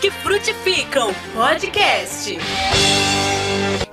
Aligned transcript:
Que 0.00 0.10
Frutificam 0.10 1.12
Podcast. 1.34 2.28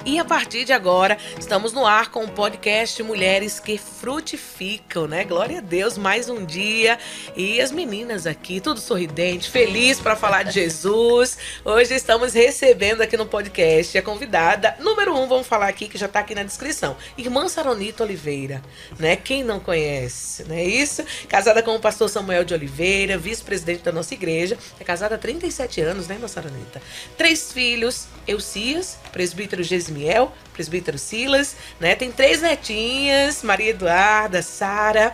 E 0.06 0.18
a 0.18 0.24
partir 0.24 0.64
de 0.64 0.72
agora, 0.72 1.18
estamos 1.38 1.74
no 1.74 1.86
ar 1.86 2.10
com 2.10 2.24
o 2.24 2.32
podcast 2.32 3.04
Mulheres 3.04 3.60
que 3.60 3.78
Frutificam, 3.78 5.08
né? 5.08 5.26
Glória 5.26 5.58
a 5.58 5.62
Deus, 5.62 5.98
mais 5.98 6.30
um 6.30 6.46
dia. 6.46 6.98
E 7.36 7.60
as 7.60 7.70
meninas 7.70 8.26
aqui, 8.26 8.62
tudo 8.62 8.80
sorridente, 8.80 9.52
feliz 9.52 10.00
para 10.00 10.16
falar 10.16 10.44
de 10.44 10.54
Jesus. 10.54 11.38
Hoje 11.66 11.94
estamos 11.94 12.34
recebendo 12.34 13.02
aqui 13.02 13.18
no 13.18 13.26
podcast 13.26 13.98
a 13.98 14.02
convidada 14.02 14.78
número 14.80 15.16
um, 15.16 15.28
vamos 15.28 15.48
falar 15.48 15.68
aqui, 15.68 15.90
que 15.90 15.98
já 15.98 16.06
está 16.06 16.22
aqui 16.22 16.34
na 16.34 16.44
descrição. 16.44 16.96
Irmã 17.18 17.50
Saronita 17.50 18.04
Oliveira, 18.04 18.62
né? 18.98 19.18
Quem 19.18 19.44
não 19.44 19.60
conhece, 19.60 20.46
não 20.46 20.56
é 20.56 20.64
isso? 20.64 21.04
Casada 21.28 21.62
com 21.62 21.76
o 21.76 21.80
pastor 21.80 22.10
Samuel 22.10 22.46
de 22.46 22.54
Oliveira, 22.54 23.18
vice-presidente 23.18 23.84
da 23.84 23.92
nossa 23.92 24.14
igreja. 24.14 24.58
É 24.80 24.84
casada 24.84 25.16
há 25.16 25.18
37 25.18 25.82
anos, 25.82 26.08
né, 26.08 26.16
irmã 26.16 26.28
Saronita? 26.30 26.82
Três 27.18 27.52
filhos, 27.52 28.08
Eucias, 28.26 28.98
presbítero 29.12 29.64
Gesmiel, 29.64 30.32
presbítero 30.54 30.98
Silas, 30.98 31.56
né? 31.80 31.96
Tem 31.96 32.12
três 32.12 32.42
netinhas, 32.42 33.44
Maria 33.44 33.72
Eduarda, 33.72 34.42
Sara, 34.42 35.14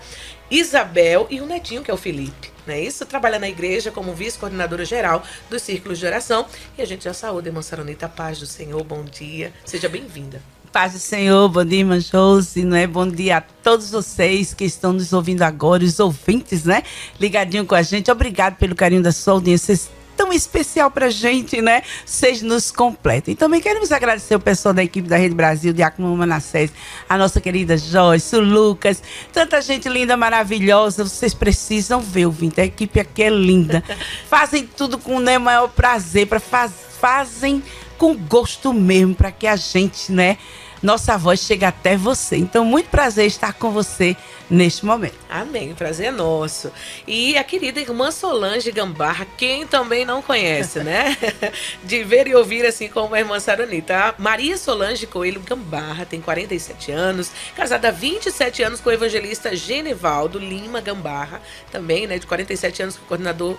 Isabel 0.49 1.27
e 1.29 1.41
um 1.41 1.45
netinho 1.45 1.81
que 1.81 1.89
é 1.89 1.93
o 1.93 1.97
Felipe. 1.97 2.51
Não 2.65 2.73
é 2.73 2.81
isso? 2.81 3.05
Trabalha 3.05 3.37
na 3.37 3.47
igreja 3.47 3.91
como 3.91 4.13
vice-coordenadora 4.13 4.85
geral 4.85 5.23
dos 5.49 5.61
círculos 5.61 5.99
de 5.99 6.05
oração. 6.05 6.45
E 6.77 6.81
a 6.81 6.85
gente 6.85 7.03
já 7.03 7.13
saúde, 7.13 7.49
irmã 7.49 7.61
Saronita, 7.61 8.09
paz 8.09 8.39
do 8.39 8.45
Senhor, 8.45 8.83
bom 8.83 9.03
dia. 9.03 9.53
Seja 9.63 9.87
bem-vinda. 9.87 10.41
Paz 10.71 10.93
do 10.93 10.99
Senhor, 10.99 11.47
bom 11.47 11.63
dia, 11.63 11.79
irmã 11.79 11.99
Josi, 11.99 12.65
não 12.65 12.75
é? 12.75 12.85
Bom 12.85 13.07
dia 13.07 13.37
a 13.37 13.41
todos 13.41 13.91
vocês 13.91 14.53
que 14.53 14.65
estão 14.65 14.91
nos 14.91 15.13
ouvindo 15.13 15.43
agora, 15.43 15.83
os 15.83 15.99
ouvintes, 15.99 16.65
né? 16.65 16.83
Ligadinho 17.17 17.65
com 17.65 17.75
a 17.75 17.81
gente. 17.81 18.11
Obrigado 18.11 18.57
pelo 18.57 18.75
carinho 18.75 19.01
da 19.01 19.11
sua 19.11 19.35
audiência 19.35 19.79
tão 20.15 20.31
especial 20.31 20.89
pra 20.89 21.09
gente, 21.09 21.61
né? 21.61 21.83
Vocês 22.05 22.41
nos 22.41 22.71
completam. 22.71 23.33
E 23.33 23.35
também 23.35 23.61
queremos 23.61 23.91
agradecer 23.91 24.35
o 24.35 24.39
pessoal 24.39 24.73
da 24.73 24.83
equipe 24.83 25.07
da 25.07 25.17
Rede 25.17 25.35
Brasil, 25.35 25.73
Diácono 25.73 26.15
Manassés, 26.15 26.71
a 27.07 27.17
nossa 27.17 27.41
querida 27.41 27.77
Joyce, 27.77 28.35
o 28.35 28.39
Lucas, 28.39 29.01
tanta 29.31 29.61
gente 29.61 29.89
linda, 29.89 30.15
maravilhosa. 30.15 31.03
Vocês 31.03 31.33
precisam 31.33 32.01
ver, 32.01 32.25
ouvinte. 32.25 32.61
A 32.61 32.65
equipe 32.65 32.99
aqui 32.99 33.23
é 33.23 33.29
linda. 33.29 33.83
Fazem 34.29 34.65
tudo 34.65 34.97
com 34.97 35.17
o 35.17 35.19
né, 35.19 35.37
maior 35.37 35.67
prazer, 35.67 36.27
para 36.27 36.39
faz, 36.39 36.71
fazem 36.99 37.61
com 37.97 38.15
gosto 38.15 38.73
mesmo, 38.73 39.15
para 39.15 39.31
que 39.31 39.47
a 39.47 39.55
gente, 39.55 40.11
né? 40.11 40.37
Nossa 40.85 41.17
voz 41.17 41.39
chega 41.39 41.69
até 41.69 41.97
você. 41.97 42.37
Então, 42.37 42.63
muito 42.63 42.89
prazer 42.89 43.25
estar 43.25 43.53
com 43.53 43.71
você 43.71 44.15
neste 44.49 44.85
momento. 44.85 45.15
Amém, 45.27 45.73
prazer 45.73 46.07
é 46.07 46.11
nosso. 46.11 46.71
E 47.07 47.35
a 47.37 47.43
querida 47.43 47.79
irmã 47.79 48.11
Solange 48.11 48.71
Gambarra, 48.71 49.25
quem 49.35 49.65
também 49.65 50.05
não 50.05 50.21
conhece, 50.21 50.81
né? 50.81 51.17
De 51.83 52.03
ver 52.03 52.27
e 52.27 52.35
ouvir 52.35 52.65
assim 52.67 52.87
como 52.87 53.15
a 53.15 53.19
irmã 53.19 53.39
Saronita. 53.39 54.13
Maria 54.19 54.57
Solange 54.57 55.07
Coelho 55.07 55.41
Gambarra 55.41 56.05
tem 56.05 56.21
47 56.21 56.91
anos, 56.91 57.31
casada 57.55 57.87
há 57.87 57.91
27 57.91 58.61
anos 58.61 58.79
com 58.79 58.89
o 58.89 58.93
evangelista 58.93 59.55
Genevaldo 59.55 60.37
Lima 60.37 60.81
Gambarra, 60.81 61.41
também, 61.71 62.05
né, 62.05 62.19
de 62.19 62.27
47 62.27 62.83
anos 62.83 62.97
com 62.97 63.05
o 63.05 63.07
coordenador 63.07 63.57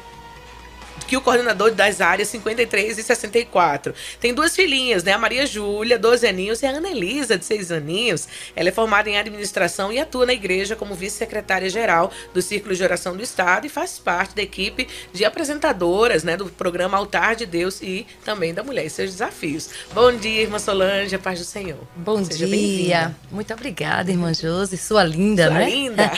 que 1.06 1.16
o 1.16 1.20
coordenador 1.20 1.72
das 1.72 2.00
áreas 2.00 2.28
53 2.28 2.98
e 2.98 3.02
64. 3.02 3.94
Tem 4.20 4.34
duas 4.34 4.54
filhinhas, 4.54 5.04
né? 5.04 5.12
A 5.12 5.18
Maria 5.18 5.46
Júlia, 5.46 5.98
12 5.98 6.26
aninhos, 6.26 6.62
e 6.62 6.66
a 6.66 6.70
Ana 6.70 6.90
Elisa, 6.90 7.38
de 7.38 7.44
6 7.44 7.72
aninhos. 7.72 8.28
Ela 8.54 8.68
é 8.68 8.72
formada 8.72 9.08
em 9.08 9.18
administração 9.18 9.92
e 9.92 9.98
atua 9.98 10.26
na 10.26 10.32
igreja 10.32 10.76
como 10.76 10.94
vice-secretária-geral 10.94 12.10
do 12.34 12.42
Círculo 12.42 12.74
de 12.74 12.82
Oração 12.82 13.16
do 13.16 13.22
Estado 13.22 13.66
e 13.66 13.68
faz 13.68 13.98
parte 13.98 14.34
da 14.34 14.42
equipe 14.42 14.88
de 15.12 15.24
apresentadoras, 15.24 16.24
né? 16.24 16.36
Do 16.36 16.46
programa 16.46 16.96
Altar 16.98 17.36
de 17.36 17.46
Deus 17.46 17.80
e 17.80 18.06
também 18.24 18.52
da 18.52 18.62
Mulher 18.62 18.86
e 18.86 18.91
seus 18.91 19.10
Desafios. 19.12 19.70
Bom 19.92 20.12
dia, 20.12 20.42
irmã 20.42 20.58
Solange, 20.58 21.14
a 21.14 21.18
paz 21.18 21.38
do 21.38 21.44
Senhor. 21.44 21.78
Bom 21.96 22.24
Seja 22.24 22.46
dia. 22.46 23.14
Muito 23.30 23.52
obrigada, 23.52 24.10
irmã 24.10 24.32
Josi, 24.34 24.76
sua 24.76 25.04
linda, 25.04 25.47
sua 25.47 25.54
né? 25.54 25.70
linda. 25.70 26.10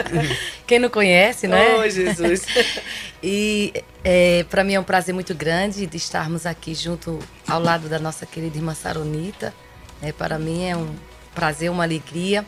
Quem 0.66 0.78
não 0.78 0.88
conhece, 0.88 1.48
né? 1.48 1.76
Oh, 1.78 1.88
Jesus. 1.88 2.46
e 3.22 3.72
é, 4.02 4.44
para 4.44 4.64
mim 4.64 4.74
é 4.74 4.80
um 4.80 4.84
prazer 4.84 5.14
muito 5.14 5.34
grande 5.34 5.86
de 5.86 5.96
estarmos 5.96 6.46
aqui 6.46 6.74
junto 6.74 7.18
ao 7.46 7.60
lado 7.60 7.88
da 7.88 7.98
nossa 7.98 8.24
querida 8.24 8.56
irmã 8.56 8.74
Saronita. 8.74 9.54
É, 10.00 10.10
para 10.10 10.38
mim 10.38 10.64
é 10.64 10.76
um 10.76 10.94
prazer, 11.34 11.70
uma 11.70 11.82
alegria. 11.82 12.46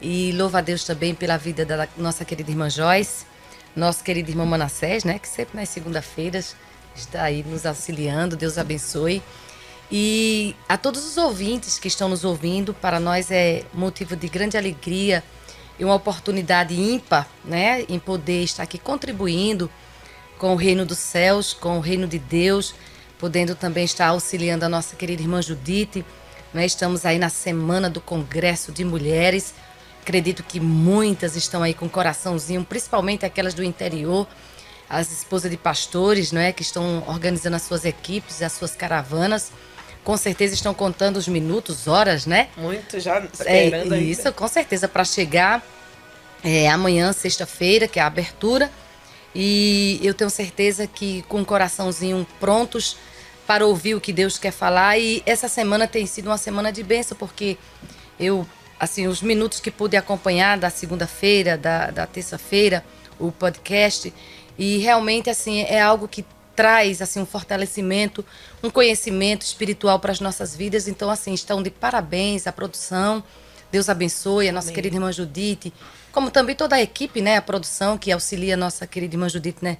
E 0.00 0.32
louva 0.32 0.58
a 0.58 0.60
Deus 0.60 0.84
também 0.84 1.14
pela 1.14 1.36
vida 1.36 1.64
da 1.66 1.86
nossa 1.96 2.24
querida 2.24 2.50
irmã 2.50 2.70
Joyce, 2.70 3.26
nosso 3.74 4.02
querido 4.02 4.30
irmão 4.30 4.46
Manassés, 4.46 5.02
né, 5.04 5.18
que 5.18 5.28
sempre 5.28 5.58
nas 5.58 5.68
segunda-feiras 5.68 6.56
está 6.94 7.24
aí 7.24 7.42
nos 7.42 7.66
auxiliando. 7.66 8.36
Deus 8.36 8.56
abençoe. 8.56 9.22
E 9.90 10.54
a 10.68 10.78
todos 10.78 11.04
os 11.04 11.16
ouvintes 11.16 11.78
que 11.78 11.88
estão 11.88 12.08
nos 12.08 12.24
ouvindo, 12.24 12.72
para 12.72 13.00
nós 13.00 13.30
é 13.30 13.64
motivo 13.74 14.14
de 14.16 14.28
grande 14.28 14.56
alegria 14.56 15.22
e 15.78 15.84
uma 15.84 15.94
oportunidade 15.94 16.74
ímpar, 16.74 17.28
né, 17.44 17.84
em 17.88 17.98
poder 17.98 18.42
estar 18.44 18.62
aqui 18.62 18.78
contribuindo 18.78 19.70
com 20.38 20.52
o 20.52 20.56
reino 20.56 20.86
dos 20.86 20.98
céus, 20.98 21.52
com 21.52 21.76
o 21.76 21.80
reino 21.80 22.06
de 22.06 22.18
Deus, 22.18 22.74
podendo 23.18 23.54
também 23.54 23.84
estar 23.84 24.06
auxiliando 24.06 24.64
a 24.64 24.68
nossa 24.68 24.96
querida 24.96 25.20
irmã 25.20 25.42
Judite. 25.42 26.04
Né? 26.54 26.64
Estamos 26.64 27.04
aí 27.04 27.18
na 27.18 27.28
semana 27.28 27.90
do 27.90 28.00
Congresso 28.00 28.72
de 28.72 28.84
Mulheres. 28.84 29.52
Acredito 30.00 30.42
que 30.42 30.60
muitas 30.60 31.36
estão 31.36 31.62
aí 31.62 31.74
com 31.74 31.86
o 31.86 31.90
coraçãozinho, 31.90 32.64
principalmente 32.64 33.26
aquelas 33.26 33.52
do 33.52 33.62
interior, 33.62 34.26
as 34.88 35.12
esposas 35.12 35.50
de 35.50 35.56
pastores, 35.56 36.32
não 36.32 36.40
é, 36.40 36.52
que 36.52 36.62
estão 36.62 37.04
organizando 37.06 37.56
as 37.56 37.62
suas 37.62 37.84
equipes, 37.84 38.40
as 38.40 38.52
suas 38.52 38.74
caravanas. 38.74 39.50
Com 40.04 40.16
certeza 40.16 40.54
estão 40.54 40.72
contando 40.72 41.18
os 41.18 41.28
minutos, 41.28 41.86
horas, 41.86 42.24
né? 42.24 42.48
Muito 42.56 42.98
já 42.98 43.18
esperando 43.20 43.94
é, 43.94 44.00
Isso, 44.00 44.32
com 44.32 44.48
certeza 44.48 44.88
para 44.88 45.04
chegar 45.04 45.62
é, 46.42 46.70
amanhã, 46.70 47.12
sexta-feira, 47.12 47.86
que 47.86 47.98
é 47.98 48.02
a 48.02 48.06
abertura 48.06 48.70
e 49.34 50.00
eu 50.02 50.14
tenho 50.14 50.30
certeza 50.30 50.86
que 50.86 51.22
com 51.22 51.42
o 51.42 51.44
coraçãozinho 51.44 52.26
prontos 52.40 52.96
para 53.46 53.66
ouvir 53.66 53.94
o 53.94 54.00
que 54.00 54.12
Deus 54.12 54.38
quer 54.38 54.50
falar. 54.50 54.98
E 54.98 55.22
essa 55.24 55.48
semana 55.48 55.86
tem 55.86 56.06
sido 56.06 56.26
uma 56.26 56.38
semana 56.38 56.70
de 56.70 56.82
bênção, 56.82 57.16
porque 57.16 57.56
eu, 58.18 58.46
assim, 58.78 59.06
os 59.06 59.22
minutos 59.22 59.60
que 59.60 59.70
pude 59.70 59.96
acompanhar 59.96 60.58
da 60.58 60.70
segunda-feira, 60.70 61.56
da, 61.56 61.90
da 61.90 62.06
terça-feira, 62.06 62.84
o 63.18 63.32
podcast, 63.32 64.12
e 64.58 64.78
realmente, 64.78 65.30
assim, 65.30 65.62
é 65.62 65.80
algo 65.80 66.08
que 66.08 66.24
traz 66.58 67.00
assim 67.00 67.20
um 67.20 67.26
fortalecimento, 67.26 68.24
um 68.60 68.68
conhecimento 68.68 69.42
espiritual 69.42 70.00
para 70.00 70.10
as 70.10 70.18
nossas 70.18 70.56
vidas. 70.56 70.88
Então, 70.88 71.08
assim, 71.08 71.32
estão 71.32 71.62
de 71.62 71.70
parabéns 71.70 72.48
a 72.48 72.52
produção. 72.52 73.22
Deus 73.70 73.88
abençoe 73.88 74.48
a 74.48 74.52
nossa 74.52 74.66
Amém. 74.66 74.74
querida 74.74 74.96
irmã 74.96 75.12
Judite, 75.12 75.72
como 76.18 76.32
também 76.32 76.56
toda 76.56 76.74
a 76.74 76.82
equipe, 76.82 77.20
né, 77.22 77.36
a 77.36 77.42
produção 77.42 77.96
que 77.96 78.10
auxilia 78.10 78.54
a 78.54 78.56
nossa 78.56 78.84
querida 78.88 79.14
irmã 79.14 79.28
Judite 79.28 79.58
né, 79.62 79.78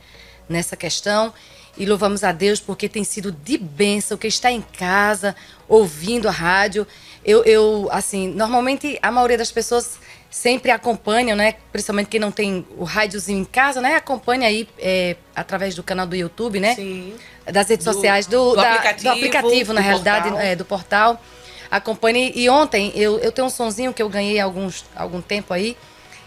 nessa 0.49 0.77
questão. 0.77 1.35
E 1.77 1.85
louvamos 1.85 2.23
a 2.23 2.31
Deus 2.31 2.61
porque 2.61 2.89
tem 2.89 3.03
sido 3.03 3.33
de 3.33 3.59
bênção, 3.59 4.17
que 4.17 4.29
está 4.29 4.49
em 4.49 4.63
casa, 4.63 5.35
ouvindo 5.69 6.29
a 6.29 6.31
rádio. 6.31 6.87
Eu, 7.25 7.43
eu, 7.43 7.89
assim, 7.91 8.29
normalmente 8.29 8.97
a 9.03 9.11
maioria 9.11 9.37
das 9.37 9.51
pessoas 9.51 9.99
sempre 10.31 10.71
acompanham, 10.71 11.37
né? 11.37 11.55
Principalmente 11.73 12.07
quem 12.07 12.21
não 12.21 12.31
tem 12.31 12.65
o 12.77 12.85
rádiozinho 12.85 13.41
em 13.41 13.45
casa, 13.45 13.81
né? 13.81 13.97
Acompanha 13.97 14.47
aí 14.47 14.69
é, 14.79 15.17
através 15.35 15.75
do 15.75 15.83
canal 15.83 16.07
do 16.07 16.15
YouTube, 16.15 16.61
né? 16.61 16.77
Sim. 16.77 17.15
Das 17.53 17.69
redes 17.69 17.85
do, 17.85 17.93
sociais, 17.93 18.27
do, 18.29 18.51
do, 18.51 18.57
da, 18.57 18.75
aplicativo, 18.75 19.03
do 19.03 19.11
aplicativo, 19.11 19.73
na 19.73 19.81
realidade, 19.81 20.29
portal. 20.29 20.47
É, 20.47 20.55
do 20.55 20.65
portal. 20.65 21.23
Acompanhe. 21.69 22.33
E 22.37 22.49
ontem 22.49 22.93
eu, 22.95 23.19
eu 23.19 23.33
tenho 23.33 23.49
um 23.49 23.51
sonzinho 23.51 23.93
que 23.93 24.01
eu 24.01 24.09
ganhei 24.09 24.39
há 24.39 24.45
alguns, 24.45 24.85
algum 24.95 25.21
tempo 25.21 25.53
aí 25.53 25.77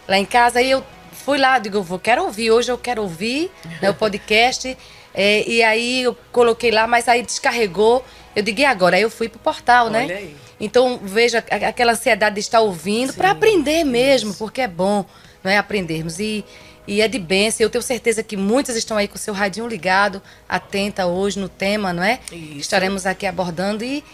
lá 0.06 0.18
em 0.18 0.24
casa. 0.24 0.58
Aí 0.58 0.70
eu 0.70 0.84
fui 1.12 1.38
lá, 1.38 1.58
digo, 1.58 1.78
eu 1.78 1.82
vou, 1.82 1.98
quero 1.98 2.24
ouvir, 2.24 2.50
hoje 2.50 2.70
eu 2.70 2.78
quero 2.78 3.02
ouvir 3.02 3.50
né, 3.80 3.90
o 3.90 3.94
podcast. 3.94 4.76
É, 5.14 5.46
e 5.46 5.62
aí 5.62 6.04
eu 6.04 6.16
coloquei 6.32 6.70
lá, 6.70 6.86
mas 6.86 7.06
aí 7.06 7.22
descarregou. 7.22 8.02
Eu 8.34 8.42
digo, 8.42 8.62
e 8.62 8.64
agora? 8.64 8.96
Aí 8.96 9.02
eu 9.02 9.10
fui 9.10 9.28
pro 9.28 9.38
portal, 9.38 9.88
Olha 9.88 10.06
né? 10.06 10.14
Aí. 10.14 10.36
Então, 10.58 10.98
veja 11.02 11.44
aquela 11.50 11.92
ansiedade 11.92 12.36
de 12.36 12.40
estar 12.40 12.60
ouvindo 12.60 13.12
para 13.12 13.30
aprender 13.32 13.84
mesmo, 13.84 14.30
isso. 14.30 14.38
porque 14.38 14.62
é 14.62 14.66
bom 14.66 15.04
não 15.42 15.50
é, 15.50 15.58
aprendermos. 15.58 16.18
E, 16.18 16.44
e 16.86 17.00
é 17.00 17.08
de 17.08 17.18
bênção. 17.18 17.64
Eu 17.64 17.70
tenho 17.70 17.82
certeza 17.82 18.22
que 18.22 18.36
muitas 18.36 18.76
estão 18.76 18.96
aí 18.96 19.08
com 19.08 19.16
o 19.16 19.18
seu 19.18 19.34
radinho 19.34 19.66
ligado, 19.66 20.22
atenta 20.48 21.06
hoje 21.06 21.38
no 21.38 21.48
tema, 21.48 21.92
não 21.92 22.02
é? 22.02 22.20
Isso. 22.30 22.60
Estaremos 22.60 23.06
aqui 23.06 23.26
abordando 23.26 23.84
e 23.84 24.04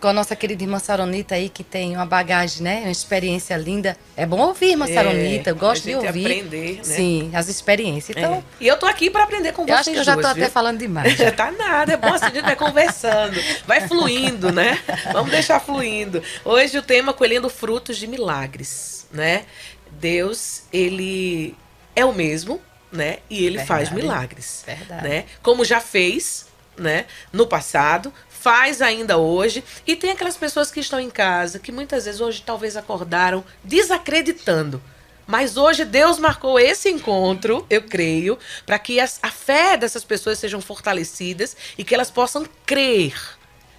com 0.00 0.08
a 0.08 0.12
nossa 0.12 0.36
querida 0.36 0.62
irmã 0.62 0.78
Saronita 0.78 1.34
aí, 1.34 1.48
que 1.48 1.64
tem 1.64 1.96
uma 1.96 2.04
bagagem, 2.04 2.62
né? 2.62 2.80
Uma 2.82 2.90
experiência 2.90 3.56
linda. 3.56 3.96
É 4.16 4.26
bom 4.26 4.38
ouvir, 4.38 4.70
irmã 4.72 4.86
É, 4.88 4.94
Saronita. 4.94 5.50
Eu 5.50 5.56
gosto 5.56 5.84
de 5.84 5.94
ouvir. 5.94 6.08
aprender, 6.26 6.76
né? 6.76 6.82
Sim, 6.84 7.30
as 7.34 7.48
experiências. 7.48 8.16
Então, 8.16 8.34
É. 8.34 8.42
E 8.60 8.66
eu 8.68 8.78
tô 8.78 8.86
aqui 8.86 9.08
para 9.10 9.24
aprender 9.24 9.52
com 9.52 9.62
eu 9.62 9.66
vocês 9.68 9.78
acho 9.80 9.90
que 9.92 9.98
eu 9.98 10.04
já 10.04 10.14
tô 10.14 10.20
duas, 10.20 10.32
até 10.32 10.40
viu? 10.42 10.50
falando 10.50 10.78
demais. 10.78 11.16
Já 11.16 11.32
tá 11.32 11.50
nada, 11.50 11.94
é 11.94 11.96
bom 11.96 12.12
assim, 12.12 12.26
a 12.26 12.30
gente 12.30 12.44
vai 12.44 12.56
conversando, 12.56 13.40
vai 13.66 13.88
fluindo, 13.88 14.52
né? 14.52 14.78
Vamos 15.12 15.30
deixar 15.30 15.60
fluindo. 15.60 16.22
Hoje 16.44 16.76
o 16.78 16.82
tema 16.82 17.12
colhendo 17.14 17.48
frutos 17.48 17.96
de 17.96 18.06
milagres, 18.06 19.06
né? 19.10 19.44
Deus, 19.92 20.62
ele 20.72 21.54
é 21.94 22.04
o 22.04 22.12
mesmo, 22.12 22.60
né? 22.92 23.18
E 23.30 23.38
ele 23.38 23.56
Verdade. 23.58 23.66
faz 23.68 23.90
milagres, 23.90 24.62
Verdade. 24.66 25.08
né? 25.08 25.24
Como 25.42 25.64
já 25.64 25.80
fez, 25.80 26.46
né, 26.76 27.06
no 27.32 27.46
passado, 27.46 28.12
faz 28.36 28.80
ainda 28.82 29.16
hoje, 29.16 29.64
e 29.86 29.96
tem 29.96 30.10
aquelas 30.10 30.36
pessoas 30.36 30.70
que 30.70 30.80
estão 30.80 31.00
em 31.00 31.10
casa, 31.10 31.58
que 31.58 31.72
muitas 31.72 32.04
vezes 32.04 32.20
hoje 32.20 32.42
talvez 32.44 32.76
acordaram 32.76 33.44
desacreditando. 33.64 34.82
Mas 35.26 35.56
hoje 35.56 35.84
Deus 35.84 36.18
marcou 36.18 36.58
esse 36.58 36.88
encontro, 36.88 37.66
eu 37.68 37.82
creio, 37.82 38.38
para 38.64 38.78
que 38.78 39.00
as, 39.00 39.18
a 39.22 39.30
fé 39.30 39.76
dessas 39.76 40.04
pessoas 40.04 40.38
sejam 40.38 40.60
fortalecidas 40.60 41.56
e 41.76 41.82
que 41.82 41.94
elas 41.94 42.10
possam 42.10 42.46
crer, 42.64 43.14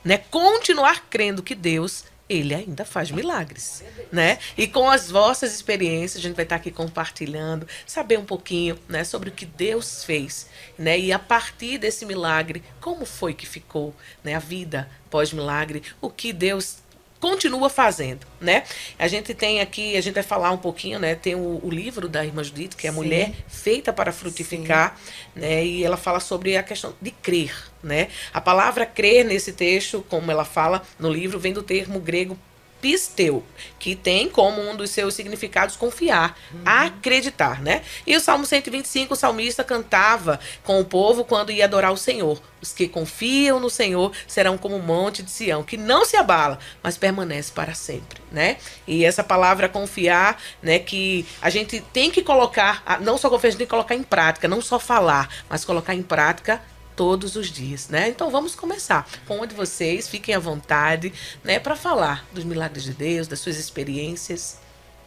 né? 0.04 0.18
Continuar 0.30 1.06
crendo 1.10 1.42
que 1.42 1.56
Deus 1.56 2.04
ele 2.30 2.54
ainda 2.54 2.84
faz 2.84 3.10
milagres, 3.10 3.84
né? 4.12 4.38
E 4.58 4.68
com 4.68 4.90
as 4.90 5.10
vossas 5.10 5.54
experiências, 5.54 6.20
a 6.20 6.28
gente 6.28 6.36
vai 6.36 6.44
estar 6.44 6.58
aqui 6.58 6.72
compartilhando, 6.72 7.68
saber 7.86 8.20
um 8.20 8.26
pouquinho, 8.26 8.78
né, 8.88 9.04
sobre 9.04 9.30
o 9.30 9.32
que 9.32 9.46
Deus 9.46 10.04
fez, 10.04 10.48
né? 10.78 11.00
E 11.00 11.14
a 11.14 11.20
partir 11.20 11.78
desse 11.78 12.06
milagre, 12.06 12.64
como 12.82 13.06
foi 13.06 13.34
que 13.34 13.46
ficou, 13.46 13.96
né, 14.24 14.36
a 14.36 14.40
vida 14.40 14.90
pós-milagre, 15.10 15.84
o 16.02 16.10
que 16.10 16.34
Deus 16.34 16.78
continua 17.20 17.70
fazendo, 17.70 18.26
né? 18.40 18.64
A 18.98 19.08
gente 19.08 19.34
tem 19.34 19.62
aqui, 19.62 19.98
a 19.98 20.02
gente 20.02 20.14
vai 20.14 20.24
falar 20.24 20.52
um 20.52 20.58
pouquinho, 20.58 21.00
né? 21.00 21.16
Tem 21.16 21.36
o, 21.36 21.60
o 21.64 21.70
livro 21.70 22.08
da 22.08 22.26
irmã 22.26 22.44
Judith, 22.44 22.76
que 22.76 22.88
é 22.88 22.90
a 22.90 22.94
mulher 22.94 23.32
feita 23.48 23.92
para 23.92 24.12
frutificar, 24.12 24.98
Sim. 25.34 25.40
né? 25.42 25.66
E 25.66 25.84
ela 25.84 25.98
fala 25.98 26.20
sobre 26.20 26.58
a 26.58 26.64
questão 26.64 26.94
de 27.02 27.12
crer, 27.12 27.54
né? 27.82 28.10
A 28.34 28.42
palavra 28.42 28.86
crer 28.86 29.26
nesse 29.26 29.54
texto, 29.54 30.06
como 30.10 30.32
ela 30.32 30.46
fala 30.46 30.82
no 31.00 31.12
livro, 31.12 31.40
vem 31.40 31.54
do 31.54 31.64
termo 31.64 32.00
grego 32.00 32.38
pisteu, 32.82 33.44
que 33.80 33.96
tem 33.96 34.30
como 34.30 34.62
um 34.62 34.76
dos 34.76 34.92
seus 34.92 35.14
significados 35.14 35.76
confiar, 35.76 36.38
uhum. 36.52 36.62
acreditar, 36.66 37.62
né? 37.62 37.82
E 38.06 38.16
o 38.16 38.20
Salmo 38.20 38.46
125, 38.46 39.14
o 39.14 39.18
salmista 39.18 39.64
cantava 39.64 40.40
com 40.64 40.80
o 40.80 40.86
povo 40.86 41.24
quando 41.24 41.52
ia 41.52 41.66
adorar 41.66 41.92
o 41.92 41.98
Senhor. 41.98 42.42
Os 42.62 42.74
que 42.74 42.88
confiam 42.88 43.60
no 43.60 43.70
Senhor 43.70 44.12
serão 44.28 44.58
como 44.58 44.76
o 44.76 44.82
monte 44.82 45.22
de 45.22 45.30
Sião, 45.30 45.64
que 45.64 45.78
não 45.78 46.06
se 46.06 46.18
abala, 46.18 46.58
mas 46.82 46.98
permanece 46.98 47.52
para 47.52 47.74
sempre, 47.74 48.20
né? 48.32 48.58
E 48.88 49.06
essa 49.06 49.24
palavra 49.24 49.70
confiar, 49.70 50.42
né, 50.62 50.80
que 50.80 51.26
a 51.42 51.50
gente 51.50 51.82
tem 51.94 52.10
que 52.10 52.22
colocar, 52.22 52.84
não 53.02 53.18
só 53.18 53.30
confiar, 53.30 53.50
a 53.50 53.52
gente 53.52 53.60
tem 53.60 53.68
que 53.68 53.72
colocar 53.72 53.96
em 53.96 54.04
prática, 54.04 54.48
não 54.48 54.62
só 54.62 54.80
falar, 54.80 55.30
mas 55.50 55.64
colocar 55.64 55.94
em 55.94 56.02
prática 56.02 56.62
todos 56.98 57.36
os 57.36 57.48
dias, 57.48 57.88
né? 57.88 58.10
Então 58.10 58.30
vamos 58.30 58.56
começar 58.56 59.08
com 59.28 59.40
um 59.40 59.46
de 59.46 59.54
vocês, 59.56 60.10
fiquem 60.10 60.34
à 60.34 60.40
vontade, 60.40 61.14
né, 61.44 61.60
para 61.60 61.76
falar 61.76 62.26
dos 62.34 62.44
milagres 62.44 62.84
de 62.84 62.92
Deus, 62.92 63.28
das 63.28 63.40
suas 63.40 63.58
experiências. 63.58 64.58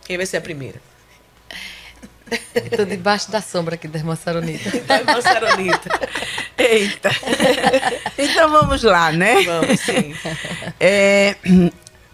Quem 0.06 0.16
vai 0.16 0.24
ser 0.24 0.38
a 0.38 0.40
primeira? 0.40 0.80
Estou 2.54 2.86
debaixo 2.86 3.28
da 3.30 3.42
sombra 3.42 3.74
aqui 3.74 3.88
da 3.88 3.98
irmã 3.98 4.14
Saronita. 4.14 4.70
da 4.86 4.98
irmã 4.98 5.20
Saronita. 5.20 6.00
Eita. 6.56 7.10
Então 8.16 8.50
vamos 8.50 8.84
lá, 8.84 9.10
né? 9.10 9.42
Vamos, 9.42 9.80
sim. 9.80 10.14
É, 10.78 11.34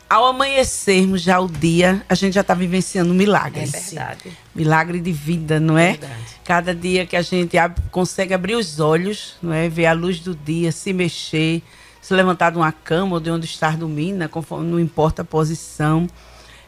ao 0.08 0.26
amanhecermos 0.26 1.20
já 1.20 1.41
o 1.41 1.49
dia, 1.49 2.05
a 2.08 2.14
gente 2.14 2.35
já 2.35 2.41
está 2.41 2.55
vivenciando 2.55 3.12
milagres. 3.12 3.75
É 3.75 3.81
verdade. 3.81 4.38
Milagre 4.55 5.00
de 5.00 5.12
vida, 5.12 5.58
não 5.58 5.76
é? 5.76 5.93
Verdade. 5.93 6.37
Cada 6.44 6.75
dia 6.75 7.05
que 7.05 7.17
a 7.17 7.23
gente 7.23 7.58
ab 7.58 7.81
consegue 7.91 8.32
abrir 8.32 8.55
os 8.55 8.79
olhos, 8.79 9.37
não 9.43 9.53
é? 9.53 9.69
Ver 9.69 9.87
a 9.87 9.93
luz 9.93 10.20
do 10.20 10.35
dia, 10.35 10.70
se 10.70 10.93
mexer, 10.93 11.62
se 12.00 12.14
levantar 12.14 12.50
de 12.50 12.56
uma 12.56 12.70
cama 12.70 13.14
ou 13.14 13.20
de 13.20 13.31
onde 13.31 13.47
estar 13.47 13.76
dormindo, 13.76 14.19
né? 14.19 14.29
conforme 14.29 14.70
não 14.70 14.79
importa 14.79 15.23
a 15.23 15.25
posição. 15.25 16.06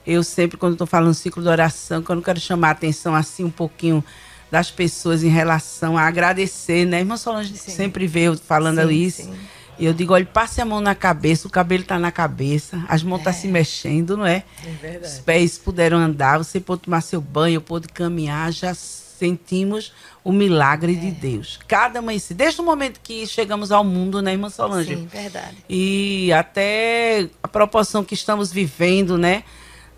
Eu 0.05 0.25
sempre, 0.25 0.57
quando 0.57 0.73
estou 0.73 0.87
falando 0.87 1.15
ciclo 1.15 1.43
de 1.43 1.49
oração, 1.49 2.03
quando 2.03 2.23
quero 2.23 2.41
chamar 2.41 2.69
a 2.69 2.73
atenção 2.73 3.15
assim 3.15 3.45
um 3.45 3.51
pouquinho 3.51 4.05
das 4.51 4.71
pessoas 4.71 5.23
em 5.23 5.29
relação 5.29 5.97
a 5.97 6.03
agradecer, 6.03 6.87
né? 6.87 7.01
Irmã 7.01 7.17
Solange 7.17 7.55
sim. 7.57 7.71
sempre 7.71 8.07
veio 8.07 8.37
falando 8.37 8.89
sim, 8.89 8.95
isso. 8.95 9.23
Sim 9.25 9.39
e 9.79 9.87
eu 9.87 9.93
digo, 9.93 10.13
olha, 10.13 10.27
passe 10.27 10.61
a 10.61 10.65
mão 10.65 10.81
na 10.81 10.95
cabeça, 10.95 11.47
o 11.47 11.51
cabelo 11.51 11.83
está 11.83 11.99
na 11.99 12.11
cabeça, 12.11 12.85
as 12.89 13.03
mãos 13.03 13.19
estão 13.19 13.33
tá 13.33 13.39
é. 13.39 13.41
se 13.41 13.49
mexendo, 13.49 14.17
não 14.17 14.27
é? 14.27 14.45
É 14.65 14.71
verdade. 14.71 15.15
Os 15.15 15.21
pés 15.21 15.57
puderam 15.57 15.99
andar, 15.99 16.39
você 16.39 16.59
pôde 16.59 16.83
tomar 16.83 17.01
seu 17.01 17.21
banho, 17.21 17.61
pôde 17.61 17.89
caminhar, 17.89 18.53
já 18.53 18.75
sentimos 18.75 19.93
o 20.25 20.33
milagre 20.33 20.93
é. 20.93 20.97
de 20.97 21.11
Deus. 21.11 21.59
Cada 21.69 22.03
mãe, 22.03 22.21
desde 22.31 22.61
o 22.61 22.65
momento 22.65 23.01
que 23.03 23.27
chegamos 23.27 23.71
ao 23.71 23.85
mundo, 23.85 24.21
né, 24.21 24.33
irmã 24.33 24.51
Solange? 24.51 24.97
Sim, 24.97 25.07
verdade. 25.07 25.57
E 25.69 26.33
até 26.33 27.29
a 27.43 27.49
proporção 27.49 28.05
que 28.05 28.15
estamos 28.15 28.53
vivendo, 28.53 29.17
né? 29.17 29.45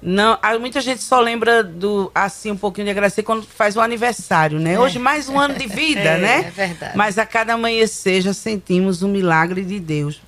Não, 0.02 0.38
muita 0.58 0.81
gente 0.81 1.02
só 1.02 1.20
lembra 1.20 1.62
do 1.62 2.11
assim 2.14 2.50
um 2.50 2.56
pouquinho 2.56 2.87
de 2.87 2.91
agradecer 2.91 3.23
quando 3.23 3.44
faz 3.44 3.76
o 3.76 3.81
aniversário, 3.81 4.58
né? 4.58 4.75
É. 4.75 4.81
Hoje 4.81 4.99
mais 4.99 5.29
um 5.29 5.38
ano 5.38 5.55
de 5.55 5.67
vida, 5.69 6.00
é, 6.00 6.19
né? 6.19 6.38
É 6.47 6.50
verdade. 6.50 6.97
Mas 6.97 7.19
a 7.19 7.26
cada 7.26 7.52
amanhecer 7.52 8.23
já 8.23 8.32
sentimos 8.32 9.02
o 9.02 9.08
milagre 9.08 9.62
de 9.62 9.79
Deus. 9.79 10.23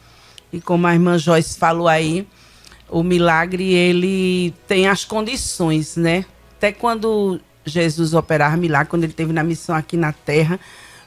E 0.53 0.61
como 0.61 0.87
a 0.87 0.93
irmã 0.93 1.17
Joyce 1.17 1.59
falou 1.59 1.89
aí, 1.89 2.27
o 2.91 3.03
milagre 3.03 3.73
ele 3.73 4.55
tem 4.69 4.87
as 4.87 5.05
condições, 5.05 5.97
né? 5.97 6.27
Até 6.59 6.71
quando 6.71 7.41
Jesus 7.65 8.13
operava 8.13 8.57
milagre, 8.59 8.91
quando 8.91 9.05
ele 9.05 9.15
teve 9.15 9.33
na 9.33 9.43
missão 9.43 9.75
aqui 9.75 9.97
na 9.97 10.13
Terra, 10.13 10.61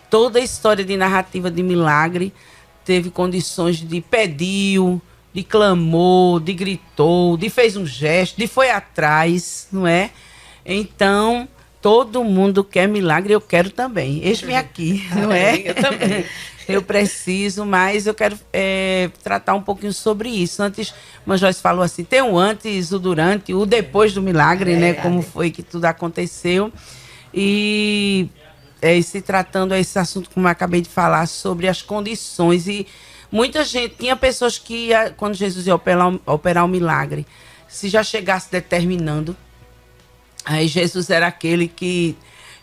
toda 0.10 0.40
a 0.40 0.42
história 0.42 0.84
de 0.84 0.98
narrativa 0.98 1.52
de 1.52 1.62
milagre 1.62 2.34
teve 2.84 3.12
condições 3.12 3.78
de 3.78 4.02
pediu, 4.02 5.02
de 5.36 5.44
clamou, 5.44 6.40
de 6.40 6.54
gritou, 6.54 7.36
de 7.36 7.50
fez 7.50 7.76
um 7.76 7.86
gesto, 7.86 8.38
de 8.38 8.48
foi 8.48 8.72
atrás, 8.72 9.68
não 9.70 9.86
é? 9.86 10.12
Então, 10.66 11.46
todo 11.82 12.24
mundo 12.24 12.64
quer 12.64 12.88
milagre, 12.88 13.34
eu 13.34 13.42
quero 13.42 13.70
também. 13.70 14.22
Eis-me 14.24 14.56
aqui, 14.56 15.06
não 15.14 15.34
é? 15.34 15.58
eu 15.58 15.76
também. 15.76 16.26
eu 16.70 16.82
preciso, 16.82 17.66
mas 17.66 18.08
eu 18.08 18.14
quero 18.14 18.40
é, 18.54 19.10
tratar 19.22 19.56
um 19.56 19.62
pouquinho 19.62 19.92
sobre 19.92 20.30
isso. 20.30 20.64
Antes, 20.64 20.94
Joyce 21.28 21.62
falou 21.62 21.84
assim: 21.84 22.06
tem 22.06 22.22
o 22.22 22.38
antes, 22.38 22.94
o 22.94 22.98
durante, 22.98 23.54
o 23.54 23.66
depois 23.66 24.14
do 24.14 24.22
milagre, 24.22 24.72
é, 24.72 24.78
né? 24.78 24.94
Como 24.94 25.22
foi 25.22 25.52
que 25.52 25.62
tudo 25.62 25.84
aconteceu. 25.84 26.72
E 27.34 28.30
é, 28.82 29.02
se 29.02 29.20
tratando 29.20 29.74
a 29.74 29.80
esse 29.80 30.00
assunto, 30.00 30.30
como 30.30 30.48
eu 30.48 30.52
acabei 30.52 30.80
de 30.80 30.88
falar, 30.88 31.26
sobre 31.28 31.68
as 31.68 31.82
condições 31.82 32.70
e 32.70 32.88
Muita 33.36 33.66
gente, 33.66 33.96
tinha 33.96 34.16
pessoas 34.16 34.58
que, 34.58 34.88
ia, 34.88 35.10
quando 35.10 35.34
Jesus 35.34 35.68
ia 35.68 35.76
operar, 35.76 36.14
operar 36.26 36.64
o 36.64 36.70
milagre, 36.70 37.28
se 37.68 37.90
já 37.90 38.02
chegasse 38.02 38.50
determinando, 38.50 39.36
aí 40.46 40.70
Jesus 40.70 41.10
era 41.10 41.28
aquele 41.28 41.68
que. 41.68 42.16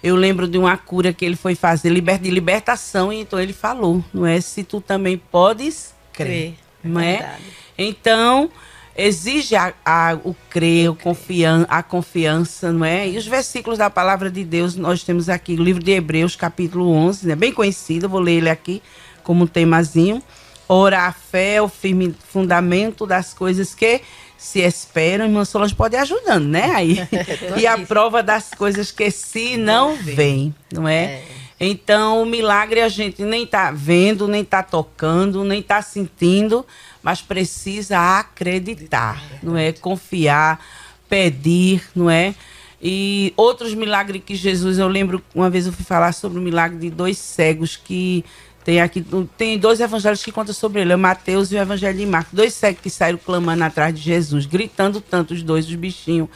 Eu 0.03 0.17
lembro 0.17 0.49
de 0.49 0.57
uma 0.57 0.75
cura 0.79 1.13
que 1.13 1.27
ele 1.27 1.37
foi 1.37 1.55
fazer 1.55 1.93
de 1.93 2.31
libertação, 2.31 3.13
e 3.13 3.21
então 3.21 3.39
ele 3.39 3.53
falou, 3.53 4.03
não 4.15 4.25
é? 4.25 4.41
Se 4.41 4.65
tu 4.65 4.81
também 4.81 5.19
podes 5.19 5.95
crer, 6.11 6.55
não 6.83 6.99
é? 6.99 7.19
Verdade. 7.19 7.43
Então, 7.77 8.51
exige 8.97 9.55
a, 9.55 9.75
a, 9.85 10.19
o 10.25 10.35
crer, 10.49 10.91
o 10.91 10.95
confian, 10.95 11.67
a 11.69 11.83
confiança, 11.83 12.73
não 12.73 12.87
é? 12.87 13.11
E 13.11 13.19
os 13.19 13.27
versículos 13.27 13.79
da 13.79 13.91
palavra 13.91 14.31
de 14.31 14.43
Deus, 14.43 14.75
nós 14.75 15.05
temos 15.05 15.29
aqui 15.29 15.53
o 15.53 15.63
livro 15.63 15.85
de 15.85 15.93
Hebreus, 15.93 16.35
capítulo 16.35 16.91
11, 16.91 17.29
né? 17.29 17.37
bem 17.37 17.53
conhecido, 17.53 18.09
vou 18.09 18.21
ler 18.21 18.39
ele 18.39 18.49
aqui 18.49 18.83
como 19.23 19.45
um 19.45 19.47
temazinho. 19.47 20.23
Ora, 20.69 21.07
a 21.07 21.13
fé 21.13 21.55
é 21.55 21.63
o 21.63 21.69
firme 21.69 22.15
fundamento 22.29 23.07
das 23.07 23.35
coisas 23.35 23.75
que 23.75 24.01
se 24.39 24.61
esperam. 24.61 25.27
Irmã 25.27 25.45
Solange 25.45 25.75
pode 25.75 25.97
ir 25.97 25.99
ajudando, 25.99 26.47
né? 26.47 26.73
Aí. 26.75 26.99
e 27.57 27.67
a 27.67 27.79
prova 27.79 28.23
das 28.23 28.51
coisas 28.51 28.91
que 28.91 29.11
se 29.11 29.57
não 29.57 29.97
vêm, 29.97 30.55
não 30.73 30.89
é? 30.89 31.05
é? 31.05 31.25
Então, 31.61 32.23
o 32.23 32.27
milagre 32.27 32.81
a 32.81 32.89
gente 32.89 33.23
nem 33.23 33.45
está 33.45 33.71
vendo, 33.71 34.27
nem 34.27 34.43
está 34.43 34.65
tocando, 34.65 35.45
nem 35.45 35.61
está 35.61 35.81
sentindo, 35.81 36.67
mas 37.01 37.23
precisa 37.23 38.19
acreditar, 38.19 39.23
não 39.41 39.57
é? 39.57 39.71
Confiar, 39.71 40.61
pedir, 41.09 41.85
não 41.95 42.11
é? 42.11 42.35
E 42.83 43.33
outros 43.37 43.75
milagres 43.75 44.23
que 44.27 44.35
Jesus, 44.35 44.77
eu 44.77 44.89
lembro, 44.89 45.23
uma 45.33 45.49
vez 45.49 45.67
eu 45.67 45.73
fui 45.73 45.85
falar 45.85 46.11
sobre 46.11 46.41
o 46.41 46.43
milagre 46.43 46.81
de 46.81 46.91
dois 46.91 47.17
cegos 47.17 47.77
que 47.77 48.25
tem 48.65 48.81
aqui, 48.81 49.05
tem 49.37 49.59
dois 49.59 49.81
evangelhos 49.81 50.23
que 50.23 50.31
contam 50.31 50.55
sobre 50.55 50.81
ele, 50.81 50.93
é 50.93 50.97
Mateus 50.97 51.51
e 51.51 51.57
o 51.57 51.59
Evangelho 51.59 51.99
de 51.99 52.07
Marcos. 52.07 52.33
Dois 52.33 52.55
cegos 52.55 52.81
que 52.81 52.91
saíram 52.91 53.19
clamando 53.19 53.65
atrás 53.65 53.95
de 53.95 54.01
Jesus, 54.01 54.47
gritando 54.47 55.01
tanto 55.01 55.35
os 55.35 55.43
dois, 55.43 55.67
os 55.67 55.75
bichinhos. 55.75 56.29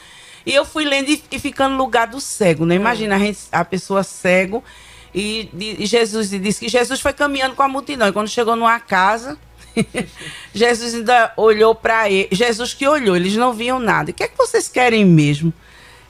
E 0.45 0.53
eu 0.53 0.65
fui 0.65 0.85
lendo 0.85 1.09
e, 1.09 1.21
e 1.31 1.39
ficando 1.39 1.73
no 1.73 1.77
lugar 1.77 2.07
do 2.07 2.19
cego, 2.19 2.65
né? 2.65 2.75
Imagina 2.75 3.15
a, 3.15 3.19
gente, 3.19 3.39
a 3.51 3.63
pessoa 3.63 4.03
cego 4.03 4.63
e, 5.13 5.49
e 5.79 5.85
Jesus 5.85 6.29
disse 6.29 6.59
que 6.59 6.69
Jesus 6.69 6.99
foi 6.99 7.13
caminhando 7.13 7.55
com 7.55 7.63
a 7.63 7.67
multidão. 7.67 8.07
E 8.07 8.11
quando 8.13 8.27
chegou 8.27 8.55
numa 8.55 8.79
casa, 8.79 9.37
Jesus 10.53 10.95
ainda 10.95 11.33
olhou 11.37 11.73
para 11.73 12.09
ele. 12.09 12.29
Jesus 12.31 12.73
que 12.73 12.87
olhou, 12.87 13.15
eles 13.15 13.35
não 13.35 13.53
viam 13.53 13.79
nada. 13.79 14.11
O 14.11 14.13
que 14.13 14.23
é 14.23 14.27
que 14.27 14.37
vocês 14.37 14.67
querem 14.67 15.05
mesmo? 15.05 15.53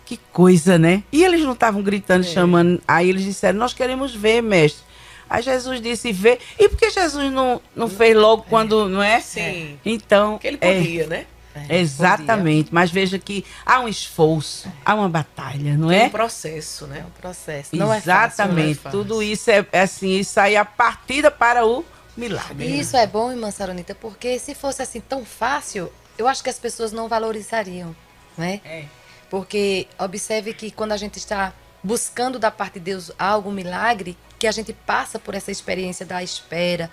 Que 0.06 0.18
coisa, 0.32 0.78
né? 0.78 1.04
E 1.12 1.24
eles 1.24 1.42
não 1.42 1.54
estavam 1.54 1.82
gritando, 1.82 2.26
é. 2.26 2.30
chamando. 2.30 2.82
Aí 2.88 3.10
eles 3.10 3.24
disseram: 3.24 3.60
Nós 3.60 3.74
queremos 3.74 4.16
ver, 4.16 4.42
mestre. 4.42 4.87
Aí 5.30 5.42
Jesus 5.42 5.82
disse, 5.82 6.12
vê. 6.12 6.40
E 6.58 6.70
por 6.70 6.78
que 6.78 6.90
Jesus 6.90 7.32
não, 7.32 7.62
não 7.76 7.88
fez 7.88 8.16
logo 8.16 8.46
quando, 8.50 8.88
não 8.88 9.02
é? 9.02 9.20
Sim. 9.20 9.80
Então. 9.86 10.34
Porque 10.34 10.48
ele 10.48 10.58
podia, 10.58 11.04
é, 11.04 11.08
né? 11.08 11.26
É, 11.70 11.80
exatamente, 11.80 12.66
podia. 12.66 12.80
mas 12.80 12.92
veja 12.92 13.18
que 13.18 13.44
há 13.66 13.80
um 13.80 13.88
esforço, 13.88 14.72
há 14.86 14.94
uma 14.94 15.10
batalha, 15.10 15.76
não 15.76 15.90
Tem 15.90 16.02
é? 16.02 16.06
um 16.06 16.10
processo, 16.10 16.86
né? 16.86 17.00
É 17.00 17.06
um 17.06 17.22
processo. 17.22 17.76
Não 17.76 17.94
exatamente, 17.94 18.72
é 18.72 18.76
fácil, 18.76 18.98
não 18.98 19.02
é 19.02 19.04
tudo 19.04 19.24
isso 19.24 19.50
é, 19.50 19.66
é, 19.72 19.82
assim, 19.82 20.20
isso 20.20 20.40
aí 20.40 20.54
é 20.54 20.60
a 20.60 20.66
partida 20.66 21.32
para 21.32 21.66
o 21.66 21.84
milagre. 22.16 22.68
E 22.68 22.80
isso 22.80 22.96
é 22.96 23.08
bom, 23.08 23.32
irmã 23.32 23.50
Saronita, 23.50 23.96
porque 23.96 24.38
se 24.38 24.54
fosse 24.54 24.82
assim 24.82 25.00
tão 25.00 25.26
fácil, 25.26 25.92
eu 26.18 26.28
acho 26.28 26.44
que 26.44 26.50
as 26.50 26.60
pessoas 26.60 26.92
não 26.92 27.08
valorizariam, 27.08 27.96
né? 28.38 28.62
É. 28.64 28.86
Porque 29.30 29.88
observe 29.98 30.54
que 30.54 30.72
quando 30.72 30.92
a 30.92 30.98
gente 30.98 31.18
está 31.18 31.54
buscando 31.88 32.38
da 32.38 32.52
parte 32.52 32.74
de 32.74 32.82
Deus 32.82 33.14
algo, 33.18 33.50
milagre, 33.50 34.18
que 34.38 34.46
a 34.46 34.52
gente 34.52 34.74
passa 34.74 35.18
por 35.18 35.34
essa 35.34 35.50
experiência 35.50 36.06
da 36.06 36.22
espera, 36.22 36.92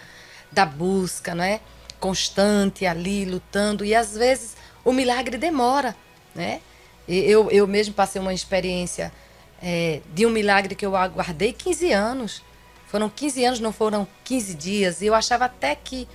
da 0.53 0.65
busca, 0.65 1.35
né? 1.35 1.61
Constante 1.99 2.87
ali, 2.87 3.25
lutando, 3.25 3.85
e 3.85 3.93
às 3.93 4.17
vezes 4.17 4.57
o 4.85 4.93
milagre 4.93 5.37
demora, 5.37 5.97
né? 6.33 6.61
Eu, 7.09 7.51
eu 7.51 7.67
mesmo 7.67 7.93
passei 7.93 8.23
uma 8.23 8.33
experiência 8.33 9.13
é, 9.61 10.01
de 10.15 10.25
um 10.25 10.31
milagre 10.31 10.77
que 10.77 10.87
eu 10.87 10.95
aguardei 10.95 11.53
15 11.53 11.93
anos. 11.93 12.43
Foram 12.87 13.11
15 13.11 13.45
anos, 13.45 13.61
não 13.61 13.73
foram 13.73 14.07
15 14.23 14.55
dias. 14.55 15.03
E 15.03 15.07
eu 15.07 15.15
achava 15.15 15.47
até 15.47 15.75
que 15.75 16.09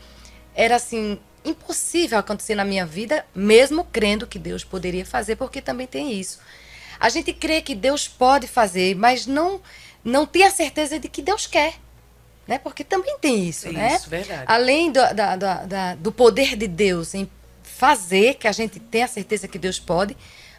era 0.55 0.77
assim 0.77 1.19
impossível 1.43 2.17
acontecer 2.17 2.55
na 2.55 2.63
minha 2.63 2.85
vida, 2.85 3.25
mesmo 3.35 3.83
crendo 3.83 4.25
que 4.25 4.39
Deus 4.39 4.63
poderia 4.63 5.05
fazer, 5.05 5.35
porque 5.35 5.61
também 5.61 5.85
tem 5.85 6.13
isso. 6.13 6.39
A 6.99 7.09
gente 7.09 7.31
crê 7.33 7.61
que 7.61 7.73
Deus 7.75 8.07
pode 8.07 8.47
fazer, 8.47 8.95
mas 8.95 9.25
não 9.25 9.61
não 10.03 10.25
tem 10.25 10.43
a 10.45 10.51
certeza 10.51 10.97
de 10.99 11.07
que 11.09 11.21
Deus 11.21 11.45
quer, 11.45 11.75
né? 12.47 12.57
Porque 12.57 12.83
também 12.83 13.17
tem 13.19 13.47
isso, 13.47 13.71
né? 13.71 13.95
Isso, 13.95 14.09
verdade. 14.09 14.43
Além 14.47 14.91
do, 14.91 14.99
da- 15.13 15.35
da- 15.35 15.65
da- 15.65 15.95
do 15.95 16.11
poder 16.11 16.55
de 16.55 16.67
Deus 16.67 17.13
em 17.13 17.29
fazer, 17.63 18.35
que 18.35 18.47
a 18.47 18.51
gente 18.51 18.79
tem 18.79 19.03
a 19.03 19.07
certeza 19.07 19.47
que 19.47 19.57
Deus 19.59 19.77
pode, 19.79 20.15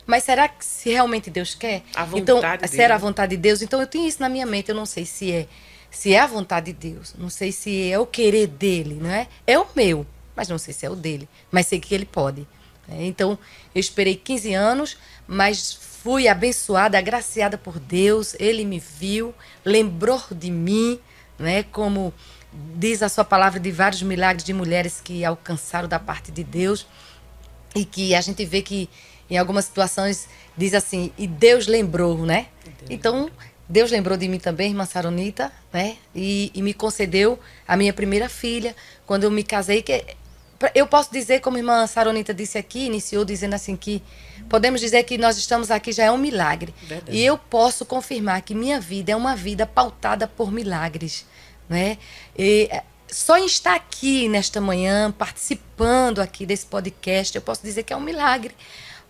mas 0.07 0.25
será 0.25 0.49
que 0.49 0.65
se 0.65 0.91
realmente 0.91 1.31
Deus 1.31 1.55
quer? 1.55 1.83
A 1.95 2.07
então, 2.15 2.37
vontade 2.37 2.69
se 2.69 2.81
era 2.81 2.95
a 2.95 2.97
dele. 2.99 3.07
vontade 3.07 3.31
de 3.31 3.37
Deus, 3.43 3.63
então 3.63 3.81
eu 3.81 3.87
tenho 3.87 4.07
isso 4.07 4.21
na 4.21 4.29
minha 4.29 4.47
mente, 4.47 4.69
eu 4.69 4.75
não 4.75 4.87
sei 4.87 5.05
se 5.07 5.31
é 5.33 5.47
se 5.91 6.15
é 6.15 6.21
a 6.21 6.27
vontade 6.27 6.73
de 6.73 6.93
Deus, 6.93 7.15
não 7.19 7.29
sei 7.29 7.51
se 7.51 7.91
é 7.91 7.99
o 7.99 8.07
querer 8.07 8.47
dele, 8.47 8.99
não 9.03 9.11
é? 9.11 9.27
É 9.47 9.59
o 9.59 9.67
meu, 9.75 10.07
mas 10.37 10.49
não 10.49 10.57
sei 10.59 10.73
se 10.73 10.87
é 10.87 10.91
o 10.91 10.95
dele, 10.95 11.29
mas 11.51 11.67
sei 11.67 11.81
que 11.81 11.93
ele 11.95 12.07
pode. 12.07 12.47
né? 12.87 12.99
Então, 13.07 13.37
eu 13.75 13.81
esperei 13.81 14.15
15 14.15 14.55
anos, 14.55 14.97
mas 15.27 15.73
fui 16.03 16.29
abençoada, 16.29 16.99
agraciada 16.99 17.59
por 17.59 17.79
Deus, 17.79 18.35
ele 18.39 18.65
me 18.65 18.79
viu, 18.79 19.35
lembrou 19.65 20.23
de 20.31 20.51
mim, 20.51 20.99
né? 21.39 21.63
Como 21.65 22.13
diz 22.75 23.03
a 23.03 23.09
sua 23.09 23.25
palavra 23.25 23.61
de 23.61 23.71
vários 23.71 24.03
milagres 24.03 24.45
de 24.45 24.53
mulheres 24.53 25.01
que 25.03 25.25
alcançaram 25.25 25.89
da 25.89 25.99
parte 25.99 26.33
de 26.33 26.43
Deus 26.43 26.87
e 27.75 27.85
que 27.85 28.15
a 28.15 28.21
gente 28.21 28.45
vê 28.45 28.63
que 28.63 28.89
em 29.29 29.37
algumas 29.37 29.67
situações 29.67 30.27
diz 30.57 30.75
assim, 30.75 31.13
e 31.17 31.27
Deus 31.27 31.67
lembrou, 31.67 32.25
né? 32.25 32.47
então, 32.89 33.31
Deus 33.69 33.91
lembrou 33.91 34.17
de 34.17 34.27
mim 34.27 34.39
também, 34.39 34.71
irmã 34.71 34.85
Saronita, 34.85 35.53
né? 35.73 35.97
E, 36.13 36.51
e 36.53 36.61
me 36.61 36.75
concedeu 36.75 37.39
a 37.69 37.77
minha 37.77 37.93
primeira 37.93 38.29
filha, 38.29 38.75
quando 39.07 39.25
eu 39.25 39.31
me 39.31 39.45
casei, 39.45 39.81
que 39.81 40.05
eu 40.75 40.87
posso 40.87 41.11
dizer, 41.13 41.41
como 41.41 41.57
a 41.57 41.61
irmã 41.61 41.87
Saronita 41.87 42.35
disse 42.35 42.59
aqui, 42.59 42.87
iniciou 42.87 43.25
dizendo 43.25 43.55
assim 43.55 43.77
que 43.77 44.03
podemos 44.49 44.81
dizer 44.81 45.03
que 45.05 45.17
nós 45.17 45.39
estamos 45.39 45.71
aqui 45.71 45.93
já 45.93 46.05
é 46.05 46.11
um 46.11 46.19
milagre. 46.19 46.75
Verdade. 46.83 47.17
E 47.17 47.25
eu 47.25 47.39
posso 47.39 47.85
confirmar 47.87 48.43
que 48.43 48.55
minha 48.55 48.79
vida 48.81 49.13
é 49.13 49.17
uma 49.17 49.35
vida 49.35 49.65
pautada 49.67 50.27
por 50.27 50.53
milagres, 50.53 51.27
né? 51.69 51.97
E, 52.37 52.69
eh, 52.71 52.83
só 53.09 53.39
em 53.39 53.47
estar 53.47 53.75
aqui 53.75 54.29
nesta 54.29 54.61
manhã, 54.61 55.11
participando 55.11 56.21
aqui 56.21 56.47
desse 56.47 56.67
podcast, 56.67 57.35
eu 57.35 57.43
posso 57.43 57.63
dizer 57.63 57.83
que 57.83 57.93
é 57.93 57.97
um 57.97 58.01
milagre. 58.01 58.55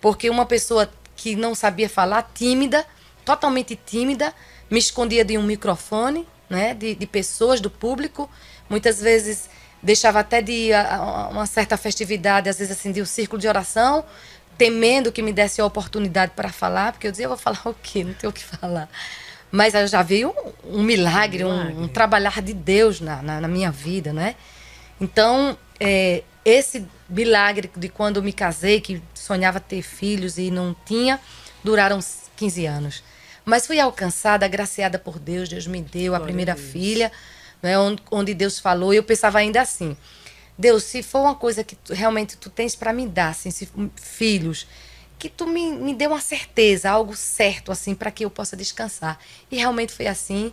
Porque 0.00 0.30
uma 0.30 0.46
pessoa 0.46 0.90
que 1.16 1.36
não 1.36 1.54
sabia 1.54 1.88
falar, 1.88 2.30
tímida, 2.34 2.86
totalmente 3.24 3.76
tímida, 3.76 4.32
me 4.70 4.78
escondia 4.78 5.24
de 5.24 5.36
um 5.36 5.42
microfone, 5.42 6.26
né, 6.48 6.74
de, 6.74 6.94
de 6.94 7.06
pessoas, 7.06 7.60
do 7.60 7.70
público. 7.70 8.30
Muitas 8.68 9.00
vezes 9.00 9.50
deixava 9.82 10.20
até 10.20 10.42
de 10.42 10.72
a, 10.72 10.96
a 10.96 11.28
uma 11.28 11.46
certa 11.46 11.76
festividade, 11.76 12.48
às 12.48 12.58
vezes 12.58 12.76
assim, 12.76 12.92
de 12.92 13.00
um 13.00 13.06
círculo 13.06 13.40
de 13.40 13.48
oração, 13.48 14.04
temendo 14.58 15.10
que 15.10 15.22
me 15.22 15.32
desse 15.32 15.60
a 15.60 15.64
oportunidade 15.64 16.32
para 16.36 16.50
falar, 16.50 16.92
porque 16.92 17.06
eu 17.06 17.10
dizia, 17.10 17.24
eu 17.26 17.30
vou 17.30 17.38
falar 17.38 17.60
o 17.64 17.74
quê? 17.74 18.04
Não 18.04 18.12
tenho 18.12 18.30
o 18.30 18.32
que 18.34 18.44
falar. 18.44 18.88
Mas 19.50 19.74
eu 19.74 19.86
já 19.86 20.02
vi 20.02 20.24
um, 20.24 20.32
um 20.64 20.82
milagre, 20.82 21.44
um, 21.44 21.50
Milagre. 21.50 21.82
um 21.82 21.88
trabalhar 21.88 22.40
de 22.40 22.54
Deus 22.54 23.00
na, 23.00 23.20
na, 23.22 23.40
na 23.40 23.48
minha 23.48 23.70
vida, 23.70 24.12
né? 24.12 24.36
Então, 25.00 25.56
é, 25.78 26.22
esse 26.44 26.86
milagre 27.08 27.70
de 27.76 27.88
quando 27.88 28.18
eu 28.18 28.22
me 28.22 28.32
casei, 28.32 28.80
que 28.80 29.02
sonhava 29.14 29.58
ter 29.58 29.82
filhos 29.82 30.38
e 30.38 30.50
não 30.50 30.76
tinha, 30.84 31.18
duraram 31.64 31.98
15 32.36 32.66
anos. 32.66 33.02
Mas 33.44 33.66
fui 33.66 33.80
alcançada, 33.80 34.44
agraciada 34.44 34.98
por 34.98 35.18
Deus, 35.18 35.48
Deus 35.48 35.66
me 35.66 35.80
deu 35.80 36.14
a 36.14 36.18
Glória 36.18 36.24
primeira 36.24 36.52
a 36.52 36.56
filha, 36.56 37.10
né, 37.62 37.74
onde, 38.10 38.34
Deus 38.34 38.58
falou, 38.58 38.92
eu 38.92 39.02
pensava 39.02 39.38
ainda 39.38 39.60
assim, 39.60 39.96
Deus, 40.58 40.84
se 40.84 41.02
for 41.02 41.20
uma 41.20 41.34
coisa 41.34 41.64
que 41.64 41.74
tu- 41.76 41.94
realmente 41.94 42.36
tu 42.36 42.50
tens 42.50 42.74
para 42.76 42.92
me 42.92 43.06
dar, 43.06 43.28
assim, 43.30 43.50
se, 43.50 43.68
filhos, 43.96 44.66
que 45.18 45.28
tu 45.28 45.46
me, 45.46 45.70
me 45.72 45.94
dê 45.94 46.06
uma 46.06 46.20
certeza, 46.20 46.90
algo 46.90 47.14
certo, 47.16 47.72
assim, 47.72 47.94
para 47.94 48.10
que 48.10 48.24
eu 48.24 48.30
possa 48.30 48.56
descansar. 48.56 49.18
E 49.50 49.56
realmente 49.56 49.92
foi 49.92 50.06
assim, 50.06 50.52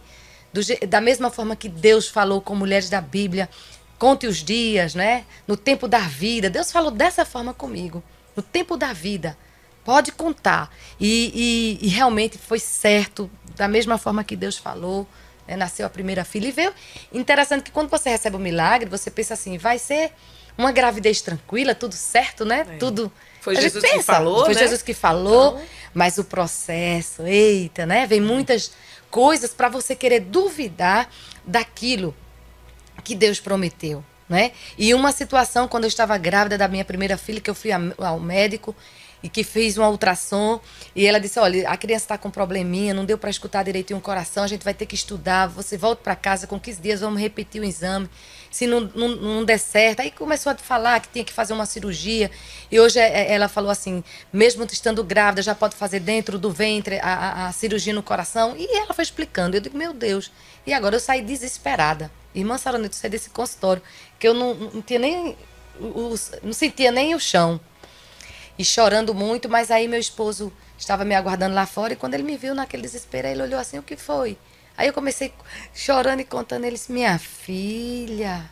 do 0.53 0.61
da 0.87 0.99
mesma 1.01 1.29
forma 1.29 1.55
que 1.55 1.69
Deus 1.69 2.07
falou 2.07 2.41
com 2.41 2.55
mulheres 2.55 2.89
da 2.89 3.01
Bíblia, 3.01 3.49
conte 3.97 4.27
os 4.27 4.37
dias, 4.43 4.93
né? 4.95 5.25
No 5.47 5.55
tempo 5.57 5.87
da 5.87 5.99
vida. 5.99 6.49
Deus 6.49 6.71
falou 6.71 6.91
dessa 6.91 7.25
forma 7.25 7.53
comigo, 7.53 8.03
no 8.35 8.43
tempo 8.43 8.75
da 8.77 8.93
vida. 8.93 9.37
Pode 9.83 10.11
contar. 10.11 10.69
E, 10.99 11.77
e- 11.81 11.85
e 11.85 11.89
realmente 11.89 12.37
foi 12.37 12.59
certo, 12.59 13.29
da 13.55 13.67
mesma 13.67 13.97
forma 13.97 14.23
que 14.23 14.35
Deus 14.35 14.57
falou. 14.57 15.07
Né? 15.47 15.55
Nasceu 15.55 15.85
a 15.85 15.89
primeira 15.89 16.23
filha 16.25 16.47
e 16.47 16.51
veio. 16.51 16.73
Interessante 17.13 17.63
que 17.63 17.71
quando 17.71 17.89
você 17.89 18.09
recebe 18.09 18.35
o 18.35 18.39
milagre, 18.39 18.89
você 18.89 19.09
pensa 19.09 19.33
assim, 19.33 19.57
vai 19.57 19.79
ser 19.79 20.11
uma 20.57 20.71
gravidez 20.71 21.21
tranquila, 21.21 21.75
tudo 21.75 21.93
certo, 21.93 22.43
né? 22.43 22.65
É. 22.69 22.77
Tudo. 22.77 23.11
Foi 23.41 23.55
Jesus 23.55 23.83
que 23.83 24.03
falou, 24.03 24.45
Foi 24.45 24.53
né? 24.53 24.59
Jesus 24.59 24.81
que 24.81 24.93
falou, 24.93 25.53
Então- 25.53 25.65
mas 25.93 26.17
o 26.17 26.23
processo, 26.23 27.25
eita, 27.25 27.85
né? 27.85 28.05
Vem 28.05 28.19
muitas 28.19 28.71
coisas 29.09 29.53
para 29.53 29.69
você 29.69 29.95
querer 29.95 30.19
duvidar 30.19 31.09
daquilo 31.45 32.13
que 33.03 33.15
Deus 33.15 33.39
prometeu, 33.39 34.03
né? 34.27 34.51
E 34.77 34.93
uma 34.93 35.11
situação 35.11 35.67
quando 35.67 35.85
eu 35.85 35.87
estava 35.87 36.17
grávida 36.17 36.57
da 36.57 36.67
minha 36.67 36.83
primeira 36.83 37.17
filha, 37.17 37.39
que 37.39 37.49
eu 37.49 37.55
fui 37.55 37.71
ao 37.71 38.19
médico 38.19 38.75
e 39.27 39.29
que 39.29 39.43
fiz 39.43 39.75
uma 39.77 39.89
ultrassom 39.89 40.57
e 40.95 41.05
ela 41.05 41.19
disse, 41.19 41.37
olha, 41.37 41.69
a 41.69 41.75
criança 41.75 42.05
está 42.05 42.17
com 42.17 42.31
probleminha, 42.31 42.93
não 42.93 43.03
deu 43.03 43.17
para 43.17 43.29
escutar 43.29 43.61
direitinho 43.61 43.99
o 43.99 44.01
coração, 44.01 44.41
a 44.41 44.47
gente 44.47 44.63
vai 44.63 44.73
ter 44.73 44.85
que 44.85 44.95
estudar, 44.95 45.47
você 45.47 45.77
volta 45.77 46.01
para 46.01 46.15
casa 46.15 46.47
com 46.47 46.57
15 46.57 46.81
dias, 46.81 47.01
vamos 47.01 47.19
repetir 47.19 47.61
o 47.61 47.65
exame. 47.65 48.09
Se 48.49 48.65
não, 48.65 48.79
não, 48.95 49.09
não 49.09 49.43
der 49.43 49.57
certo, 49.59 49.99
aí 49.99 50.09
começou 50.09 50.49
a 50.53 50.55
falar 50.55 51.01
que 51.01 51.09
tinha 51.09 51.25
que 51.25 51.33
fazer 51.33 51.51
uma 51.51 51.65
cirurgia. 51.65 52.31
E 52.71 52.79
hoje 52.79 52.97
é- 52.97 53.27
é- 53.27 53.33
ela 53.33 53.49
falou 53.49 53.69
assim: 53.69 54.01
mesmo 54.31 54.63
estando 54.71 55.03
grávida, 55.03 55.41
já 55.41 55.53
pode 55.53 55.75
fazer 55.75 55.99
dentro 55.99 56.39
do 56.39 56.49
ventre 56.49 56.97
a, 56.99 57.13
a- 57.13 57.47
a 57.47 57.51
cirurgia 57.51 57.93
no 57.93 58.01
coração. 58.01 58.55
E 58.57 58.77
ela 58.77 58.93
foi 58.93 59.03
explicando. 59.03 59.57
Eu 59.57 59.61
digo, 59.61 59.77
meu 59.77 59.93
Deus. 59.93 60.31
E 60.65 60.71
agora 60.73 60.95
eu 60.95 60.99
saí 61.01 61.21
desesperada. 61.21 62.09
Irmã 62.33 62.57
Saronito, 62.57 62.95
saí 62.95 63.09
desse 63.09 63.29
consultório, 63.29 63.83
que 64.17 64.25
eu 64.27 64.33
não, 64.33 64.53
não 64.53 64.81
tinha 64.81 64.99
nem. 64.99 65.35
os- 65.79 66.31
não 66.41 66.53
sentia 66.53 66.89
nem 66.91 67.13
o 67.13 67.19
chão. 67.19 67.59
E 68.57 68.65
chorando 68.65 69.13
muito, 69.13 69.47
mas 69.47 69.69
aí 69.69 69.87
meu 69.87 69.99
esposo 69.99 70.51
estava 70.77 71.05
me 71.05 71.15
aguardando 71.15 71.55
lá 71.55 71.65
fora 71.65 71.93
e 71.93 71.95
quando 71.95 72.13
ele 72.13 72.23
me 72.23 72.37
viu 72.37 72.55
naquele 72.55 72.83
desespero, 72.83 73.27
ele 73.27 73.41
olhou 73.41 73.59
assim, 73.59 73.77
o 73.77 73.83
que 73.83 73.95
foi? 73.95 74.37
Aí 74.77 74.87
eu 74.87 74.93
comecei 74.93 75.33
chorando 75.73 76.19
e 76.19 76.25
contando, 76.25 76.65
ele 76.65 76.75
disse, 76.75 76.91
minha 76.91 77.17
filha, 77.17 78.49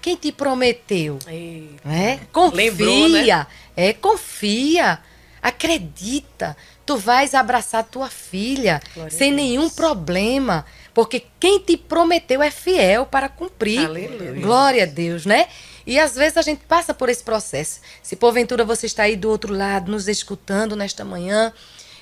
quem 0.00 0.16
te 0.16 0.32
prometeu? 0.32 1.18
Eita. 1.26 1.88
É, 1.88 2.20
confia. 2.32 2.56
Lembrou, 2.56 3.08
né? 3.08 3.46
É, 3.76 3.92
confia. 3.92 4.98
Acredita. 5.42 6.56
Tu 6.84 6.96
vais 6.96 7.34
abraçar 7.34 7.84
tua 7.84 8.08
filha 8.08 8.82
Glória 8.94 9.10
sem 9.10 9.30
nenhum 9.30 9.70
problema. 9.70 10.64
Porque 10.92 11.24
quem 11.38 11.60
te 11.60 11.76
prometeu 11.76 12.42
é 12.42 12.50
fiel 12.50 13.06
para 13.06 13.28
cumprir. 13.28 13.86
Aleluia. 13.86 14.40
Glória 14.40 14.82
a 14.82 14.86
Deus, 14.86 15.24
né? 15.24 15.48
E 15.90 15.98
às 15.98 16.14
vezes 16.14 16.36
a 16.36 16.42
gente 16.42 16.62
passa 16.68 16.94
por 16.94 17.08
esse 17.08 17.24
processo. 17.24 17.80
Se 18.00 18.14
porventura 18.14 18.64
você 18.64 18.86
está 18.86 19.02
aí 19.02 19.16
do 19.16 19.28
outro 19.28 19.52
lado, 19.52 19.90
nos 19.90 20.06
escutando 20.06 20.76
nesta 20.76 21.04
manhã, 21.04 21.52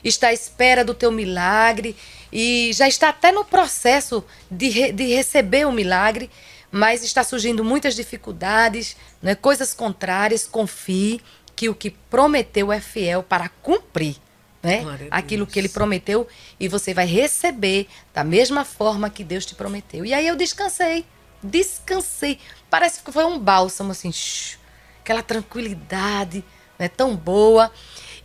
está 0.04 0.28
à 0.28 0.32
espera 0.34 0.84
do 0.84 0.92
teu 0.92 1.10
milagre 1.10 1.96
e 2.30 2.70
já 2.74 2.86
está 2.86 3.08
até 3.08 3.32
no 3.32 3.46
processo 3.46 4.22
de, 4.50 4.68
re- 4.68 4.92
de 4.92 5.06
receber 5.06 5.66
o 5.66 5.72
milagre, 5.72 6.28
mas 6.70 7.02
está 7.02 7.24
surgindo 7.24 7.64
muitas 7.64 7.94
dificuldades, 7.96 8.94
né, 9.22 9.34
coisas 9.34 9.72
contrárias, 9.72 10.46
confie 10.46 11.18
que 11.56 11.70
o 11.70 11.74
que 11.74 11.88
prometeu 11.88 12.70
é 12.70 12.80
fiel 12.80 13.22
para 13.22 13.48
cumprir. 13.48 14.16
Né? 14.62 14.82
Aquilo 15.10 15.46
que 15.46 15.58
ele 15.58 15.68
prometeu 15.68 16.28
e 16.60 16.68
você 16.68 16.92
vai 16.92 17.06
receber 17.06 17.88
da 18.12 18.22
mesma 18.22 18.66
forma 18.66 19.08
que 19.08 19.24
Deus 19.24 19.46
te 19.46 19.54
prometeu. 19.54 20.04
E 20.04 20.12
aí 20.12 20.26
eu 20.26 20.36
descansei, 20.36 21.06
descansei. 21.42 22.38
Parece 22.70 23.02
que 23.02 23.12
foi 23.12 23.24
um 23.24 23.38
bálsamo 23.38 23.92
assim, 23.92 24.12
shh, 24.12 24.58
aquela 25.02 25.22
tranquilidade, 25.22 26.44
né, 26.78 26.88
tão 26.88 27.16
boa. 27.16 27.70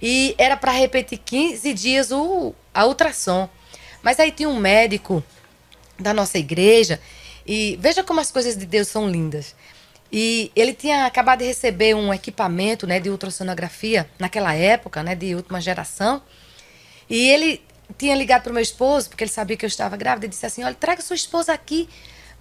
E 0.02 0.36
era 0.38 0.58
para 0.58 0.72
repetir 0.72 1.20
15 1.20 1.74
dias 1.74 2.12
o 2.12 2.54
a 2.74 2.86
ultrassom. 2.86 3.50
Mas 4.02 4.20
aí 4.20 4.32
tinha 4.32 4.50
um 4.50 4.58
médico 4.58 5.24
da 5.98 6.14
nossa 6.14 6.38
igreja 6.38 7.00
E 7.46 7.78
veja 7.80 8.04
como 8.04 8.20
as 8.20 8.32
coisas 8.32 8.58
de 8.58 8.66
Deus 8.66 8.88
são 8.88 9.10
lindas. 9.10 9.56
E 10.12 10.52
ele 10.56 10.74
tinha 10.74 11.06
acabado 11.06 11.40
de 11.40 11.46
receber 11.46 11.96
um 11.96 12.14
equipamento 12.14 12.86
né, 12.86 13.00
de 13.00 13.10
ultrassonografia 13.10 14.10
naquela 14.20 14.54
época, 14.54 15.02
né, 15.02 15.16
de 15.16 15.34
última 15.36 15.60
geração. 15.60 16.22
E 17.10 17.30
ele 17.30 17.62
tinha 17.98 18.16
ligado 18.16 18.44
para 18.44 18.52
o 18.52 18.54
meu 18.54 18.62
esposo, 18.62 19.10
porque 19.10 19.24
ele 19.24 19.32
sabia 19.32 19.58
que 19.58 19.66
eu 19.66 19.68
estava 19.68 19.98
grávida, 19.98 20.28
e 20.28 20.30
disse 20.30 20.46
assim: 20.46 20.64
Olha, 20.64 20.76
traga 20.76 21.02
sua 21.02 21.16
esposa 21.16 21.52
aqui 21.52 21.90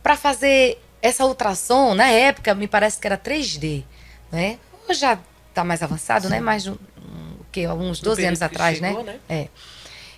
para 0.03 0.17
fazer 0.17 0.79
essa 1.01 1.25
ultrassom. 1.25 1.95
Na 1.95 2.09
época, 2.09 2.55
me 2.55 2.67
parece 2.67 2.99
que 2.99 3.07
era 3.07 3.19
3D. 3.19 3.85
Né? 4.31 4.59
Hoje 4.89 5.01
já 5.01 5.19
está 5.49 5.63
mais 5.65 5.83
avançado, 5.83 6.29
né? 6.29 6.37
Sim. 6.37 6.41
né? 6.41 6.45
Mais 6.45 6.67
um, 6.67 6.73
um, 6.73 7.37
que, 7.51 7.67
uns 7.69 8.01
12 8.01 8.25
anos 8.25 8.43
atrás, 8.43 8.81
né? 8.81 8.89
chegou, 8.89 9.05
né? 9.05 9.13
né? 9.13 9.21
É. 9.29 9.49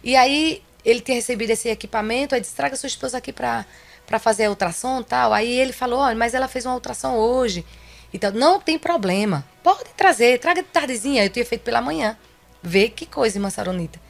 E 0.02 0.16
aí 0.16 0.62
ele 0.84 1.00
tinha 1.00 1.16
recebido 1.16 1.50
esse 1.50 1.68
equipamento, 1.68 2.34
aí 2.34 2.40
disse: 2.40 2.54
Traga 2.54 2.76
sua 2.76 2.86
esposa 2.86 3.18
aqui 3.18 3.32
para 3.32 3.64
para 4.06 4.18
fazer 4.18 4.44
a 4.44 4.50
ultrassom 4.50 5.00
e 5.00 5.04
tal. 5.04 5.32
Aí 5.32 5.50
ele 5.58 5.72
falou, 5.72 6.00
olha, 6.00 6.16
mas 6.16 6.34
ela 6.34 6.48
fez 6.48 6.66
uma 6.66 6.74
ultrassom 6.74 7.14
hoje. 7.14 7.64
Então, 8.12 8.30
não 8.30 8.60
tem 8.60 8.78
problema. 8.78 9.44
Pode 9.62 9.90
trazer, 9.96 10.38
traga 10.38 10.62
de 10.62 10.68
tardezinha. 10.68 11.24
Eu 11.24 11.30
tinha 11.30 11.44
feito 11.44 11.62
pela 11.62 11.80
manhã. 11.80 12.16
Vê 12.62 12.88
que 12.88 13.06
coisa, 13.06 13.36
irmã 13.36 13.50
Saronita. 13.50 14.00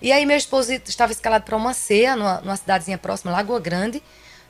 E 0.00 0.12
aí 0.12 0.24
meu 0.24 0.36
esposo 0.36 0.72
estava 0.72 1.10
escalado 1.10 1.44
para 1.44 1.56
uma 1.56 1.74
ceia, 1.74 2.14
numa, 2.14 2.40
numa 2.40 2.56
cidadezinha 2.56 2.96
próxima, 2.96 3.32
Lagoa 3.32 3.58
Grande. 3.58 4.02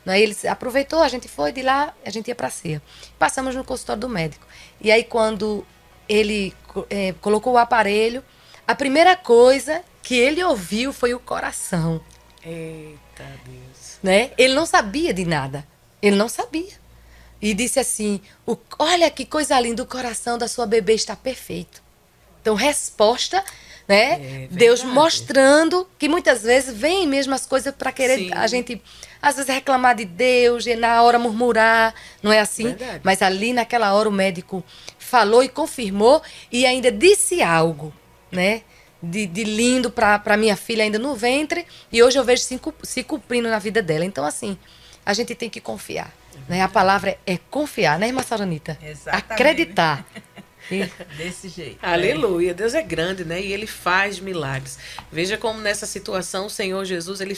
Aí 0.05 0.23
ele 0.23 0.35
aproveitou, 0.47 1.01
a 1.01 1.07
gente 1.07 1.27
foi 1.27 1.51
de 1.51 1.61
lá, 1.61 1.93
a 2.05 2.09
gente 2.09 2.27
ia 2.27 2.35
para 2.35 2.47
a 2.47 2.51
ceia. 2.51 2.81
Passamos 3.17 3.55
no 3.55 3.63
consultório 3.63 4.01
do 4.01 4.09
médico. 4.09 4.45
E 4.81 4.91
aí 4.91 5.03
quando 5.03 5.65
ele 6.07 6.53
é, 6.89 7.13
colocou 7.21 7.53
o 7.53 7.57
aparelho, 7.57 8.23
a 8.67 8.73
primeira 8.73 9.15
coisa 9.15 9.83
que 10.01 10.15
ele 10.15 10.43
ouviu 10.43 10.91
foi 10.91 11.13
o 11.13 11.19
coração. 11.19 12.01
Eita 12.43 13.25
Deus 13.45 13.69
né? 14.01 14.31
Ele 14.37 14.53
não 14.53 14.65
sabia 14.65 15.13
de 15.13 15.25
nada. 15.25 15.65
Ele 16.01 16.15
não 16.15 16.29
sabia. 16.29 16.73
E 17.41 17.53
disse 17.53 17.79
assim: 17.79 18.21
o, 18.45 18.57
Olha 18.77 19.09
que 19.09 19.25
coisa 19.25 19.59
linda, 19.59 19.83
o 19.83 19.85
coração 19.85 20.37
da 20.37 20.47
sua 20.47 20.65
bebê 20.65 20.93
está 20.93 21.15
perfeito. 21.15 21.81
Então, 22.41 22.55
resposta, 22.55 23.43
né? 23.87 24.43
É 24.43 24.47
Deus 24.49 24.83
mostrando 24.83 25.87
que 25.97 26.07
muitas 26.07 26.43
vezes 26.43 26.73
vem 26.73 27.05
mesmo 27.05 27.33
as 27.33 27.45
coisas 27.45 27.73
para 27.73 27.91
querer 27.91 28.17
Sim. 28.17 28.31
a 28.33 28.47
gente, 28.47 28.81
às 29.21 29.35
vezes, 29.35 29.53
reclamar 29.53 29.95
de 29.95 30.05
Deus, 30.05 30.65
e 30.65 30.75
na 30.75 31.01
hora 31.01 31.19
murmurar, 31.19 31.93
não 32.23 32.31
é 32.31 32.39
assim? 32.39 32.63
Verdade. 32.63 33.01
Mas 33.03 33.21
ali 33.21 33.53
naquela 33.53 33.93
hora 33.93 34.07
o 34.07 34.11
médico 34.11 34.63
falou 34.97 35.43
e 35.43 35.49
confirmou 35.49 36.21
e 36.51 36.65
ainda 36.65 36.91
disse 36.91 37.41
algo, 37.41 37.93
né? 38.31 38.61
de, 39.01 39.25
de 39.25 39.43
lindo 39.43 39.89
para 39.89 40.37
minha 40.37 40.55
filha 40.55 40.83
ainda 40.83 40.99
no 40.99 41.15
ventre 41.15 41.65
e 41.91 42.03
hoje 42.03 42.19
eu 42.19 42.23
vejo 42.23 42.43
se, 42.43 42.59
se 42.83 43.03
cumprindo 43.03 43.49
na 43.49 43.59
vida 43.59 43.81
dela. 43.81 44.05
Então, 44.05 44.25
assim, 44.25 44.57
a 45.05 45.13
gente 45.13 45.33
tem 45.35 45.49
que 45.49 45.61
confiar. 45.61 46.13
Né? 46.47 46.61
A 46.61 46.67
palavra 46.67 47.17
é 47.25 47.37
confiar, 47.49 47.97
né, 47.99 48.07
irmã 48.07 48.21
Saronita? 48.21 48.77
Exatamente. 48.81 49.31
Acreditar. 49.31 50.05
Desse 51.17 51.49
jeito. 51.49 51.79
Aleluia. 51.81 52.53
Deus 52.53 52.75
é 52.75 52.81
grande, 52.81 53.25
né? 53.25 53.41
E 53.41 53.51
ele 53.51 53.65
faz 53.65 54.19
milagres. 54.19 54.77
Veja 55.11 55.35
como 55.35 55.59
nessa 55.59 55.87
situação 55.87 56.45
o 56.45 56.49
Senhor 56.49 56.85
Jesus, 56.85 57.21
ele 57.21 57.35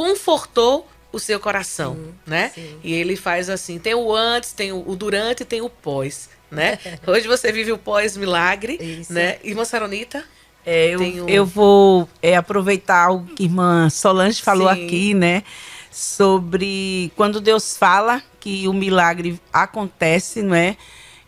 confortou 0.00 0.88
o 1.12 1.18
seu 1.18 1.38
coração, 1.38 1.94
sim, 1.94 2.14
né? 2.26 2.52
Sim. 2.54 2.78
E 2.82 2.94
ele 2.94 3.16
faz 3.16 3.50
assim, 3.50 3.78
tem 3.78 3.94
o 3.94 4.14
antes, 4.14 4.50
tem 4.50 4.72
o, 4.72 4.96
durante 4.96 5.42
e 5.42 5.44
tem 5.44 5.60
o 5.60 5.68
pós, 5.68 6.30
né? 6.50 6.78
Hoje 7.06 7.28
você 7.28 7.52
vive 7.52 7.70
o 7.70 7.76
pós-milagre, 7.76 9.04
né? 9.10 9.36
Irmã 9.44 9.62
Saronita? 9.66 10.24
É, 10.64 10.88
eu, 10.88 10.98
Tenho... 10.98 11.28
eu 11.28 11.44
vou 11.44 12.08
é, 12.22 12.34
aproveitar 12.34 13.10
o 13.10 13.24
que 13.24 13.42
a 13.42 13.46
irmã 13.46 13.90
Solange 13.90 14.40
falou 14.40 14.72
Sim. 14.72 14.86
aqui, 14.86 15.12
né? 15.12 15.42
Sobre 15.90 17.12
quando 17.14 17.38
Deus 17.38 17.76
fala 17.76 18.22
que 18.38 18.66
o 18.68 18.72
milagre 18.72 19.38
acontece, 19.52 20.40
não 20.40 20.54
é? 20.54 20.78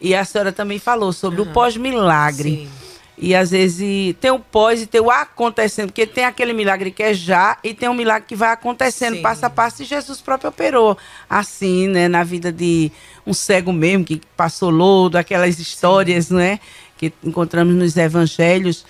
E 0.01 0.15
a 0.15 0.25
senhora 0.25 0.51
também 0.51 0.79
falou 0.79 1.13
sobre 1.13 1.43
uhum. 1.43 1.51
o 1.51 1.53
pós-milagre. 1.53 2.71
E 3.17 3.35
às 3.35 3.51
vezes 3.51 4.17
tem 4.21 4.31
o 4.31 4.39
pós 4.39 4.83
e 4.83 4.87
tem 4.87 5.01
o 5.01 5.11
acontecendo, 5.11 5.89
porque 5.89 6.07
tem 6.07 6.25
aquele 6.25 6.53
milagre 6.53 6.91
que 6.91 7.03
é 7.03 7.15
já 7.15 7.59
e 7.63 7.75
tem 7.75 7.89
um 7.89 7.95
milagre 7.95 8.27
que 8.27 8.35
vai 8.35 8.51
acontecendo 8.51 9.17
Sim. 9.17 9.23
passo 9.23 9.47
a 9.47 9.51
passo. 9.51 9.83
E 9.83 9.85
Jesus 9.85 10.21
próprio 10.21 10.49
operou 10.49 10.97
assim, 11.29 11.89
né, 11.89 12.09
na 12.09 12.25
vida 12.25 12.51
de 12.51 12.91
um 13.27 13.35
cego 13.35 13.73
mesmo 13.73 14.05
que 14.05 14.21
passou 14.37 14.71
lodo, 14.71 15.19
aquelas 15.19 15.59
histórias, 15.59 16.27
Sim. 16.27 16.37
né, 16.37 16.61
que 16.97 17.13
encontramos 17.23 17.75
nos 17.75 17.97
evangelhos. 17.97 18.85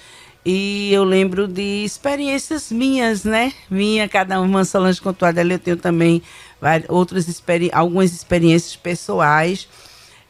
E 0.44 0.92
eu 0.92 1.04
lembro 1.04 1.46
de 1.46 1.84
experiências 1.84 2.72
minhas, 2.72 3.22
né? 3.22 3.52
Minha, 3.70 4.08
cada 4.08 4.40
uma, 4.40 4.64
Solange 4.64 5.00
contou 5.00 5.32
dela, 5.32 5.52
eu 5.52 5.58
tenho 5.58 5.76
também 5.76 6.20
várias, 6.60 6.90
outras 6.90 7.28
experi 7.28 7.70
algumas 7.72 8.12
experiências 8.12 8.74
pessoais. 8.74 9.68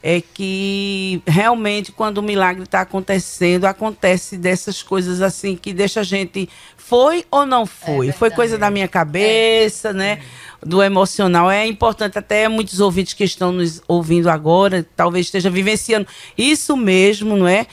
É 0.05 0.21
que 0.21 1.21
realmente, 1.25 1.93
quando 1.93 2.17
o 2.17 2.21
milagre 2.21 2.63
está 2.63 2.81
acontecendo, 2.81 3.63
acontece 3.63 4.35
dessas 4.35 4.83
coisas 4.83 5.21
assim 5.21 5.55
que 5.55 5.71
deixa 5.73 6.01
a 6.01 6.03
gente. 6.03 6.49
Foi 6.75 7.25
ou 7.31 7.45
não 7.45 7.65
foi? 7.65 8.09
É 8.09 8.11
foi 8.11 8.29
coisa 8.29 8.57
da 8.57 8.69
minha 8.69 8.87
cabeça, 8.87 9.89
é. 9.89 9.93
né? 9.93 10.19
Do 10.61 10.83
emocional. 10.83 11.49
É 11.49 11.65
importante, 11.65 12.19
até 12.19 12.49
muitos 12.49 12.81
ouvintes 12.81 13.13
que 13.13 13.23
estão 13.23 13.53
nos 13.53 13.81
ouvindo 13.87 14.29
agora, 14.29 14.85
talvez 14.93 15.27
esteja 15.27 15.49
vivenciando 15.49 16.05
isso 16.37 16.75
mesmo, 16.75 17.37
não 17.37 17.47
é? 17.47 17.65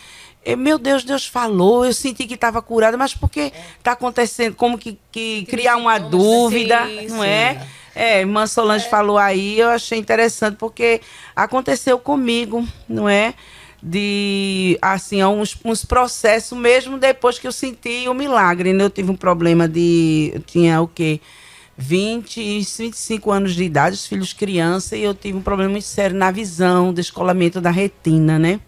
meu 0.56 0.78
Deus, 0.78 1.04
Deus 1.04 1.26
falou, 1.26 1.84
eu 1.84 1.92
senti 1.92 2.26
que 2.26 2.34
estava 2.34 2.62
curada, 2.62 2.96
mas 2.96 3.14
por 3.14 3.28
que 3.28 3.52
está 3.78 3.92
acontecendo? 3.92 4.54
Como 4.54 4.78
que, 4.78 4.98
que 5.12 5.44
criar 5.44 5.76
uma 5.76 5.98
dúvida, 5.98 6.86
sim, 6.86 7.08
não 7.08 7.22
é? 7.22 7.66
É, 8.00 8.20
irmã 8.20 8.46
Solange 8.46 8.86
é. 8.86 8.88
falou 8.88 9.18
aí, 9.18 9.60
eu 9.60 9.68
achei 9.68 9.98
interessante, 9.98 10.56
porque 10.56 11.02
aconteceu 11.36 11.98
comigo, 11.98 12.66
não 12.88 13.06
é? 13.06 13.34
De, 13.82 14.78
assim, 14.80 15.22
uns, 15.22 15.54
uns 15.62 15.84
processos, 15.84 16.56
mesmo 16.56 16.96
depois 16.96 17.38
que 17.38 17.46
eu 17.46 17.52
senti 17.52 18.08
o 18.08 18.14
milagre, 18.14 18.72
né? 18.72 18.84
Eu 18.84 18.88
tive 18.88 19.10
um 19.10 19.16
problema 19.16 19.68
de, 19.68 20.32
eu 20.34 20.40
tinha 20.40 20.80
o 20.80 20.88
quê? 20.88 21.20
20, 21.76 22.60
25 22.60 23.30
anos 23.30 23.54
de 23.54 23.64
idade, 23.64 23.96
os 23.96 24.06
filhos 24.06 24.32
criança, 24.32 24.96
e 24.96 25.02
eu 25.04 25.14
tive 25.14 25.36
um 25.36 25.42
problema 25.42 25.72
muito 25.72 25.84
sério 25.84 26.16
na 26.16 26.30
visão, 26.30 26.94
descolamento 26.94 27.60
da 27.60 27.70
retina, 27.70 28.38
né? 28.38 28.60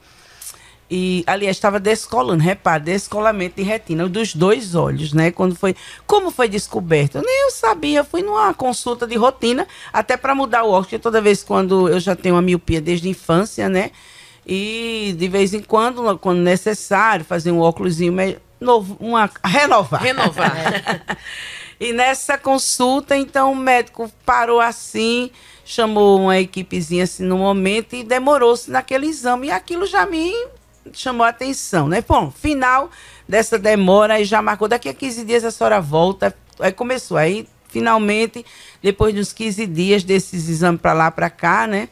E 0.90 1.25
aliás 1.27 1.57
estava 1.57 1.81
descolando, 1.81 2.42
repare, 2.42 2.85
descolamento 2.85 3.57
de 3.57 3.62
retina 3.62 4.07
dos 4.09 4.35
dois 4.35 4.75
olhos, 4.75 5.12
né? 5.12 5.31
Quando 5.31 5.55
foi, 5.55 5.75
como 6.07 6.31
foi 6.31 6.49
descoberto? 6.49 7.16
Eu 7.16 7.23
nem 7.23 7.45
eu 7.45 7.51
sabia, 7.51 8.05
fui 8.05 8.23
numa 8.23 8.53
consulta 8.53 9.07
de 9.07 9.16
rotina, 9.16 9.66
até 9.90 10.16
para 10.16 10.35
mudar 10.35 10.64
o 10.64 10.68
óculos, 10.68 10.87
porque 10.87 10.99
toda 10.99 11.21
vez 11.21 11.42
quando 11.42 11.88
eu 11.88 11.99
já 11.99 12.14
tenho 12.14 12.35
uma 12.35 12.42
miopia 12.42 12.81
desde 12.81 13.09
a 13.09 13.11
infância, 13.11 13.68
né? 13.68 13.90
E 14.47 15.14
de 15.16 15.29
vez 15.29 15.55
em 15.55 15.62
quando, 15.62 16.18
quando 16.18 16.40
necessário, 16.40 17.25
fazer 17.25 17.53
um 17.53 17.61
óculos 17.61 17.99
novo, 18.61 18.97
uma 19.01 19.31
renovar. 19.45 20.03
Renovar. 20.03 21.16
e 21.81 21.92
nessa 21.92 22.37
consulta, 22.37 23.16
então 23.16 23.53
o 23.53 23.57
médico 23.57 24.11
parou 24.27 24.61
assim, 24.61 25.31
chamou 25.64 26.21
uma 26.21 26.38
equipezinha 26.38 27.05
assim 27.05 27.25
no 27.25 27.38
momento 27.38 27.95
e 27.95 28.05
demorou-se 28.05 28.71
naquele 28.71 29.07
exame. 29.07 29.47
E 29.47 29.51
aquilo 29.51 29.87
já 29.87 30.05
me 30.05 30.33
chamou 30.92 31.25
a 31.25 31.29
atenção, 31.29 31.88
né? 31.88 32.03
Bom, 32.07 32.31
final 32.31 32.90
dessa 33.29 33.59
demora 33.59 34.21
e 34.21 34.25
já 34.25 34.42
marcou. 34.42 34.68
Daqui 34.68 34.88
a 34.88 34.95
15 34.95 35.25
dias 35.25 35.45
a 35.45 35.51
senhora 35.51 35.81
volta. 35.81 36.35
Aí 36.59 36.73
começou. 36.73 37.16
Aí, 37.16 37.47
finalmente, 37.68 38.45
depois 38.83 39.14
de 39.14 39.21
uns 39.21 39.33
15 39.33 39.66
dias 39.66 40.03
desses 40.03 40.49
exames 40.49 40.81
para 40.81 40.92
lá, 40.92 41.11
para 41.11 41.31
cá, 41.31 41.66
né? 41.66 41.88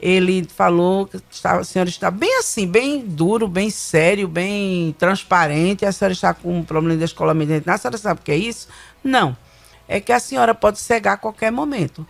Ele 0.00 0.46
falou 0.54 1.06
que 1.06 1.18
a 1.44 1.64
senhora 1.64 1.88
está 1.88 2.10
bem 2.10 2.38
assim, 2.38 2.66
bem 2.66 3.00
duro, 3.00 3.48
bem 3.48 3.70
sério, 3.70 4.28
bem 4.28 4.94
transparente. 4.98 5.86
A 5.86 5.92
senhora 5.92 6.12
está 6.12 6.34
com 6.34 6.58
um 6.58 6.62
problema 6.62 6.98
de 6.98 7.04
escolamento 7.04 7.52
retinal. 7.52 7.76
A 7.76 7.78
senhora 7.78 7.98
sabe 7.98 8.20
o 8.20 8.24
que 8.24 8.32
é 8.32 8.36
isso? 8.36 8.68
Não. 9.02 9.36
É 9.88 10.00
que 10.00 10.12
a 10.12 10.18
senhora 10.18 10.54
pode 10.54 10.78
cegar 10.78 11.14
a 11.14 11.16
qualquer 11.16 11.50
momento. 11.50 12.06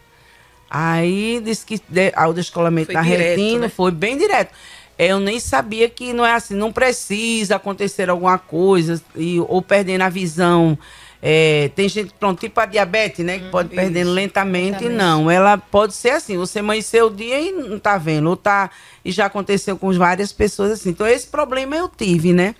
Aí 0.68 1.40
disse 1.44 1.64
que 1.64 1.80
de, 1.88 2.12
o 2.16 2.32
descolamento 2.32 2.86
foi 2.86 2.94
na 2.94 3.02
direto, 3.02 3.38
retina 3.38 3.60
né? 3.60 3.68
foi 3.68 3.92
bem 3.92 4.16
direto 4.16 4.52
eu 4.98 5.18
nem 5.18 5.40
sabia 5.40 5.88
que 5.88 6.12
não 6.12 6.24
é 6.24 6.34
assim, 6.34 6.54
não 6.54 6.72
precisa 6.72 7.56
acontecer 7.56 8.08
alguma 8.08 8.38
coisa, 8.38 9.02
e, 9.16 9.40
ou 9.40 9.60
perdendo 9.60 10.02
a 10.02 10.08
visão. 10.08 10.78
É, 11.26 11.70
tem 11.74 11.88
gente, 11.88 12.12
pronto, 12.20 12.38
tipo 12.38 12.60
a 12.60 12.66
diabetes, 12.66 13.24
né? 13.24 13.38
Que 13.38 13.48
pode 13.48 13.68
Isso, 13.68 13.76
perdendo 13.76 14.10
lentamente. 14.10 14.84
Lentamente. 14.84 14.94
Não, 14.94 15.30
ela 15.30 15.56
pode 15.56 15.94
ser 15.94 16.10
assim, 16.10 16.36
você 16.36 16.58
amanheceu 16.58 17.06
o 17.06 17.10
dia 17.10 17.40
e 17.40 17.50
não 17.50 17.78
tá 17.78 17.96
vendo, 17.96 18.28
ou 18.28 18.36
tá. 18.36 18.70
E 19.02 19.10
já 19.10 19.26
aconteceu 19.26 19.78
com 19.78 19.90
várias 19.94 20.32
pessoas 20.32 20.72
assim. 20.72 20.90
Então, 20.90 21.06
esse 21.06 21.26
problema 21.26 21.74
eu 21.76 21.88
tive, 21.88 22.34
né? 22.34 22.54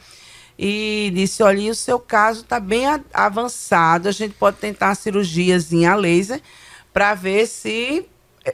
E 0.59 1.13
disse: 1.15 1.43
olha, 1.43 1.71
o 1.71 1.75
seu 1.75 1.99
caso 1.99 2.41
está 2.41 2.59
bem 2.59 2.85
avançado, 3.13 4.09
a 4.09 4.13
gente 4.13 4.35
pode 4.35 4.57
tentar 4.57 4.89
uma 4.89 4.95
cirurgiazinha 4.95 5.93
a 5.93 5.97
laser 5.97 6.41
para 6.91 7.15
ver 7.15 7.47
se 7.47 8.07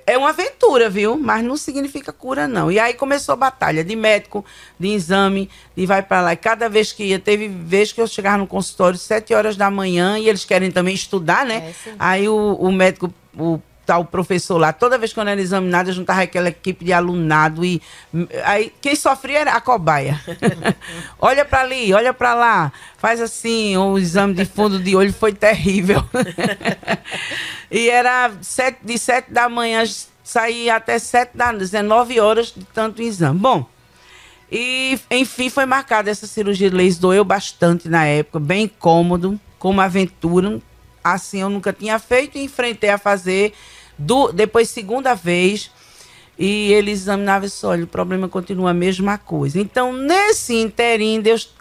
é 0.07 0.16
uma 0.16 0.31
aventura, 0.31 0.88
viu? 0.88 1.18
Mas 1.18 1.44
não 1.44 1.57
significa 1.57 2.12
cura, 2.12 2.46
não. 2.46 2.70
E 2.70 2.79
aí 2.79 2.94
começou 2.94 3.33
a 3.33 3.37
batalha 3.37 3.83
de 3.83 3.96
médico, 3.96 4.44
de 4.79 4.88
exame, 4.88 5.50
de 5.76 5.85
vai 5.85 6.03
para 6.03 6.20
lá. 6.20 6.33
E 6.33 6.37
cada 6.37 6.68
vez 6.68 6.92
que 6.92 7.05
ia, 7.05 7.18
teve 7.18 7.48
vez 7.48 7.92
que 7.92 8.00
eu 8.00 8.07
chegava 8.07 8.38
no 8.38 8.46
consultório 8.46 8.96
sete 8.96 9.35
horas 9.35 9.57
da 9.57 9.70
manhã 9.70 10.18
e 10.18 10.29
eles 10.29 10.44
querem 10.44 10.70
também 10.70 10.94
estudar, 10.94 11.44
né? 11.44 11.74
É, 11.87 11.92
aí 11.98 12.29
o, 12.29 12.55
o 12.55 12.70
médico, 12.70 13.12
o 13.37 13.61
tá 13.90 13.98
o 13.98 14.05
professor 14.05 14.57
lá. 14.57 14.72
Toda 14.72 14.96
vez 14.96 15.12
que 15.12 15.18
eu 15.18 15.26
era 15.26 15.40
examinada, 15.40 15.90
juntava 15.90 16.22
aquela 16.22 16.48
equipe 16.48 16.85
de 16.85 16.92
alunado 16.92 17.64
e 17.64 17.83
aí 18.44 18.72
quem 18.81 18.94
sofria 18.94 19.40
era 19.40 19.53
a 19.55 19.61
cobaia. 19.61 20.20
olha 21.18 21.44
para 21.44 21.62
ali, 21.62 21.92
olha 21.92 22.14
para 22.14 22.35
lá, 22.35 22.72
faz 22.98 23.20
assim, 23.20 23.76
o 23.76 23.98
exame 23.98 24.35
de 24.35 24.44
fundo 24.44 24.79
de 24.79 24.94
olho 24.94 25.12
foi 25.12 25.33
terrível. 25.33 26.05
e 27.68 27.90
era 27.90 28.31
sete, 28.40 28.79
de 28.85 28.96
sete 28.96 29.33
da 29.33 29.48
manhã, 29.48 29.83
saía 30.22 30.76
até 30.76 30.96
sete 30.98 31.37
da 31.37 31.50
19 31.50 32.20
horas 32.20 32.53
de 32.57 32.64
tanto 32.66 33.03
exame. 33.03 33.40
Bom, 33.40 33.66
e 34.53 35.00
enfim 35.11 35.50
foi 35.50 35.66
marcada 35.66 36.09
essa 36.09 36.29
cirurgia 36.29 36.70
de 36.70 36.76
laser, 36.76 37.00
doeu 37.00 37.24
bastante 37.24 37.88
na 37.88 38.05
época, 38.05 38.38
bem 38.38 38.68
cômodo, 38.68 39.38
com 39.59 39.70
uma 39.70 39.87
aventura, 39.87 40.61
assim 41.03 41.40
eu 41.40 41.50
nunca 41.50 41.72
tinha 41.72 41.98
feito 41.98 42.38
e 42.38 42.44
enfrentei 42.44 42.90
a 42.90 42.98
fazer 42.98 43.53
do, 44.00 44.32
depois 44.32 44.68
segunda 44.70 45.14
vez 45.14 45.70
e 46.38 46.72
ele 46.72 46.90
examinava 46.90 47.44
e 47.44 47.48
disse, 47.48 47.66
olha, 47.66 47.84
o 47.84 47.86
problema 47.86 48.26
continua 48.26 48.70
a 48.70 48.74
mesma 48.74 49.18
coisa. 49.18 49.60
Então, 49.60 49.92
nesse 49.92 50.54
interim, 50.54 51.20
Deus, 51.20 51.54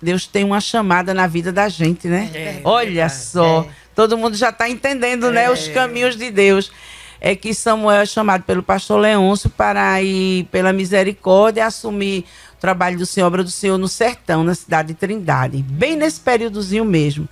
Deus 0.00 0.26
tem 0.26 0.42
uma 0.42 0.58
chamada 0.58 1.12
na 1.12 1.26
vida 1.26 1.52
da 1.52 1.68
gente, 1.68 2.08
né? 2.08 2.30
É, 2.34 2.60
olha 2.64 3.02
é, 3.02 3.08
só, 3.10 3.60
é. 3.60 3.68
todo 3.94 4.16
mundo 4.16 4.34
já 4.34 4.48
está 4.48 4.70
entendendo, 4.70 5.30
né, 5.30 5.50
os 5.50 5.68
é. 5.68 5.72
caminhos 5.72 6.16
de 6.16 6.30
Deus. 6.30 6.72
É 7.20 7.34
que 7.34 7.52
Samuel 7.52 8.02
é 8.02 8.06
chamado 8.06 8.42
pelo 8.44 8.62
pastor 8.62 9.00
Leôncio 9.00 9.50
para 9.50 10.02
ir 10.02 10.44
pela 10.44 10.72
misericórdia 10.72 11.66
assumir 11.66 12.24
o 12.56 12.60
trabalho 12.60 12.98
do 12.98 13.06
Senhor, 13.06 13.26
obra 13.26 13.42
do 13.44 13.50
Senhor 13.50 13.76
no 13.76 13.88
sertão, 13.88 14.44
na 14.44 14.54
cidade 14.54 14.88
de 14.88 14.94
Trindade, 14.94 15.62
bem 15.62 15.96
nesse 15.96 16.20
períodozinho 16.20 16.84
mesmo. 16.84 17.28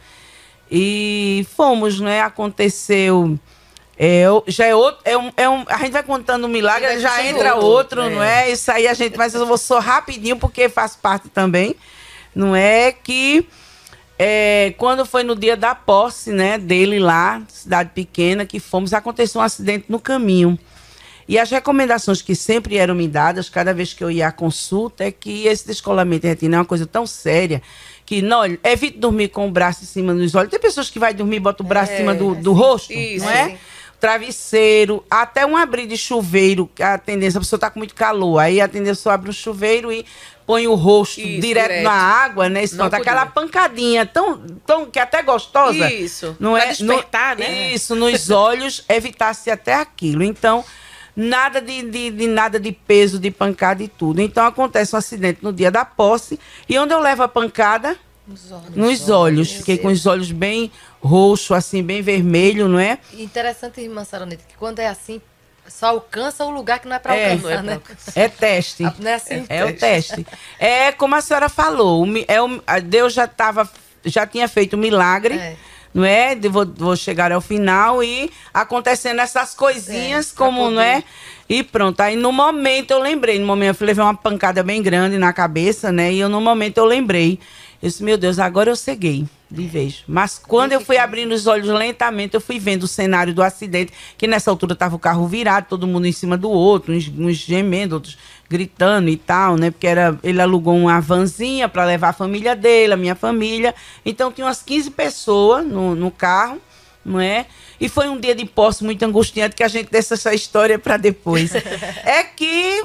E 0.70 1.46
fomos, 1.54 2.00
né? 2.00 2.20
Aconteceu. 2.20 3.38
É, 3.98 4.24
já 4.48 4.66
é 4.66 4.74
outro. 4.74 5.00
É 5.04 5.16
um, 5.16 5.33
é 5.37 5.48
um, 5.48 5.64
a 5.68 5.78
gente 5.78 5.92
vai 5.92 6.02
contando 6.02 6.46
um 6.46 6.48
milagre, 6.48 6.98
já 6.98 7.24
entra 7.24 7.54
outro, 7.54 8.00
outro 8.00 8.02
é. 8.02 8.11
não 8.11 8.22
é? 8.22 8.50
Isso 8.50 8.70
aí 8.70 8.88
a 8.88 8.94
gente. 8.94 9.16
Mas 9.16 9.35
eu 9.35 9.46
vou 9.46 9.59
só 9.59 9.78
rapidinho, 9.78 10.37
porque 10.37 10.68
faz 10.68 10.96
parte 10.96 11.28
também. 11.28 11.76
Não 12.35 12.54
é 12.54 12.92
que. 12.92 13.46
É, 14.16 14.72
quando 14.78 15.04
foi 15.04 15.24
no 15.24 15.35
dia 15.35 15.57
da 15.57 15.74
posse, 15.74 16.30
né, 16.30 16.57
dele 16.57 17.00
lá, 17.00 17.42
cidade 17.48 17.90
pequena, 17.92 18.46
que 18.46 18.61
fomos, 18.61 18.94
aconteceu 18.94 19.40
um 19.40 19.44
acidente 19.44 19.87
no 19.88 19.98
caminho. 19.98 20.57
E 21.26 21.38
as 21.38 21.50
recomendações 21.50 22.22
que 22.22 22.35
sempre 22.35 22.76
eram 22.76 22.94
me 22.94 23.09
dadas, 23.09 23.48
cada 23.48 23.72
vez 23.72 23.92
que 23.92 24.04
eu 24.04 24.11
ia 24.11 24.28
à 24.28 24.33
consulta, 24.33 25.04
é 25.04 25.11
que 25.11 25.46
esse 25.46 25.66
descolamento 25.66 26.22
de 26.22 26.28
retina 26.28 26.57
é 26.57 26.59
uma 26.61 26.64
coisa 26.64 26.87
tão 26.87 27.07
séria 27.07 27.62
que 28.07 28.20
não, 28.20 28.44
evite 28.62 28.98
dormir 28.98 29.28
com 29.28 29.48
o 29.48 29.50
braço 29.50 29.83
em 29.83 29.87
cima 29.87 30.14
dos 30.14 30.35
olhos. 30.35 30.50
Tem 30.50 30.61
pessoas 30.61 30.90
que 30.90 30.98
vai 30.98 31.14
dormir 31.14 31.37
e 31.37 31.40
bota 31.40 31.62
o 31.62 31.66
braço 31.66 31.92
é, 31.92 31.94
em 31.94 31.98
cima 31.98 32.14
do, 32.14 32.35
do 32.35 32.50
assim, 32.52 32.61
rosto, 32.61 32.92
isso, 32.92 33.24
não 33.24 33.33
é? 33.33 33.48
Sim. 33.48 33.59
Travesseiro, 34.04 35.02
até 35.10 35.46
um 35.46 35.56
abrir 35.56 35.86
de 35.86 35.96
chuveiro, 35.96 36.68
a 36.78 36.98
tendência, 36.98 37.38
a 37.38 37.40
pessoa 37.40 37.56
está 37.56 37.70
com 37.70 37.78
muito 37.78 37.94
calor, 37.94 38.38
aí 38.38 38.60
a 38.60 38.68
tendência 38.68 39.10
abre 39.10 39.30
o 39.30 39.32
chuveiro 39.32 39.90
e 39.90 40.04
põe 40.46 40.66
o 40.66 40.74
rosto 40.74 41.20
isso, 41.20 41.40
direto, 41.40 41.68
direto, 41.68 41.84
na 41.84 41.92
água, 41.92 42.48
né? 42.50 42.64
Isso, 42.64 42.82
aquela 42.82 43.24
pancadinha 43.24 44.04
tão, 44.04 44.38
tão 44.66 44.86
que 44.86 44.98
é 44.98 45.02
até 45.02 45.22
gostosa. 45.22 45.90
Isso. 45.90 46.36
Não 46.38 46.54
é 46.54 46.66
despertar, 46.66 47.36
no, 47.36 47.44
né? 47.44 47.72
Isso, 47.72 47.94
nos 47.94 48.28
olhos, 48.28 48.84
evitasse 48.90 49.50
até 49.50 49.74
aquilo. 49.74 50.22
Então, 50.22 50.62
nada 51.16 51.60
de, 51.60 51.82
de, 51.82 52.10
de, 52.10 52.26
nada 52.26 52.60
de 52.60 52.72
peso, 52.72 53.18
de 53.18 53.30
pancada 53.30 53.82
e 53.82 53.88
tudo. 53.88 54.20
Então 54.20 54.44
acontece 54.44 54.94
um 54.94 54.98
acidente 54.98 55.38
no 55.42 55.52
dia 55.52 55.70
da 55.70 55.84
posse 55.84 56.38
e 56.68 56.78
onde 56.78 56.92
eu 56.92 57.00
levo 57.00 57.22
a 57.22 57.28
pancada? 57.28 57.96
Nos 58.26 58.50
olhos. 58.50 58.74
Nos 58.74 59.10
olhos. 59.10 59.52
Fiquei 59.52 59.78
com 59.78 59.88
os 59.88 60.06
olhos 60.06 60.32
bem 60.32 60.72
roxo, 61.02 61.54
assim, 61.54 61.82
bem 61.82 62.00
vermelho, 62.00 62.68
não 62.68 62.78
é? 62.78 62.98
Interessante, 63.12 63.80
irmã 63.80 64.04
Saronita, 64.04 64.42
que 64.48 64.56
quando 64.56 64.78
é 64.78 64.88
assim, 64.88 65.20
só 65.68 65.88
alcança 65.88 66.44
o 66.44 66.50
lugar 66.50 66.78
que 66.78 66.88
não 66.88 66.96
é 66.96 66.98
para 66.98 67.14
é, 67.14 67.32
alcançar, 67.32 67.58
é 67.58 67.62
né? 67.62 67.80
É 68.14 68.28
teste. 68.28 68.82
Não 68.98 69.10
é 69.10 69.14
assim? 69.14 69.44
É, 69.48 69.58
é 69.58 69.64
o 69.64 69.76
teste. 69.76 70.26
É 70.58 70.92
como 70.92 71.14
a 71.14 71.20
senhora 71.20 71.48
falou, 71.48 72.06
é 72.26 72.40
o, 72.40 72.48
Deus 72.84 73.12
já 73.12 73.24
estava, 73.24 73.68
já 74.04 74.26
tinha 74.26 74.48
feito 74.48 74.74
o 74.74 74.76
um 74.76 74.80
milagre. 74.80 75.34
É 75.34 75.56
não 75.94 76.04
é? 76.04 76.34
Vou, 76.34 76.66
vou 76.66 76.96
chegar 76.96 77.30
ao 77.30 77.40
final 77.40 78.02
e 78.02 78.28
acontecendo 78.52 79.20
essas 79.20 79.54
coisinhas, 79.54 80.32
é, 80.32 80.37
como, 80.37 80.68
não 80.68 80.82
é? 80.82 81.04
E 81.48 81.62
pronto. 81.62 82.00
Aí 82.00 82.16
no 82.16 82.32
momento 82.32 82.90
eu 82.90 82.98
lembrei, 82.98 83.38
no 83.38 83.46
momento 83.46 83.80
eu 83.80 83.87
levei 83.87 84.02
uma 84.02 84.14
pancada 84.14 84.62
bem 84.64 84.82
grande 84.82 85.16
na 85.18 85.32
cabeça, 85.32 85.92
né? 85.92 86.12
E 86.12 86.18
eu, 86.18 86.28
no 86.28 86.40
momento 86.40 86.78
eu 86.78 86.84
lembrei. 86.84 87.38
Eu 87.85 87.88
disse, 87.88 88.03
meu 88.03 88.16
Deus, 88.16 88.38
agora 88.38 88.70
eu 88.70 88.77
ceguei 88.77 89.27
de 89.51 89.66
vez. 89.66 90.05
Mas 90.09 90.38
quando 90.38 90.73
eu 90.73 90.81
fui 90.81 90.97
abrindo 90.97 91.33
os 91.33 91.47
olhos 91.47 91.68
lentamente, 91.68 92.33
eu 92.35 92.40
fui 92.40 92.59
vendo 92.59 92.85
o 92.85 92.88
cenário 92.88 93.35
do 93.35 93.42
acidente, 93.42 93.92
que 94.16 94.27
nessa 94.27 94.51
altura 94.51 94.73
estava 94.73 94.97
o 94.97 94.99
carro 94.99 95.29
virado, 95.29 95.66
todo 95.68 95.87
mundo 95.87 96.07
em 96.07 96.12
cima 96.12 96.35
do 96.35 96.49
outro, 96.51 96.94
uns, 96.94 97.07
uns 97.09 97.37
gemendo, 97.37 97.97
outros 97.97 98.16
gritando 98.49 99.11
e 99.11 99.18
tal, 99.18 99.59
né? 99.59 99.70
Porque 99.70 99.87
era, 99.87 100.18
ele 100.25 100.40
alugou 100.40 100.75
uma 100.75 100.99
vanzinha 100.99 101.68
para 101.68 101.85
levar 101.85 102.09
a 102.09 102.12
família 102.14 102.57
dele, 102.57 102.94
a 102.94 102.97
minha 102.97 103.14
família. 103.14 103.75
Então 104.03 104.33
tinha 104.33 104.47
umas 104.47 104.62
15 104.62 104.90
pessoas 104.92 105.66
no, 105.66 105.94
no 105.94 106.11
carro, 106.11 106.59
não 107.05 107.20
é? 107.20 107.44
E 107.79 107.87
foi 107.87 108.09
um 108.09 108.18
dia 108.18 108.35
de 108.35 108.47
posse 108.47 108.83
muito 108.83 109.03
angustiante 109.03 109.55
que 109.55 109.62
a 109.62 109.68
gente 109.68 109.90
deixa 109.90 110.14
essa 110.14 110.33
história 110.33 110.79
para 110.79 110.97
depois. 110.97 111.55
é 112.03 112.23
que 112.23 112.83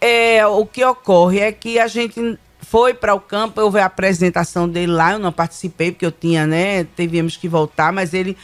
é, 0.00 0.46
o 0.46 0.64
que 0.64 0.82
ocorre 0.82 1.40
é 1.40 1.52
que 1.52 1.78
a 1.78 1.86
gente 1.86 2.38
foi 2.70 2.92
para 2.92 3.14
o 3.14 3.20
campo, 3.20 3.60
houve 3.62 3.80
a 3.80 3.86
apresentação 3.86 4.68
dele 4.68 4.92
lá, 4.92 5.12
eu 5.12 5.18
não 5.18 5.32
participei 5.32 5.90
porque 5.90 6.04
eu 6.04 6.12
tinha, 6.12 6.46
né, 6.46 6.84
tivemos 6.96 7.36
que 7.36 7.48
voltar, 7.48 7.92
mas 7.92 8.12
ele 8.12 8.36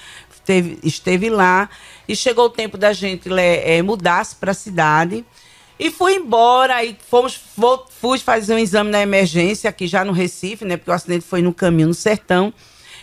teve, 0.45 0.79
esteve 0.83 1.29
lá 1.29 1.69
e 2.09 2.17
chegou 2.17 2.47
o 2.47 2.51
tempo 2.51 2.79
da 2.79 2.93
gente 2.93 3.29
é, 3.39 3.83
mudar-se 3.83 4.37
para 4.37 4.53
a 4.53 4.55
cidade. 4.55 5.25
E 5.79 5.91
fui 5.91 6.15
embora, 6.15 6.85
e 6.85 6.97
fomos, 7.11 7.39
fui 8.01 8.19
fazer 8.19 8.55
um 8.55 8.59
exame 8.59 8.91
na 8.91 9.03
emergência, 9.03 9.69
aqui 9.69 9.87
já 9.87 10.05
no 10.05 10.13
Recife, 10.13 10.65
né? 10.65 10.77
Porque 10.77 10.91
o 10.91 10.95
acidente 10.95 11.25
foi 11.25 11.43
no 11.43 11.53
caminho, 11.53 11.89
no 11.89 11.95
sertão. 11.95 12.55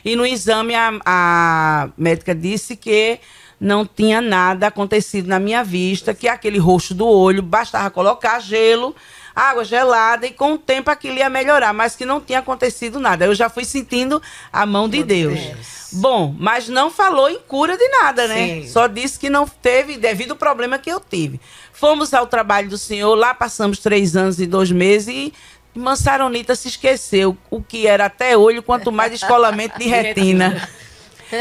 E 0.05 0.15
no 0.15 0.25
exame 0.25 0.73
a, 0.73 0.99
a 1.05 1.89
médica 1.97 2.34
disse 2.34 2.77
que 2.77 3.19
não 3.60 3.86
tinha 3.86 4.21
nada 4.21 4.67
acontecido 4.67 5.27
na 5.27 5.39
minha 5.39 5.63
vista, 5.63 6.13
que 6.13 6.27
aquele 6.27 6.57
roxo 6.57 6.95
do 6.95 7.05
olho 7.05 7.43
bastava 7.43 7.91
colocar 7.91 8.39
gelo, 8.39 8.95
água 9.36 9.63
gelada 9.63 10.26
e 10.26 10.32
com 10.32 10.54
o 10.54 10.58
tempo 10.58 10.89
aquilo 10.89 11.17
ia 11.17 11.30
melhorar, 11.30 11.74
mas 11.74 11.96
que 11.96 12.06
não 12.06 12.20
tinha 12.20 12.39
acontecido 12.39 13.00
nada. 13.00 13.26
Eu 13.26 13.36
já 13.36 13.50
fui 13.50 13.65
sentindo 13.65 14.22
a 14.52 14.65
mão 14.65 14.89
de 14.89 15.04
Deus. 15.04 15.39
Deus. 15.39 15.82
Bom, 15.94 16.34
mas 16.39 16.70
não 16.70 16.89
falou 16.89 17.30
em 17.30 17.39
cura 17.39 17.78
de 17.78 17.88
nada, 17.89 18.28
né? 18.28 18.62
Sim. 18.62 18.67
Só 18.67 18.88
disse 18.88 19.20
que 19.20 19.30
não 19.30 19.48
teve 19.48 19.98
devido 19.98 20.32
ao 20.32 20.38
problema 20.38 20.78
que 20.78 20.89
eu 20.89 21.00
tive. 21.00 21.39
Fomos 21.74 22.13
ao 22.13 22.28
trabalho 22.28 22.70
do 22.70 22.78
senhor, 22.78 23.13
lá 23.15 23.34
passamos 23.34 23.80
três 23.80 24.15
anos 24.15 24.39
e 24.39 24.46
dois 24.46 24.72
meses 24.72 25.08
e 25.10 25.34
Mansaronita 25.74 26.54
se 26.54 26.67
esqueceu 26.67 27.38
o 27.50 27.62
que 27.62 27.88
era 27.88 28.06
até 28.06 28.38
olho, 28.38 28.62
quanto 28.62 28.91
mais 28.91 29.12
descolamento 29.12 29.80
de 29.80 29.88
retina. 29.88 30.70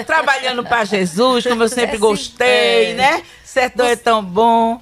Trabalhando 0.07 0.63
para 0.63 0.85
Jesus, 0.85 1.45
como 1.45 1.65
eu 1.65 1.69
sempre 1.69 1.99
gostei, 1.99 2.95
né? 2.95 3.25
Certo 3.45 3.83
é 3.83 3.97
tão 3.97 4.25
bom 4.25 4.81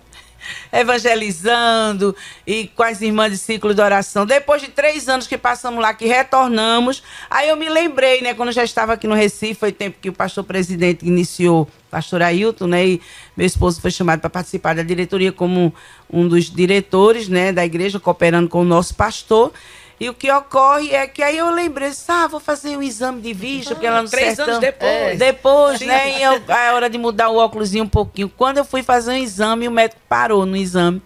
evangelizando 0.73 2.15
e 2.47 2.69
com 2.69 2.83
as 2.83 3.01
irmãs 3.01 3.31
de 3.31 3.39
ciclo 3.39 3.75
de 3.75 3.81
oração. 3.81 4.27
Depois 4.27 4.63
de 4.63 4.69
três 4.69 5.09
anos 5.09 5.27
que 5.27 5.39
passamos 5.39 5.81
lá, 5.81 5.95
que 5.95 6.07
retornamos, 6.07 7.03
aí 7.31 7.49
eu 7.49 7.57
me 7.57 7.69
lembrei, 7.69 8.21
né, 8.23 8.35
quando 8.35 8.53
já 8.53 8.65
estava 8.65 8.93
aqui 8.93 9.07
no 9.07 9.15
Recife, 9.15 9.55
foi 9.55 9.73
tempo 9.73 9.99
que 10.01 10.09
o 10.09 10.13
pastor 10.13 10.45
presidente 10.45 11.07
iniciou, 11.07 11.69
pastor 11.91 12.23
Ailton, 12.23 12.67
né, 12.67 12.87
e 12.87 13.03
meu 13.37 13.47
esposo 13.47 13.81
foi 13.81 13.91
chamado 13.91 14.21
para 14.21 14.31
participar 14.31 14.75
da 14.75 14.83
diretoria 14.83 15.33
como 15.33 15.75
um 16.11 16.27
dos 16.27 16.51
diretores, 16.51 17.29
né, 17.29 17.53
da 17.53 17.65
igreja, 17.65 17.99
cooperando 18.01 18.49
com 18.49 18.61
o 18.61 18.65
nosso 18.65 18.95
pastor. 18.95 19.53
E 20.01 20.09
o 20.09 20.15
que 20.15 20.31
ocorre 20.31 20.95
é 20.95 21.09
que 21.09 21.23
aí 21.23 21.37
eu 21.39 21.51
lembrei, 21.51 21.91
ah, 22.07 22.29
vou 22.29 22.39
fazer 22.39 22.77
um 22.77 22.83
exame 22.83 23.21
de 23.21 23.33
vista, 23.33 23.75
porque 23.75 23.87
ela 23.87 24.01
no 24.03 24.09
Três 24.09 24.37
sertão, 24.37 24.55
anos 24.55 24.61
depois. 24.61 24.91
É, 24.91 25.17
depois, 25.17 25.79
Sim. 25.81 25.87
né? 25.87 26.19
E 26.19 26.23
eu, 26.23 26.41
é 26.49 26.73
hora 26.73 26.89
de 26.89 26.97
mudar 26.97 27.31
o 27.31 27.37
óculos 27.37 27.75
um 27.75 27.89
pouquinho. 27.89 28.29
Quando 28.29 28.59
eu 28.59 28.65
fui 28.65 28.83
fazer 28.83 29.11
um 29.11 29.17
exame, 29.17 29.67
o 29.67 29.73
médico 29.73 30.01
parou 30.09 30.47
no 30.47 30.57
exame. 30.57 31.03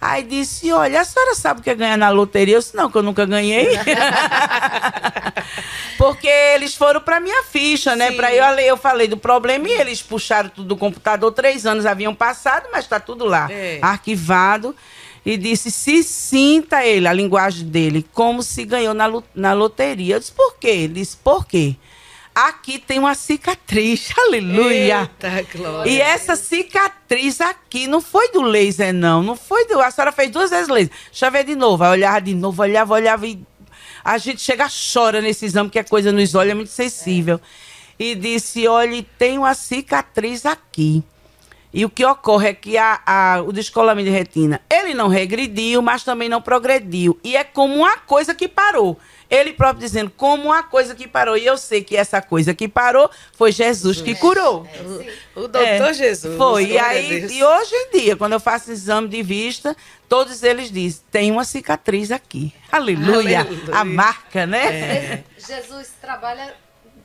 Aí 0.00 0.22
disse, 0.22 0.70
olha, 0.70 1.00
a 1.00 1.04
senhora 1.04 1.34
sabe 1.34 1.60
o 1.60 1.62
que 1.62 1.70
é 1.70 1.74
ganhar 1.74 1.96
na 1.96 2.10
loteria? 2.10 2.56
Eu 2.56 2.60
disse, 2.60 2.76
não, 2.76 2.90
que 2.90 2.98
eu 2.98 3.02
nunca 3.02 3.26
ganhei. 3.26 3.70
Porque 5.96 6.28
eles 6.28 6.76
foram 6.76 7.00
para 7.00 7.18
minha 7.18 7.42
ficha, 7.42 7.96
né? 7.96 8.12
Para 8.12 8.32
eu, 8.32 8.44
eu 8.60 8.76
falei 8.76 9.08
do 9.08 9.16
problema 9.16 9.66
e 9.66 9.72
eles 9.72 10.00
puxaram 10.00 10.50
tudo 10.50 10.68
do 10.68 10.76
computador. 10.76 11.32
Três 11.32 11.66
anos 11.66 11.84
haviam 11.84 12.14
passado, 12.14 12.68
mas 12.70 12.84
está 12.84 13.00
tudo 13.00 13.24
lá, 13.24 13.48
é. 13.50 13.80
arquivado 13.82 14.76
e 15.28 15.36
disse: 15.36 15.70
se 15.70 16.02
sinta 16.02 16.86
ele, 16.86 17.06
a 17.06 17.12
linguagem 17.12 17.66
dele, 17.66 18.06
como 18.14 18.42
se 18.42 18.64
ganhou 18.64 18.94
na, 18.94 19.06
na 19.34 19.52
loteria. 19.52 20.14
Eu 20.14 20.20
disse: 20.20 20.32
por 20.32 20.56
quê? 20.56 20.68
Ele 20.68 20.94
disse: 20.94 21.18
por 21.18 21.46
quê? 21.46 21.76
Aqui 22.34 22.78
tem 22.78 22.98
uma 22.98 23.14
cicatriz, 23.14 24.10
aleluia. 24.16 25.10
Eita, 25.22 25.46
glória. 25.54 25.90
E 25.90 26.00
essa 26.00 26.34
cicatriz 26.34 27.42
aqui 27.42 27.86
não 27.86 28.00
foi 28.00 28.32
do 28.32 28.40
laser, 28.40 28.94
não. 28.94 29.22
Não 29.22 29.36
foi 29.36 29.66
do. 29.66 29.78
A 29.80 29.90
senhora 29.90 30.12
fez 30.12 30.30
duas 30.30 30.48
vezes 30.48 30.68
laser. 30.68 30.94
Deixa 31.10 31.26
eu 31.26 31.30
ver 31.30 31.44
de 31.44 31.54
novo. 31.54 31.84
Aí 31.84 31.90
olhava 31.90 32.20
de 32.22 32.34
novo, 32.34 32.62
olhava, 32.62 32.94
olhava 32.94 33.26
e. 33.26 33.38
A 34.02 34.16
gente 34.16 34.40
chega, 34.40 34.66
chora 34.94 35.20
nesse 35.20 35.44
exame, 35.44 35.68
que 35.68 35.78
a 35.78 35.84
coisa 35.84 36.10
nos 36.10 36.34
olhos 36.34 36.52
é 36.52 36.54
muito 36.54 36.70
sensível. 36.70 37.38
É. 37.98 38.02
E 38.02 38.14
disse: 38.14 38.66
olha, 38.66 39.04
tem 39.18 39.36
uma 39.36 39.52
cicatriz 39.52 40.46
aqui. 40.46 41.04
E 41.72 41.84
o 41.84 41.90
que 41.90 42.04
ocorre 42.04 42.48
é 42.48 42.54
que 42.54 42.78
a, 42.78 43.00
a, 43.04 43.42
o 43.42 43.52
descolamento 43.52 44.08
de 44.08 44.16
retina, 44.16 44.60
ele 44.72 44.94
não 44.94 45.06
regrediu, 45.08 45.82
mas 45.82 46.02
também 46.02 46.28
não 46.28 46.40
progrediu. 46.40 47.18
E 47.22 47.36
é 47.36 47.44
como 47.44 47.74
uma 47.74 47.98
coisa 47.98 48.34
que 48.34 48.48
parou. 48.48 48.98
Ele 49.30 49.52
próprio 49.52 49.80
dizendo, 49.80 50.10
como 50.16 50.44
uma 50.44 50.62
coisa 50.62 50.94
que 50.94 51.06
parou. 51.06 51.36
E 51.36 51.44
eu 51.44 51.58
sei 51.58 51.84
que 51.84 51.94
essa 51.94 52.22
coisa 52.22 52.54
que 52.54 52.66
parou 52.66 53.10
foi 53.36 53.52
Jesus 53.52 54.00
que 54.00 54.14
curou. 54.14 54.66
O, 55.36 55.40
o 55.40 55.48
doutor 55.48 55.62
É, 55.62 55.92
Jesus. 55.92 56.34
Foi. 56.38 56.64
E, 56.64 56.78
a 56.78 56.86
aí, 56.86 57.26
e 57.30 57.44
hoje 57.44 57.74
em 57.74 57.98
dia, 57.98 58.16
quando 58.16 58.32
eu 58.32 58.40
faço 58.40 58.72
exame 58.72 59.06
de 59.06 59.22
vista, 59.22 59.76
todos 60.08 60.42
eles 60.42 60.72
dizem, 60.72 61.02
tem 61.10 61.30
uma 61.30 61.44
cicatriz 61.44 62.10
aqui. 62.10 62.54
Aleluia. 62.72 63.40
Aleluia. 63.40 63.74
A 63.74 63.84
marca, 63.84 64.40
É. 64.40 64.46
né? 64.46 65.24
Jesus 65.36 65.90
trabalha 66.00 66.54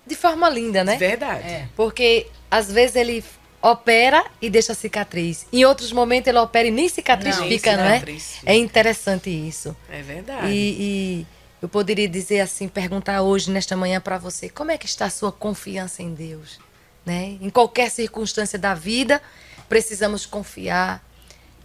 de 0.07 0.15
forma 0.15 0.49
linda, 0.49 0.85
né? 0.85 0.95
Verdade. 0.95 1.67
Porque 1.75 2.27
às 2.49 2.71
vezes 2.71 2.95
ele 2.95 3.21
opera 3.63 4.25
e 4.41 4.49
deixa 4.49 4.73
cicatriz. 4.73 5.47
Em 5.51 5.63
outros 5.63 5.93
momentos 5.93 6.27
ele 6.27 6.37
opera 6.37 6.67
e 6.67 6.71
nem 6.71 6.89
cicatriz 6.89 7.37
Não, 7.37 7.47
fica, 7.47 7.77
não 7.77 7.85
é? 7.85 7.93
cicatriz. 7.93 8.35
É 8.45 8.55
interessante 8.55 9.29
isso. 9.29 9.75
É 9.89 10.01
verdade. 10.01 10.47
E, 10.49 10.75
e 11.21 11.27
eu 11.61 11.69
poderia 11.69 12.09
dizer 12.09 12.41
assim, 12.41 12.67
perguntar 12.67 13.21
hoje, 13.21 13.49
nesta 13.49 13.77
manhã, 13.77 14.01
para 14.01 14.17
você, 14.17 14.49
como 14.49 14.69
é 14.69 14.77
que 14.77 14.85
está 14.85 15.05
a 15.05 15.09
sua 15.09 15.31
confiança 15.31 16.03
em 16.03 16.13
Deus? 16.13 16.59
Né? 17.05 17.37
Em 17.39 17.49
qualquer 17.49 17.89
circunstância 17.89 18.59
da 18.59 18.73
vida, 18.73 19.21
precisamos 19.69 20.25
confiar, 20.25 21.01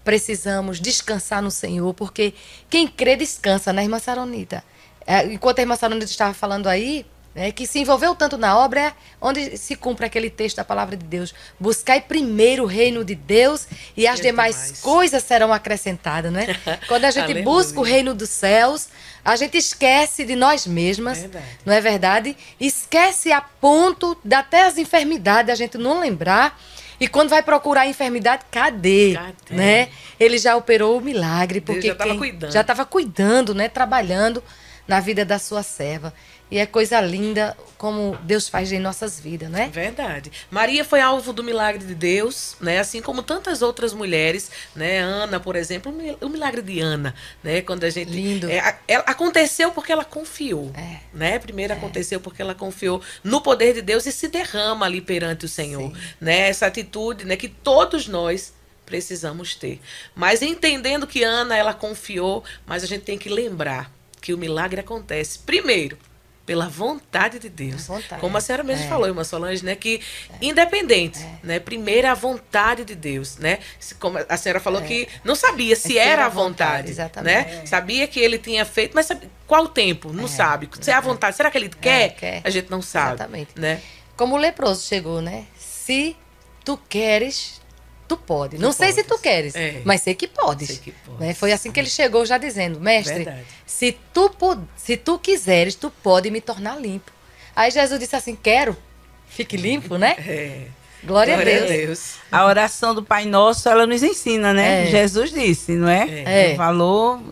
precisamos 0.04 0.80
descansar 0.80 1.42
no 1.42 1.50
Senhor, 1.50 1.92
porque 1.94 2.32
quem 2.70 2.86
crê 2.86 3.16
descansa, 3.16 3.72
né, 3.72 3.82
irmã 3.82 3.98
Saronita? 3.98 4.62
É, 5.04 5.26
enquanto 5.26 5.58
a 5.58 5.62
irmã 5.62 5.74
Saronita 5.74 6.04
estava 6.04 6.32
falando 6.32 6.68
aí, 6.68 7.04
né, 7.38 7.52
que 7.52 7.66
se 7.68 7.78
envolveu 7.78 8.14
tanto 8.16 8.36
na 8.36 8.58
obra, 8.58 8.80
é 8.80 8.92
onde 9.20 9.56
se 9.56 9.76
cumpre 9.76 10.04
aquele 10.04 10.28
texto 10.28 10.56
da 10.56 10.64
palavra 10.64 10.96
de 10.96 11.06
Deus. 11.06 11.32
Buscai 11.58 12.00
primeiro 12.00 12.64
o 12.64 12.66
reino 12.66 13.04
de 13.04 13.14
Deus 13.14 13.68
e 13.96 14.08
as 14.08 14.20
demais 14.20 14.56
demais. 14.56 14.80
coisas 14.80 15.22
serão 15.22 15.52
acrescentadas, 15.52 16.32
né? 16.32 16.46
Quando 16.88 17.04
a 17.04 17.10
gente 17.12 17.42
busca 17.42 17.78
o 17.78 17.84
reino 17.84 18.12
dos 18.12 18.28
céus, 18.28 18.88
a 19.24 19.36
gente 19.36 19.56
esquece 19.56 20.24
de 20.24 20.34
nós 20.34 20.66
mesmas, 20.66 21.18
Verdade. 21.18 21.44
não 21.64 21.72
é 21.72 21.80
verdade? 21.80 22.36
Esquece 22.58 23.30
a 23.30 23.40
ponto 23.40 24.18
de 24.24 24.34
até 24.34 24.66
as 24.66 24.76
enfermidades 24.76 25.52
a 25.52 25.54
gente 25.54 25.78
não 25.78 26.00
lembrar. 26.00 26.60
E 27.00 27.06
quando 27.06 27.28
vai 27.28 27.42
procurar 27.42 27.82
a 27.82 27.86
enfermidade, 27.86 28.42
cadê? 28.50 29.14
Cadê? 29.14 29.54
Né? 29.54 29.88
Ele 30.18 30.36
já 30.38 30.56
operou 30.56 30.98
o 30.98 31.00
milagre, 31.00 31.60
Deus 31.60 31.76
porque 31.76 31.86
já 31.88 31.94
tava 31.94 32.10
quem- 32.10 32.18
cuidando. 32.18 32.52
já 32.52 32.60
estava 32.62 32.84
cuidando, 32.84 33.54
né? 33.54 33.68
Trabalhando 33.68 34.42
na 34.88 34.98
vida 34.98 35.24
da 35.24 35.38
sua 35.38 35.62
serva. 35.62 36.12
E 36.50 36.58
é 36.58 36.64
coisa 36.64 36.98
linda 37.00 37.54
como 37.76 38.16
Deus 38.22 38.48
faz 38.48 38.72
em 38.72 38.78
nossas 38.78 39.20
vidas, 39.20 39.50
né? 39.50 39.68
Verdade. 39.72 40.32
Maria 40.50 40.82
foi 40.84 41.00
alvo 41.00 41.32
do 41.32 41.44
milagre 41.44 41.84
de 41.84 41.94
Deus, 41.94 42.56
né? 42.60 42.78
Assim 42.78 43.02
como 43.02 43.22
tantas 43.22 43.60
outras 43.60 43.92
mulheres, 43.92 44.50
né? 44.74 44.98
Ana, 44.98 45.38
por 45.38 45.54
exemplo, 45.56 45.92
o 45.92 45.94
mil- 45.94 46.16
o 46.22 46.28
milagre 46.28 46.62
de 46.62 46.80
Ana, 46.80 47.14
né? 47.44 47.60
Quando 47.60 47.84
a 47.84 47.90
gente 47.90 48.10
Lindo. 48.10 48.50
É, 48.50 48.78
ela- 48.88 49.04
aconteceu 49.06 49.70
porque 49.72 49.92
ela 49.92 50.04
confiou, 50.04 50.72
É. 50.74 51.00
né? 51.12 51.38
Primeiro 51.38 51.74
aconteceu 51.74 52.18
porque 52.18 52.40
ela 52.40 52.54
confiou 52.54 53.02
no 53.22 53.40
poder 53.42 53.74
de 53.74 53.82
Deus 53.82 54.06
e 54.06 54.12
se 54.12 54.26
derrama 54.28 54.86
ali 54.86 55.00
perante 55.02 55.44
o 55.44 55.48
Senhor, 55.48 55.94
Sim. 55.94 56.02
né? 56.20 56.48
Essa 56.48 56.66
atitude, 56.66 57.24
né? 57.26 57.36
Que 57.36 57.48
todos 57.48 58.08
nós 58.08 58.54
precisamos 58.86 59.54
ter. 59.54 59.80
Mas 60.14 60.40
entendendo 60.40 61.06
que 61.06 61.22
Ana 61.22 61.54
ela 61.54 61.74
confiou, 61.74 62.42
mas 62.66 62.82
a 62.82 62.86
gente 62.86 63.02
tem 63.02 63.18
que 63.18 63.28
lembrar 63.28 63.92
que 64.20 64.32
o 64.32 64.38
milagre 64.38 64.80
acontece 64.80 65.38
primeiro 65.40 65.98
pela 66.48 66.66
vontade 66.66 67.38
de 67.38 67.50
Deus. 67.50 67.86
vontade. 67.86 68.18
Como 68.22 68.34
a 68.34 68.40
senhora 68.40 68.64
mesmo 68.64 68.86
É. 68.86 68.88
falou, 68.88 69.06
irmã 69.06 69.22
Solange, 69.22 69.62
né? 69.62 69.76
Que 69.76 70.00
independente, 70.40 71.18
né? 71.42 71.60
Primeiro 71.60 72.06
é 72.06 72.10
a 72.10 72.14
vontade 72.14 72.86
de 72.86 72.94
Deus, 72.94 73.36
né? 73.36 73.58
Como 74.00 74.16
a 74.26 74.36
senhora 74.38 74.58
falou 74.58 74.80
que 74.80 75.06
não 75.22 75.34
sabia 75.34 75.76
se 75.76 75.98
era 75.98 76.24
a 76.24 76.28
vontade, 76.30 76.88
vontade, 76.88 76.90
exatamente. 76.90 77.54
né? 77.54 77.66
Sabia 77.66 78.08
que 78.08 78.18
ele 78.18 78.38
tinha 78.38 78.64
feito, 78.64 78.92
mas 78.94 79.04
sabe, 79.04 79.28
qual 79.46 79.64
o 79.64 79.68
tempo? 79.68 80.10
Não 80.10 80.26
sabe. 80.26 80.70
Se 80.80 80.90
é 80.90 80.94
a 80.94 81.00
vontade, 81.02 81.36
será 81.36 81.50
que 81.50 81.58
ele 81.58 81.68
quer? 81.68 82.14
quer. 82.14 82.40
A 82.42 82.48
gente 82.48 82.70
não 82.70 82.80
sabe, 82.80 83.16
Exatamente. 83.16 83.50
né? 83.54 83.82
Como 84.16 84.34
o 84.34 84.38
leproso 84.38 84.86
chegou, 84.86 85.20
né? 85.20 85.44
Se 85.58 86.16
tu 86.64 86.78
queres, 86.88 87.60
tu 88.08 88.16
pode. 88.16 88.58
Não 88.58 88.70
Tu 88.70 88.76
sei 88.76 88.92
se 88.92 89.04
tu 89.04 89.18
queres, 89.18 89.54
É. 89.54 89.82
mas 89.84 90.00
sei 90.00 90.14
que 90.14 90.26
podes. 90.26 90.68
Sei 90.68 90.76
que 90.78 90.92
podes. 90.92 91.20
Né? 91.20 91.34
Foi 91.34 91.52
assim 91.52 91.70
que 91.70 91.78
ele 91.78 91.88
chegou 91.90 92.24
já 92.24 92.38
dizendo, 92.38 92.80
mestre, 92.80 93.24
Verdade. 93.24 93.44
se 93.66 93.96
tu, 94.14 94.30
se 94.76 94.96
tu 94.96 95.18
quiseres, 95.18 95.74
tu 95.74 95.90
pode 96.02 96.30
me 96.30 96.40
tornar 96.40 96.80
limpo. 96.80 97.12
Aí 97.54 97.70
Jesus 97.70 98.00
disse 98.00 98.16
assim, 98.16 98.34
quero, 98.34 98.76
fique 99.28 99.56
limpo, 99.56 99.96
né? 99.98 100.16
É. 100.26 100.66
Glória, 101.04 101.36
a 101.38 101.44
Deus. 101.44 102.14
A 102.30 102.44
oração 102.44 102.92
do 102.92 103.04
Pai 103.04 103.24
Nosso, 103.24 103.68
ela 103.68 103.86
nos 103.86 104.02
ensina, 104.02 104.52
né? 104.52 104.88
É. 104.88 104.90
Jesus 104.90 105.30
disse, 105.30 105.72
não 105.72 105.88
é? 105.88 106.08
É. 106.10 106.46
Ele 106.48 106.56
falou 106.56 107.22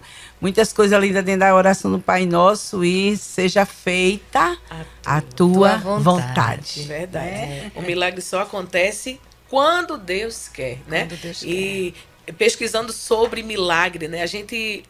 muitas 0.40 0.72
coisas 0.72 1.00
lindas 1.00 1.24
dentro 1.24 1.40
da 1.40 1.52
oração 1.52 1.90
do 1.90 1.98
Pai 1.98 2.26
Nosso 2.26 2.84
e 2.84 3.16
seja 3.16 3.66
feita 3.66 4.56
a, 5.04 5.20
tua, 5.20 5.80
tua 5.80 5.98
vontade. 5.98 6.00
vontade. 6.00 6.82
Verdade. 6.84 7.72
O 7.74 7.82
milagre 7.82 8.22
só 8.22 8.42
acontece 8.42 9.18
quando 9.48 9.96
Deus 9.98 10.48
quer, 10.48 10.78
né? 10.86 11.06
Quando 11.06 11.20
Deus 11.20 11.42
e 11.42 11.94
pesquisando 12.38 12.92
sobre 12.92 13.42
milagre, 13.42 14.08
né? 14.08 14.22
A 14.22 14.26
gente 14.26 14.82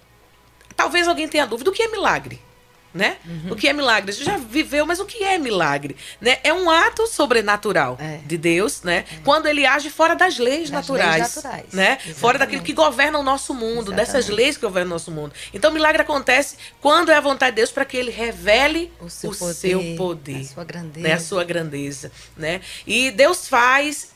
talvez 0.75 1.07
alguém 1.09 1.29
tenha 1.29 1.47
dúvida, 1.47 1.71
o 1.71 1.73
que 1.73 1.83
é 1.83 1.89
milagre? 1.89 2.41
Né? 2.95 3.19
Uhum. 3.27 3.53
O 3.53 3.57
que 3.57 3.69
é 3.69 3.75
milagre? 3.75 4.11
Você 4.11 4.25
já 4.25 4.39
viveu, 4.39 4.87
mas 4.87 4.99
o 5.01 5.05
que 5.05 5.23
é 5.23 5.37
milagre? 5.37 5.95
Né? 6.19 6.39
É 6.43 6.51
um 6.51 6.71
ato 6.71 7.07
sobrenatural 7.07 7.99
É. 8.01 8.21
de 8.25 8.39
Deus, 8.39 8.81
né? 8.83 9.05
Quando 9.23 9.45
ele 9.45 9.67
age 9.67 9.91
fora 9.91 10.15
das 10.17 10.39
leis 10.39 10.71
Das 10.71 10.81
naturais, 10.89 11.17
leis 11.21 11.35
naturais. 11.37 11.73
né? 11.75 11.97
Fora 11.99 12.09
Exatamente. 12.09 12.39
daquilo 12.39 12.63
que 12.63 12.73
governa 12.73 13.19
o 13.19 13.23
nosso 13.23 13.53
mundo, 13.53 13.93
dessas 13.93 14.15
Exatamente. 14.15 14.37
leis 14.43 14.57
que 14.57 14.63
governam 14.65 14.93
o 14.93 14.95
nosso 14.95 15.11
mundo. 15.11 15.35
Então, 15.53 15.71
milagre 15.71 16.01
acontece 16.01 16.57
quando 16.81 17.11
é 17.13 17.17
a 17.17 17.21
vontade 17.21 17.51
de 17.53 17.57
Deus 17.57 17.71
para 17.71 17.85
que 17.85 17.99
ele 17.99 18.11
revele 18.11 18.91
O 18.99 19.11
seu 19.11 19.31
o 19.31 19.37
poder, 19.37 19.55
seu 19.55 19.95
poder 19.99 20.41
a 20.41 20.45
sua 20.45 20.65
grandeza. 20.65 21.07
né, 21.09 21.13
a 21.13 21.21
sua 21.21 21.45
grandeza, 21.45 22.11
né? 22.35 22.63
E 22.87 23.11
Deus 23.11 23.47
faz 23.47 24.09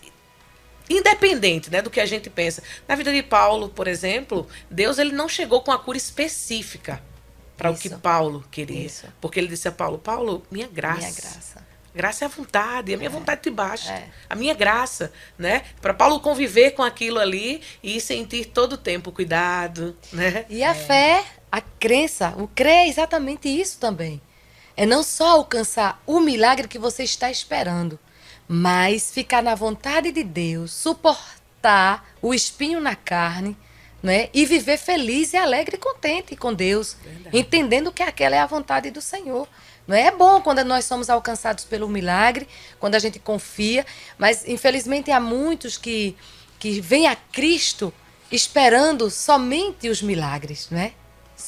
independente, 0.91 1.71
né, 1.71 1.81
do 1.81 1.89
que 1.89 2.01
a 2.01 2.07
gente 2.07 2.29
pensa. 2.29 2.63
Na 2.89 2.97
vida 2.97 3.13
de 3.13 3.23
Paulo, 3.23 3.69
por 3.69 3.87
exemplo, 3.87 4.47
Deus 4.69 4.99
ele 4.99 5.13
não 5.13 5.29
chegou 5.29 5.63
com 5.63 5.71
a 5.71 5.79
cura 5.79 5.97
específica 5.97 7.01
para 7.57 7.71
o 7.71 7.77
que. 7.77 7.89
Paulo 7.91 8.45
queria, 8.51 8.87
Isso. 8.87 9.07
porque 9.21 9.39
ele 9.39 9.49
disse 9.49 9.69
a 9.69 9.73
Paulo, 9.73 9.99
Paulo, 9.99 10.43
minha 10.51 10.67
graça, 10.67 10.99
Minha 10.99 11.13
graça. 11.13 11.71
Graça 11.93 12.25
é 12.25 12.27
a 12.27 12.29
vontade, 12.29 12.95
a 12.95 12.97
minha 12.97 13.11
vontade 13.11 13.43
te 13.43 13.51
basta. 13.51 13.91
É. 13.93 14.09
A 14.29 14.37
minha 14.37 14.55
graça, 14.55 15.13
né? 15.37 15.65
Para 15.83 15.93
Paulo 15.93 16.21
conviver 16.21 16.71
com 16.71 16.85
aquilo 16.85 17.19
ali 17.19 17.61
e 17.83 18.01
sentir 18.01 18.47
todo 18.47 18.75
o 18.75 18.79
tempo 18.79 19.11
cuidado, 19.11 19.97
né? 20.13 20.47
E 20.49 20.63
a 20.63 20.73
fé, 20.73 21.25
a 21.51 21.61
crença, 21.61 22.33
o 22.39 22.47
crer 22.47 22.87
é 22.87 22.89
exatamente 22.89 23.49
isso 23.49 23.79
também. 23.79 24.23
É 24.77 24.87
não 24.87 25.03
só 25.03 25.31
alcançar 25.31 26.01
o 26.07 26.21
milagre 26.21 26.69
que 26.69 26.79
você 26.79 27.03
está 27.03 27.29
esperando, 27.29 27.99
mas 28.53 29.13
ficar 29.13 29.45
na 29.45 29.55
vontade 29.55 30.11
de 30.11 30.25
Deus, 30.25 30.73
suportar 30.73 32.05
o 32.21 32.35
espinho 32.35 32.81
na 32.81 32.97
carne, 32.97 33.57
né? 34.03 34.29
E 34.35 34.45
viver 34.45 34.77
feliz 34.77 35.33
e 35.33 35.37
alegre 35.37 35.77
e 35.77 35.79
contente 35.79 36.35
com 36.35 36.53
Deus, 36.53 36.97
entendendo 37.33 37.93
que 37.93 38.03
aquela 38.03 38.35
é 38.35 38.41
a 38.41 38.47
vontade 38.47 38.91
do 38.91 39.01
Senhor. 39.01 39.47
Não 39.87 39.95
é? 39.95 40.07
é 40.07 40.11
bom 40.11 40.41
quando 40.41 40.65
nós 40.65 40.85
somos 40.85 41.09
alcançados 41.09 41.63
pelo 41.63 41.89
milagre, 41.89 42.49
quando 42.81 42.97
a 42.97 42.99
gente 42.99 43.21
confia, 43.21 43.87
mas 44.19 44.45
infelizmente 44.49 45.13
há 45.13 45.21
muitos 45.21 45.79
que 45.79 46.17
que 46.59 46.81
vêm 46.81 47.07
a 47.07 47.15
Cristo 47.15 47.95
esperando 48.33 49.11
somente 49.11 49.89
os 49.89 50.03
milagres, 50.03 50.67
não 50.73 50.79
é? 50.79 50.93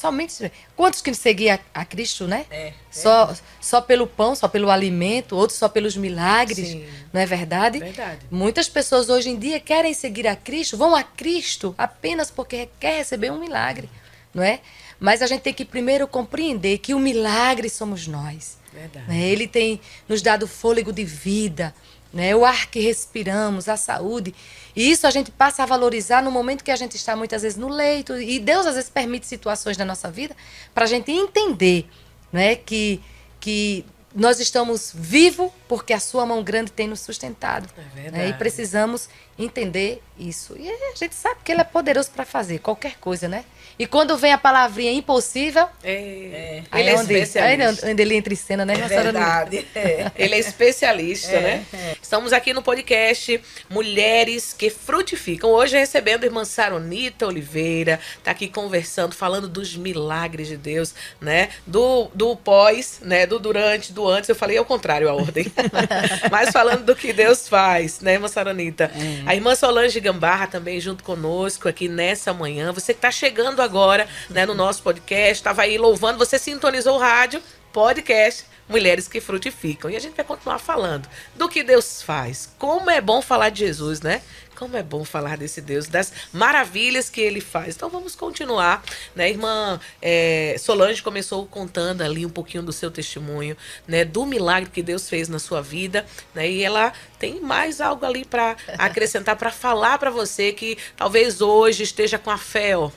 Somente. 0.03 0.51
Quantos 0.75 1.01
que 1.01 1.13
seguiam 1.13 1.57
a, 1.73 1.81
a 1.81 1.85
Cristo, 1.85 2.27
né? 2.27 2.45
É, 2.51 2.73
Só, 2.91 3.33
só 3.61 3.79
pelo 3.79 4.05
pão, 4.05 4.35
só 4.35 4.49
pelo 4.49 4.69
alimento, 4.69 5.33
outros 5.33 5.57
só 5.57 5.69
pelos 5.69 5.95
milagres, 5.95 6.67
Sim. 6.67 6.85
não 7.13 7.21
é 7.21 7.25
verdade? 7.25 7.79
Verdade. 7.79 8.19
Muitas 8.29 8.67
pessoas 8.67 9.07
hoje 9.07 9.29
em 9.29 9.39
dia 9.39 9.61
querem 9.61 9.93
seguir 9.93 10.27
a 10.27 10.35
Cristo, 10.35 10.75
vão 10.75 10.93
a 10.93 11.03
Cristo 11.03 11.73
apenas 11.77 12.29
porque 12.29 12.67
quer 12.77 12.97
receber 12.97 13.31
um 13.31 13.39
milagre, 13.39 13.89
não 14.33 14.43
é? 14.43 14.59
Mas 14.99 15.21
a 15.21 15.27
gente 15.27 15.41
tem 15.41 15.53
que 15.53 15.63
primeiro 15.63 16.05
compreender 16.05 16.79
que 16.79 16.93
o 16.93 16.99
milagre 16.99 17.69
somos 17.69 18.05
nós. 18.05 18.57
Verdade. 18.73 19.07
né? 19.07 19.21
Ele 19.21 19.47
tem 19.47 19.79
nos 20.09 20.21
dado 20.21 20.47
fôlego 20.47 20.91
de 20.91 21.05
vida, 21.05 21.73
né? 22.13 22.35
o 22.35 22.45
ar 22.45 22.67
que 22.67 22.79
respiramos, 22.79 23.67
a 23.67 23.75
saúde. 23.75 24.33
E 24.75 24.91
isso 24.91 25.07
a 25.07 25.11
gente 25.11 25.31
passa 25.31 25.63
a 25.63 25.65
valorizar 25.65 26.21
no 26.21 26.31
momento 26.31 26.63
que 26.63 26.71
a 26.71 26.75
gente 26.75 26.95
está 26.95 27.15
muitas 27.15 27.41
vezes 27.41 27.57
no 27.57 27.67
leito. 27.67 28.19
E 28.19 28.39
Deus 28.39 28.65
às 28.65 28.75
vezes 28.75 28.89
permite 28.89 29.25
situações 29.25 29.77
na 29.77 29.85
nossa 29.85 30.11
vida 30.11 30.35
para 30.73 30.85
a 30.85 30.87
gente 30.87 31.11
entender 31.11 31.87
né? 32.31 32.55
que, 32.55 33.01
que 33.39 33.85
nós 34.15 34.39
estamos 34.39 34.91
vivos 34.93 35.51
porque 35.67 35.93
a 35.93 35.99
sua 35.99 36.25
mão 36.25 36.43
grande 36.43 36.71
tem 36.71 36.87
nos 36.87 36.99
sustentado. 36.99 37.67
É 37.95 38.11
né? 38.11 38.29
E 38.29 38.33
precisamos 38.33 39.09
entender 39.37 40.01
isso. 40.17 40.55
E 40.57 40.69
a 40.69 40.95
gente 40.95 41.15
sabe 41.15 41.37
que 41.43 41.51
ele 41.51 41.61
é 41.61 41.63
poderoso 41.63 42.09
para 42.11 42.23
fazer 42.25 42.59
qualquer 42.59 42.97
coisa, 42.99 43.27
né? 43.27 43.43
E 43.79 43.87
quando 43.87 44.15
vem 44.15 44.31
a 44.31 44.37
palavrinha 44.37 44.91
impossível, 44.91 45.67
É. 45.83 46.61
aí 46.71 46.81
Ele 46.83 46.89
é 46.89 46.93
é 46.93 46.97
onde, 46.99 47.13
aí 47.15 47.19
é 47.19 47.23
especialista. 47.23 47.87
onde 47.89 48.01
ele 48.03 48.15
entra 48.15 48.31
em 48.31 48.35
cena, 48.35 48.63
né, 48.65 48.73
É 48.75 48.87
verdade. 48.87 49.67
É. 49.73 50.11
Ele 50.15 50.35
é 50.35 50.37
especialista, 50.37 51.31
É, 51.35 51.41
né? 51.41 51.65
é. 51.73 51.95
Estamos 51.99 52.31
aqui 52.33 52.53
no 52.53 52.61
podcast 52.61 53.41
Mulheres 53.69 54.53
que 54.53 54.69
Frutificam. 54.69 55.49
Hoje 55.49 55.75
recebendo 55.77 56.23
a 56.23 56.27
irmã 56.27 56.45
Saronita 56.45 57.25
Oliveira, 57.25 57.99
tá 58.23 58.29
aqui 58.31 58.47
conversando, 58.47 59.15
falando 59.15 59.47
dos 59.47 59.75
milagres 59.75 60.47
de 60.47 60.57
Deus, 60.57 60.93
né? 61.19 61.49
Do, 61.65 62.11
do 62.13 62.35
pós, 62.35 62.99
né? 63.01 63.25
Do 63.25 63.39
durante, 63.39 63.91
do 63.91 64.07
antes. 64.07 64.29
Eu 64.29 64.35
falei 64.35 64.57
ao 64.57 64.65
contrário 64.65 65.09
a 65.09 65.13
ordem. 65.15 65.51
Mas 66.31 66.51
falando 66.51 66.85
do 66.85 66.95
que 66.95 67.11
Deus 67.11 67.47
faz, 67.49 67.99
né, 68.01 68.13
irmã 68.13 68.27
Saronita? 68.27 68.91
É. 68.95 69.23
A 69.29 69.33
irmã 69.33 69.55
Solange 69.55 69.99
Gambarra 70.13 70.47
também 70.47 70.79
junto 70.79 71.03
conosco 71.03 71.67
aqui 71.67 71.87
nessa 71.87 72.31
manhã. 72.33 72.71
Você 72.71 72.93
que 72.93 73.01
tá 73.01 73.09
chegando 73.09 73.61
agora, 73.61 74.07
né, 74.29 74.45
no 74.45 74.53
nosso 74.53 74.83
podcast, 74.83 75.33
estava 75.33 75.63
aí 75.63 75.77
louvando, 75.77 76.19
você 76.19 76.37
sintonizou 76.37 76.97
o 76.97 76.99
rádio, 76.99 77.41
podcast 77.71 78.45
Mulheres 78.69 79.07
que 79.07 79.19
Frutificam. 79.19 79.89
E 79.89 79.95
a 79.95 79.99
gente 79.99 80.15
vai 80.15 80.23
continuar 80.23 80.59
falando 80.59 81.09
do 81.35 81.49
que 81.49 81.63
Deus 81.63 82.03
faz. 82.03 82.53
Como 82.59 82.89
é 82.89 83.01
bom 83.01 83.21
falar 83.21 83.49
de 83.49 83.59
Jesus, 83.59 84.01
né? 84.01 84.21
Como 84.55 84.77
é 84.77 84.83
bom 84.83 85.03
falar 85.03 85.37
desse 85.37 85.61
Deus, 85.61 85.87
das 85.87 86.11
maravilhas 86.31 87.09
que 87.09 87.21
ele 87.21 87.41
faz. 87.41 87.75
Então 87.75 87.89
vamos 87.89 88.15
continuar, 88.15 88.83
né? 89.15 89.29
Irmã 89.29 89.79
é, 90.01 90.55
Solange 90.59 91.01
começou 91.01 91.45
contando 91.45 92.01
ali 92.01 92.25
um 92.25 92.29
pouquinho 92.29 92.63
do 92.63 92.71
seu 92.71 92.89
testemunho, 92.89 93.57
né? 93.87 94.05
Do 94.05 94.25
milagre 94.25 94.69
que 94.69 94.81
Deus 94.81 95.09
fez 95.09 95.27
na 95.27 95.39
sua 95.39 95.61
vida, 95.61 96.05
né? 96.33 96.49
E 96.49 96.63
ela 96.63 96.93
tem 97.19 97.39
mais 97.41 97.81
algo 97.81 98.05
ali 98.05 98.25
para 98.25 98.55
acrescentar, 98.77 99.35
para 99.35 99.51
falar 99.51 99.97
para 99.97 100.09
você 100.09 100.51
que 100.53 100.77
talvez 100.95 101.41
hoje 101.41 101.83
esteja 101.83 102.17
com 102.17 102.31
a 102.31 102.37
fé, 102.37 102.77
ó, 102.77 102.91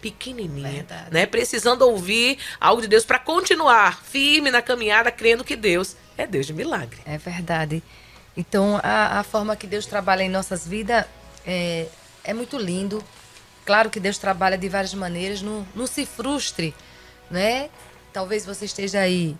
pequenininha, 0.00 0.70
Verdade. 0.70 1.10
né? 1.12 1.26
Precisando 1.26 1.82
ouvir 1.82 2.38
algo 2.60 2.82
de 2.82 2.88
Deus 2.88 3.04
para 3.04 3.18
continuar 3.18 4.02
firme 4.02 4.50
na 4.50 4.60
caminhada, 4.60 5.10
crendo 5.10 5.44
que 5.44 5.54
Deus 5.54 5.96
é 6.18 6.26
Deus 6.26 6.46
de 6.46 6.52
milagre. 6.52 6.98
É 7.06 7.16
verdade. 7.16 7.82
Então, 8.36 8.80
a, 8.82 9.20
a 9.20 9.22
forma 9.22 9.56
que 9.56 9.66
Deus 9.66 9.86
trabalha 9.86 10.22
em 10.22 10.28
nossas 10.28 10.66
vidas 10.66 11.04
é, 11.46 11.86
é 12.24 12.32
muito 12.32 12.56
lindo. 12.56 13.02
Claro 13.64 13.90
que 13.90 14.00
Deus 14.00 14.18
trabalha 14.18 14.56
de 14.56 14.68
várias 14.68 14.94
maneiras. 14.94 15.42
Não, 15.42 15.66
não 15.74 15.86
se 15.86 16.06
frustre, 16.06 16.74
né? 17.30 17.68
Talvez 18.12 18.44
você 18.46 18.64
esteja 18.64 19.00
aí 19.00 19.36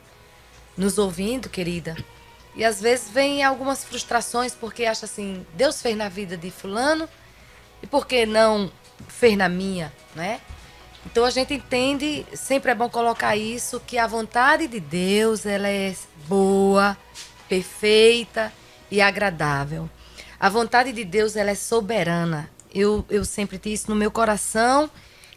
nos 0.76 0.98
ouvindo, 0.98 1.48
querida. 1.48 1.96
E 2.54 2.64
às 2.64 2.80
vezes 2.80 3.08
vem 3.08 3.42
algumas 3.42 3.82
frustrações 3.82 4.54
porque 4.54 4.84
acha 4.84 5.06
assim, 5.06 5.46
Deus 5.54 5.80
fez 5.80 5.96
na 5.96 6.08
vida 6.08 6.36
de 6.36 6.50
fulano 6.50 7.08
e 7.82 7.86
por 7.86 8.06
que 8.06 8.26
não 8.26 8.70
fez 9.08 9.36
na 9.36 9.48
minha, 9.48 9.92
né? 10.14 10.40
Então 11.06 11.24
a 11.24 11.30
gente 11.30 11.54
entende, 11.54 12.26
sempre 12.34 12.70
é 12.70 12.74
bom 12.74 12.88
colocar 12.88 13.36
isso, 13.36 13.80
que 13.80 13.98
a 13.98 14.06
vontade 14.06 14.68
de 14.68 14.78
Deus, 14.78 15.46
ela 15.46 15.68
é 15.68 15.96
boa, 16.28 16.96
perfeita 17.48 18.52
e 18.92 19.00
agradável. 19.00 19.88
A 20.38 20.50
vontade 20.50 20.92
de 20.92 21.02
Deus, 21.02 21.34
ela 21.34 21.50
é 21.50 21.54
soberana. 21.54 22.50
Eu, 22.74 23.02
eu 23.08 23.24
sempre 23.24 23.56
disse 23.56 23.84
isso 23.84 23.90
no 23.90 23.96
meu 23.96 24.10
coração, 24.10 24.90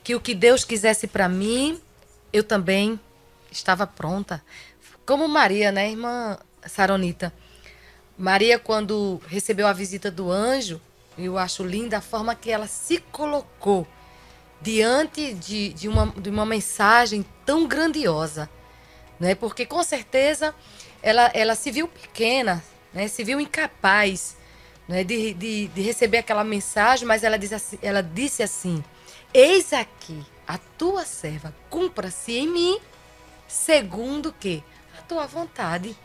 que 0.04 0.14
o 0.14 0.20
que 0.20 0.36
Deus 0.36 0.66
quisesse 0.66 1.08
para 1.08 1.30
mim, 1.30 1.80
eu 2.34 2.44
também 2.44 3.00
estava 3.50 3.88
pronta. 3.88 4.44
Como 5.06 5.26
Maria, 5.30 5.72
né, 5.72 5.90
irmã 5.90 6.38
Saronita? 6.68 7.34
Maria, 8.18 8.60
quando 8.60 9.22
recebeu 9.26 9.68
a 9.68 9.74
visita 9.74 10.12
do 10.12 10.30
anjo, 10.30 10.82
eu 11.18 11.38
acho 11.38 11.64
linda 11.64 12.00
a 12.00 12.02
forma 12.02 12.36
que 12.36 12.52
ela 12.52 12.68
se 12.68 12.98
colocou 13.10 13.88
diante 14.62 15.34
de, 15.34 15.70
de, 15.70 15.88
uma, 15.88 16.08
de 16.08 16.30
uma 16.30 16.46
mensagem 16.46 17.26
tão 17.46 17.66
grandiosa. 17.66 18.50
Né? 19.18 19.34
Porque 19.34 19.66
com 19.66 19.82
certeza 19.82 20.54
ela, 21.02 21.32
ela 21.34 21.56
se 21.56 21.72
viu 21.72 21.88
pequena, 21.88 22.62
né? 22.96 23.10
se 23.10 23.24
viu 23.24 23.40
incapaz 23.40 24.38
né? 24.88 25.04
de, 25.04 25.34
de, 25.34 25.68
de 25.68 25.82
receber 25.82 26.20
aquela 26.20 26.44
mensagem, 26.44 27.06
mas 27.06 27.24
ela, 27.24 27.36
assim, 27.36 27.78
ela 27.82 28.02
disse 28.02 28.42
assim: 28.42 28.84
Eis 29.34 29.74
aqui 29.74 30.26
a 30.48 30.58
tua 30.58 31.04
serva, 31.06 31.54
cumpra-se 31.70 32.32
em 32.32 32.48
mim, 32.48 32.80
segundo 33.48 34.32
que 34.32 34.64
a 34.98 35.02
tua 35.02 35.28
vontade. 35.28 35.96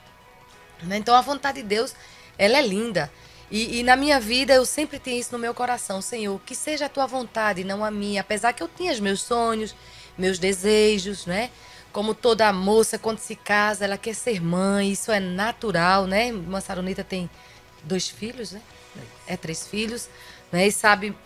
Né? 0.83 0.97
Então 0.97 1.15
a 1.15 1.21
vontade 1.21 1.63
de 1.63 1.69
Deus, 1.69 1.95
ela 2.37 2.59
é 2.59 2.63
linda. 2.63 3.11
E, 3.51 3.81
e, 3.81 3.83
na 3.83 3.97
minha 3.97 4.21
vida 4.21 4.55
eu 4.55 4.65
sempre 4.65 5.01
tenho 5.01 5.19
isso 5.19 5.33
no 5.33 5.39
meu 5.39 5.53
coração, 5.53 6.01
Senhor, 6.01 6.41
que 6.47 6.55
seja 6.55 6.87
a 6.87 6.89
tua 6.89 7.05
vontade, 7.05 7.65
não 7.65 7.85
a 7.85 7.91
minha. 7.91 8.21
Apesar 8.21 8.53
que 8.53 8.63
eu 8.63 8.69
tinha 8.69 8.93
os 8.93 9.01
meus 9.01 9.23
sonhos, 9.23 9.75
meus 10.17 10.39
desejos, 10.39 11.27
né? 11.27 11.51
Como 11.93 12.15
toda 12.15 12.53
moça, 12.53 12.99
quando 12.99 13.19
se 13.19 13.35
casa, 13.35 13.85
ela 13.85 13.99
quer 13.99 14.15
ser 14.15 14.41
mãe, 14.41 14.93
isso 14.93 15.11
é 15.11 15.19
natural, 15.19 16.07
né? 16.07 16.29
Irmã 16.29 16.61
Saronita 16.61 17.03
tem 17.03 17.29
dois 17.83 18.09
filhos, 18.09 18.53
né? 18.53 18.63
É 19.27 19.37
três 19.37 19.67
filhos, 19.67 20.09
né? 20.53 20.67
E 20.67 20.73
sabe 20.73 21.17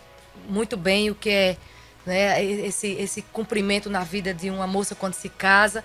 muito 0.47 0.75
bem 0.75 1.09
o 1.09 1.15
que 1.15 1.29
é 1.29 1.57
né? 2.05 2.43
esse, 2.43 2.87
esse 2.87 3.21
cumprimento 3.21 3.89
na 3.89 4.03
vida 4.03 4.33
de 4.33 4.49
uma 4.49 4.67
moça 4.67 4.95
quando 4.95 5.13
se 5.13 5.29
casa. 5.29 5.83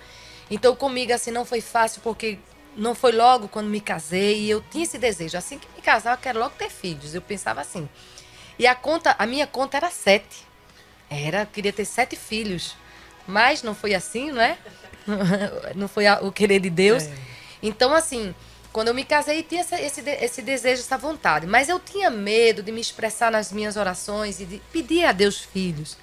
Então 0.50 0.74
comigo 0.76 1.12
assim 1.12 1.30
não 1.30 1.44
foi 1.44 1.60
fácil 1.60 2.00
porque 2.02 2.38
não 2.76 2.94
foi 2.94 3.12
logo 3.12 3.48
quando 3.48 3.68
me 3.68 3.80
casei 3.80 4.40
e 4.42 4.50
eu 4.50 4.62
tinha 4.70 4.84
esse 4.84 4.98
desejo. 4.98 5.36
Assim 5.36 5.58
que 5.58 5.66
me 5.74 5.82
casar, 5.82 6.12
eu 6.12 6.18
quero 6.18 6.38
logo 6.38 6.54
ter 6.56 6.70
filhos. 6.70 7.14
Eu 7.14 7.22
pensava 7.22 7.60
assim. 7.60 7.88
E 8.58 8.66
a 8.66 8.74
conta, 8.74 9.16
a 9.18 9.26
minha 9.26 9.46
conta 9.46 9.76
era 9.76 9.90
sete. 9.90 10.46
Era, 11.08 11.42
eu 11.42 11.46
queria 11.46 11.72
ter 11.72 11.84
sete 11.84 12.16
filhos. 12.16 12.76
Mas 13.30 13.62
não 13.62 13.74
foi 13.74 13.94
assim, 13.94 14.32
não 14.32 14.40
é? 14.42 14.58
não 15.74 15.88
foi 15.88 16.04
o 16.22 16.30
querer 16.32 16.60
de 16.60 16.70
Deus. 16.70 17.04
É. 17.04 17.12
Então, 17.62 17.94
assim, 17.94 18.34
quando 18.72 18.88
eu 18.88 18.94
me 18.94 19.04
casei, 19.04 19.42
tinha 19.42 19.60
essa- 19.60 19.80
esse, 19.80 20.00
esse 20.00 20.42
desejo, 20.42 20.82
essa 20.82 20.98
vontade. 20.98 21.46
Mas 21.46 21.68
eu 21.68 21.78
tinha 21.78 22.10
medo 22.10 22.62
de 22.62 22.70
me 22.72 22.80
expressar 22.80 23.30
nas 23.30 23.52
minhas 23.52 23.76
orações 23.76 24.40
e 24.40 24.44
de 24.44 24.58
pedir 24.72 25.04
a 25.04 25.12
Deus 25.12 25.38
filhos. 25.38 25.96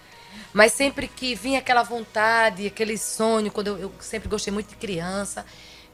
Mas 0.54 0.74
sempre 0.74 1.08
que 1.08 1.36
vinha 1.36 1.60
aquela 1.60 1.84
vontade, 1.84 2.66
aquele 2.68 2.98
sonho, 2.98 3.52
quando 3.52 3.68
eu, 3.68 3.78
eu 3.78 3.94
sempre 4.00 4.28
gostei 4.30 4.52
muito 4.52 4.70
de 4.70 4.76
criança, 4.76 5.46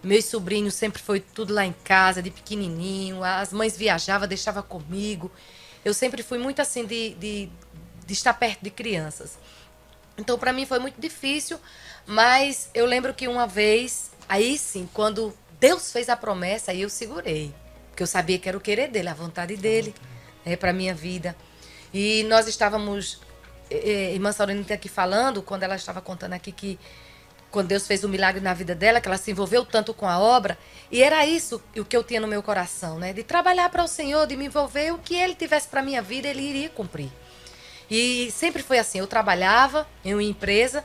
meus 0.02 0.26
sobrinhos 0.26 0.74
sempre 0.74 1.02
foi 1.02 1.20
tudo 1.20 1.54
lá 1.54 1.66
em 1.66 1.74
casa, 1.84 2.22
de 2.22 2.30
pequenininho, 2.30 3.24
as 3.24 3.52
mães 3.54 3.76
viajavam, 3.78 4.28
deixava 4.28 4.62
comigo. 4.62 5.32
Eu 5.84 5.94
sempre 5.94 6.22
fui 6.24 6.38
muito 6.38 6.62
assim 6.62 6.86
de, 6.86 7.12
de, 7.16 7.50
de 8.06 8.14
estar 8.14 8.34
perto 8.34 8.62
de 8.62 8.70
crianças. 8.70 9.38
Então, 10.18 10.38
para 10.38 10.54
mim 10.54 10.66
foi 10.66 10.80
muito 10.80 11.00
difícil, 11.00 11.60
mas 12.06 12.70
eu 12.74 12.86
lembro 12.86 13.14
que 13.14 13.28
uma 13.28 13.48
vez, 13.48 14.12
aí 14.30 14.58
sim, 14.58 14.88
quando 14.94 15.34
Deus 15.60 15.92
fez 15.92 16.10
a 16.10 16.16
promessa, 16.16 16.72
aí 16.72 16.82
eu 16.82 16.90
segurei, 16.90 17.54
porque 17.90 18.04
eu 18.04 18.08
sabia 18.08 18.38
que 18.38 18.48
era 18.48 18.58
o 18.58 18.62
querer 18.62 18.90
dele, 18.90 19.10
a 19.10 19.14
vontade 19.14 19.56
dele, 19.56 19.94
é 20.46 20.56
para 20.56 20.74
minha 20.74 20.94
vida. 20.94 21.36
E 21.94 22.24
nós 22.24 22.48
estávamos, 22.48 23.22
eh, 23.70 24.14
irmã 24.14 24.32
Saurinita 24.32 24.74
aqui 24.74 24.90
falando, 24.90 25.42
quando 25.42 25.64
ela 25.64 25.76
estava 25.76 26.02
contando 26.02 26.34
aqui 26.34 26.52
que 26.52 26.80
quando 27.54 27.68
Deus 27.68 27.86
fez 27.86 28.04
o 28.04 28.10
milagre 28.10 28.42
na 28.42 28.52
vida 28.52 28.74
dela, 28.74 29.00
que 29.00 29.08
ela 29.08 29.16
se 29.16 29.30
envolveu 29.30 29.64
tanto 29.64 29.94
com 29.94 30.10
a 30.10 30.20
obra, 30.20 30.58
e 30.92 31.04
era 31.04 31.24
isso 31.24 31.62
o 31.78 31.86
que 31.86 31.96
eu 31.96 32.04
tinha 32.04 32.20
no 32.20 32.28
meu 32.28 32.42
coração, 32.42 32.98
né? 32.98 33.14
De 33.14 33.22
trabalhar 33.22 33.70
para 33.70 33.84
o 33.84 33.88
Senhor, 33.88 34.26
de 34.26 34.36
me 34.36 34.46
envolver, 34.46 34.92
o 34.92 34.98
que 34.98 35.14
Ele 35.14 35.36
tivesse 35.36 35.68
para 35.68 35.84
minha 35.84 36.02
vida, 36.02 36.28
Ele 36.28 36.42
iria 36.42 36.70
cumprir. 36.70 37.12
E 37.90 38.32
sempre 38.32 38.64
foi 38.64 38.80
assim, 38.80 39.00
eu 39.00 39.08
trabalhava 39.08 39.88
em 40.04 40.14
uma 40.14 40.24
empresa 40.24 40.84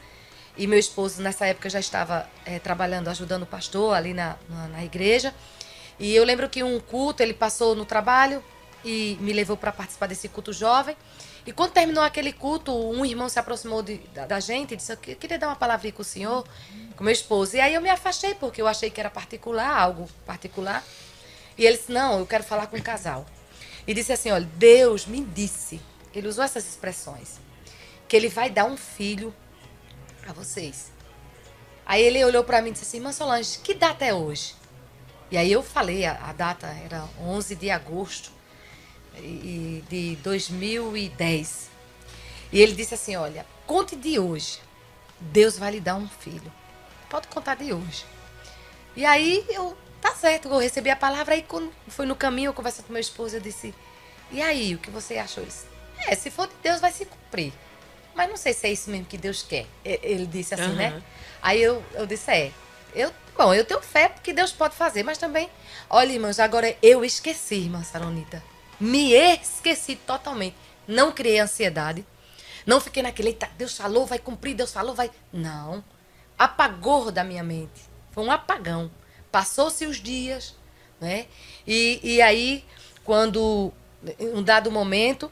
e 0.56 0.66
meu 0.66 0.78
esposo 0.78 1.22
nessa 1.22 1.46
época 1.46 1.70
já 1.70 1.78
estava 1.80 2.28
eh, 2.44 2.58
trabalhando, 2.58 3.08
ajudando 3.08 3.42
o 3.44 3.46
pastor 3.46 3.94
ali 3.94 4.12
na, 4.12 4.36
na, 4.48 4.68
na 4.68 4.84
igreja. 4.84 5.32
E 5.98 6.14
eu 6.14 6.24
lembro 6.24 6.48
que 6.48 6.62
um 6.62 6.78
culto 6.80 7.22
ele 7.22 7.32
passou 7.34 7.74
no 7.74 7.84
trabalho 7.84 8.42
e 8.84 9.16
me 9.20 9.32
levou 9.32 9.56
para 9.56 9.72
participar 9.72 10.06
desse 10.06 10.28
culto 10.28 10.52
jovem. 10.52 10.96
E 11.46 11.52
quando 11.52 11.72
terminou 11.72 12.02
aquele 12.04 12.32
culto, 12.32 12.72
um 12.74 13.04
irmão 13.04 13.28
se 13.28 13.38
aproximou 13.38 13.82
de- 13.82 13.98
da, 14.14 14.26
da 14.26 14.40
gente 14.40 14.74
e 14.74 14.76
disse: 14.76 14.92
Eu 14.92 14.96
que- 14.96 15.14
queria 15.14 15.38
dar 15.38 15.46
uma 15.48 15.56
palavrinha 15.56 15.92
com 15.92 16.02
o 16.02 16.04
senhor, 16.04 16.44
com 16.96 17.02
meu 17.02 17.12
esposo. 17.12 17.56
E 17.56 17.60
aí 17.60 17.72
eu 17.74 17.80
me 17.80 17.88
afastei, 17.88 18.34
porque 18.34 18.60
eu 18.60 18.66
achei 18.68 18.90
que 18.90 19.00
era 19.00 19.08
particular, 19.08 19.68
algo 19.80 20.08
particular. 20.26 20.84
E 21.56 21.64
ele 21.64 21.76
disse: 21.78 21.90
Não, 21.90 22.18
eu 22.18 22.26
quero 22.26 22.44
falar 22.44 22.66
com 22.66 22.76
o 22.76 22.82
casal. 22.82 23.24
E 23.86 23.94
disse 23.94 24.12
assim: 24.12 24.30
Olha, 24.30 24.46
Deus 24.56 25.06
me 25.06 25.24
disse, 25.24 25.80
ele 26.18 26.28
usou 26.28 26.44
essas 26.44 26.66
expressões, 26.66 27.38
que 28.06 28.16
ele 28.16 28.28
vai 28.28 28.50
dar 28.50 28.64
um 28.64 28.76
filho 28.76 29.34
a 30.26 30.32
vocês. 30.32 30.92
Aí 31.86 32.02
ele 32.02 32.24
olhou 32.24 32.44
para 32.44 32.60
mim 32.60 32.70
e 32.70 32.72
disse 32.72 32.84
assim: 32.84 32.96
Irmã 32.98 33.12
Solange, 33.12 33.58
que 33.58 33.74
data 33.74 34.04
é 34.04 34.12
hoje? 34.12 34.54
E 35.30 35.36
aí 35.36 35.50
eu 35.52 35.62
falei, 35.62 36.04
a, 36.06 36.12
a 36.28 36.32
data 36.32 36.66
era 36.66 37.04
11 37.20 37.54
de 37.54 37.70
agosto 37.70 38.30
de 39.88 40.16
2010. 40.22 41.68
E 42.52 42.60
ele 42.60 42.72
disse 42.72 42.94
assim: 42.94 43.16
Olha, 43.16 43.46
conte 43.66 43.96
de 43.96 44.18
hoje. 44.18 44.60
Deus 45.20 45.58
vai 45.58 45.72
lhe 45.72 45.80
dar 45.80 45.96
um 45.96 46.08
filho. 46.08 46.52
Pode 47.10 47.26
contar 47.28 47.56
de 47.56 47.72
hoje. 47.72 48.06
E 48.94 49.04
aí 49.04 49.44
eu 49.48 49.76
tá 50.00 50.14
certo, 50.14 50.48
eu 50.48 50.58
recebi 50.58 50.90
a 50.90 50.96
palavra. 50.96 51.34
Aí 51.34 51.42
quando 51.42 51.72
foi 51.88 52.06
no 52.06 52.14
caminho, 52.14 52.50
eu 52.50 52.54
conversando 52.54 52.86
com 52.86 52.92
meu 52.92 53.00
esposo, 53.00 53.36
eu 53.36 53.40
disse, 53.40 53.74
e 54.30 54.42
aí, 54.42 54.74
o 54.74 54.78
que 54.78 54.90
você 54.90 55.16
achou? 55.16 55.42
Ele 55.42 55.50
disse, 55.50 55.66
é, 56.06 56.14
se 56.14 56.30
for 56.30 56.46
de 56.46 56.54
Deus, 56.62 56.80
vai 56.80 56.92
se 56.92 57.04
cumprir. 57.04 57.52
Mas 58.14 58.28
não 58.28 58.36
sei 58.36 58.52
se 58.52 58.66
é 58.66 58.72
isso 58.72 58.90
mesmo 58.90 59.06
que 59.06 59.16
Deus 59.16 59.42
quer. 59.42 59.66
Ele 59.84 60.26
disse 60.26 60.54
assim, 60.54 60.64
Aham. 60.64 60.74
né? 60.74 61.02
Aí 61.40 61.62
eu, 61.62 61.84
eu 61.94 62.06
disse, 62.06 62.30
é, 62.30 62.52
eu, 62.94 63.12
bom, 63.36 63.54
eu 63.54 63.64
tenho 63.64 63.80
fé 63.80 64.08
porque 64.08 64.32
Deus 64.32 64.52
pode 64.52 64.74
fazer, 64.74 65.02
mas 65.02 65.18
também, 65.18 65.48
olha, 65.88 66.12
irmãos, 66.12 66.40
agora 66.40 66.76
eu 66.82 67.04
esqueci, 67.04 67.54
irmã 67.54 67.82
Saronita. 67.82 68.42
Me 68.80 69.12
esqueci 69.12 69.96
totalmente. 69.96 70.56
Não 70.86 71.12
criei 71.12 71.38
ansiedade. 71.38 72.04
Não 72.66 72.80
fiquei 72.80 73.02
naquele, 73.02 73.28
eita, 73.28 73.48
Deus 73.56 73.76
falou, 73.76 74.04
vai 74.04 74.18
cumprir, 74.18 74.54
Deus 74.54 74.72
falou, 74.72 74.94
vai. 74.94 75.10
Não. 75.32 75.82
Apagou 76.36 77.10
da 77.10 77.24
minha 77.24 77.42
mente. 77.42 77.82
Foi 78.10 78.24
um 78.24 78.30
apagão. 78.30 78.90
Passou-se 79.30 79.86
os 79.86 79.96
dias, 79.98 80.54
né? 81.00 81.26
E, 81.66 82.00
e 82.02 82.22
aí, 82.22 82.64
quando, 83.04 83.72
em 84.18 84.28
um 84.34 84.42
dado 84.42 84.70
momento, 84.70 85.30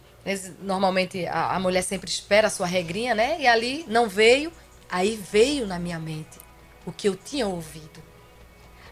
normalmente 0.60 1.24
a, 1.26 1.54
a 1.54 1.60
mulher 1.60 1.82
sempre 1.82 2.10
espera 2.10 2.48
a 2.48 2.50
sua 2.50 2.66
regrinha, 2.66 3.14
né? 3.14 3.36
E 3.40 3.46
ali 3.46 3.84
não 3.88 4.08
veio, 4.08 4.52
aí 4.90 5.16
veio 5.16 5.66
na 5.66 5.78
minha 5.78 5.98
mente 5.98 6.38
o 6.84 6.92
que 6.92 7.08
eu 7.08 7.14
tinha 7.14 7.46
ouvido. 7.46 8.02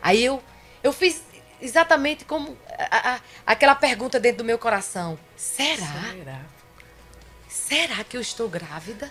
Aí 0.01 0.25
eu, 0.25 0.43
eu 0.83 0.93
fiz 0.93 1.23
exatamente 1.61 2.25
como 2.25 2.57
a- 2.79 3.15
a- 3.15 3.21
aquela 3.47 3.75
pergunta 3.75 4.21
dentro 4.21 4.39
do 4.39 4.45
meu 4.45 4.59
coração: 4.59 5.19
será? 5.37 5.87
Será? 6.13 6.41
Será 7.49 8.05
que 8.05 8.17
eu 8.17 8.21
estou 8.21 8.49
grávida? 8.49 9.11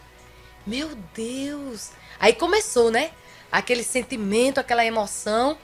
Meu 0.66 0.96
Deus! 1.14 1.92
Aí 2.20 2.34
começou, 2.34 2.90
né? 2.92 3.12
Aquele 3.52 3.84
sentimento, 3.84 4.60
aquela 4.60 4.86
emoção. 4.86 5.58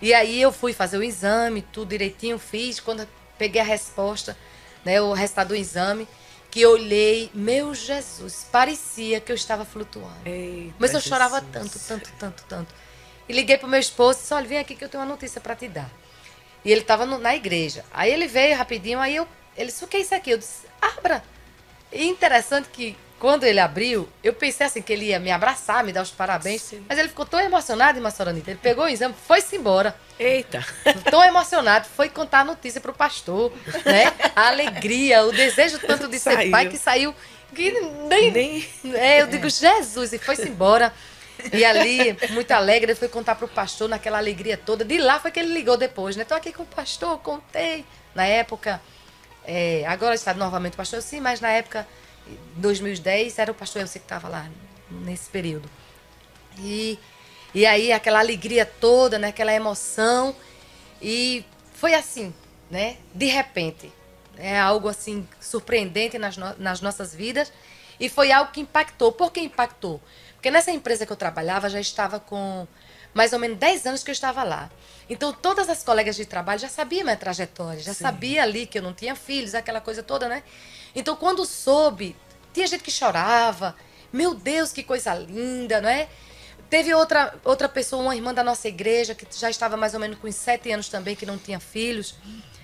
E 0.00 0.12
aí 0.14 0.40
eu 0.40 0.52
fui 0.52 0.72
fazer 0.72 0.98
o 0.98 1.02
exame, 1.02 1.62
tudo 1.62 1.88
direitinho, 1.90 2.38
fiz. 2.38 2.80
Quando 2.80 3.06
peguei 3.38 3.60
a 3.60 3.64
resposta, 3.64 4.36
né, 4.86 5.00
o 5.02 5.12
resultado 5.12 5.48
do 5.48 5.56
exame, 5.56 6.06
que 6.48 6.60
eu 6.60 6.70
olhei, 6.70 7.28
meu 7.34 7.74
Jesus, 7.74 8.46
parecia 8.52 9.20
que 9.20 9.32
eu 9.32 9.34
estava 9.34 9.64
flutuando. 9.64 10.14
Eita, 10.24 10.76
Mas 10.78 10.94
eu 10.94 11.00
chorava 11.00 11.40
Jesus. 11.40 11.52
tanto, 11.52 11.78
tanto, 11.80 12.12
tanto, 12.16 12.44
tanto. 12.48 12.74
E 13.28 13.32
liguei 13.32 13.58
pro 13.58 13.66
meu 13.66 13.80
esposo 13.80 14.20
e 14.20 14.22
disse, 14.22 14.32
olha, 14.32 14.46
vem 14.46 14.58
aqui 14.58 14.76
que 14.76 14.84
eu 14.84 14.88
tenho 14.88 15.02
uma 15.02 15.10
notícia 15.10 15.40
para 15.40 15.56
te 15.56 15.66
dar. 15.66 15.90
E 16.64 16.70
ele 16.70 16.82
estava 16.82 17.04
na 17.04 17.34
igreja. 17.34 17.84
Aí 17.92 18.12
ele 18.12 18.28
veio 18.28 18.56
rapidinho, 18.56 19.00
aí 19.00 19.16
eu, 19.16 19.26
ele 19.56 19.66
disse, 19.66 19.84
o 19.84 19.88
que 19.88 19.96
é 19.96 20.00
isso 20.00 20.14
aqui? 20.14 20.30
Eu 20.30 20.38
disse, 20.38 20.68
abra. 20.80 21.22
E 21.92 22.06
interessante 22.06 22.68
que 22.68 22.96
quando 23.18 23.44
ele 23.44 23.58
abriu, 23.58 24.08
eu 24.22 24.32
pensei 24.34 24.66
assim, 24.66 24.82
que 24.82 24.92
ele 24.92 25.06
ia 25.06 25.18
me 25.18 25.30
abraçar, 25.30 25.82
me 25.82 25.92
dar 25.92 26.02
os 26.02 26.10
parabéns. 26.10 26.62
Sim. 26.62 26.84
Mas 26.88 26.98
ele 26.98 27.08
ficou 27.08 27.24
tão 27.24 27.40
emocionado, 27.40 27.98
irmã 27.98 28.10
Soranita. 28.10 28.50
Ele 28.50 28.60
pegou 28.62 28.84
o 28.84 28.88
exame, 28.88 29.14
foi-se 29.26 29.56
embora. 29.56 29.96
Eita. 30.18 30.64
Tão 31.10 31.22
emocionado, 31.22 31.86
foi 31.94 32.08
contar 32.08 32.40
a 32.40 32.44
notícia 32.44 32.80
pro 32.80 32.92
pastor, 32.92 33.52
né? 33.84 34.12
A 34.34 34.48
alegria, 34.48 35.24
o 35.24 35.32
desejo 35.32 35.78
tanto 35.78 36.08
de 36.08 36.18
ser 36.18 36.32
Saiu. 36.34 36.50
pai 36.50 36.68
que 36.68 36.78
saiu 36.78 37.14
que 37.54 37.70
nem, 37.70 38.30
Nem- 38.32 38.66
é, 38.94 39.20
eu 39.22 39.26
digo, 39.26 39.48
Jesus, 39.48 40.12
e 40.12 40.18
foi-se 40.18 40.48
embora. 40.48 40.92
E 41.52 41.64
ali, 41.64 42.16
muito 42.30 42.50
alegre, 42.52 42.92
ele 42.92 42.98
foi 42.98 43.08
contar 43.08 43.34
pro 43.34 43.46
pastor 43.46 43.88
naquela 43.88 44.16
alegria 44.18 44.56
toda. 44.56 44.84
De 44.84 44.96
lá 44.98 45.20
foi 45.20 45.30
que 45.30 45.38
ele 45.38 45.52
ligou 45.52 45.76
depois, 45.76 46.16
né? 46.16 46.24
Tô 46.24 46.34
aqui 46.34 46.52
com 46.52 46.62
o 46.62 46.66
pastor, 46.66 47.18
contei. 47.18 47.84
Na 48.14 48.24
época, 48.24 48.80
é, 49.44 49.84
agora 49.86 50.14
está 50.14 50.32
novamente 50.34 50.74
o 50.74 50.76
pastor, 50.78 51.02
sim, 51.02 51.20
mas 51.20 51.40
na 51.40 51.50
época, 51.50 51.86
2010, 52.56 53.38
era 53.38 53.50
o 53.50 53.54
pastor 53.54 53.82
Elcio 53.82 54.00
que 54.00 54.04
estava 54.04 54.28
lá, 54.28 54.48
nesse 54.90 55.28
período. 55.30 55.68
E, 56.58 56.98
e 57.54 57.66
aí, 57.66 57.92
aquela 57.92 58.18
alegria 58.18 58.64
toda, 58.64 59.18
né? 59.18 59.28
Aquela 59.28 59.52
emoção. 59.52 60.34
E 61.00 61.44
foi 61.74 61.94
assim, 61.94 62.34
né? 62.70 62.96
De 63.14 63.26
repente. 63.26 63.92
É 64.38 64.58
algo 64.58 64.88
assim 64.88 65.26
surpreendente 65.40 66.18
nas, 66.18 66.36
no- 66.36 66.54
nas 66.58 66.80
nossas 66.82 67.14
vidas. 67.14 67.52
E 67.98 68.08
foi 68.08 68.30
algo 68.32 68.52
que 68.52 68.60
impactou. 68.60 69.10
Por 69.12 69.32
que 69.32 69.40
impactou? 69.40 70.00
Porque 70.34 70.50
nessa 70.50 70.70
empresa 70.70 71.06
que 71.06 71.12
eu 71.12 71.16
trabalhava 71.16 71.70
já 71.70 71.80
estava 71.80 72.20
com 72.20 72.66
mais 73.16 73.32
ou 73.32 73.38
menos 73.38 73.56
10 73.56 73.86
anos 73.86 74.04
que 74.04 74.10
eu 74.10 74.12
estava 74.12 74.44
lá. 74.44 74.70
Então 75.08 75.32
todas 75.32 75.70
as 75.70 75.82
colegas 75.82 76.16
de 76.16 76.26
trabalho 76.26 76.60
já 76.60 76.68
sabiam 76.68 77.04
minha 77.04 77.16
trajetória, 77.16 77.80
já 77.80 77.94
sabia 77.94 78.42
ali 78.42 78.66
que 78.66 78.78
eu 78.78 78.82
não 78.82 78.92
tinha 78.92 79.16
filhos, 79.16 79.54
aquela 79.54 79.80
coisa 79.80 80.02
toda, 80.02 80.28
né? 80.28 80.42
Então 80.94 81.16
quando 81.16 81.44
soube, 81.46 82.14
tinha 82.52 82.66
gente 82.66 82.82
que 82.82 82.90
chorava. 82.90 83.74
Meu 84.12 84.34
Deus, 84.34 84.70
que 84.70 84.82
coisa 84.82 85.14
linda, 85.14 85.80
não 85.80 85.88
é? 85.88 86.08
Teve 86.68 86.92
outra, 86.92 87.34
outra 87.42 87.68
pessoa, 87.68 88.02
uma 88.02 88.14
irmã 88.14 88.34
da 88.34 88.44
nossa 88.44 88.68
igreja, 88.68 89.14
que 89.14 89.26
já 89.30 89.48
estava 89.48 89.76
mais 89.76 89.94
ou 89.94 90.00
menos 90.00 90.18
com 90.18 90.26
uns 90.26 90.34
sete 90.34 90.70
anos 90.70 90.88
também, 90.88 91.16
que 91.16 91.24
não 91.24 91.38
tinha 91.38 91.58
filhos. 91.58 92.16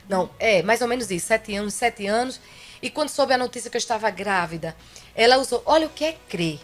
Não, 0.08 0.28
é, 0.38 0.62
mais 0.62 0.82
ou 0.82 0.88
menos 0.88 1.10
isso, 1.10 1.26
sete 1.26 1.54
anos, 1.54 1.72
sete 1.72 2.06
anos. 2.06 2.40
E 2.82 2.90
quando 2.90 3.08
soube 3.08 3.32
a 3.32 3.38
notícia 3.38 3.70
que 3.70 3.76
eu 3.76 3.80
estava 3.80 4.10
grávida, 4.10 4.76
ela 5.14 5.38
usou, 5.38 5.62
olha 5.64 5.86
o 5.86 5.90
que 5.90 6.04
é 6.04 6.16
crer. 6.28 6.60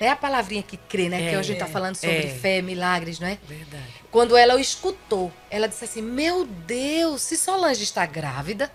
É 0.00 0.08
a 0.10 0.16
palavrinha 0.16 0.62
que 0.62 0.76
crê, 0.76 1.08
né? 1.08 1.18
que 1.18 1.24
É, 1.26 1.28
hoje 1.30 1.38
a 1.38 1.42
gente 1.42 1.52
está 1.54 1.66
falando 1.66 1.96
sobre 1.96 2.16
é. 2.16 2.28
fé, 2.28 2.62
milagres, 2.62 3.18
não 3.18 3.26
é? 3.28 3.38
Verdade. 3.46 3.82
Quando 4.10 4.36
ela 4.36 4.54
o 4.54 4.58
escutou, 4.60 5.32
ela 5.50 5.66
disse 5.68 5.84
assim: 5.84 6.02
Meu 6.02 6.44
Deus, 6.44 7.22
se 7.22 7.36
Solange 7.36 7.82
está 7.82 8.06
grávida, 8.06 8.70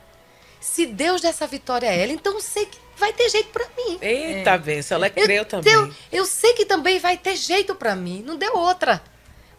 se 0.60 0.86
Deus 0.86 1.22
der 1.22 1.30
essa 1.30 1.48
vitória 1.48 1.90
a 1.90 1.94
ela, 1.94 2.12
então 2.12 2.34
eu 2.34 2.42
sei 2.42 2.66
que 2.66 2.78
vai 2.98 3.14
ter 3.14 3.30
jeito 3.30 3.50
para 3.50 3.66
mim. 3.78 3.98
Eita, 4.02 4.58
benção. 4.58 4.98
Ela 4.98 5.08
Eu, 5.08 5.24
creu 5.26 5.46
também. 5.46 5.72
eu, 5.74 5.94
eu 6.12 6.26
sei 6.26 6.54
que 6.54 6.66
também 6.66 7.00
vai 7.00 7.18
ter 7.18 7.36
jeito 7.36 7.74
para 7.74 7.96
mim. 7.96 8.22
Não 8.26 8.36
deu 8.38 8.56
outra. 8.58 9.02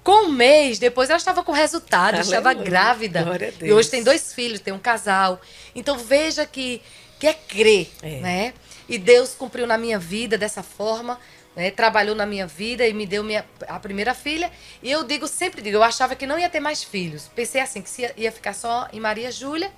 Com 0.03 0.27
um 0.27 0.33
mês 0.33 0.79
depois, 0.79 1.09
ela 1.09 1.17
estava 1.17 1.43
com 1.43 1.51
resultado, 1.51 2.21
estava 2.21 2.51
Aleluia. 2.51 2.69
grávida. 2.71 3.23
Glória 3.23 3.55
a 3.59 3.65
E 3.65 3.73
hoje 3.73 3.89
tem 3.89 4.03
dois 4.05 4.35
filhos, 4.35 4.61
tem 4.61 4.73
um 4.75 4.79
casal. 4.79 5.41
Então 5.75 5.97
veja 5.97 6.45
que, 6.45 6.83
que 7.19 7.27
é 7.27 7.33
crer, 7.33 7.91
É. 8.03 8.21
né? 8.21 8.55
E 8.87 8.99
Deus 8.99 9.35
cumpriu 9.35 9.67
na 9.67 9.79
minha 9.79 9.99
vida 9.99 10.37
dessa 10.37 10.63
forma, 10.63 11.19
né? 11.57 11.71
trabalhou 11.71 12.15
na 12.15 12.27
minha 12.27 12.47
vida 12.47 12.87
e 12.87 12.93
me 12.93 13.07
deu 13.07 13.23
minha, 13.23 13.45
a 13.69 13.79
primeira 13.79 14.15
filha. 14.15 14.51
E 14.83 14.91
eu 14.91 15.05
digo, 15.05 15.27
sempre 15.27 15.63
digo, 15.63 15.77
eu 15.77 15.83
achava 15.83 16.15
que 16.15 16.27
não 16.27 16.39
ia 16.39 16.49
ter 16.49 16.61
mais 16.61 16.83
filhos. 16.83 17.31
Pensei 17.35 17.61
assim, 17.61 17.83
que 17.83 18.03
ia, 18.03 18.13
ia 18.17 18.33
ficar 18.33 18.55
só 18.55 18.89
em 18.93 19.01
Maria 19.01 19.31
Júlia. 19.31 19.71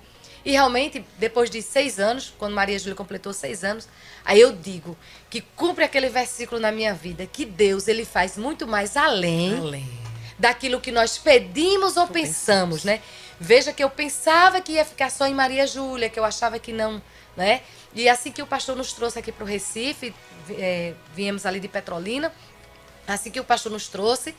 E 0.45 0.51
realmente, 0.51 1.03
depois 1.17 1.49
de 1.49 1.61
seis 1.61 1.99
anos, 1.99 2.33
quando 2.37 2.53
Maria 2.53 2.79
Júlia 2.79 2.95
completou 2.95 3.33
seis 3.33 3.63
anos, 3.63 3.87
aí 4.23 4.39
eu 4.39 4.53
digo 4.53 4.97
que 5.29 5.41
cumpre 5.41 5.83
aquele 5.83 6.09
versículo 6.09 6.61
na 6.61 6.71
minha 6.71 6.93
vida, 6.93 7.25
que 7.25 7.43
Deus 7.43 7.87
ele 7.87 8.05
faz 8.05 8.37
muito 8.37 8.65
mais 8.65 8.95
além 8.95 9.57
Além. 9.57 9.89
daquilo 10.39 10.79
que 10.79 10.91
nós 10.91 11.17
pedimos 11.17 11.97
ou 11.97 12.07
pensamos, 12.07 12.85
né? 12.85 13.01
Veja 13.39 13.73
que 13.73 13.83
eu 13.83 13.89
pensava 13.89 14.61
que 14.61 14.73
ia 14.73 14.85
ficar 14.85 15.11
só 15.11 15.27
em 15.27 15.33
Maria 15.33 15.67
Júlia, 15.67 16.09
que 16.09 16.19
eu 16.19 16.23
achava 16.23 16.57
que 16.57 16.71
não, 16.71 17.01
né? 17.35 17.61
E 17.97 18.07
assim 18.07 18.31
que 18.31 18.43
o 18.43 18.45
pastor 18.45 18.75
nos 18.75 18.93
trouxe 18.93 19.17
aqui 19.17 19.31
para 19.31 19.43
o 19.43 19.47
Recife, 19.47 20.13
eh, 20.51 20.93
viemos 21.15 21.47
ali 21.47 21.59
de 21.59 21.67
Petrolina, 21.67 22.31
assim 23.07 23.31
que 23.31 23.39
o 23.39 23.43
pastor 23.43 23.71
nos 23.71 23.87
trouxe 23.87 24.35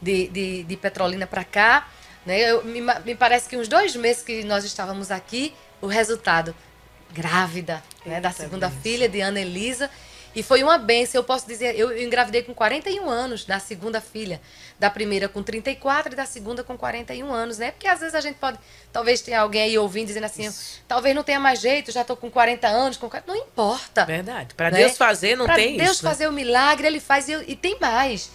de, 0.00 0.28
de, 0.28 0.62
de 0.62 0.76
Petrolina 0.76 1.26
para 1.26 1.42
cá, 1.42 1.88
né? 2.24 2.38
Eu, 2.38 2.64
me, 2.64 2.80
me 2.80 3.16
parece 3.16 3.48
que 3.48 3.56
uns 3.56 3.66
dois 3.66 3.96
meses 3.96 4.22
que 4.22 4.44
nós 4.44 4.62
estávamos 4.62 5.10
aqui, 5.10 5.52
o 5.80 5.88
resultado, 5.88 6.54
grávida, 7.10 7.82
né? 8.06 8.20
Da 8.20 8.30
segunda 8.30 8.70
filha 8.70 9.08
de 9.08 9.20
Ana 9.20 9.40
Elisa. 9.40 9.90
E 10.34 10.42
foi 10.44 10.62
uma 10.62 10.78
benção, 10.78 11.18
eu 11.18 11.24
posso 11.24 11.44
dizer, 11.46 11.76
eu 11.76 12.00
engravidei 12.00 12.42
com 12.42 12.54
41 12.54 13.08
anos 13.10 13.44
da 13.44 13.58
segunda 13.58 14.00
filha. 14.00 14.40
Da 14.78 14.88
primeira 14.88 15.28
com 15.28 15.42
34 15.42 16.12
e 16.12 16.16
da 16.16 16.24
segunda 16.24 16.62
com 16.64 16.76
41 16.78 17.32
anos, 17.32 17.58
né? 17.58 17.72
Porque 17.72 17.86
às 17.88 17.98
vezes 18.00 18.14
a 18.14 18.20
gente 18.20 18.36
pode, 18.36 18.58
talvez 18.92 19.20
tenha 19.20 19.40
alguém 19.40 19.62
aí 19.62 19.76
ouvindo 19.78 20.06
dizendo 20.06 20.24
assim, 20.24 20.48
talvez 20.88 21.14
não 21.14 21.22
tenha 21.24 21.40
mais 21.40 21.60
jeito, 21.60 21.90
já 21.92 22.02
tô 22.04 22.16
com 22.16 22.30
40 22.30 22.66
anos, 22.68 22.96
com 22.96 23.08
40, 23.10 23.30
não 23.30 23.36
importa. 23.38 24.04
Verdade. 24.06 24.54
Para 24.54 24.70
né? 24.70 24.78
Deus 24.78 24.96
fazer, 24.96 25.36
não 25.36 25.46
Pra 25.46 25.56
tem 25.56 25.76
Deus 25.76 25.96
isso. 25.96 26.04
né? 26.04 26.10
fazer 26.10 26.28
o 26.28 26.32
milagre, 26.32 26.86
ele 26.86 27.00
faz 27.00 27.28
e, 27.28 27.32
eu- 27.32 27.42
e 27.46 27.54
tem 27.56 27.76
mais. 27.80 28.30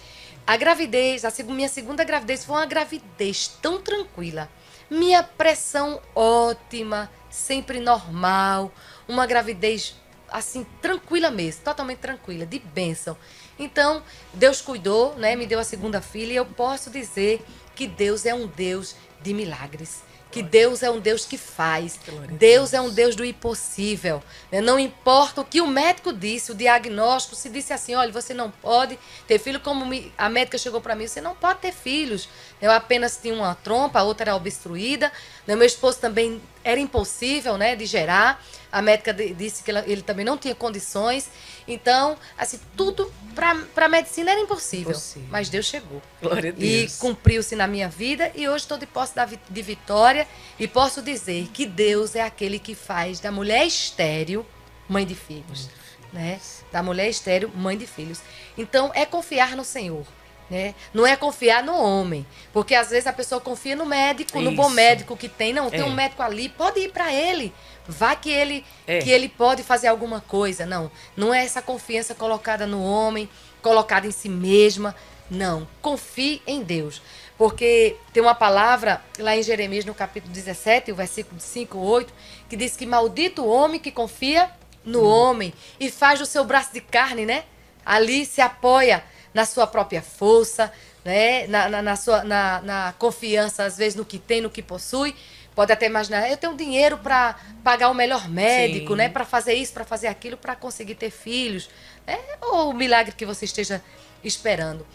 A 0.46 0.56
gravidez, 0.56 1.24
a 1.24 1.32
minha 1.44 1.68
segunda 1.68 2.04
gravidez 2.04 2.44
foi 2.44 2.54
uma 2.56 2.66
gravidez 2.66 3.48
tão 3.60 3.80
tranquila. 3.80 4.48
Minha 4.88 5.22
pressão 5.24 6.00
ótima, 6.14 7.10
sempre 7.28 7.80
normal. 7.80 8.70
Uma 9.08 9.26
gravidez 9.26 9.96
assim 10.36 10.66
tranquila 10.82 11.30
mesmo, 11.30 11.62
totalmente 11.62 11.98
tranquila, 11.98 12.44
de 12.44 12.58
bênção. 12.58 13.16
Então, 13.58 14.02
Deus 14.34 14.60
cuidou, 14.60 15.14
né? 15.16 15.34
Me 15.34 15.46
deu 15.46 15.58
a 15.58 15.64
segunda 15.64 16.02
filha 16.02 16.32
e 16.32 16.36
eu 16.36 16.44
posso 16.44 16.90
dizer 16.90 17.42
que 17.74 17.86
Deus 17.86 18.26
é 18.26 18.34
um 18.34 18.46
Deus 18.46 18.94
de 19.22 19.32
milagres. 19.32 20.02
Que 20.30 20.42
Deus 20.42 20.82
é 20.82 20.90
um 20.90 21.00
Deus 21.00 21.24
que 21.24 21.38
faz. 21.38 21.98
Deus 22.32 22.74
é 22.74 22.80
um 22.80 22.90
Deus 22.90 23.16
do 23.16 23.24
impossível. 23.24 24.22
né? 24.52 24.60
Não 24.60 24.78
importa 24.78 25.40
o 25.40 25.44
que 25.44 25.62
o 25.62 25.66
médico 25.66 26.12
disse, 26.12 26.52
o 26.52 26.54
diagnóstico, 26.54 27.34
se 27.34 27.48
disse 27.48 27.72
assim, 27.72 27.94
olha, 27.94 28.12
você 28.12 28.34
não 28.34 28.50
pode 28.50 28.98
ter 29.26 29.38
filho, 29.38 29.58
como 29.58 29.90
a 30.18 30.28
médica 30.28 30.58
chegou 30.58 30.82
para 30.82 30.94
mim, 30.94 31.06
você 31.06 31.22
não 31.22 31.34
pode 31.34 31.60
ter 31.60 31.72
filhos. 31.72 32.28
Eu 32.60 32.70
apenas 32.70 33.16
tinha 33.16 33.32
uma 33.32 33.54
trompa, 33.54 34.00
a 34.00 34.02
outra 34.02 34.24
era 34.24 34.36
obstruída. 34.36 35.10
né? 35.46 35.56
Meu 35.56 35.66
esposo 35.66 35.98
também 35.98 36.42
era 36.66 36.80
impossível, 36.80 37.56
né, 37.56 37.76
de 37.76 37.86
gerar. 37.86 38.44
A 38.72 38.82
médica 38.82 39.14
disse 39.14 39.62
que 39.62 39.70
ela, 39.70 39.84
ele 39.86 40.02
também 40.02 40.24
não 40.24 40.36
tinha 40.36 40.54
condições. 40.54 41.30
Então, 41.66 42.18
assim, 42.36 42.58
tudo 42.76 43.10
para 43.34 43.86
a 43.86 43.88
medicina 43.88 44.32
era 44.32 44.40
impossível, 44.40 44.90
impossível, 44.90 45.28
Mas 45.30 45.48
Deus 45.48 45.66
chegou. 45.66 46.02
Glória 46.20 46.50
a 46.50 46.52
Deus. 46.52 46.96
E 46.96 46.98
cumpriu-se 46.98 47.54
na 47.54 47.68
minha 47.68 47.88
vida. 47.88 48.32
E 48.34 48.48
hoje 48.48 48.64
estou 48.64 48.76
de 48.76 48.84
posse 48.84 49.14
da, 49.14 49.24
de 49.24 49.62
vitória. 49.62 50.26
E 50.58 50.66
posso 50.66 51.00
dizer 51.00 51.46
que 51.54 51.64
Deus 51.64 52.16
é 52.16 52.22
aquele 52.22 52.58
que 52.58 52.74
faz 52.74 53.20
da 53.20 53.30
mulher 53.30 53.64
estéreo 53.64 54.44
mãe 54.88 55.06
de 55.06 55.14
filhos. 55.14 55.68
Né? 56.12 56.40
Da 56.72 56.82
mulher 56.82 57.08
estéreo, 57.08 57.48
mãe 57.54 57.78
de 57.78 57.86
filhos. 57.86 58.20
Então, 58.58 58.90
é 58.92 59.06
confiar 59.06 59.56
no 59.56 59.64
Senhor. 59.64 60.04
Né? 60.48 60.76
Não 60.94 61.04
é 61.04 61.16
confiar 61.16 61.62
no 61.64 61.76
homem, 61.76 62.24
porque 62.52 62.74
às 62.74 62.90
vezes 62.90 63.08
a 63.08 63.12
pessoa 63.12 63.40
confia 63.40 63.74
no 63.74 63.84
médico, 63.84 64.38
Isso. 64.38 64.48
no 64.48 64.52
bom 64.54 64.68
médico 64.68 65.16
que 65.16 65.28
tem, 65.28 65.52
não, 65.52 65.68
tem 65.68 65.80
é. 65.80 65.84
um 65.84 65.92
médico 65.92 66.22
ali, 66.22 66.48
pode 66.48 66.78
ir 66.78 66.92
para 66.92 67.12
ele, 67.12 67.52
vá 67.88 68.14
que 68.14 68.30
ele 68.30 68.64
é. 68.86 69.00
que 69.00 69.10
ele 69.10 69.28
pode 69.28 69.64
fazer 69.64 69.88
alguma 69.88 70.20
coisa. 70.20 70.64
Não, 70.64 70.88
não 71.16 71.34
é 71.34 71.44
essa 71.44 71.60
confiança 71.60 72.14
colocada 72.14 72.64
no 72.64 72.80
homem, 72.80 73.28
colocada 73.60 74.06
em 74.06 74.12
si 74.12 74.28
mesma. 74.28 74.94
Não, 75.28 75.66
confie 75.82 76.40
em 76.46 76.62
Deus. 76.62 77.02
Porque 77.36 77.96
tem 78.12 78.22
uma 78.22 78.34
palavra 78.34 79.02
lá 79.18 79.36
em 79.36 79.42
Jeremias, 79.42 79.84
no 79.84 79.94
capítulo 79.94 80.32
17, 80.32 80.92
o 80.92 80.94
versículo 80.94 81.40
5, 81.40 81.76
8, 81.76 82.14
que 82.48 82.56
diz 82.56 82.76
que 82.76 82.86
maldito 82.86 83.42
o 83.42 83.48
homem 83.48 83.78
que 83.78 83.90
confia 83.90 84.50
no 84.84 85.02
hum. 85.02 85.06
homem 85.06 85.52
e 85.78 85.90
faz 85.90 86.20
o 86.20 86.26
seu 86.26 86.44
braço 86.44 86.72
de 86.72 86.80
carne, 86.80 87.26
né? 87.26 87.44
Ali 87.84 88.24
se 88.24 88.40
apoia 88.40 89.04
na 89.36 89.44
sua 89.44 89.66
própria 89.66 90.00
força, 90.00 90.72
né? 91.04 91.46
na, 91.46 91.68
na, 91.68 91.82
na 91.82 91.94
sua, 91.94 92.24
na, 92.24 92.62
na 92.62 92.94
confiança, 92.98 93.64
às 93.64 93.76
vezes, 93.76 93.94
no 93.94 94.02
que 94.02 94.18
tem, 94.18 94.40
no 94.40 94.48
que 94.48 94.62
possui. 94.62 95.14
Pode 95.54 95.70
até 95.70 95.84
imaginar, 95.84 96.30
eu 96.30 96.38
tenho 96.38 96.56
dinheiro 96.56 96.96
para 96.96 97.36
pagar 97.62 97.90
o 97.90 97.94
melhor 97.94 98.30
médico, 98.30 98.92
Sim. 98.92 98.96
né? 98.96 99.08
Para 99.10 99.26
fazer 99.26 99.52
isso, 99.52 99.74
para 99.74 99.84
fazer 99.84 100.06
aquilo, 100.06 100.38
para 100.38 100.56
conseguir 100.56 100.94
ter 100.94 101.10
filhos, 101.10 101.68
né? 102.06 102.18
Ou 102.40 102.70
o 102.70 102.72
milagre 102.72 103.14
que 103.14 103.26
você 103.26 103.44
esteja 103.44 103.82
esperando. 104.24 104.86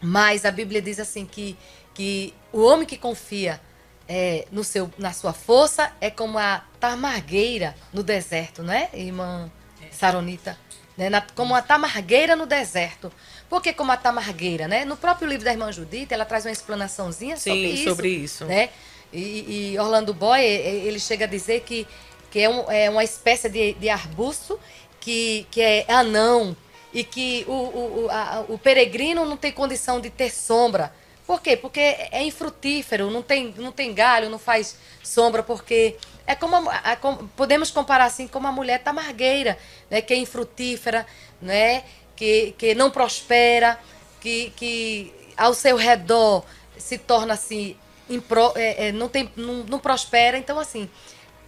Mas 0.00 0.46
a 0.46 0.50
Bíblia 0.50 0.80
diz 0.80 0.98
assim 0.98 1.26
que, 1.26 1.54
que 1.92 2.32
o 2.54 2.62
homem 2.62 2.86
que 2.86 2.96
confia 2.96 3.60
é, 4.08 4.46
no 4.50 4.64
seu, 4.64 4.90
na 4.96 5.12
sua 5.12 5.34
força 5.34 5.92
é 6.00 6.10
como 6.10 6.38
a 6.38 6.64
tamargueira 6.80 7.74
no 7.92 8.02
deserto, 8.02 8.62
né, 8.62 8.88
irmã 8.94 9.50
Saronita? 9.90 10.56
Né? 10.96 11.10
Na, 11.10 11.20
como 11.20 11.54
a 11.54 11.62
tamargueira 11.62 12.34
no 12.34 12.46
deserto. 12.46 13.12
Por 13.48 13.62
que 13.62 13.72
como 13.72 13.92
a 13.92 13.96
tamargueira, 13.96 14.66
né? 14.66 14.84
No 14.84 14.96
próprio 14.96 15.28
livro 15.28 15.44
da 15.44 15.52
irmã 15.52 15.70
Judita, 15.70 16.14
ela 16.14 16.24
traz 16.24 16.44
uma 16.44 16.52
explanaçãozinha 16.52 17.36
Sim, 17.36 17.50
sobre 17.50 17.68
isso. 17.68 17.84
sobre 17.84 18.08
isso. 18.08 18.44
Né? 18.44 18.70
E, 19.12 19.72
e, 19.72 19.78
Orlando 19.78 20.12
Boy, 20.12 20.42
ele 20.42 20.98
chega 20.98 21.24
a 21.24 21.28
dizer 21.28 21.60
que, 21.60 21.86
que 22.30 22.40
é, 22.40 22.48
um, 22.48 22.70
é 22.70 22.90
uma 22.90 23.04
espécie 23.04 23.48
de, 23.48 23.74
de 23.74 23.88
arbusto 23.88 24.58
que, 25.00 25.46
que 25.50 25.60
é 25.60 25.84
anão 25.88 26.56
e 26.92 27.04
que 27.04 27.44
o, 27.46 27.52
o, 27.52 28.08
a, 28.10 28.44
o 28.48 28.58
peregrino 28.58 29.24
não 29.24 29.36
tem 29.36 29.52
condição 29.52 30.00
de 30.00 30.10
ter 30.10 30.32
sombra. 30.32 30.92
Por 31.26 31.40
quê? 31.40 31.56
Porque 31.56 31.80
é 31.80 32.22
infrutífero, 32.22 33.10
não 33.10 33.22
tem, 33.22 33.54
não 33.58 33.72
tem 33.72 33.92
galho, 33.92 34.30
não 34.30 34.38
faz 34.38 34.76
sombra, 35.02 35.42
porque 35.42 35.96
é 36.26 36.34
como, 36.34 36.68
a, 36.70 36.76
a, 36.76 36.96
podemos 37.36 37.70
comparar 37.70 38.04
assim 38.04 38.26
como 38.26 38.46
a 38.46 38.52
mulher 38.52 38.82
tamargueira, 38.82 39.58
né, 39.90 40.00
que 40.00 40.14
é 40.14 40.16
infrutífera, 40.16 41.06
né, 41.40 41.84
que, 42.16 42.54
que 42.58 42.74
não 42.74 42.90
prospera, 42.90 43.78
que, 44.20 44.50
que 44.56 45.14
ao 45.36 45.54
seu 45.54 45.76
redor 45.76 46.44
se 46.78 46.98
torna 46.98 47.34
assim, 47.34 47.76
impro, 48.08 48.52
é, 48.56 48.88
é, 48.88 48.92
não, 48.92 49.08
tem, 49.08 49.30
não, 49.36 49.64
não 49.64 49.78
prospera. 49.78 50.38
Então, 50.38 50.58
assim, 50.58 50.88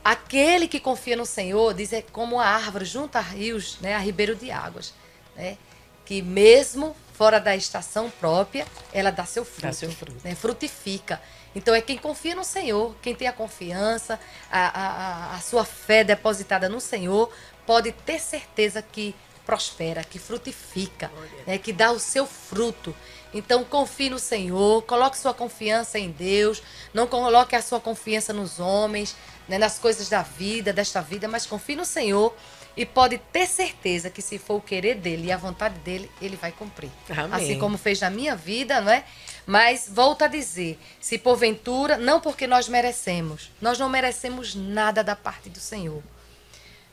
aquele 0.04 0.68
que 0.68 0.78
confia 0.78 1.16
no 1.16 1.26
Senhor, 1.26 1.74
diz, 1.74 1.92
é 1.92 2.02
como 2.02 2.38
a 2.38 2.46
árvore 2.46 2.84
junto 2.84 3.16
a 3.16 3.20
rios, 3.20 3.78
né, 3.80 3.94
a 3.94 3.98
ribeiro 3.98 4.34
de 4.34 4.50
águas, 4.50 4.94
né, 5.34 5.56
que 6.04 6.22
mesmo 6.22 6.94
fora 7.12 7.40
da 7.40 7.56
estação 7.56 8.10
própria, 8.20 8.64
ela 8.92 9.10
dá 9.10 9.24
seu 9.24 9.44
fruto, 9.44 9.62
dá 9.62 9.72
seu 9.72 9.90
fruto. 9.90 10.16
Né, 10.22 10.34
frutifica. 10.34 11.20
Então 11.54 11.74
é 11.74 11.80
quem 11.80 11.98
confia 11.98 12.34
no 12.34 12.44
Senhor, 12.44 12.94
quem 13.02 13.14
tem 13.14 13.26
a 13.26 13.32
confiança, 13.32 14.20
a, 14.50 14.68
a, 14.68 15.36
a 15.36 15.40
sua 15.40 15.64
fé 15.64 16.04
depositada 16.04 16.68
no 16.68 16.80
Senhor, 16.80 17.30
pode 17.66 17.90
ter 17.90 18.20
certeza 18.20 18.80
que 18.80 19.14
prospera, 19.49 20.05
que 20.05 20.18
frutifica, 20.18 21.11
né, 21.46 21.57
que 21.57 21.72
dá 21.72 21.90
o 21.90 21.99
seu 21.99 22.26
fruto. 22.26 22.94
Então 23.32 23.64
confie 23.64 24.11
no 24.11 24.18
Senhor, 24.18 24.82
coloque 24.82 25.16
sua 25.16 25.32
confiança 25.32 25.99
em 25.99 26.11
Deus, 26.11 26.62
não 26.92 27.07
coloque 27.07 27.57
a 27.57 27.62
sua 27.62 27.80
confiança 27.80 28.30
nos 28.34 28.61
homens, 28.61 29.16
né, 29.49 29.57
nas 29.57 29.78
coisas 29.78 30.11
da 30.11 30.20
vida, 30.20 30.70
desta 30.70 31.01
vida, 31.01 31.26
mas 31.26 31.46
confie 31.46 31.74
no 31.74 31.86
Senhor 31.86 32.36
e 32.76 32.84
pode 32.84 33.16
ter 33.32 33.46
certeza 33.46 34.11
que 34.11 34.20
se 34.20 34.38
for 34.38 34.57
o 34.57 34.61
querer 34.61 34.96
dele 34.96 35.28
e 35.28 35.32
a 35.32 35.38
vontade 35.38 35.78
dele, 35.78 36.11
ele 36.20 36.36
vai 36.36 36.53
cumprir. 36.53 36.90
Amém. 37.09 37.30
Assim 37.32 37.59
como 37.59 37.78
fez 37.78 38.01
na 38.01 38.11
minha 38.11 38.36
vida, 38.36 38.82
não 38.82 38.92
é? 38.92 39.03
Mas 39.46 39.88
volto 39.90 40.24
a 40.24 40.28
dizer, 40.28 40.78
se 41.01 41.16
porventura, 41.16 41.96
não 41.96 42.20
porque 42.20 42.46
nós 42.46 42.68
merecemos, 42.68 43.51
nós 43.62 43.78
não 43.78 43.88
merecemos 43.88 44.55
nada 44.55 45.03
da 45.03 45.16
parte 45.16 45.49
do 45.49 45.59
Senhor. 45.59 46.03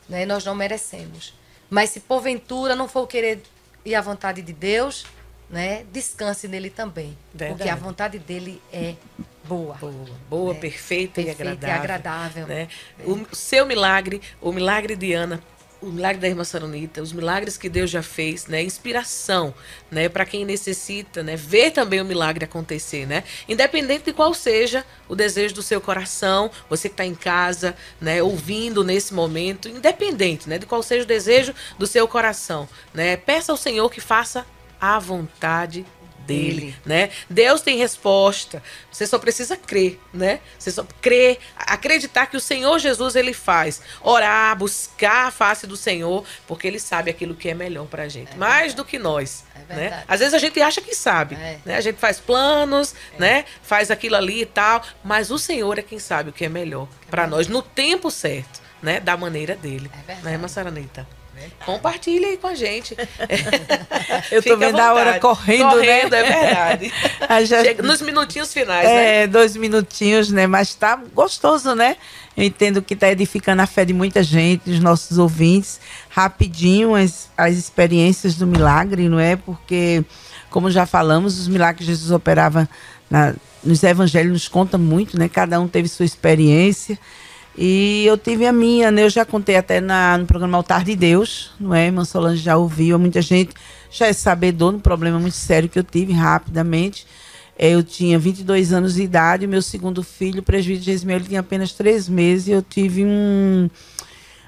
Né? 0.07 0.25
Nós 0.25 0.45
não 0.45 0.55
merecemos. 0.55 1.33
Mas 1.69 1.89
se 1.89 1.99
porventura 1.99 2.75
não 2.75 2.87
for 2.87 3.01
o 3.03 3.07
querer 3.07 3.41
e 3.83 3.93
a 3.93 4.01
vontade 4.01 4.41
de 4.41 4.53
Deus, 4.53 5.05
né, 5.49 5.85
descanse 5.91 6.47
nele 6.47 6.69
também. 6.69 7.17
Verdade. 7.33 7.57
Porque 7.57 7.69
a 7.69 7.75
vontade 7.75 8.19
dele 8.19 8.61
é 8.71 8.95
boa. 9.43 9.75
Boa, 9.75 9.93
boa 10.29 10.53
é, 10.53 10.57
perfeita, 10.57 11.15
perfeita, 11.15 11.43
e 11.43 11.49
agradável. 11.49 11.69
E 11.69 11.79
agradável. 11.79 12.47
Né? 12.47 12.67
É. 12.99 13.03
O 13.07 13.35
seu 13.35 13.65
milagre, 13.65 14.21
o 14.41 14.51
milagre 14.51 14.95
de 14.95 15.13
Ana, 15.13 15.41
o 15.85 15.91
milagre 15.91 16.19
da 16.19 16.27
irmã 16.27 16.43
Saronita, 16.43 17.01
os 17.01 17.13
milagres 17.13 17.57
que 17.57 17.69
Deus 17.69 17.91
já 17.91 18.01
fez, 18.01 18.47
né? 18.47 18.63
Inspiração, 18.63 19.53
né? 19.91 20.09
Para 20.09 20.25
quem 20.25 20.43
necessita, 20.43 21.21
né? 21.21 21.35
Ver 21.35 21.71
também 21.71 22.01
o 22.01 22.05
milagre 22.05 22.43
acontecer, 22.45 23.05
né? 23.05 23.23
Independente 23.47 24.05
de 24.05 24.13
qual 24.13 24.33
seja 24.33 24.83
o 25.07 25.15
desejo 25.15 25.53
do 25.53 25.61
seu 25.61 25.79
coração, 25.79 26.49
você 26.67 26.89
que 26.89 26.93
está 26.93 27.05
em 27.05 27.13
casa, 27.13 27.75
né? 28.01 28.21
Ouvindo 28.21 28.83
nesse 28.83 29.13
momento, 29.13 29.69
independente, 29.69 30.49
né? 30.49 30.57
De 30.57 30.65
qual 30.65 30.81
seja 30.81 31.03
o 31.03 31.07
desejo 31.07 31.53
do 31.77 31.85
seu 31.85 32.07
coração, 32.07 32.67
né? 32.93 33.15
Peça 33.15 33.51
ao 33.51 33.57
Senhor 33.57 33.89
que 33.91 34.01
faça 34.01 34.45
a 34.81 34.99
vontade 34.99 35.85
dele, 36.25 36.75
né? 36.85 37.09
Deus 37.29 37.61
tem 37.61 37.77
resposta. 37.77 38.61
Você 38.91 39.05
só 39.05 39.17
precisa 39.19 39.55
crer, 39.55 39.99
né? 40.13 40.39
Você 40.57 40.71
só 40.71 40.85
crer, 41.01 41.39
acreditar 41.55 42.25
que 42.27 42.37
o 42.37 42.39
Senhor 42.39 42.77
Jesus 42.79 43.15
ele 43.15 43.33
faz. 43.33 43.81
Orar, 44.01 44.55
buscar 44.57 45.27
a 45.27 45.31
face 45.31 45.67
do 45.67 45.77
Senhor, 45.77 46.25
porque 46.47 46.67
ele 46.67 46.79
sabe 46.79 47.09
aquilo 47.09 47.35
que 47.35 47.49
é 47.49 47.53
melhor 47.53 47.85
pra 47.87 48.07
gente, 48.07 48.33
é 48.33 48.35
mais 48.35 48.73
do 48.73 48.83
que 48.83 48.97
nós, 48.97 49.43
é 49.69 49.75
né? 49.75 50.03
Às 50.07 50.19
vezes 50.19 50.33
a 50.33 50.39
gente 50.39 50.61
acha 50.61 50.81
que 50.81 50.95
sabe, 50.95 51.35
é. 51.35 51.59
né? 51.65 51.75
A 51.75 51.81
gente 51.81 51.97
faz 51.97 52.19
planos, 52.19 52.95
é. 53.13 53.19
né? 53.19 53.45
Faz 53.61 53.91
aquilo 53.91 54.15
ali 54.15 54.41
e 54.41 54.45
tal, 54.45 54.81
mas 55.03 55.31
o 55.31 55.37
Senhor 55.37 55.77
é 55.77 55.81
quem 55.81 55.99
sabe 55.99 56.29
o 56.29 56.33
que 56.33 56.45
é 56.45 56.49
melhor 56.49 56.87
para 57.09 57.23
é 57.23 57.27
nós 57.27 57.47
no 57.47 57.61
tempo 57.61 58.09
certo, 58.09 58.61
né? 58.81 58.99
Da 58.99 59.15
maneira 59.15 59.55
dele. 59.55 59.89
É 59.93 59.97
verdade. 59.97 60.25
Né, 60.25 60.37
Massaranita? 60.37 61.07
Compartilhe 61.65 62.25
aí 62.25 62.37
com 62.37 62.47
a 62.47 62.55
gente. 62.55 62.95
Eu 64.31 64.41
tô 64.41 64.57
vendo 64.57 64.79
a 64.79 64.93
hora 64.93 65.19
correndo, 65.19 65.71
correndo 65.71 66.11
né? 66.11 66.19
é 66.19 66.23
verdade. 66.23 66.93
Já... 67.47 67.63
Chega 67.63 67.83
nos 67.83 68.01
minutinhos 68.01 68.53
finais, 68.53 68.87
é, 68.87 69.21
né? 69.21 69.27
dois 69.27 69.55
minutinhos, 69.55 70.29
né? 70.29 70.47
Mas 70.47 70.73
tá 70.75 70.99
gostoso, 71.13 71.75
né? 71.75 71.97
Eu 72.35 72.43
entendo 72.43 72.81
que 72.81 72.93
está 72.93 73.09
edificando 73.09 73.61
a 73.61 73.67
fé 73.67 73.85
de 73.85 73.93
muita 73.93 74.21
gente, 74.21 74.69
dos 74.69 74.79
nossos 74.79 75.17
ouvintes. 75.17 75.79
Rapidinho 76.09 76.95
as, 76.95 77.29
as 77.37 77.55
experiências 77.55 78.35
do 78.35 78.45
milagre, 78.45 79.07
não 79.07 79.19
é? 79.19 79.35
Porque, 79.35 80.03
como 80.49 80.69
já 80.69 80.85
falamos, 80.85 81.39
os 81.39 81.47
milagres 81.47 81.79
que 81.79 81.85
Jesus 81.85 82.11
operava 82.11 82.67
na, 83.09 83.33
nos 83.63 83.83
evangelhos 83.83 84.33
nos 84.33 84.47
conta 84.47 84.77
muito, 84.77 85.17
né? 85.17 85.29
Cada 85.29 85.59
um 85.59 85.67
teve 85.67 85.87
sua 85.87 86.05
experiência. 86.05 86.99
E 87.57 88.05
eu 88.05 88.17
tive 88.17 88.45
a 88.45 88.51
minha, 88.51 88.91
né? 88.91 89.03
Eu 89.03 89.09
já 89.09 89.23
contei 89.23 89.55
até 89.55 89.79
na, 89.79 90.17
no 90.17 90.25
programa 90.25 90.57
Altar 90.57 90.83
de 90.83 90.95
Deus, 90.95 91.51
não 91.59 91.73
é? 91.73 91.85
Irmã 91.85 92.03
Solange 92.03 92.41
já 92.41 92.57
ouviu, 92.57 92.99
muita 92.99 93.21
gente 93.21 93.53
já 93.89 94.07
é 94.07 94.13
sabedor 94.13 94.71
de 94.71 94.77
um 94.77 94.81
problema 94.81 95.17
muito 95.19 95.37
sério 95.37 95.69
que 95.69 95.79
eu 95.79 95.83
tive 95.83 96.11
rapidamente. 96.11 97.07
É, 97.57 97.69
eu 97.69 97.81
tinha 97.81 98.19
22 98.19 98.73
anos 98.73 98.95
de 98.95 99.03
idade, 99.03 99.47
meu 99.47 99.61
segundo 99.61 100.03
filho, 100.03 100.41
o 100.41 100.43
presbítero 100.43 100.83
Gesmiel, 100.83 101.19
ele 101.19 101.27
tinha 101.29 101.39
apenas 101.39 101.71
três 101.71 102.09
meses 102.09 102.47
e 102.47 102.51
eu 102.51 102.61
tive 102.61 103.05
um, 103.05 103.69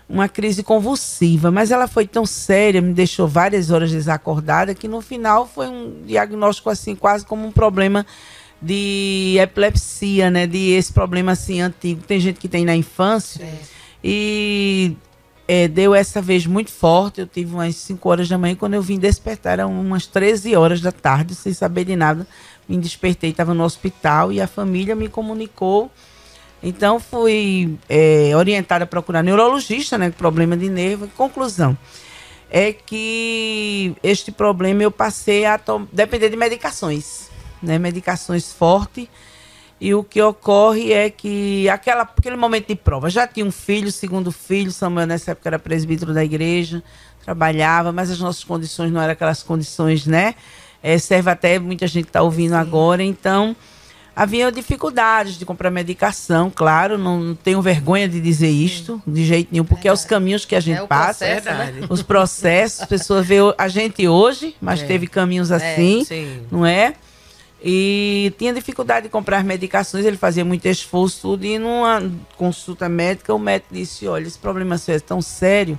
uma 0.09 0.27
crise 0.27 0.61
convulsiva. 0.61 1.49
Mas 1.49 1.71
ela 1.71 1.87
foi 1.87 2.05
tão 2.05 2.25
séria, 2.25 2.81
me 2.81 2.93
deixou 2.93 3.25
várias 3.25 3.71
horas 3.71 3.89
desacordada, 3.89 4.75
que 4.75 4.89
no 4.89 4.99
final 4.99 5.47
foi 5.47 5.69
um 5.69 6.03
diagnóstico 6.05 6.69
assim, 6.69 6.93
quase 6.93 7.25
como 7.25 7.47
um 7.47 7.51
problema 7.53 8.05
de 8.61 9.37
epilepsia, 9.39 10.29
né? 10.29 10.47
De 10.47 10.71
esse 10.71 10.91
problema 10.91 11.33
assim 11.33 11.61
antigo. 11.61 12.01
Tem 12.01 12.19
gente 12.19 12.39
que 12.39 12.47
tem 12.47 12.65
na 12.65 12.75
infância. 12.75 13.43
É. 13.43 13.59
E 14.03 14.95
é, 15.47 15.67
deu 15.67 15.95
essa 15.95 16.21
vez 16.21 16.45
muito 16.45 16.71
forte. 16.71 17.21
Eu 17.21 17.27
tive 17.27 17.53
umas 17.53 17.75
5 17.75 18.09
horas 18.09 18.27
da 18.27 18.37
manhã. 18.37 18.55
Quando 18.55 18.73
eu 18.73 18.81
vim 18.81 18.99
despertar, 18.99 19.53
eram 19.53 19.79
umas 19.79 20.05
13 20.05 20.55
horas 20.55 20.81
da 20.81 20.91
tarde, 20.91 21.35
sem 21.35 21.53
saber 21.53 21.85
de 21.85 21.95
nada. 21.95 22.27
Me 22.67 22.77
despertei, 22.77 23.29
estava 23.29 23.53
no 23.53 23.63
hospital 23.63 24.31
e 24.31 24.41
a 24.41 24.47
família 24.47 24.93
me 24.93 25.07
comunicou 25.07 25.89
Então 26.61 26.99
fui 26.99 27.77
é, 27.87 28.35
orientada 28.35 28.83
a 28.83 28.87
procurar 28.87 29.23
neurologista, 29.23 29.97
né? 29.97 30.09
Problema 30.09 30.57
de 30.57 30.69
nervo. 30.69 31.07
Conclusão 31.15 31.77
é 32.49 32.71
que 32.71 33.95
este 34.01 34.31
problema 34.31 34.83
eu 34.83 34.91
passei 34.91 35.45
a 35.45 35.59
depender 35.91 36.29
de 36.29 36.37
medicações, 36.37 37.26
né? 37.61 37.77
Medicações 37.77 38.51
fortes. 38.51 39.07
E 39.79 39.93
o 39.93 40.03
que 40.03 40.19
ocorre 40.21 40.91
é 40.91 41.09
que 41.09 41.69
aquela, 41.69 42.01
aquele 42.01 42.35
momento 42.35 42.67
de 42.67 42.75
prova, 42.75 43.09
já 43.09 43.27
tinha 43.27 43.45
um 43.45 43.51
filho, 43.51 43.91
segundo 43.91 44.31
filho, 44.31 44.71
Samuel 44.71 45.05
nessa 45.05 45.31
época 45.31 45.49
era 45.49 45.59
presbítero 45.59 46.13
da 46.13 46.23
igreja, 46.23 46.81
trabalhava, 47.23 47.91
mas 47.91 48.09
as 48.09 48.19
nossas 48.19 48.43
condições 48.43 48.91
não 48.91 48.99
eram 48.99 49.13
aquelas 49.13 49.43
condições, 49.43 50.07
né? 50.07 50.33
É, 50.81 50.97
serve 50.97 51.29
até, 51.29 51.59
muita 51.59 51.85
gente 51.85 52.07
está 52.07 52.21
ouvindo 52.23 52.51
Sim. 52.51 52.57
agora, 52.57 53.03
então 53.03 53.55
havia 54.15 54.51
dificuldades 54.51 55.37
de 55.37 55.45
comprar 55.45 55.69
medicação, 55.69 56.51
claro, 56.53 56.97
não, 56.97 57.19
não 57.19 57.35
tenho 57.35 57.61
vergonha 57.61 58.09
de 58.09 58.19
dizer 58.19 58.49
isto, 58.49 58.99
de 59.05 59.23
jeito 59.23 59.49
nenhum, 59.51 59.63
porque 59.63 59.87
é, 59.87 59.91
é 59.91 59.93
os 59.93 60.05
caminhos 60.05 60.43
que 60.43 60.55
a 60.55 60.59
gente 60.59 60.81
é 60.81 60.87
passa, 60.87 61.23
processo, 61.23 61.49
né? 61.49 61.87
os 61.87 62.01
processos, 62.01 62.81
as 62.81 62.87
pessoas 62.87 63.27
veem 63.27 63.53
a 63.55 63.67
gente 63.67 64.07
hoje, 64.07 64.55
mas 64.59 64.81
é. 64.81 64.85
teve 64.85 65.05
caminhos 65.05 65.51
é, 65.51 65.55
assim, 65.55 66.03
não 66.51 66.65
é? 66.65 66.95
E 67.63 68.31
tinha 68.37 68.53
dificuldade 68.53 69.05
de 69.05 69.09
comprar 69.09 69.43
medicações, 69.43 70.05
ele 70.05 70.17
fazia 70.17 70.45
muito 70.45 70.65
esforço, 70.67 71.21
tudo, 71.21 71.45
e 71.45 71.57
numa 71.57 72.03
consulta 72.35 72.87
médica, 72.87 73.33
o 73.33 73.39
médico 73.39 73.73
disse, 73.73 74.07
olha, 74.07 74.27
esse 74.27 74.37
problema 74.37 74.77
seu 74.77 74.95
é 74.95 74.99
tão 74.99 75.21
sério, 75.21 75.77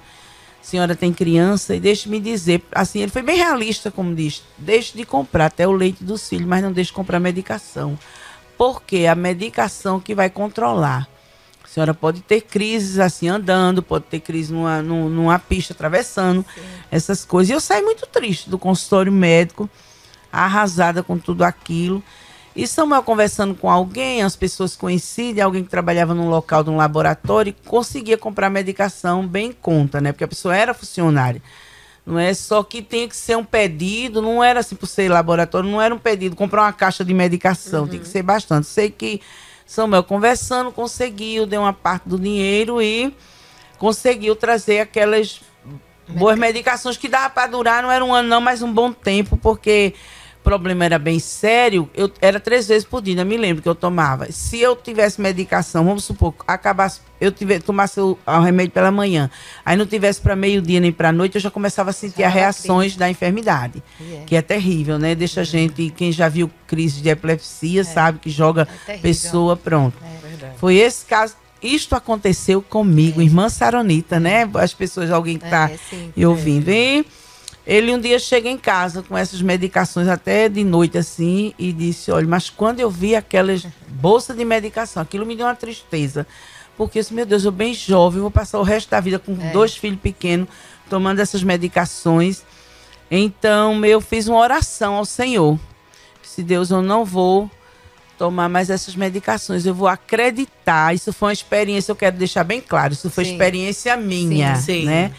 a 0.60 0.64
senhora 0.64 0.96
tem 0.96 1.12
criança, 1.12 1.76
e 1.76 1.80
deixe-me 1.80 2.18
dizer, 2.18 2.62
assim, 2.72 3.00
ele 3.00 3.12
foi 3.12 3.22
bem 3.22 3.36
realista, 3.36 3.92
como 3.92 4.12
diz, 4.12 4.42
deixe 4.58 4.96
de 4.96 5.04
comprar 5.04 5.46
até 5.46 5.68
o 5.68 5.72
leite 5.72 6.02
dos 6.02 6.28
filhos, 6.28 6.46
mas 6.46 6.62
não 6.62 6.72
deixe 6.72 6.90
de 6.90 6.94
comprar 6.96 7.20
medicação 7.20 7.96
porque 8.58 9.06
a 9.06 9.14
medicação 9.14 10.00
que 10.00 10.14
vai 10.14 10.28
controlar. 10.28 11.08
A 11.62 11.68
senhora 11.68 11.94
pode 11.94 12.20
ter 12.20 12.40
crises 12.40 12.98
assim 12.98 13.28
andando, 13.28 13.82
pode 13.82 14.06
ter 14.06 14.20
crise 14.20 14.52
numa, 14.52 14.82
numa, 14.82 15.38
pista 15.38 15.72
atravessando, 15.72 16.44
Sim. 16.54 16.60
essas 16.90 17.24
coisas. 17.24 17.50
E 17.50 17.52
eu 17.52 17.60
saí 17.60 17.82
muito 17.82 18.04
triste 18.06 18.50
do 18.50 18.58
consultório 18.58 19.12
médico, 19.12 19.70
arrasada 20.32 21.02
com 21.02 21.18
tudo 21.18 21.42
aquilo. 21.42 22.02
E 22.54 22.66
Samuel 22.66 23.02
conversando 23.02 23.54
com 23.54 23.70
alguém, 23.70 24.22
as 24.22 24.34
pessoas 24.34 24.74
conhecidas, 24.74 25.44
alguém 25.44 25.62
que 25.62 25.70
trabalhava 25.70 26.12
num 26.12 26.28
local 26.28 26.64
de 26.64 26.70
um 26.70 26.76
laboratório, 26.76 27.54
conseguia 27.64 28.18
comprar 28.18 28.50
medicação 28.50 29.26
bem 29.26 29.50
em 29.50 29.52
conta, 29.52 30.00
né? 30.00 30.10
Porque 30.10 30.24
a 30.24 30.28
pessoa 30.28 30.56
era 30.56 30.74
funcionária. 30.74 31.40
Não 32.04 32.18
é 32.18 32.32
só 32.34 32.62
que 32.62 32.82
tem 32.82 33.06
que 33.06 33.14
ser 33.14 33.36
um 33.36 33.44
pedido, 33.44 34.22
não 34.22 34.42
era 34.42 34.60
assim 34.60 34.74
por 34.74 34.86
ser 34.86 35.10
laboratório, 35.10 35.70
não 35.70 35.80
era 35.80 35.94
um 35.94 35.98
pedido, 35.98 36.34
comprar 36.34 36.62
uma 36.62 36.72
caixa 36.72 37.04
de 37.04 37.12
medicação, 37.12 37.82
uhum. 37.82 37.88
tem 37.88 38.00
que 38.00 38.08
ser 38.08 38.22
bastante. 38.22 38.66
Sei 38.66 38.90
que 38.90 39.20
Samuel 39.66 40.02
conversando 40.02 40.72
conseguiu, 40.72 41.46
deu 41.46 41.60
uma 41.60 41.72
parte 41.72 42.08
do 42.08 42.18
dinheiro 42.18 42.80
e 42.80 43.14
conseguiu 43.78 44.34
trazer 44.34 44.80
aquelas 44.80 45.42
boas 46.08 46.38
medicações 46.38 46.96
que 46.96 47.06
dava 47.06 47.28
para 47.28 47.46
durar, 47.46 47.82
não 47.82 47.92
era 47.92 48.04
um 48.04 48.14
ano 48.14 48.28
não, 48.28 48.40
mas 48.40 48.62
um 48.62 48.72
bom 48.72 48.90
tempo, 48.90 49.36
porque 49.36 49.94
problema 50.48 50.86
era 50.86 50.98
bem 50.98 51.18
sério, 51.18 51.90
eu 51.94 52.10
era 52.22 52.40
três 52.40 52.66
vezes 52.66 52.82
por 52.82 53.02
dia, 53.02 53.22
me 53.22 53.36
lembro 53.36 53.62
que 53.62 53.68
eu 53.68 53.74
tomava. 53.74 54.32
Se 54.32 54.58
eu 54.58 54.74
tivesse 54.74 55.20
medicação, 55.20 55.84
vamos 55.84 56.04
supor, 56.04 56.34
acabasse, 56.46 57.00
eu 57.20 57.30
tivesse, 57.30 57.60
tomasse 57.60 58.00
o, 58.00 58.16
o 58.26 58.40
remédio 58.40 58.72
pela 58.72 58.90
manhã, 58.90 59.30
aí 59.62 59.76
não 59.76 59.84
tivesse 59.84 60.22
para 60.22 60.34
meio-dia 60.34 60.80
nem 60.80 60.90
para 60.90 61.12
noite, 61.12 61.34
eu 61.34 61.40
já 61.42 61.50
começava 61.50 61.90
a 61.90 61.92
sentir 61.92 62.24
as 62.24 62.32
reações 62.32 62.96
da 62.96 63.10
enfermidade, 63.10 63.82
yeah. 64.00 64.24
que 64.24 64.36
é 64.36 64.40
terrível, 64.40 64.98
né? 64.98 65.14
Deixa 65.14 65.42
a 65.42 65.44
gente, 65.44 65.90
quem 65.90 66.10
já 66.10 66.30
viu 66.30 66.50
crise 66.66 67.02
de 67.02 67.10
epilepsia, 67.10 67.82
é. 67.82 67.84
sabe 67.84 68.18
que 68.18 68.30
joga 68.30 68.66
é 68.86 68.96
pessoa 68.96 69.54
pronto. 69.54 69.98
É. 70.02 70.52
Foi 70.56 70.76
esse 70.76 71.04
caso 71.04 71.36
isto 71.62 71.94
aconteceu 71.94 72.62
comigo, 72.62 73.20
é. 73.20 73.24
irmã 73.24 73.50
Saronita, 73.50 74.18
né? 74.18 74.48
As 74.54 74.72
pessoas, 74.72 75.10
alguém 75.10 75.36
que 75.36 75.44
está 75.44 75.70
é, 76.16 76.26
ouvindo. 76.26 76.70
E 76.70 77.04
ele 77.68 77.94
um 77.94 78.00
dia 78.00 78.18
chega 78.18 78.48
em 78.48 78.56
casa 78.56 79.02
com 79.02 79.16
essas 79.16 79.42
medicações 79.42 80.08
até 80.08 80.48
de 80.48 80.64
noite 80.64 80.96
assim 80.96 81.52
e 81.58 81.70
disse: 81.70 82.10
Olha, 82.10 82.26
mas 82.26 82.48
quando 82.48 82.80
eu 82.80 82.90
vi 82.90 83.14
aquelas 83.14 83.66
bolsas 83.86 84.34
de 84.34 84.42
medicação, 84.42 85.02
aquilo 85.02 85.26
me 85.26 85.36
deu 85.36 85.44
uma 85.44 85.54
tristeza. 85.54 86.26
Porque, 86.78 86.98
meu 87.10 87.26
Deus, 87.26 87.44
eu 87.44 87.52
bem 87.52 87.74
jovem, 87.74 88.22
vou 88.22 88.30
passar 88.30 88.58
o 88.58 88.62
resto 88.62 88.88
da 88.88 89.00
vida 89.00 89.18
com 89.18 89.32
é. 89.32 89.50
dois 89.50 89.76
filhos 89.76 90.00
pequenos, 90.00 90.48
tomando 90.88 91.20
essas 91.20 91.42
medicações. 91.42 92.42
Então, 93.10 93.84
eu 93.84 94.00
fiz 94.00 94.28
uma 94.28 94.38
oração 94.38 94.94
ao 94.94 95.04
Senhor. 95.04 95.58
Se 96.22 96.42
Deus, 96.42 96.70
eu 96.70 96.80
não 96.80 97.04
vou 97.04 97.50
tomar 98.16 98.48
mais 98.48 98.70
essas 98.70 98.96
medicações, 98.96 99.66
eu 99.66 99.74
vou 99.74 99.88
acreditar. 99.88 100.94
Isso 100.94 101.12
foi 101.12 101.28
uma 101.28 101.32
experiência, 101.34 101.92
eu 101.92 101.96
quero 101.96 102.16
deixar 102.16 102.44
bem 102.44 102.62
claro, 102.62 102.94
isso 102.94 103.10
foi 103.10 103.26
sim. 103.26 103.32
experiência 103.32 103.94
minha, 103.96 104.56
sim, 104.56 104.62
sim. 104.62 104.84
né? 104.86 105.12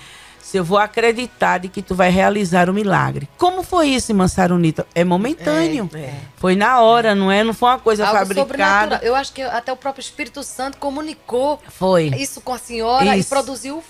Se 0.50 0.58
eu 0.58 0.64
vou 0.64 0.80
acreditar 0.80 1.60
de 1.60 1.70
que 1.70 1.80
tu 1.80 1.94
vai 1.94 2.10
realizar 2.10 2.72
o 2.72 2.74
milagre. 2.74 3.30
Como 3.38 3.62
foi 3.62 3.90
isso, 3.90 4.12
irmã 4.12 4.28
Sarunita? 4.28 4.88
É 4.96 5.04
momentâneo. 5.04 5.88
É, 5.94 6.00
é. 6.00 6.16
Foi 6.38 6.56
na 6.56 6.82
hora, 6.82 7.14
não 7.14 7.32
é? 7.32 7.44
Não 7.44 7.54
foi 7.54 7.70
uma 7.70 7.78
coisa 7.78 8.04
Algo 8.04 8.18
fabricada. 8.18 9.00
Eu 9.04 9.14
acho 9.14 9.32
que 9.32 9.44
até 9.44 9.72
o 9.72 9.76
próprio 9.76 10.02
Espírito 10.02 10.42
Santo 10.42 10.80
comunicou 10.80 11.62
foi. 11.70 12.08
isso 12.18 12.42
com 12.42 12.52
a 12.52 12.58
senhora 12.58 13.16
isso. 13.16 13.28
e 13.28 13.30
produziu 13.30 13.84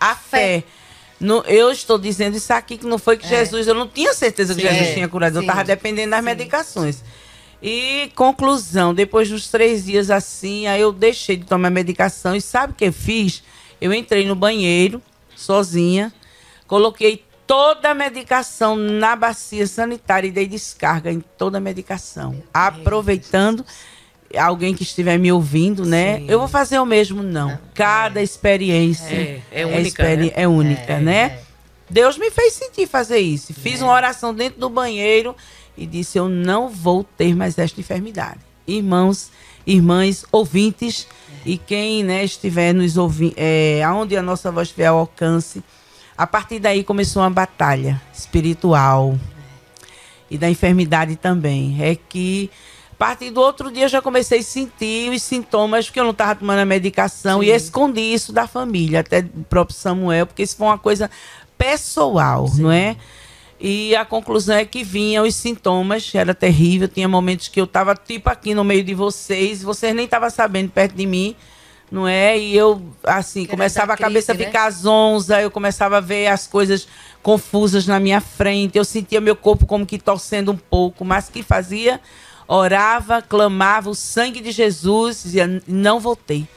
a 0.00 0.14
fé. 0.14 0.62
fé. 0.62 0.64
No, 1.20 1.44
eu 1.46 1.70
estou 1.70 1.98
dizendo 1.98 2.34
isso 2.34 2.50
aqui 2.50 2.78
que 2.78 2.86
não 2.86 2.96
foi 2.96 3.18
que 3.18 3.26
é. 3.26 3.28
Jesus, 3.28 3.66
eu 3.66 3.74
não 3.74 3.86
tinha 3.86 4.14
certeza 4.14 4.54
que 4.54 4.62
Sim. 4.62 4.68
Jesus 4.68 4.94
tinha 4.94 5.06
curado, 5.06 5.32
Sim. 5.32 5.38
eu 5.40 5.42
estava 5.42 5.64
dependendo 5.64 6.12
das 6.12 6.20
Sim. 6.20 6.24
medicações. 6.24 7.04
E 7.62 8.10
conclusão, 8.14 8.94
depois 8.94 9.28
dos 9.28 9.48
três 9.48 9.84
dias 9.84 10.10
assim, 10.10 10.66
aí 10.66 10.80
eu 10.80 10.94
deixei 10.94 11.36
de 11.36 11.44
tomar 11.44 11.68
medicação 11.68 12.34
e 12.34 12.40
sabe 12.40 12.72
o 12.72 12.76
que 12.76 12.86
eu 12.86 12.92
fiz? 12.92 13.42
Eu 13.78 13.92
entrei 13.92 14.26
no 14.26 14.34
banheiro, 14.34 15.02
sozinha. 15.40 16.12
Coloquei 16.66 17.24
toda 17.46 17.90
a 17.90 17.94
medicação 17.94 18.76
na 18.76 19.16
bacia 19.16 19.66
sanitária 19.66 20.28
e 20.28 20.30
dei 20.30 20.46
descarga 20.46 21.10
em 21.10 21.20
toda 21.36 21.58
a 21.58 21.60
medicação. 21.60 22.42
Aproveitando 22.54 23.64
alguém 24.38 24.74
que 24.74 24.82
estiver 24.82 25.18
me 25.18 25.32
ouvindo, 25.32 25.84
né? 25.84 26.18
Sim. 26.18 26.26
Eu 26.28 26.38
vou 26.38 26.48
fazer 26.48 26.78
o 26.78 26.86
mesmo, 26.86 27.22
não. 27.22 27.58
Cada 27.74 28.22
experiência 28.22 29.14
é, 29.14 29.42
é 29.50 29.66
única, 29.66 30.02
é, 30.02 30.16
né? 30.16 30.30
é 30.34 30.48
única, 30.48 30.92
é, 30.92 31.00
né? 31.00 31.22
É. 31.22 31.42
Deus 31.88 32.16
me 32.16 32.30
fez 32.30 32.52
sentir 32.52 32.86
fazer 32.86 33.18
isso. 33.18 33.52
Fiz 33.52 33.80
é. 33.80 33.84
uma 33.84 33.92
oração 33.92 34.32
dentro 34.32 34.60
do 34.60 34.70
banheiro 34.70 35.34
e 35.76 35.84
disse: 35.86 36.18
Eu 36.18 36.28
não 36.28 36.68
vou 36.68 37.02
ter 37.02 37.34
mais 37.34 37.58
esta 37.58 37.80
enfermidade. 37.80 38.38
Irmãos, 38.66 39.30
irmãs, 39.66 40.24
ouvintes, 40.30 41.08
e 41.44 41.56
quem 41.56 42.02
né, 42.02 42.24
estiver 42.24 42.72
nos 42.72 42.96
ouvindo, 42.96 43.34
é, 43.36 43.82
aonde 43.84 44.16
a 44.16 44.22
nossa 44.22 44.50
voz 44.50 44.70
fiel 44.70 44.96
alcance, 44.96 45.62
a 46.16 46.26
partir 46.26 46.58
daí 46.58 46.84
começou 46.84 47.22
uma 47.22 47.30
batalha 47.30 48.00
espiritual 48.12 49.18
e 50.30 50.36
da 50.36 50.50
enfermidade 50.50 51.16
também. 51.16 51.76
É 51.80 51.94
que 51.94 52.50
a 52.92 52.96
partir 52.96 53.30
do 53.30 53.40
outro 53.40 53.70
dia 53.70 53.84
eu 53.84 53.88
já 53.88 54.02
comecei 54.02 54.40
a 54.40 54.42
sentir 54.42 55.10
os 55.10 55.22
sintomas, 55.22 55.86
porque 55.86 55.98
eu 55.98 56.04
não 56.04 56.10
estava 56.10 56.34
tomando 56.34 56.58
a 56.58 56.66
medicação 56.66 57.40
Sim. 57.40 57.46
e 57.46 57.50
escondi 57.50 58.00
isso 58.00 58.32
da 58.32 58.46
família, 58.46 59.00
até 59.00 59.22
do 59.22 59.44
próprio 59.44 59.74
Samuel, 59.74 60.26
porque 60.26 60.42
isso 60.42 60.56
foi 60.56 60.66
uma 60.66 60.78
coisa 60.78 61.10
pessoal, 61.56 62.46
Sim. 62.48 62.62
não 62.62 62.72
é? 62.72 62.96
E 63.60 63.94
a 63.94 64.06
conclusão 64.06 64.56
é 64.56 64.64
que 64.64 64.82
vinham 64.82 65.26
os 65.26 65.34
sintomas, 65.34 66.10
era 66.14 66.34
terrível. 66.34 66.88
Tinha 66.88 67.06
momentos 67.06 67.48
que 67.48 67.60
eu 67.60 67.64
estava 67.64 67.94
tipo 67.94 68.30
aqui 68.30 68.54
no 68.54 68.64
meio 68.64 68.82
de 68.82 68.94
vocês, 68.94 69.62
vocês 69.62 69.94
nem 69.94 70.06
estavam 70.06 70.30
sabendo 70.30 70.70
perto 70.70 70.94
de 70.94 71.06
mim, 71.06 71.36
não 71.90 72.08
é? 72.08 72.38
E 72.38 72.56
eu, 72.56 72.80
assim, 73.04 73.44
que 73.44 73.50
começava 73.50 73.92
a 73.92 73.96
cabeça 73.98 74.32
a 74.32 74.34
né? 74.34 74.46
ficar 74.46 74.70
zonza, 74.70 75.42
eu 75.42 75.50
começava 75.50 75.98
a 75.98 76.00
ver 76.00 76.28
as 76.28 76.46
coisas 76.46 76.88
confusas 77.22 77.86
na 77.86 78.00
minha 78.00 78.20
frente, 78.22 78.78
eu 78.78 78.84
sentia 78.84 79.20
meu 79.20 79.36
corpo 79.36 79.66
como 79.66 79.84
que 79.84 79.98
torcendo 79.98 80.52
um 80.52 80.56
pouco, 80.56 81.04
mas 81.04 81.28
que 81.28 81.42
fazia? 81.42 82.00
Orava, 82.48 83.20
clamava 83.20 83.90
o 83.90 83.94
sangue 83.94 84.40
de 84.40 84.52
Jesus, 84.52 85.22
dizia, 85.24 85.62
não 85.68 86.00
voltei. 86.00 86.48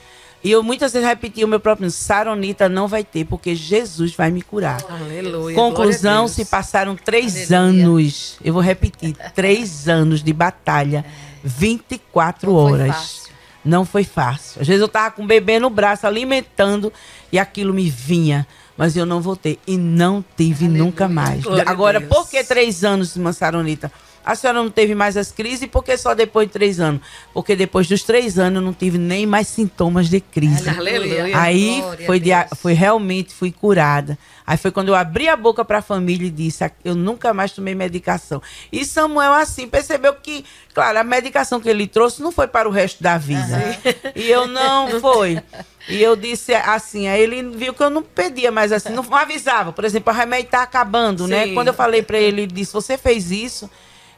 E 0.44 0.50
eu 0.50 0.62
muitas 0.62 0.92
vezes 0.92 1.08
repetia 1.08 1.46
o 1.46 1.48
meu 1.48 1.58
próprio 1.58 1.90
Saronita 1.90 2.68
não 2.68 2.86
vai 2.86 3.02
ter, 3.02 3.24
porque 3.24 3.54
Jesus 3.54 4.14
vai 4.14 4.30
me 4.30 4.42
curar. 4.42 4.84
Aleluia. 4.90 5.56
Conclusão, 5.56 6.28
se 6.28 6.44
passaram 6.44 6.94
três 6.94 7.50
Aleluia. 7.50 7.86
anos. 7.86 8.36
Eu 8.44 8.52
vou 8.52 8.60
repetir, 8.60 9.16
três 9.34 9.88
anos 9.88 10.22
de 10.22 10.34
batalha. 10.34 11.02
24 11.42 12.50
não 12.50 12.56
horas. 12.56 13.16
Foi 13.16 13.34
não 13.64 13.84
foi 13.86 14.04
fácil. 14.04 14.60
Às 14.60 14.68
vezes 14.68 14.82
eu 14.82 14.88
tava 14.88 15.12
com 15.12 15.24
o 15.24 15.26
bebê 15.26 15.58
no 15.58 15.70
braço, 15.70 16.06
alimentando, 16.06 16.92
e 17.32 17.38
aquilo 17.38 17.72
me 17.72 17.88
vinha. 17.88 18.46
Mas 18.76 18.96
eu 18.96 19.06
não 19.06 19.22
voltei. 19.22 19.58
E 19.66 19.78
não 19.78 20.22
tive 20.36 20.66
Aleluia. 20.66 20.84
nunca 20.84 21.08
mais. 21.08 21.42
Glória 21.42 21.64
Agora, 21.66 22.00
por 22.02 22.28
que 22.28 22.44
três 22.44 22.84
anos, 22.84 23.16
irmã 23.16 23.32
Saronita? 23.32 23.90
A 24.24 24.34
senhora 24.34 24.62
não 24.62 24.70
teve 24.70 24.94
mais 24.94 25.16
as 25.16 25.30
crises, 25.30 25.68
por 25.68 25.84
que 25.84 25.96
só 25.96 26.14
depois 26.14 26.46
de 26.46 26.52
três 26.52 26.80
anos? 26.80 27.00
Porque 27.32 27.54
depois 27.54 27.86
dos 27.86 28.02
três 28.02 28.38
anos 28.38 28.56
eu 28.56 28.62
não 28.62 28.72
tive 28.72 28.96
nem 28.98 29.26
mais 29.26 29.48
sintomas 29.48 30.08
de 30.08 30.20
crise. 30.20 30.68
Aleluia. 30.68 31.36
Aí 31.38 31.80
Glória 31.80 32.06
foi, 32.06 32.20
de- 32.20 32.30
foi 32.56 32.72
realmente, 32.72 33.34
fui 33.34 33.52
curada. 33.52 34.18
Aí 34.46 34.56
foi 34.58 34.70
quando 34.70 34.88
eu 34.88 34.94
abri 34.94 35.28
a 35.28 35.36
boca 35.36 35.64
para 35.64 35.78
a 35.78 35.82
família 35.82 36.26
e 36.26 36.30
disse, 36.30 36.70
eu 36.84 36.94
nunca 36.94 37.32
mais 37.32 37.52
tomei 37.52 37.74
medicação. 37.74 38.42
E 38.70 38.84
Samuel, 38.84 39.32
assim, 39.32 39.66
percebeu 39.66 40.12
que, 40.14 40.44
claro, 40.74 40.98
a 40.98 41.04
medicação 41.04 41.60
que 41.60 41.68
ele 41.68 41.86
trouxe 41.86 42.20
não 42.22 42.30
foi 42.30 42.46
para 42.46 42.68
o 42.68 42.72
resto 42.72 43.02
da 43.02 43.16
vida. 43.16 43.78
E 44.14 44.28
eu 44.30 44.46
não 44.46 45.00
foi. 45.00 45.42
E 45.88 46.02
eu 46.02 46.14
disse 46.16 46.54
assim, 46.54 47.08
aí 47.08 47.20
ele 47.22 47.42
viu 47.56 47.72
que 47.74 47.82
eu 47.82 47.90
não 47.90 48.02
pedia 48.02 48.50
mais 48.50 48.70
assim, 48.72 48.90
não 48.90 49.04
avisava. 49.14 49.72
Por 49.72 49.84
exemplo, 49.84 50.12
o 50.12 50.16
remédio 50.16 50.50
tá 50.50 50.62
acabando, 50.62 51.26
né? 51.26 51.44
Sim. 51.44 51.54
Quando 51.54 51.68
eu 51.68 51.74
falei 51.74 52.02
para 52.02 52.18
ele, 52.18 52.42
ele 52.42 52.52
disse, 52.52 52.72
você 52.72 52.96
fez 52.98 53.30
isso? 53.30 53.70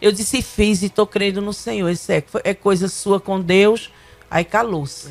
Eu 0.06 0.12
disse, 0.12 0.40
fiz 0.42 0.82
e 0.82 0.88
tô 0.88 1.06
crendo 1.06 1.40
no 1.40 1.52
Senhor. 1.52 1.90
Isso 1.90 2.12
é, 2.12 2.22
é 2.44 2.54
coisa 2.54 2.88
sua 2.88 3.18
com 3.18 3.40
Deus. 3.40 3.90
Aí 4.30 4.44
calou-se. 4.44 5.08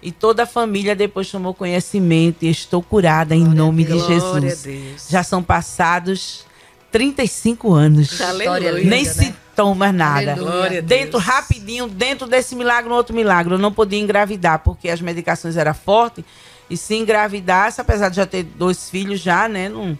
E 0.00 0.12
toda 0.12 0.44
a 0.44 0.46
família 0.46 0.94
depois 0.94 1.30
tomou 1.30 1.52
conhecimento 1.52 2.44
e 2.44 2.50
estou 2.50 2.82
curada 2.82 3.34
em 3.34 3.44
nome 3.44 3.84
de 3.84 3.92
Glória 3.92 4.14
Jesus. 4.14 4.64
a 4.64 4.68
Deus. 4.68 5.08
Já 5.10 5.22
são 5.22 5.42
passados 5.42 6.46
35 6.90 7.72
anos. 7.72 8.20
Aleluia. 8.20 8.72
Nem 8.84 9.04
né? 9.04 9.12
sintomas, 9.12 9.92
nada. 9.92 10.32
Aleluia. 10.32 10.52
Glória 10.52 10.82
Dentro, 10.82 11.18
rapidinho, 11.18 11.88
dentro 11.88 12.26
desse 12.26 12.54
milagre, 12.54 12.90
um 12.90 12.94
outro 12.94 13.14
milagre. 13.14 13.54
Eu 13.54 13.58
não 13.58 13.72
podia 13.72 13.98
engravidar, 13.98 14.60
porque 14.60 14.88
as 14.88 15.00
medicações 15.00 15.56
eram 15.56 15.74
fortes. 15.74 16.24
E 16.70 16.76
se 16.76 16.94
engravidasse, 16.94 17.80
apesar 17.80 18.08
de 18.08 18.16
já 18.16 18.26
ter 18.26 18.44
dois 18.44 18.88
filhos 18.88 19.20
já, 19.20 19.48
né? 19.48 19.68
Não, 19.68 19.98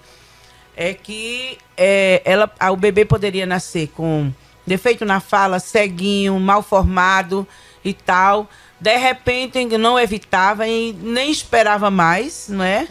é 0.79 0.95
que 0.95 1.59
é, 1.77 2.23
ela, 2.25 2.49
o 2.71 2.77
bebê 2.77 3.05
poderia 3.05 3.45
nascer 3.45 3.89
com 3.89 4.33
defeito 4.65 5.05
na 5.05 5.19
fala, 5.19 5.59
ceguinho, 5.59 6.39
mal 6.39 6.63
formado 6.63 7.47
e 7.85 7.93
tal. 7.93 8.49
De 8.81 8.97
repente, 8.97 9.59
não 9.77 9.99
evitava 9.99 10.69
e 10.69 10.93
nem 10.93 11.33
esperava 11.33 11.91
mais, 11.91 12.49
não 12.49 12.65
é? 12.65 12.87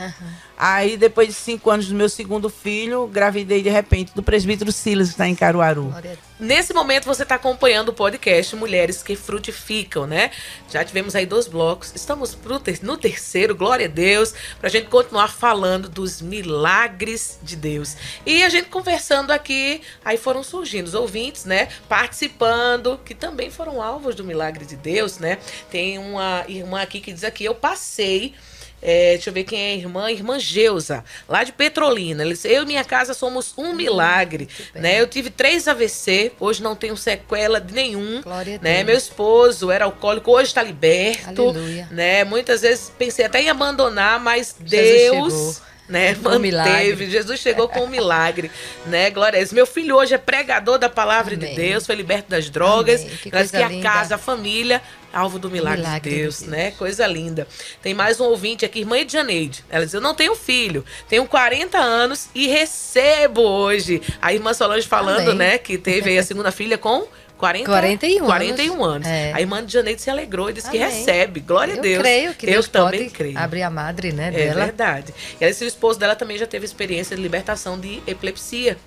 Aí, 0.57 0.97
depois 0.97 1.27
de 1.27 1.33
cinco 1.35 1.69
anos 1.69 1.87
do 1.87 1.93
meu 1.93 2.09
segundo 2.09 2.49
filho, 2.49 3.05
gravidei 3.05 3.61
de 3.61 3.69
repente 3.69 4.11
do 4.15 4.23
presbítero 4.23 4.71
Silas, 4.71 5.09
que 5.09 5.13
está 5.13 5.27
em 5.27 5.35
Caruaru. 5.35 5.93
Nesse 6.39 6.73
momento 6.73 7.05
você 7.05 7.23
está 7.23 7.35
acompanhando 7.35 7.89
o 7.89 7.93
podcast 7.93 8.55
Mulheres 8.55 9.03
que 9.03 9.15
Frutificam, 9.15 10.07
né? 10.07 10.31
Já 10.71 10.83
tivemos 10.83 11.15
aí 11.15 11.25
dois 11.25 11.47
blocos. 11.47 11.91
Estamos 11.95 12.33
pro 12.33 12.59
ter- 12.59 12.79
no 12.83 12.97
terceiro, 12.97 13.55
glória 13.55 13.85
a 13.85 13.89
Deus, 13.89 14.33
para 14.59 14.67
a 14.67 14.71
gente 14.71 14.87
continuar 14.87 15.27
falando 15.29 15.87
dos 15.89 16.21
milagres 16.21 17.37
de 17.43 17.55
Deus. 17.55 17.95
E 18.25 18.43
a 18.43 18.49
gente 18.49 18.69
conversando 18.69 19.31
aqui, 19.31 19.81
aí 20.03 20.17
foram 20.17 20.41
surgindo 20.43 20.87
os 20.87 20.93
ouvintes, 20.95 21.45
né? 21.45 21.69
Participando, 21.87 22.99
que 23.05 23.13
também 23.13 23.51
foram 23.51 23.81
alvos 23.81 24.15
do 24.15 24.23
milagre 24.23 24.65
de 24.65 24.75
Deus, 24.75 25.19
né? 25.19 25.37
Tem 25.69 25.97
uma 25.99 26.43
irmã 26.47 26.81
aqui 26.81 26.99
que 26.99 27.13
diz 27.13 27.23
aqui, 27.23 27.45
eu 27.45 27.53
passei 27.55 28.33
é, 28.81 29.13
deixa 29.13 29.29
eu 29.29 29.33
ver 29.33 29.43
quem 29.43 29.59
é 29.59 29.71
a 29.71 29.75
irmã, 29.75 30.11
irmã 30.11 30.39
Geusa, 30.39 31.03
lá 31.27 31.43
de 31.43 31.51
Petrolina. 31.51 32.23
Eu 32.43 32.63
e 32.63 32.65
minha 32.65 32.83
casa 32.83 33.13
somos 33.13 33.53
um 33.57 33.73
milagre, 33.73 34.47
bem. 34.73 34.81
né? 34.81 35.01
Eu 35.01 35.07
tive 35.07 35.29
três 35.29 35.67
AVC, 35.67 36.31
hoje 36.39 36.61
não 36.61 36.75
tenho 36.75 36.95
sequela 36.95 37.59
de 37.59 37.73
nenhum, 37.73 38.21
Glória 38.21 38.57
a 38.57 38.63
né? 38.63 38.83
Meu 38.83 38.95
esposo 38.95 39.71
era 39.71 39.85
alcoólico, 39.85 40.31
hoje 40.31 40.49
está 40.49 40.61
liberto, 40.61 41.49
Aleluia. 41.49 41.87
né? 41.91 42.23
Muitas 42.23 42.61
vezes 42.61 42.91
pensei 42.97 43.25
até 43.25 43.41
em 43.41 43.49
abandonar, 43.49 44.19
mas 44.19 44.55
Jesus 44.63 44.69
Deus... 44.69 45.33
chegou. 45.33 45.66
Né, 45.87 46.11
um 46.19 46.21
manteve, 46.23 46.39
milagre. 46.39 47.09
Jesus 47.09 47.39
chegou 47.39 47.69
com 47.69 47.81
um 47.85 47.87
milagre, 47.87 48.51
né? 48.87 49.09
Glória 49.09 49.37
a 49.37 49.39
Deus. 49.39 49.53
Meu 49.53 49.65
filho 49.65 49.95
hoje 49.95 50.13
é 50.13 50.17
pregador 50.17 50.77
da 50.77 50.89
palavra 50.89 51.37
de 51.37 51.45
Amém. 51.45 51.55
Deus, 51.55 51.85
foi 51.85 51.95
liberto 51.95 52.29
das 52.29 52.49
drogas, 52.49 53.01
Amém. 53.03 53.17
Que 53.17 53.29
que 53.31 53.55
a 53.57 53.67
linda. 53.69 53.89
casa, 53.89 54.15
a 54.15 54.17
família, 54.17 54.81
alvo 55.13 55.39
do 55.39 55.49
milagre, 55.49 55.79
Milagre 55.79 56.09
de 56.09 56.15
de 56.17 56.21
Deus, 56.23 56.39
Deus. 56.41 56.51
né? 56.51 56.71
Coisa 56.71 57.07
linda. 57.07 57.47
Tem 57.81 57.93
mais 57.93 58.19
um 58.19 58.25
ouvinte 58.25 58.65
aqui, 58.65 58.79
irmã 58.79 58.97
Edjaneide. 58.97 59.63
Ela 59.69 59.85
diz: 59.85 59.93
Eu 59.93 60.01
não 60.01 60.13
tenho 60.13 60.35
filho, 60.35 60.83
tenho 61.07 61.25
40 61.25 61.77
anos 61.77 62.27
e 62.35 62.47
recebo 62.47 63.41
hoje. 63.41 64.01
A 64.21 64.33
irmã 64.33 64.53
Solange 64.53 64.85
falando, 64.87 65.29
Amém. 65.31 65.35
né, 65.35 65.57
que 65.57 65.77
teve 65.77 66.09
aí 66.09 66.17
a 66.19 66.23
segunda 66.23 66.51
filha 66.51 66.77
com 66.77 67.07
40, 67.37 67.65
41 67.69 68.17
anos. 68.17 68.27
41 68.27 68.83
anos. 68.83 69.07
É. 69.07 69.31
A 69.33 69.39
irmã 69.41 69.65
de 69.65 69.71
Janeide 69.71 70.01
se 70.01 70.09
alegrou 70.09 70.49
e 70.49 70.53
disse 70.53 70.69
que 70.69 70.81
Amém. 70.81 70.97
recebe. 70.97 71.39
Glória 71.39 71.75
a 71.75 71.77
Eu 71.77 71.81
Deus. 71.81 71.99
creio 72.01 72.33
que 72.33 72.45
Eu 72.47 72.51
Deus 72.53 72.67
também 72.67 72.99
pode 73.03 73.11
creio. 73.11 73.37
abrir 73.37 73.61
a 73.63 73.69
madre, 73.69 74.11
né, 74.11 74.27
É 74.29 74.31
dela. 74.31 74.65
verdade. 74.65 75.13
E 75.39 75.45
que 75.45 75.63
o 75.63 75.67
esposo 75.67 75.99
dela 75.99 76.15
também 76.15 76.37
já 76.37 76.47
teve 76.47 76.65
experiência 76.65 77.15
de 77.15 77.21
libertação 77.21 77.79
de 77.79 78.01
epilepsia. 78.07 78.77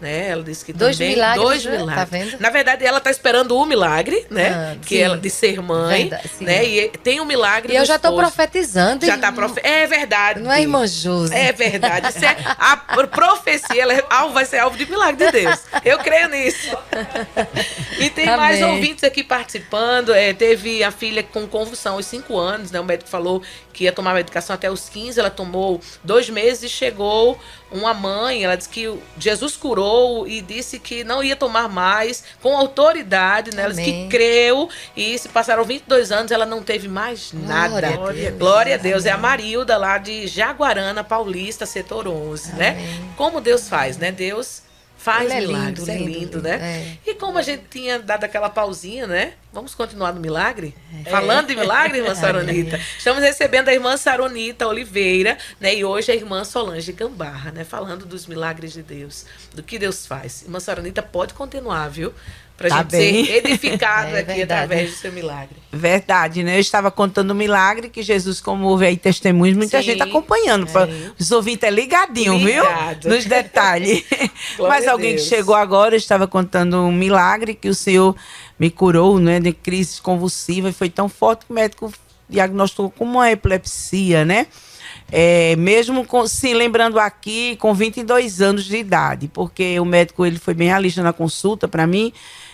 Né? 0.00 0.28
Ela 0.30 0.42
disse 0.42 0.64
que 0.64 0.72
Dois 0.72 0.96
também 0.96 1.12
milagres, 1.14 1.42
dois 1.44 1.64
né? 1.64 1.72
Tá 1.72 1.78
milagres. 1.78 2.08
vendo? 2.10 2.40
Na 2.40 2.48
verdade, 2.50 2.86
ela 2.86 2.98
está 2.98 3.10
esperando 3.10 3.54
o 3.56 3.66
milagre, 3.66 4.26
né? 4.30 4.48
Ah, 4.48 4.76
que 4.80 4.96
sim. 4.96 5.02
ela 5.02 5.18
de 5.18 5.28
ser 5.28 5.60
mãe, 5.60 6.08
Verdade, 6.08 6.30
né? 6.40 6.64
E 6.64 6.88
tem 6.88 7.20
o 7.20 7.24
milagre 7.26 7.74
E 7.74 7.76
eu 7.76 7.84
já 7.84 7.96
esposo. 7.96 8.16
profetizando. 8.16 9.04
Já 9.04 9.18
tá 9.18 9.30
profe... 9.30 9.60
É 9.62 9.86
verdade. 9.86 10.40
Não 10.40 10.50
é 10.50 10.62
irmã 10.62 10.86
Josi? 10.86 11.34
É 11.34 11.52
verdade. 11.52 12.08
Isso 12.08 12.24
é 12.24 12.34
a 12.58 12.76
profecia, 13.06 13.82
ela 13.82 13.92
é 13.92 14.02
alvo, 14.08 14.32
vai 14.32 14.46
ser 14.46 14.58
alvo 14.58 14.78
de 14.78 14.86
milagre 14.88 15.26
de 15.26 15.32
Deus. 15.32 15.60
Eu 15.84 15.98
creio 15.98 16.28
nisso. 16.30 16.74
E 17.98 18.08
tem 18.10 18.26
mais 18.26 18.62
Amém. 18.62 18.74
ouvintes 18.76 19.04
aqui 19.04 19.22
participando. 19.22 20.14
É, 20.14 20.32
teve 20.32 20.82
a 20.82 20.90
filha 20.90 21.22
com 21.22 21.46
convulsão 21.46 21.94
aos 21.96 22.06
5 22.06 22.38
anos, 22.38 22.70
né? 22.70 22.80
O 22.80 22.84
médico 22.84 23.10
falou 23.10 23.42
que 23.72 23.84
ia 23.84 23.92
tomar 23.92 24.14
medicação 24.14 24.54
até 24.54 24.70
os 24.70 24.88
15. 24.88 25.20
Ela 25.20 25.30
tomou 25.30 25.80
dois 26.02 26.30
meses 26.30 26.62
e 26.62 26.68
chegou 26.68 27.38
uma 27.72 27.94
mãe. 27.94 28.44
Ela 28.44 28.56
disse 28.56 28.68
que 28.68 28.92
Jesus 29.18 29.56
curou 29.56 30.26
e 30.26 30.40
disse 30.40 30.78
que 30.78 31.04
não 31.04 31.22
ia 31.22 31.36
tomar 31.36 31.68
mais, 31.68 32.24
com 32.42 32.56
autoridade, 32.56 33.54
né? 33.54 33.62
Ela 33.62 33.74
disse 33.74 33.90
que 33.90 34.08
creu 34.08 34.68
e 34.96 35.18
se 35.18 35.28
passaram 35.28 35.64
22 35.64 36.12
anos, 36.12 36.30
ela 36.30 36.46
não 36.46 36.62
teve 36.62 36.88
mais 36.88 37.32
nada. 37.32 37.90
Glória 37.92 38.08
a 38.08 38.12
Deus. 38.12 38.38
Glória 38.38 38.74
a 38.74 38.78
Deus. 38.78 39.06
É 39.06 39.10
a. 39.10 39.20
Marilda 39.20 39.76
lá 39.76 39.98
de 39.98 40.26
Jaguarana, 40.26 41.04
Paulista, 41.04 41.64
setor 41.64 42.08
11, 42.08 42.54
né? 42.54 42.70
Amém. 42.70 43.10
Como 43.16 43.40
Deus 43.40 43.68
faz, 43.68 43.96
né? 43.96 44.10
Deus 44.10 44.62
faz 45.00 45.30
é 45.30 45.40
milagres, 45.40 45.88
lindo, 45.88 45.90
é 45.90 45.96
lindo, 45.96 46.18
lindo, 46.18 46.42
né? 46.42 46.98
é. 47.06 47.10
E 47.10 47.14
como 47.14 47.38
a 47.38 47.42
gente 47.42 47.64
tinha 47.70 47.98
dado 47.98 48.24
aquela 48.24 48.50
pausinha, 48.50 49.06
né? 49.06 49.32
Vamos 49.50 49.74
continuar 49.74 50.12
no 50.12 50.20
milagre? 50.20 50.74
Falando 51.08 51.48
de 51.48 51.56
milagre, 51.56 51.98
irmã 51.98 52.14
Saronita. 52.14 52.78
Estamos 52.98 53.22
recebendo 53.22 53.68
a 53.68 53.72
irmã 53.72 53.96
Saronita 53.96 54.68
Oliveira, 54.68 55.38
né? 55.58 55.74
E 55.74 55.84
hoje 55.84 56.12
a 56.12 56.14
irmã 56.14 56.44
Solange 56.44 56.92
Gambarra, 56.92 57.50
né? 57.50 57.64
Falando 57.64 58.04
dos 58.04 58.26
milagres 58.26 58.74
de 58.74 58.82
Deus, 58.82 59.24
do 59.54 59.62
que 59.62 59.78
Deus 59.78 60.06
faz. 60.06 60.42
Irmã 60.42 60.60
Saronita, 60.60 61.02
pode 61.02 61.32
continuar, 61.32 61.88
viu? 61.88 62.12
Pra 62.60 62.68
Tá 62.68 62.76
gente 62.82 62.90
bem. 62.90 63.24
ser 63.24 63.32
edificado 63.46 64.14
É 64.14 64.18
aqui 64.20 64.34
verdade. 64.34 64.42
através 64.42 64.90
do 64.90 64.96
seu 64.96 65.10
milagre. 65.12 65.56
Verdade, 65.72 66.42
né? 66.44 66.56
Eu 66.56 66.60
estava 66.60 66.90
contando 66.90 67.30
o 67.30 67.34
milagre 67.34 67.88
que 67.88 68.02
Jesus, 68.02 68.38
como 68.38 68.66
houve 68.66 68.84
aí 68.84 68.98
testemunhos, 68.98 69.56
muita 69.56 69.78
Sim. 69.78 69.84
gente 69.84 70.02
acompanhando. 70.02 70.66
Pra- 70.66 70.86
Os 71.18 71.30
ouvintes 71.30 71.62
é 71.66 71.70
ligadinho, 71.70 72.36
Ligado. 72.36 73.00
viu? 73.04 73.10
Nos 73.14 73.24
detalhes. 73.24 74.04
Mas 74.60 74.86
a 74.86 74.92
alguém 74.92 75.16
que 75.16 75.22
chegou 75.22 75.54
agora, 75.54 75.94
eu 75.94 75.98
estava 75.98 76.26
contando 76.26 76.76
um 76.82 76.92
milagre 76.92 77.54
que 77.54 77.68
o 77.70 77.74
Senhor 77.74 78.14
me 78.58 78.68
curou, 78.70 79.18
né? 79.18 79.40
De 79.40 79.54
crise 79.54 80.02
convulsiva 80.02 80.68
e 80.68 80.72
foi 80.74 80.90
tão 80.90 81.08
forte 81.08 81.46
que 81.46 81.52
o 81.52 81.54
médico 81.54 81.90
diagnosticou 82.28 82.90
como 82.90 83.12
uma 83.12 83.30
epilepsia, 83.30 84.22
né? 84.26 84.46
É, 85.10 85.56
mesmo 85.56 86.04
com, 86.04 86.26
se 86.26 86.52
lembrando 86.52 87.00
aqui, 87.00 87.56
com 87.56 87.72
22 87.72 88.42
anos 88.42 88.64
de 88.66 88.76
idade, 88.76 89.28
porque 89.32 89.80
o 89.80 89.84
médico 89.84 90.26
ele 90.26 90.38
foi 90.38 90.52
bem 90.54 90.68
realista 90.68 91.02
na 91.02 91.12
consulta 91.12 91.66
para 91.66 91.86
mim. 91.86 92.12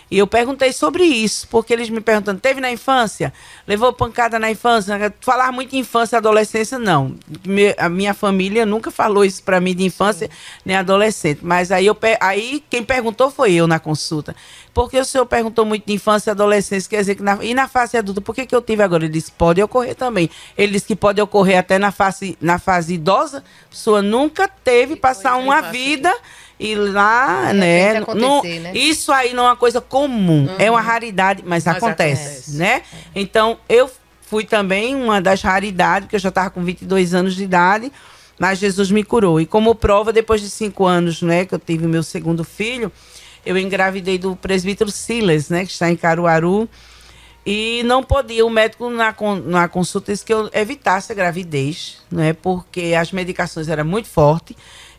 E 0.09 0.19
eu 0.19 0.27
perguntei 0.27 0.73
sobre 0.73 1.03
isso, 1.03 1.49
porque 1.49 1.73
eles 1.73 1.91
me 1.91 2.01
perguntando, 2.01 2.39
teve 2.39 2.61
na 2.61 2.71
infância? 2.71 3.33
Levou 3.67 3.93
pancada 3.93 4.39
na 4.39 4.49
infância? 4.49 5.13
Falar 5.21 5.51
muito 5.51 5.75
em 5.75 5.81
infância 5.81 6.15
e 6.15 6.19
adolescência, 6.19 6.79
não. 6.79 7.17
Me- 7.45 7.75
a 7.77 7.89
minha 7.89 8.15
família 8.15 8.65
nunca 8.65 8.93
falou 8.93 9.25
isso 9.25 9.43
para 9.43 9.61
mim 9.61 9.75
de 9.75 9.83
infância 9.85 10.31
nem 10.65 10.77
adolescente. 10.77 11.41
Mas 11.43 11.73
aí, 11.73 11.87
eu, 11.87 11.97
aí 12.21 12.63
quem 12.71 12.85
perguntou 12.85 13.33
foi 13.33 13.55
eu 13.55 13.67
na 13.67 13.81
consulta. 13.81 14.37
Porque 14.73 14.97
o 14.97 15.05
senhor 15.05 15.27
perguntou 15.27 15.65
muito 15.65 15.85
de 15.87 15.95
infância 15.95 16.31
e 16.31 16.33
adolescência, 16.33 16.89
quer 16.89 16.99
dizer 17.01 17.15
que 17.17 17.23
na, 17.23 17.43
e 17.43 17.53
na 17.53 17.67
fase 17.67 17.97
adulta, 17.97 18.21
por 18.21 18.35
que, 18.35 18.47
que 18.47 18.55
eu 18.55 18.63
tive 18.63 18.83
agora? 18.85 19.05
Ele 19.05 19.13
disse, 19.13 19.33
pode 19.33 19.61
ocorrer 19.61 19.97
também. 19.97 20.31
Ele 20.57 20.73
disse 20.75 20.87
que 20.87 20.95
pode 20.95 21.21
ocorrer 21.21 21.59
até 21.59 21.79
na 21.79 21.91
fase, 21.91 22.39
na 22.41 22.59
fase 22.61 22.95
idosa. 22.95 23.39
A 23.39 23.71
pessoa 23.71 24.03
nunca 24.03 24.47
teve 24.47 24.95
passar 24.95 25.35
uma 25.37 25.63
vida 25.73 26.15
e 26.59 26.75
lá, 26.75 27.53
De 27.53 27.59
né? 27.59 28.01
não- 28.15 28.43
né? 28.43 28.73
Isso 28.75 29.13
aí 29.13 29.35
não 29.35 29.45
é 29.45 29.49
uma 29.51 29.57
coisa 29.57 29.81
comum, 29.81 30.49
é 30.59 30.71
uma 30.71 30.81
raridade, 30.81 31.43
mas, 31.45 31.65
Mas 31.65 31.77
acontece, 31.77 32.23
acontece. 32.23 32.57
né? 32.57 32.83
Então, 33.15 33.59
eu 33.69 33.91
fui 34.23 34.45
também 34.45 34.95
uma 34.95 35.21
das 35.21 35.43
raridades, 35.43 36.07
porque 36.07 36.17
eu 36.17 36.21
já 36.21 36.31
estava 36.31 36.51
com 36.51 36.63
22 36.65 37.15
anos 37.15 37.35
de 37.37 37.45
idade, 37.45 37.93
mas 38.39 38.59
Jesus 38.59 38.91
me 38.91 39.05
curou. 39.05 39.41
E 39.41 39.47
como 39.47 39.75
prova, 39.75 40.13
depois 40.13 40.41
de 40.41 40.51
cinco 40.51 40.85
anos, 40.87 41.23
né, 41.23 41.45
que 41.45 41.55
eu 41.55 41.59
tive 41.59 41.87
meu 41.87 42.03
segundo 42.03 42.43
filho, 42.43 42.91
eu 43.45 43.57
engravidei 43.57 44.19
do 44.19 44.35
presbítero 44.35 44.91
Silas, 44.91 45.49
né, 45.49 45.65
que 45.65 45.71
está 45.71 45.91
em 45.91 45.97
Caruaru, 45.97 46.69
e 47.49 47.83
não 47.85 48.03
podia, 48.03 48.45
o 48.45 48.51
médico 48.51 48.91
na, 48.91 49.15
na 49.45 49.69
consulta 49.69 50.11
disse 50.13 50.25
que 50.25 50.35
eu 50.35 50.51
evitasse 50.53 51.13
a 51.13 51.15
gravidez, 51.15 51.99
né? 52.11 52.33
Porque 52.33 52.93
as 52.99 53.13
medicações 53.13 53.69
eram 53.69 53.85
muito 53.85 54.09
fortes 54.09 54.57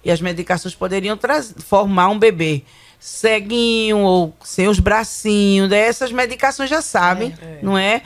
e 0.08 0.12
as 0.12 0.22
medicações 0.22 0.74
poderiam 0.74 1.20
formar 1.60 2.08
um 2.08 2.18
bebê 2.18 2.64
ceguinho 2.99 3.99
ou 3.99 4.34
sem 4.43 4.68
os 4.68 4.80
bracinhos, 4.80 5.70
dessas 5.70 6.12
medicações 6.12 6.70
já 6.70 6.82
sabem, 6.82 7.32
É. 7.41 7.60
não 7.62 7.78
é? 7.78 8.01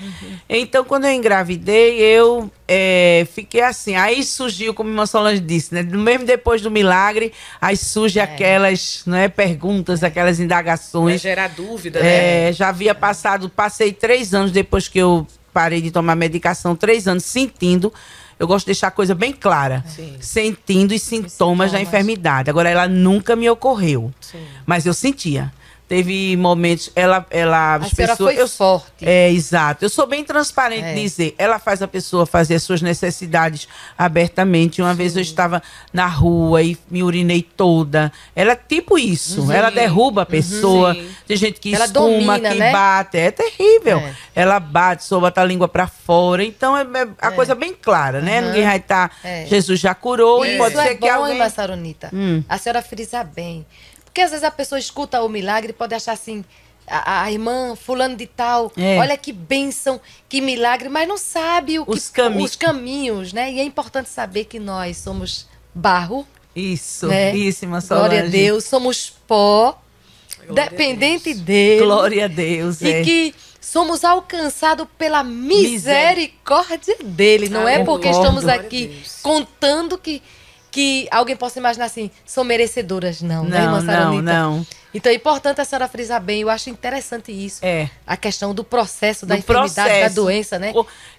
Então, 0.49 0.83
quando 0.83 1.05
eu 1.05 1.11
engravidei, 1.11 1.99
eu 1.99 2.51
é, 2.67 3.25
fiquei 3.33 3.61
assim. 3.61 3.95
Aí 3.95 4.21
surgiu, 4.23 4.73
como 4.73 4.99
a 4.99 5.05
Solange 5.05 5.39
disse, 5.39 5.73
né? 5.73 5.81
Mesmo 5.83 6.25
depois 6.25 6.61
do 6.61 6.69
milagre, 6.69 7.31
aí 7.61 7.77
surge 7.77 8.19
aquelas 8.19 9.03
não 9.05 9.15
é, 9.15 9.29
perguntas, 9.29 10.03
aquelas 10.03 10.37
Vai 10.37 10.45
indagações. 10.45 11.21
gerar 11.21 11.47
dúvida, 11.49 12.01
né? 12.01 12.49
É, 12.49 12.53
já 12.53 12.69
havia 12.69 12.93
passado, 12.93 13.47
passei 13.49 13.93
três 13.93 14.33
anos 14.33 14.51
depois 14.51 14.87
que 14.87 14.99
eu 14.99 15.25
parei 15.53 15.81
de 15.81 15.91
tomar 15.91 16.15
medicação, 16.15 16.75
três 16.75 17.07
anos 17.07 17.23
sentindo. 17.23 17.93
Eu 18.41 18.47
gosto 18.47 18.65
de 18.65 18.69
deixar 18.71 18.87
a 18.87 18.91
coisa 18.91 19.13
bem 19.13 19.31
clara. 19.31 19.85
Sim. 19.87 20.15
Sentindo 20.19 20.95
os 20.95 21.01
sintomas, 21.03 21.71
da 21.71 21.77
sintomas. 21.77 21.87
enfermidade. 21.87 22.49
Agora, 22.49 22.67
ela 22.67 22.87
nunca 22.87 23.35
me 23.35 23.47
ocorreu. 23.47 24.11
Sim. 24.19 24.39
Mas 24.65 24.83
eu 24.83 24.95
sentia. 24.95 25.53
Teve 25.91 26.37
momentos, 26.37 26.89
ela, 26.95 27.25
ela 27.29 27.75
A 27.75 27.79
pessoas, 27.79 28.17
foi 28.17 28.41
eu, 28.41 28.47
forte. 28.47 29.05
é, 29.05 29.29
exato. 29.29 29.83
Eu 29.83 29.89
sou 29.89 30.07
bem 30.07 30.23
transparente 30.23 30.85
É. 30.85 30.93
em 30.97 31.03
dizer. 31.03 31.35
Ela 31.37 31.59
faz 31.59 31.81
a 31.81 31.87
pessoa 31.87 32.25
fazer 32.25 32.55
as 32.55 32.63
suas 32.63 32.81
necessidades 32.81 33.67
abertamente. 33.97 34.81
Uma 34.81 34.93
vez 34.93 35.17
eu 35.17 35.21
estava 35.21 35.61
na 35.91 36.07
rua 36.07 36.63
e 36.63 36.77
me 36.89 37.03
urinei 37.03 37.41
toda. 37.41 38.09
Ela 38.33 38.53
é 38.53 38.55
tipo 38.55 38.97
isso. 38.97 39.51
Ela 39.51 39.69
derruba 39.69 40.21
a 40.21 40.25
pessoa. 40.25 40.93
Sim. 40.93 41.09
Tem 41.27 41.35
gente 41.35 41.59
que 41.59 41.75
Ela 41.75 41.83
espuma, 41.87 42.09
domina, 42.37 42.51
que 42.53 42.59
né? 42.59 42.71
bate. 42.71 43.17
É 43.17 43.29
terrível. 43.31 43.97
É. 43.99 44.15
Ela 44.33 44.61
bate, 44.61 45.03
só 45.03 45.19
bota 45.19 45.41
a 45.41 45.43
língua 45.43 45.67
pra 45.67 45.87
fora. 45.87 46.41
Então 46.41 46.77
é, 46.77 46.83
é 46.83 47.07
a 47.19 47.31
coisa 47.31 47.53
bem 47.53 47.73
clara, 47.73 48.21
né? 48.21 48.39
Ninguém 48.39 48.63
vai 48.63 48.77
estar. 48.77 49.11
É. 49.25 49.45
Jesus 49.45 49.77
já 49.77 49.93
curou 49.93 50.45
e 50.45 50.51
Isso 50.51 50.57
pode 50.57 50.77
é 50.77 50.83
ser 50.83 50.95
que 50.95 51.01
bom, 51.01 51.11
alguém. 51.11 51.33
hein, 51.33 51.37
Massaronita? 51.39 52.09
Hum. 52.13 52.41
A 52.47 52.57
senhora 52.57 52.81
frisa 52.81 53.25
bem. 53.25 53.65
Porque 54.11 54.21
às 54.21 54.31
vezes 54.31 54.43
a 54.43 54.51
pessoa 54.51 54.77
escuta 54.77 55.21
o 55.21 55.29
milagre 55.29 55.69
e 55.69 55.73
pode 55.73 55.95
achar 55.95 56.11
assim, 56.11 56.43
a, 56.85 57.23
a 57.23 57.31
irmã 57.31 57.75
fulano 57.77 58.15
de 58.17 58.25
tal, 58.27 58.71
É. 58.77 58.97
olha 58.99 59.15
que 59.15 59.31
bênção, 59.31 60.01
que 60.27 60.41
milagre, 60.41 60.89
mas 60.89 61.07
não 61.07 61.17
sabe 61.17 61.79
o 61.79 61.85
Os 61.87 62.09
que, 62.09 62.15
cami- 62.15 62.43
os 62.43 62.55
caminhos, 62.57 63.31
né? 63.31 63.51
E 63.53 63.59
é 63.59 63.63
importante 63.63 64.09
saber 64.09 64.45
que 64.45 64.59
nós 64.59 64.97
somos 64.97 65.47
barro, 65.73 66.27
Isso, 66.53 67.07
né? 67.07 67.33
isso, 67.33 67.63
irmã 67.63 67.79
Glória 67.79 68.17
a 68.19 68.21
Solange. 68.23 68.29
Deus, 68.37 68.65
somos 68.65 69.09
pó, 69.25 69.79
Glória 70.45 70.69
dependente 70.69 71.33
dele. 71.33 71.85
Glória 71.85 72.25
a 72.25 72.27
Deus. 72.27 72.81
E 72.81 72.91
é. 72.91 73.01
que 73.03 73.33
somos 73.61 74.03
alcançados 74.03 74.85
pela 74.97 75.23
misericórdia 75.23 76.97
dele. 77.03 77.47
Não 77.47 77.61
é 77.61 77.75
Aleluia. 77.75 77.85
porque 77.85 78.07
Concordo. 78.09 78.39
estamos 78.39 78.47
aqui 78.49 78.87
Deus. 78.87 79.19
contando 79.21 79.97
que, 79.97 80.21
que 80.71 81.05
alguém 81.11 81.35
possa 81.35 81.59
imaginar 81.59 81.85
assim, 81.85 82.09
são 82.25 82.43
merecedoras, 82.45 83.21
não, 83.21 83.43
né, 83.43 83.57
irmã 83.59 83.71
Não, 83.71 83.81
não, 83.81 83.85
Saronita? 83.85 84.21
não. 84.33 84.67
Então 84.93 85.11
é 85.11 85.15
importante 85.15 85.59
a 85.61 85.65
senhora 85.65 85.87
frisar 85.87 86.21
bem. 86.21 86.41
Eu 86.41 86.49
acho 86.49 86.69
interessante 86.69 87.31
isso. 87.31 87.59
É. 87.61 87.89
A 88.07 88.17
questão 88.17 88.53
do 88.53 88.63
processo, 88.63 89.25
da 89.25 89.35
do 89.35 89.39
enfermidade, 89.39 89.75
da 89.75 89.83
processo. 89.83 90.15
doença, 90.15 90.59
né? 90.59 90.73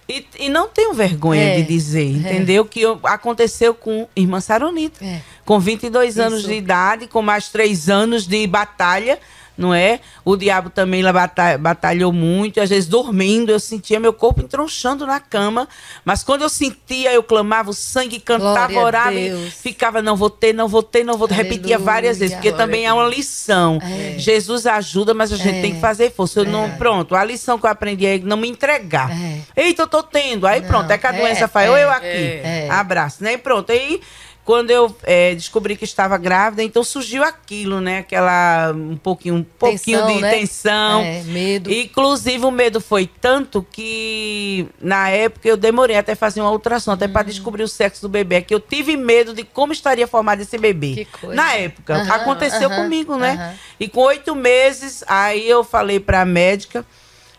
E, 0.07 0.25
e 0.39 0.49
não 0.49 0.67
tenho 0.67 0.93
vergonha 0.93 1.41
É, 1.41 1.55
de 1.55 1.63
dizer, 1.63 2.03
entendeu? 2.05 2.65
Que 2.65 2.81
eu- 2.81 2.99
aconteceu 3.03 3.73
com 3.73 4.07
irmã 4.15 4.39
Saronita. 4.41 5.03
É. 5.03 5.21
Com 5.45 5.59
22 5.59 6.19
anos 6.19 6.39
Isso. 6.41 6.49
de 6.49 6.53
idade, 6.55 7.07
com 7.07 7.21
mais 7.23 7.49
três 7.49 7.89
anos 7.89 8.27
de 8.27 8.45
batalha, 8.45 9.17
não 9.57 9.73
é? 9.73 9.99
O 10.25 10.35
diabo 10.35 10.69
também 10.69 11.01
lá 11.01 11.13
bata- 11.13 11.57
batalhou 11.57 12.11
muito, 12.11 12.59
às 12.59 12.69
vezes 12.69 12.87
dormindo, 12.89 13.51
eu 13.51 13.59
sentia 13.59 13.99
meu 13.99 14.13
corpo 14.13 14.41
entronchando 14.41 15.05
na 15.05 15.19
cama, 15.19 15.67
mas 16.03 16.23
quando 16.23 16.41
eu 16.41 16.49
sentia, 16.49 17.11
eu 17.13 17.21
clamava 17.23 17.69
o 17.69 17.73
sangue, 17.73 18.19
cantava, 18.19 18.73
Glória 18.73 18.79
orava, 18.85 19.13
e 19.13 19.49
ficava, 19.51 20.01
não 20.01 20.15
vou 20.15 20.29
ter, 20.29 20.53
não 20.53 20.67
vou 20.67 20.81
ter, 20.83 21.03
não 21.03 21.17
vou 21.17 21.27
ter, 21.27 21.35
repetia 21.35 21.77
várias 21.77 22.17
vezes, 22.17 22.35
porque 22.35 22.49
Glória 22.49 22.65
também 22.65 22.85
é 22.85 22.93
uma 22.93 23.05
lição. 23.07 23.79
É. 23.81 24.15
Jesus 24.17 24.65
ajuda, 24.65 25.13
mas 25.13 25.31
a 25.31 25.35
gente 25.37 25.57
É. 25.57 25.61
tem 25.61 25.75
que 25.75 25.81
fazer 25.81 26.11
força. 26.11 26.39
Eu 26.39 26.45
não, 26.45 26.69
pronto, 26.71 27.15
a 27.15 27.23
lição 27.23 27.59
que 27.59 27.65
eu 27.65 27.69
aprendi 27.69 28.05
é 28.05 28.17
não 28.19 28.37
me 28.37 28.47
entregar. 28.49 29.11
É. 29.11 29.39
Eita, 29.55 29.83
eu 29.83 29.87
tô 29.87 30.01
tendo. 30.01 30.47
Aí 30.47 30.61
Não, 30.61 30.67
pronto, 30.67 30.89
é 30.91 30.97
que 30.97 31.05
a 31.07 31.13
é, 31.13 31.19
doença 31.19 31.47
faz, 31.47 31.69
ou 31.69 31.77
é, 31.77 31.83
eu 31.83 31.89
aqui. 31.91 32.05
é. 32.07 32.65
É. 32.65 32.69
Abraço, 32.71 33.23
né? 33.23 33.33
E 33.33 33.37
pronto. 33.37 33.71
Aí, 33.71 34.01
quando 34.45 34.71
eu 34.71 34.93
é, 35.03 35.33
descobri 35.35 35.77
que 35.77 35.85
estava 35.85 36.17
grávida, 36.17 36.61
então 36.63 36.83
surgiu 36.83 37.23
aquilo, 37.23 37.79
né? 37.79 37.99
Aquela, 37.99 38.73
um 38.75 38.97
pouquinho, 38.97 39.35
um 39.35 39.43
pouquinho 39.43 39.99
Tensão, 39.99 40.15
de 40.15 40.21
né? 40.21 40.31
tensão. 40.31 41.01
É, 41.01 41.23
medo. 41.23 41.71
Inclusive, 41.71 42.45
o 42.45 42.51
medo 42.51 42.81
foi 42.81 43.07
tanto 43.07 43.65
que, 43.71 44.67
na 44.81 45.09
época, 45.09 45.47
eu 45.47 45.55
demorei 45.55 45.95
até 45.95 46.13
fazer 46.13 46.41
uma 46.41 46.51
ultrassom, 46.51 46.91
até 46.91 47.05
Hum. 47.07 47.13
para 47.13 47.23
descobrir 47.23 47.63
o 47.63 47.67
sexo 47.67 48.01
do 48.01 48.09
bebê. 48.09 48.41
Que 48.41 48.53
eu 48.53 48.59
tive 48.59 48.97
medo 48.97 49.33
de 49.33 49.43
como 49.43 49.71
estaria 49.71 50.05
formado 50.07 50.41
esse 50.41 50.57
bebê. 50.57 50.93
Que 50.93 51.05
coisa. 51.05 51.35
Na 51.35 51.53
época. 51.53 51.95
Aham, 51.95 52.13
Aconteceu 52.15 52.69
aham, 52.69 52.83
comigo, 52.83 53.15
né? 53.15 53.31
aham. 53.33 53.53
E 53.79 53.87
com 53.87 54.01
oito 54.01 54.35
meses, 54.35 55.03
aí 55.07 55.47
eu 55.49 55.63
falei 55.63 55.99
para 55.99 56.21
a 56.21 56.25
médica. 56.25 56.85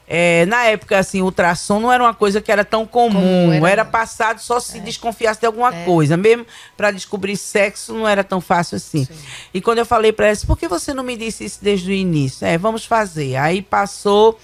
É, 0.07 0.45
na 0.47 0.65
época, 0.65 0.99
assim, 0.99 1.23
o 1.23 1.25
ultrassom 1.25 1.81
não 1.81 1.91
era 1.91 2.03
uma 2.03 2.13
coisa 2.15 2.41
que 2.41 2.53
era 2.53 2.65
tão 2.65 2.87
comum. 2.87 3.13
Comum, 3.21 3.55
era, 3.55 3.71
era- 3.71 3.85
passado 3.85 4.39
só 4.39 4.61
se 4.61 4.79
desconfiasse 4.81 5.41
de 5.41 5.47
alguma 5.47 5.73
coisa. 5.85 6.17
Mesmo 6.17 6.47
para 6.77 6.91
descobrir 6.91 7.37
sexo 7.37 7.95
não 7.95 8.07
era 8.07 8.23
tão 8.23 8.41
fácil 8.41 8.77
assim. 8.77 9.09
E 9.53 9.61
quando 9.61 9.79
eu 9.79 9.87
falei 9.87 10.13
para 10.13 10.27
ela, 10.29 10.37
por 10.47 10.59
que 10.59 10.69
você 10.69 10.93
não 10.93 11.03
me 11.03 11.17
disse 11.17 11.45
isso 11.45 11.59
desde 11.63 11.91
o 11.91 11.95
início? 11.95 12.47
É, 12.47 12.59
vamos 12.59 12.85
fazer. 12.85 13.37
Aí 13.37 13.63
passou 13.63 14.39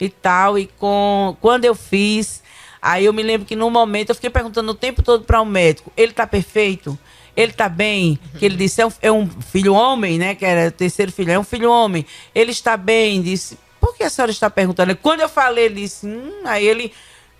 e 0.00 0.08
tal. 0.08 0.58
E 0.58 0.66
com, 0.78 1.36
quando 1.40 1.64
eu 1.64 1.74
fiz, 1.76 2.42
aí 2.82 3.04
eu 3.04 3.12
me 3.12 3.22
lembro 3.22 3.46
que 3.46 3.54
no 3.54 3.70
momento 3.70 4.08
eu 4.10 4.14
fiquei 4.16 4.30
perguntando 4.30 4.70
o 4.72 4.74
tempo 4.74 5.00
todo 5.02 5.24
para 5.24 5.40
o 5.40 5.44
médico: 5.44 5.92
ele 5.96 6.12
tá 6.12 6.26
perfeito? 6.26 6.98
Ele 7.36 7.52
tá 7.52 7.68
bem? 7.68 8.18
Que 8.38 8.44
ele 8.46 8.56
disse: 8.56 8.80
é 8.80 8.86
um, 8.86 8.92
é 9.02 9.12
um 9.12 9.28
filho 9.28 9.74
homem, 9.74 10.18
né? 10.18 10.34
Que 10.34 10.44
era 10.44 10.68
o 10.68 10.72
terceiro 10.72 11.10
filho, 11.12 11.30
é 11.32 11.38
um 11.38 11.44
filho 11.44 11.70
homem. 11.70 12.04
Ele 12.34 12.50
está 12.52 12.76
bem? 12.76 13.20
Disse: 13.22 13.58
por 13.84 13.96
que 13.96 14.02
a 14.02 14.10
senhora 14.10 14.32
está 14.32 14.48
perguntando? 14.48 14.96
Quando 14.96 15.20
eu 15.20 15.28
falei, 15.28 15.66
ele 15.66 15.82
disse: 15.82 16.06
hum, 16.06 16.42
aí 16.44 16.66
ele. 16.66 16.92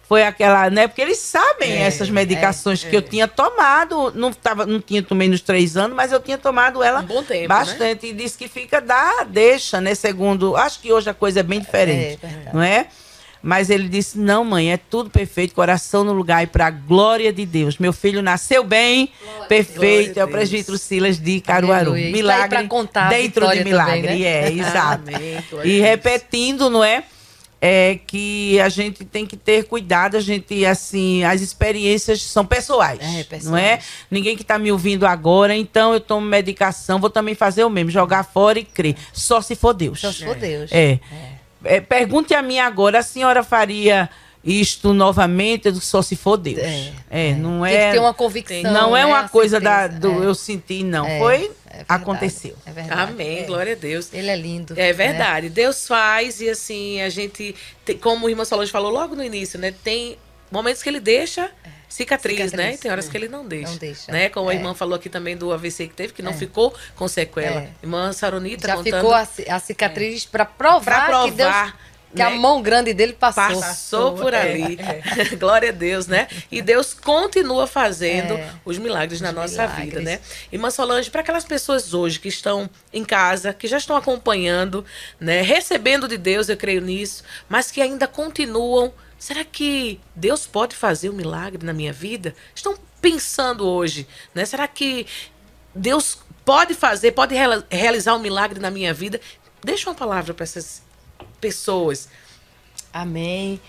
Foi 0.07 0.23
aquela, 0.23 0.69
né? 0.69 0.87
Porque 0.87 1.01
eles 1.01 1.19
sabem 1.19 1.73
É, 1.73 1.87
essas 1.87 2.11
medicações 2.11 2.85
que 2.85 2.95
eu 2.95 3.01
tinha 3.01 3.27
tomado. 3.27 4.13
Não, 4.15 4.35
tava, 4.35 4.67
não 4.67 4.79
tinha 4.79 5.03
tomei 5.03 5.29
nos 5.31 5.41
três 5.41 5.79
anos, 5.79 5.97
mas 5.97 6.13
eu 6.13 6.21
tinha 6.21 6.37
tomado 6.37 6.83
ela 6.83 7.01
Um 7.01 7.23
tempo, 7.23 7.49
bastante. 7.49 8.09
E 8.09 8.13
disse 8.13 8.37
que 8.37 8.47
fica, 8.47 8.83
dá, 8.83 9.25
deixa, 9.25 9.81
né? 9.81 9.95
Segundo. 9.95 10.57
Acho 10.57 10.79
que 10.81 10.93
hoje 10.93 11.09
a 11.09 11.15
coisa 11.15 11.41
é 11.41 11.43
bem 11.43 11.59
diferente. 11.59 12.19
É, 12.23 12.51
não 12.53 12.63
é? 12.63 12.89
Mas 13.45 13.69
ele 13.69 13.91
disse: 13.91 14.19
não, 14.19 14.43
mãe, 14.43 14.73
é 14.73 14.79
tudo 14.79 15.11
perfeito, 15.11 15.55
coração 15.55 16.03
no 16.03 16.15
lugar 16.15 16.43
e 16.43 16.47
para 16.47 16.69
a 16.69 16.71
glória 16.71 17.31
de 17.31 17.45
Deus. 17.45 17.77
Meu 17.77 17.93
filho 17.93 18.23
nasceu 18.23 18.65
bem, 18.65 19.11
perfeito. 19.51 20.15
Glória 20.15 20.15
a 20.17 20.21
É 20.21 20.25
o 20.25 20.29
presbítero 20.29 20.79
Silas 20.79 21.19
de 21.19 21.43
Caruaru. 21.43 21.91
Aleluia. 21.91 22.07
Tá 22.07 22.17
Milagre 22.17 22.69
contar 22.69 23.11
dentro 23.11 23.47
de 23.51 23.63
milagre. 23.63 24.01
também, 24.01 24.21
né? 24.21 24.27
É, 24.27 24.51
exato. 24.51 25.05
E 25.63 25.79
repetindo, 25.79 26.71
não 26.71 26.83
é? 26.83 27.05
É 27.61 27.99
que 28.07 28.59
a 28.61 28.69
gente 28.69 29.05
tem 29.05 29.27
que 29.27 29.37
ter 29.37 29.65
cuidado, 29.65 30.17
a 30.17 30.21
gente, 30.21 30.65
assim, 30.65 31.23
as 31.25 31.41
experiências 31.41 32.23
são 32.23 32.45
pessoais. 32.47 32.99
É, 33.01 33.25
pessoais. 33.25 33.45
Não 33.45 33.57
é? 33.57 33.79
Ninguém 34.11 34.37
que 34.37 34.43
está 34.43 34.59
me 34.59 34.73
ouvindo 34.73 35.07
agora, 35.07 35.55
então 35.55 35.93
eu 35.93 36.01
tomo 36.01 36.27
medicação, 36.27 36.99
vou 36.99 37.11
também 37.11 37.35
fazer 37.35 37.65
o 37.65 37.71
mesmo, 37.71 37.91
jogar 37.91 38.23
fora 38.25 38.59
e 38.59 38.65
crer. 38.65 38.97
Só 39.13 39.41
se 39.41 39.55
for 39.55 39.73
Deus. 39.73 40.01
Só 40.01 40.13
se 40.13 40.25
for 40.25 40.35
Deus. 40.35 40.71
É. 40.73 40.99
É, 41.11 41.34
pergunte 41.81 42.35
a 42.35 42.43
mim 42.43 42.59
agora, 42.59 42.99
a 42.99 43.03
senhora 43.03 43.43
faria 43.43 44.09
isto 44.45 44.93
novamente? 44.93 45.75
Só 45.81 46.03
se 46.03 46.17
for 46.17 46.37
Deus. 46.37 46.59
É, 46.59 46.93
É, 47.11 47.33
não 47.35 47.63
Tem 47.65 47.75
é. 47.75 47.87
que 47.87 47.93
ter 47.95 47.99
uma 48.01 48.13
convicção. 48.15 48.63
não 48.73 48.97
é 48.97 49.01
né? 49.01 49.07
uma 49.07 49.21
A 49.21 49.29
coisa 49.29 49.59
da, 49.59 49.87
do 49.87 50.23
É. 50.23 50.27
eu 50.27 50.35
senti, 50.35 50.83
não. 50.85 51.07
É, 51.07 51.19
Foi, 51.19 51.35
é 51.35 51.39
verdade. 51.39 51.85
aconteceu. 51.89 52.55
É 52.67 52.71
verdade. 52.73 53.13
Amém, 53.13 53.39
É. 53.39 53.43
glória 53.45 53.73
a 53.73 53.77
Deus. 53.77 54.11
Ele 54.13 54.29
é 54.29 54.37
lindo. 54.37 54.75
É 54.75 54.77
né? 54.89 54.93
verdade. 54.93 55.49
Deus 55.49 55.87
faz 55.89 56.41
e 56.41 56.49
assim, 56.51 57.01
a 57.01 57.09
gente, 57.09 57.55
tem- 57.85 57.97
como 57.97 58.27
a 58.27 58.31
irmã 58.31 58.45
Solange 58.45 58.71
falou 58.71 58.91
logo 58.93 59.15
no 59.17 59.25
início, 59.25 59.59
né? 59.59 59.73
Tem 59.83 60.19
momentos 60.51 60.83
que 60.83 60.89
ele 60.89 61.01
deixa 61.01 61.51
cicatriz, 61.89 62.37
Cicatriz, 62.39 62.53
né? 62.53 62.75
E 62.75 62.79
tem 62.79 62.91
horas 62.91 63.07
é. 63.07 63.11
que 63.11 63.17
ele 63.17 63.29
não 63.29 63.47
deixa. 63.47 63.71
Não 63.71 63.79
deixa. 63.79 64.11
Né? 64.11 64.29
Como 64.29 64.49
a 64.49 64.53
É. 64.53 64.57
irmã 64.57 64.75
falou 64.75 64.97
aqui 64.97 65.09
também 65.09 65.37
do 65.37 65.53
AVC 65.53 65.87
que 65.89 65.95
teve, 65.95 66.13
que 66.13 66.23
não 66.23 66.33
É. 66.33 66.35
ficou 66.35 66.75
com 66.97 67.07
sequela. 67.07 67.61
É. 67.63 67.71
Irmã 67.83 68.13
Saronita 68.13 68.67
Já 68.67 68.77
contando. 68.77 68.95
ficou 68.97 69.15
a, 69.15 69.29
a 69.51 69.59
cicatriz 69.61 70.25
pra 70.25 70.45
provar, 70.45 70.83
Pra 70.85 71.07
provar, 71.07 71.25
que 71.27 71.31
Deus, 71.37 71.73
que 72.17 72.23
a 72.23 72.31
né? 72.31 72.37
mão 72.37 72.61
grande 72.63 72.93
dele 72.93 73.13
passou. 73.13 73.61
Passou 73.61 74.15
por 74.17 74.35
É, 74.35 74.41
ali. 74.41 74.77
é. 74.81 75.35
Glória 75.37 75.69
a 75.69 75.73
Deus, 75.73 76.09
né? 76.09 76.27
E 76.51 76.61
Deus 76.61 76.95
continua 76.95 77.67
fazendo 77.69 78.35
É. 78.35 78.51
os 78.65 78.77
milagres 78.77 79.21
na 79.21 79.29
Os 79.29 79.35
nossa 79.37 79.63
milagres. 79.63 79.85
vida, 79.85 80.01
né? 80.01 80.19
Irmã 80.51 80.71
Solange, 80.71 81.11
para 81.13 81.21
aquelas 81.21 81.45
pessoas 81.45 81.95
hoje 81.95 82.19
que 82.19 82.29
estão 82.29 82.69
em 82.93 83.05
casa, 83.05 83.53
que 83.53 83.69
já 83.69 83.77
estão 83.77 83.95
acompanhando, 83.97 84.85
né? 85.21 85.43
Recebendo 85.43 86.09
de 86.09 86.17
Deus, 86.19 86.49
eu 86.49 86.57
creio 86.57 86.81
nisso, 86.81 87.23
mas 87.49 87.71
que 87.71 87.81
ainda 87.81 88.09
continuam. 88.09 88.93
Será 89.19 89.45
que 89.45 90.01
Deus 90.15 90.47
pode 90.47 90.75
fazer 90.77 91.11
um 91.11 91.15
milagre 91.15 91.65
na 91.65 91.73
minha 91.73 91.93
vida? 91.93 92.35
Estão 92.55 92.77
pensando 93.01 93.67
hoje, 93.67 94.07
né? 94.35 94.45
Será 94.45 94.67
que 94.69 95.07
Deus 95.75 96.19
pode 96.45 96.75
fazer, 96.75 97.13
pode 97.13 97.35
realizar 97.71 98.15
um 98.15 98.19
milagre 98.19 98.61
na 98.61 98.71
minha 98.71 98.93
vida? 98.93 99.21
Deixa 99.63 99.89
uma 99.89 99.97
palavra 99.97 100.35
para 100.35 100.45
essas 100.45 100.83
pessoas. 101.41 102.09
Amém. 102.93 103.61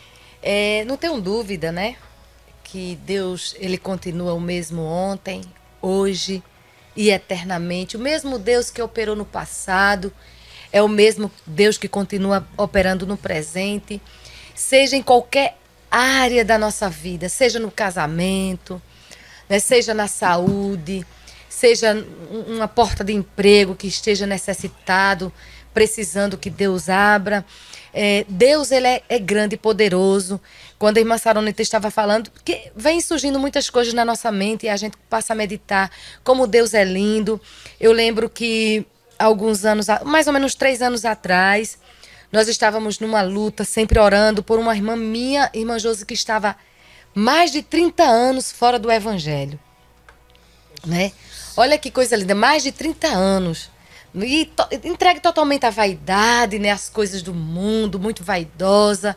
É, 0.42 0.84
não 0.86 0.98
tenho 0.98 1.20
dúvida, 1.20 1.72
né? 1.72 1.96
Que 2.64 2.98
Deus, 3.04 3.56
ele 3.58 3.78
continua 3.78 4.34
o 4.34 4.40
mesmo 4.40 4.82
ontem, 4.82 5.42
hoje 5.82 6.44
e 6.96 7.10
eternamente. 7.10 7.98
O 7.98 8.00
mesmo 8.00 8.38
Deus 8.38 8.70
que 8.70 8.82
operou 8.82 9.16
no 9.16 9.26
passado 9.26 10.14
é 10.72 10.82
o 10.82 10.88
mesmo 10.88 11.32
Deus 11.46 11.78
que 11.78 11.88
continua 11.88 12.48
operando 12.58 13.06
no 13.08 13.18
presente, 13.18 14.02
seja 14.56 14.96
em 14.96 15.04
qualquer 15.04 15.58
área 15.92 16.44
da 16.44 16.58
nossa 16.58 16.90
vida, 16.90 17.30
seja 17.30 17.60
no 17.60 17.70
casamento, 17.70 18.82
né, 19.48 19.60
seja 19.60 19.94
na 19.94 20.08
saúde, 20.08 21.06
seja 21.50 22.06
uma 22.48 22.68
porta 22.68 23.04
de 23.04 23.14
emprego 23.14 23.76
que 23.76 23.88
esteja 23.88 24.26
necessitado, 24.26 25.32
precisando 25.74 26.38
que 26.38 26.50
Deus 26.50 26.90
abra. 26.90 27.46
É, 27.94 28.26
Deus 28.28 28.72
ele 28.72 28.88
é, 28.88 29.04
é, 29.08 29.20
grande 29.20 29.56
e 29.56 29.58
poderoso. 29.58 30.40
Quando 30.78 30.98
a 30.98 31.00
irmã 31.00 31.18
Saronita 31.18 31.62
estava 31.62 31.90
falando, 31.90 32.30
que 32.44 32.72
vem 32.76 33.00
surgindo 33.00 33.40
muitas 33.40 33.70
coisas 33.70 33.94
na 33.94 34.04
nossa 34.04 34.32
mente 34.32 34.66
e 34.66 34.70
a 34.70 34.76
gente 34.76 34.98
passa 35.10 35.32
a 35.32 35.36
meditar 35.36 35.90
como 36.22 36.46
Deus 36.46 36.74
é 36.74 36.84
lindo. 36.84 37.40
Eu 37.80 37.94
lembro 37.94 38.30
que 38.30 38.86
alguns 39.18 39.64
anos, 39.64 39.88
mais 40.04 40.28
ou 40.28 40.34
menos 40.34 40.56
três 40.56 40.82
anos 40.82 41.06
atrás, 41.06 41.78
nós 42.32 42.48
estávamos 42.48 43.00
numa 43.00 43.22
luta, 43.22 43.64
sempre 43.64 44.00
orando 44.00 44.44
por 44.44 44.60
uma 44.60 44.76
irmã 44.76 44.96
minha, 44.96 45.50
irmã 45.54 45.80
Josi, 45.80 46.06
que 46.06 46.14
estava 46.14 46.56
mais 47.14 47.52
de 47.52 47.62
30 47.62 48.04
anos 48.04 48.52
fora 48.52 48.78
do 48.78 48.92
Evangelho. 48.92 49.60
Né? 50.86 51.12
Olha 51.58 51.78
que 51.78 51.90
coisa 51.90 52.16
linda, 52.16 52.36
mais 52.36 52.64
de 52.64 52.72
30 52.72 53.08
anos. 53.08 53.72
E 54.14 54.46
to, 54.46 54.68
entregue 54.84 55.20
totalmente 55.20 55.66
à 55.66 55.70
vaidade, 55.70 56.58
né? 56.58 56.72
As 56.72 56.90
coisas 56.90 57.22
do 57.22 57.34
mundo, 57.34 58.00
muito 58.00 58.24
vaidosa. 58.24 59.16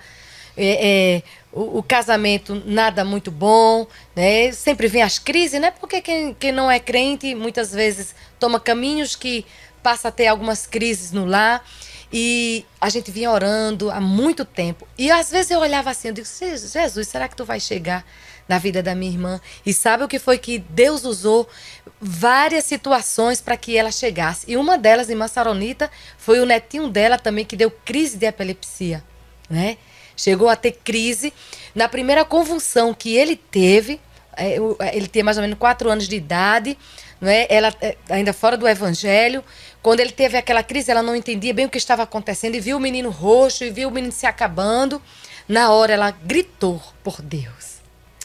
É, 0.56 0.88
é, 0.88 1.22
o, 1.52 1.78
o, 1.78 1.82
casamento 1.84 2.60
nada 2.66 3.04
muito 3.04 3.30
bom, 3.30 3.86
né? 4.14 4.50
Sempre 4.50 4.88
vem 4.88 5.02
as 5.02 5.18
crises, 5.18 5.60
né? 5.60 5.70
Porque 5.70 6.00
quem, 6.00 6.34
quem 6.34 6.50
não 6.50 6.68
é 6.68 6.80
crente 6.80 7.32
muitas 7.34 7.72
vezes 7.72 8.14
toma 8.40 8.58
caminhos 8.58 9.14
que 9.14 9.46
passa 9.82 10.08
a 10.08 10.12
ter 10.12 10.26
algumas 10.26 10.66
crises 10.66 11.12
no 11.12 11.24
lar. 11.24 11.64
E 12.12 12.64
a 12.80 12.88
gente 12.88 13.10
vinha 13.10 13.30
orando 13.30 13.90
há 13.90 14.00
muito 14.00 14.44
tempo. 14.44 14.88
E 14.96 15.10
às 15.10 15.30
vezes 15.30 15.50
eu 15.50 15.60
olhava 15.60 15.90
assim, 15.90 16.08
eu 16.08 16.14
digo, 16.14 16.26
Jesus, 16.26 17.08
será 17.08 17.28
que 17.28 17.36
tu 17.36 17.44
vai 17.44 17.60
chegar 17.60 18.04
na 18.48 18.58
vida 18.58 18.82
da 18.82 18.94
minha 18.94 19.12
irmã? 19.12 19.40
E 19.64 19.74
sabe 19.74 20.04
o 20.04 20.08
que 20.08 20.18
foi 20.18 20.38
que 20.38 20.58
Deus 20.58 21.04
usou? 21.04 21.46
Várias 22.00 22.64
situações 22.64 23.40
para 23.40 23.56
que 23.56 23.76
ela 23.76 23.90
chegasse. 23.90 24.50
E 24.50 24.56
uma 24.56 24.78
delas, 24.78 25.10
irmã 25.10 25.28
Saronita, 25.28 25.90
foi 26.16 26.40
o 26.40 26.46
netinho 26.46 26.88
dela 26.88 27.18
também 27.18 27.44
que 27.44 27.56
deu 27.56 27.70
crise 27.70 28.16
de 28.16 28.26
epilepsia, 28.26 29.04
né? 29.50 29.76
Chegou 30.16 30.48
a 30.48 30.56
ter 30.56 30.72
crise. 30.72 31.32
Na 31.74 31.88
primeira 31.88 32.24
convulsão 32.24 32.92
que 32.94 33.14
ele 33.14 33.36
teve, 33.36 34.00
ele 34.92 35.06
tinha 35.06 35.24
mais 35.24 35.36
ou 35.36 35.42
menos 35.42 35.58
quatro 35.58 35.90
anos 35.90 36.08
de 36.08 36.16
idade, 36.16 36.78
não 37.20 37.28
é? 37.28 37.46
Ela 37.48 37.74
é, 37.80 37.96
ainda 38.08 38.32
fora 38.32 38.56
do 38.56 38.66
evangelho. 38.68 39.44
Quando 39.82 40.00
ele 40.00 40.12
teve 40.12 40.36
aquela 40.36 40.62
crise, 40.62 40.90
ela 40.90 41.02
não 41.02 41.16
entendia 41.16 41.54
bem 41.54 41.66
o 41.66 41.68
que 41.68 41.78
estava 41.78 42.02
acontecendo 42.02 42.54
e 42.54 42.60
viu 42.60 42.76
o 42.76 42.80
menino 42.80 43.10
roxo 43.10 43.64
e 43.64 43.70
viu 43.70 43.88
o 43.88 43.92
menino 43.92 44.12
se 44.12 44.26
acabando. 44.26 45.00
Na 45.48 45.72
hora 45.72 45.94
ela 45.94 46.10
gritou 46.10 46.80
por 47.02 47.22
Deus. 47.22 47.78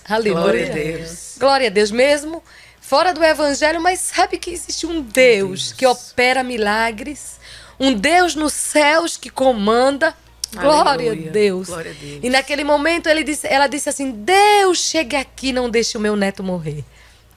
Aleluia. 0.07 0.41
Glória 0.41 0.65
a 0.65 0.73
Deus. 0.73 1.35
Glória 1.39 1.67
a 1.67 1.71
Deus 1.71 1.91
mesmo. 1.91 2.43
Fora 2.81 3.13
do 3.13 3.23
evangelho, 3.23 3.81
mas 3.81 3.99
sabe 4.01 4.37
que 4.37 4.51
existe 4.51 4.85
um 4.85 5.01
Deus, 5.01 5.11
Deus. 5.11 5.73
que 5.73 5.85
opera 5.85 6.43
milagres, 6.43 7.39
um 7.79 7.93
Deus 7.93 8.35
nos 8.35 8.51
céus 8.53 9.15
que 9.15 9.29
comanda. 9.29 10.13
Glória 10.59 11.11
a, 11.11 11.15
Deus. 11.15 11.67
Glória 11.67 11.91
a 11.91 11.93
Deus. 11.93 12.19
E 12.23 12.29
naquele 12.29 12.63
momento 12.63 13.07
ele 13.07 13.23
disse, 13.23 13.47
ela 13.47 13.67
disse 13.67 13.89
assim: 13.89 14.11
Deus, 14.11 14.77
chegue 14.79 15.15
aqui, 15.15 15.51
não 15.51 15.69
deixe 15.69 15.97
o 15.97 16.01
meu 16.01 16.15
neto 16.15 16.43
morrer. 16.43 16.83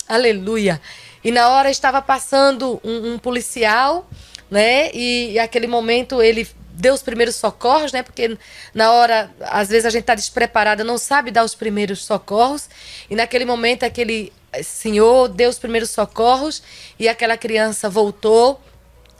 Aleluia. 0.08 0.80
E 1.24 1.30
na 1.30 1.48
hora 1.48 1.70
estava 1.70 2.00
passando 2.00 2.80
um, 2.84 3.14
um 3.14 3.18
policial, 3.18 4.08
né? 4.50 4.90
E, 4.92 5.32
e 5.32 5.38
aquele 5.38 5.66
momento 5.66 6.22
ele 6.22 6.46
deu 6.76 6.94
os 6.94 7.02
primeiros 7.02 7.36
socorros, 7.36 7.90
né? 7.92 8.02
Porque 8.02 8.36
na 8.74 8.92
hora, 8.92 9.30
às 9.40 9.68
vezes 9.68 9.86
a 9.86 9.90
gente 9.90 10.02
está 10.02 10.14
despreparada, 10.14 10.84
não 10.84 10.98
sabe 10.98 11.30
dar 11.30 11.44
os 11.44 11.54
primeiros 11.54 12.04
socorros. 12.04 12.68
E 13.10 13.16
naquele 13.16 13.44
momento 13.44 13.82
aquele 13.82 14.32
senhor 14.62 15.28
deu 15.28 15.50
os 15.50 15.58
primeiros 15.58 15.90
socorros 15.90 16.62
e 16.98 17.08
aquela 17.08 17.36
criança 17.36 17.88
voltou. 17.88 18.60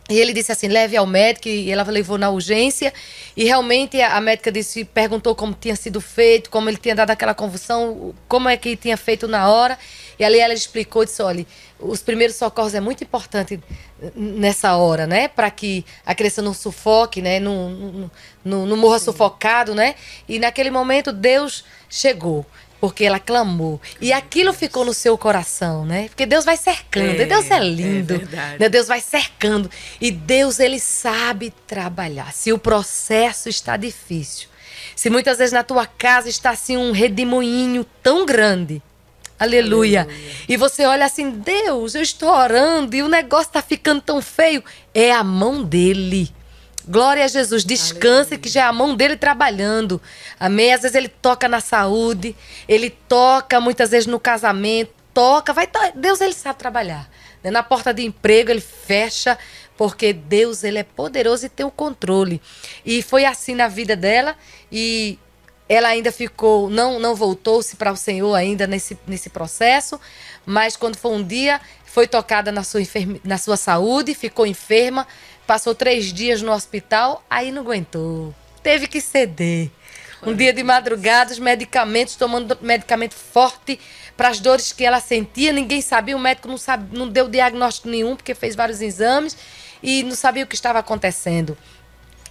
E 0.09 0.19
ele 0.19 0.33
disse 0.33 0.53
assim: 0.53 0.69
leve 0.69 0.97
ao 0.97 1.07
médico, 1.07 1.49
e 1.49 1.71
ela 1.71 1.83
levou 1.85 2.17
na 2.17 2.31
urgência. 2.31 2.93
E 3.37 3.45
realmente 3.45 4.01
a 4.01 4.21
médica 4.21 4.53
disse, 4.53 4.85
perguntou 4.85 5.35
como 5.35 5.53
tinha 5.53 5.75
sido 5.75 6.01
feito, 6.01 6.49
como 6.49 6.69
ele 6.69 6.77
tinha 6.77 6.95
dado 6.95 7.11
aquela 7.11 7.35
convulsão, 7.35 8.15
como 8.29 8.49
é 8.49 8.57
que 8.57 8.77
tinha 8.77 8.97
feito 8.97 9.27
na 9.27 9.51
hora. 9.51 9.77
E 10.19 10.25
ali 10.25 10.39
ela 10.39 10.55
explicou, 10.55 11.05
disse, 11.05 11.23
olha, 11.23 11.45
os 11.79 12.01
primeiros 12.03 12.37
socorros 12.37 12.75
é 12.75 12.81
muito 12.81 13.03
importante 13.03 13.61
nessa 14.15 14.77
hora, 14.77 15.07
né? 15.07 15.29
Para 15.29 15.51
que 15.51 15.85
a 16.05 16.15
criança 16.15 16.41
não 16.41 16.55
sufoque, 16.55 17.21
né? 17.21 17.41
Não, 17.41 17.71
não, 17.71 18.11
não, 18.45 18.67
não 18.67 18.77
morra 18.77 18.99
Sim. 18.99 19.07
sufocado, 19.07 19.75
né? 19.75 19.97
E 20.29 20.39
naquele 20.39 20.71
momento 20.71 21.13
Deus 21.13 21.65
chegou 21.91 22.47
porque 22.87 23.05
ela 23.05 23.19
clamou. 23.19 23.81
E 24.01 24.13
aquilo 24.13 24.53
ficou 24.53 24.85
no 24.85 24.95
seu 24.95 25.19
coração, 25.19 25.85
né? 25.85 26.07
Porque 26.09 26.25
Deus 26.25 26.45
vai 26.45 26.57
cercando. 26.57 27.21
É, 27.21 27.25
Deus 27.25 27.51
é 27.51 27.59
lindo. 27.59 28.15
É 28.15 28.59
né? 28.61 28.69
Deus 28.69 28.87
vai 28.87 29.01
cercando. 29.01 29.69
E 30.01 30.13
Deus, 30.13 30.61
ele 30.61 30.79
sabe 30.79 31.53
trabalhar. 31.67 32.33
Se 32.33 32.53
o 32.53 32.59
processo 32.59 33.49
está 33.49 33.77
difícil, 33.77 34.47
se 34.95 35.11
muitas 35.11 35.39
vezes 35.39 35.53
na 35.53 35.65
tua 35.65 35.85
casa 35.85 36.29
está 36.29 36.51
assim 36.51 36.77
um 36.77 36.93
redemoinho 36.93 37.85
tão 38.05 38.25
grande, 38.25 38.81
Aleluia. 39.37 40.03
Aleluia. 40.03 40.45
E 40.49 40.57
você 40.57 40.87
olha 40.87 41.05
assim, 41.05 41.31
Deus, 41.31 41.97
eu 41.97 42.03
estou 42.03 42.31
orando 42.31 42.95
e 42.95 43.03
o 43.03 43.09
negócio 43.09 43.49
está 43.49 43.61
ficando 43.61 44.01
tão 44.01 44.23
feio. 44.23 44.63
É 44.95 45.13
a 45.13 45.25
mão 45.25 45.65
dele. 45.65 46.33
Glória 46.89 47.25
a 47.25 47.29
Jesus. 47.29 47.65
Descanse 47.65 48.35
Aleluia. 48.35 48.39
que 48.39 48.49
já 48.49 48.61
é 48.63 48.65
a 48.65 48.73
mão 48.73 48.95
dele 48.95 49.17
trabalhando. 49.17 50.01
Amém? 50.39 50.73
Às 50.73 50.83
vezes 50.83 50.95
ele 50.95 51.09
toca 51.09 51.49
na 51.49 51.61
saúde, 51.61 52.37
ele 52.69 52.91
toca 52.91 53.61
muitas 53.61 53.91
vezes 53.91 54.07
no 54.07 54.21
casamento, 54.21 54.93
toca, 55.13 55.53
vai 55.53 55.69
Deus 55.95 56.21
ele 56.21 56.35
sabe 56.35 56.59
trabalhar. 56.59 57.11
Né? 57.43 57.51
Na 57.51 57.63
porta 57.63 57.93
de 57.93 58.05
emprego 58.05 58.51
ele 58.51 58.61
fecha, 58.61 59.37
porque 59.77 60.13
Deus 60.13 60.63
ele 60.63 60.79
é 60.79 60.85
poderoso 60.85 61.47
e 61.47 61.49
tem 61.49 61.67
o 61.67 61.71
controle. 61.71 62.41
E 62.85 63.03
foi 63.03 63.25
assim 63.25 63.55
na 63.55 63.67
vida 63.67 63.97
dela 63.97 64.37
e 64.71 65.19
ela 65.69 65.89
ainda 65.89 66.13
ficou, 66.13 66.71
não, 66.71 67.01
não 67.01 67.15
voltou-se 67.15 67.75
para 67.77 67.91
o 67.91 67.97
Senhor 67.97 68.35
ainda 68.35 68.67
nesse, 68.67 68.97
nesse 69.07 69.29
processo, 69.29 70.01
mas 70.45 70.77
quando 70.77 70.97
foi 70.97 71.11
um 71.11 71.23
dia, 71.23 71.61
foi 71.85 72.07
tocada 72.07 72.53
na 72.53 72.63
sua, 72.63 72.81
enferme, 72.81 73.21
na 73.25 73.37
sua 73.37 73.57
saúde, 73.57 74.15
ficou 74.15 74.47
enferma, 74.47 75.07
passou 75.47 75.75
três 75.75 76.13
dias 76.13 76.43
no 76.43 76.53
hospital, 76.53 77.25
aí 77.31 77.51
não 77.51 77.63
aguentou, 77.63 78.35
teve 78.63 78.87
que 78.87 79.01
ceder. 79.01 79.71
Um 80.23 80.35
dia 80.35 80.53
de 80.53 80.63
madrugada, 80.63 81.33
os 81.33 81.39
medicamentos, 81.39 82.17
tomando 82.17 82.59
medicamento 82.61 83.15
forte 83.15 83.79
para 84.17 84.29
as 84.29 84.41
dores 84.41 84.73
que 84.73 84.85
ela 84.85 84.99
sentia, 84.99 85.53
ninguém 85.53 85.81
sabia, 85.81 86.17
o 86.17 86.21
médico 86.21 86.49
não, 86.49 86.57
sabe, 86.57 86.97
não 86.97 87.09
deu 87.09 87.29
diagnóstico 87.29 87.89
nenhum, 87.89 88.17
porque 88.17 88.35
fez 88.35 88.57
vários 88.57 88.81
exames 88.81 89.37
e 89.83 90.03
não 90.03 90.17
sabia 90.17 90.43
o 90.43 90.47
que 90.47 90.55
estava 90.55 90.79
acontecendo. 90.79 91.57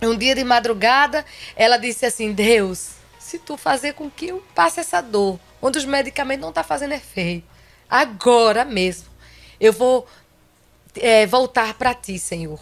Um 0.02 0.18
dia 0.18 0.36
de 0.36 0.44
madrugada, 0.44 1.24
ela 1.56 1.78
disse 1.78 2.06
assim: 2.06 2.34
Deus, 2.34 2.90
se 3.20 3.40
tu 3.40 3.56
fazer 3.56 3.94
com 3.94 4.10
que 4.10 4.28
eu 4.28 4.44
passe 4.54 4.80
essa 4.80 5.00
dor, 5.00 5.40
onde 5.62 5.78
os 5.78 5.86
medicamentos 5.86 6.42
não 6.42 6.50
estão 6.50 6.64
tá 6.64 6.68
fazendo 6.68 6.94
efeito. 6.94 7.48
Agora 7.90 8.66
mesmo, 8.66 9.08
eu 9.60 9.72
vou 9.72 10.08
é, 10.96 11.26
voltar 11.26 11.76
para 11.76 11.94
ti, 11.94 12.20
Senhor. 12.20 12.60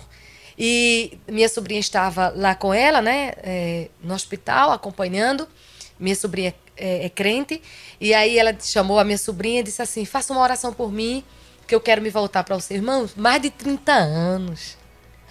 E 0.58 1.18
minha 1.28 1.50
sobrinha 1.50 1.80
estava 1.80 2.30
lá 2.36 2.56
com 2.56 2.74
ela, 2.74 3.02
né, 3.02 3.34
é, 3.38 3.90
no 4.04 4.14
hospital, 4.14 4.72
acompanhando. 4.72 5.48
Minha 6.00 6.16
sobrinha 6.16 6.54
é, 6.78 7.06
é, 7.06 7.10
crente. 7.10 7.62
E 8.00 8.14
aí 8.14 8.38
ela 8.38 8.56
chamou 8.60 9.00
a 9.00 9.04
minha 9.04 9.18
sobrinha 9.18 9.62
e 9.62 9.64
disse 9.64 9.82
assim: 9.82 10.06
faça 10.06 10.34
uma 10.34 10.42
oração 10.42 10.74
por 10.74 10.92
mim, 10.92 11.24
que 11.68 11.74
eu 11.74 11.82
quero 11.82 12.02
me 12.02 12.10
voltar 12.10 12.44
para 12.44 12.56
o 12.56 12.62
seu 12.62 12.78
irmão. 12.78 13.10
Mais 13.16 13.42
de 13.42 13.50
30 13.50 13.92
anos. 13.92 14.83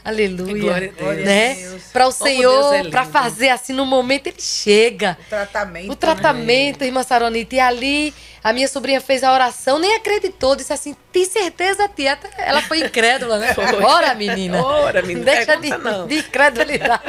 Aleluia. 0.04 0.60
Glória 0.60 0.92
a 0.98 1.02
Deus. 1.02 1.24
Né? 1.24 1.78
Para 1.92 2.08
o 2.08 2.12
Senhor, 2.12 2.74
é 2.74 2.84
para 2.90 3.04
fazer 3.04 3.50
assim 3.50 3.72
no 3.72 3.86
momento 3.86 4.26
ele 4.26 4.40
chega. 4.40 5.16
O 5.20 5.28
tratamento. 5.28 5.92
O 5.92 5.96
tratamento, 5.96 6.80
né? 6.80 6.86
irmã 6.86 7.02
Saronita. 7.02 7.54
E 7.54 7.60
ali 7.60 8.14
a 8.42 8.52
minha 8.52 8.66
sobrinha 8.66 9.00
fez 9.00 9.22
a 9.22 9.32
oração, 9.32 9.78
nem 9.78 9.94
acreditou, 9.94 10.56
disse 10.56 10.72
assim: 10.72 10.96
"Tem 11.12 11.24
certeza, 11.24 11.88
tia?" 11.88 12.18
Ela 12.36 12.62
foi 12.62 12.80
incrédula, 12.80 13.38
né? 13.38 13.54
Foi. 13.54 13.64
Ora, 13.64 14.14
menina. 14.14 14.64
Ora, 14.64 15.02
menina. 15.02 15.24
Deixa 15.24 15.56
de, 15.56 15.68
não. 15.70 16.06
de 16.08 16.18
incredulidade. 16.18 17.02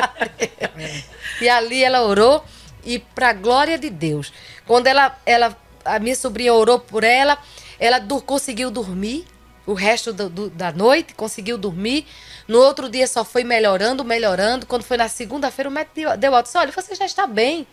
e 1.41 1.49
ali 1.49 1.83
ela 1.83 2.03
orou 2.03 2.43
e 2.85 2.99
para 2.99 3.33
glória 3.33 3.77
de 3.77 3.89
Deus. 3.89 4.31
Quando 4.67 4.85
ela 4.85 5.17
ela 5.25 5.57
a 5.83 5.99
minha 5.99 6.15
sobrinha 6.15 6.53
orou 6.53 6.79
por 6.79 7.03
ela, 7.03 7.37
ela 7.79 7.99
do, 7.99 8.21
conseguiu 8.21 8.69
dormir 8.69 9.25
o 9.65 9.73
resto 9.73 10.11
do, 10.11 10.29
do, 10.29 10.49
da 10.49 10.71
noite, 10.71 11.13
conseguiu 11.13 11.57
dormir. 11.57 12.05
No 12.47 12.59
outro 12.59 12.89
dia 12.89 13.07
só 13.07 13.23
foi 13.23 13.43
melhorando, 13.43 14.03
melhorando. 14.03 14.65
Quando 14.65 14.83
foi 14.83 14.97
na 14.97 15.07
segunda-feira, 15.07 15.69
o 15.69 15.71
médico 15.71 15.95
deu, 15.95 16.17
deu 16.17 16.35
alta. 16.35 16.47
Disse, 16.47 16.57
olha, 16.57 16.71
você 16.71 16.95
já 16.95 17.05
está 17.05 17.25
bem. 17.25 17.65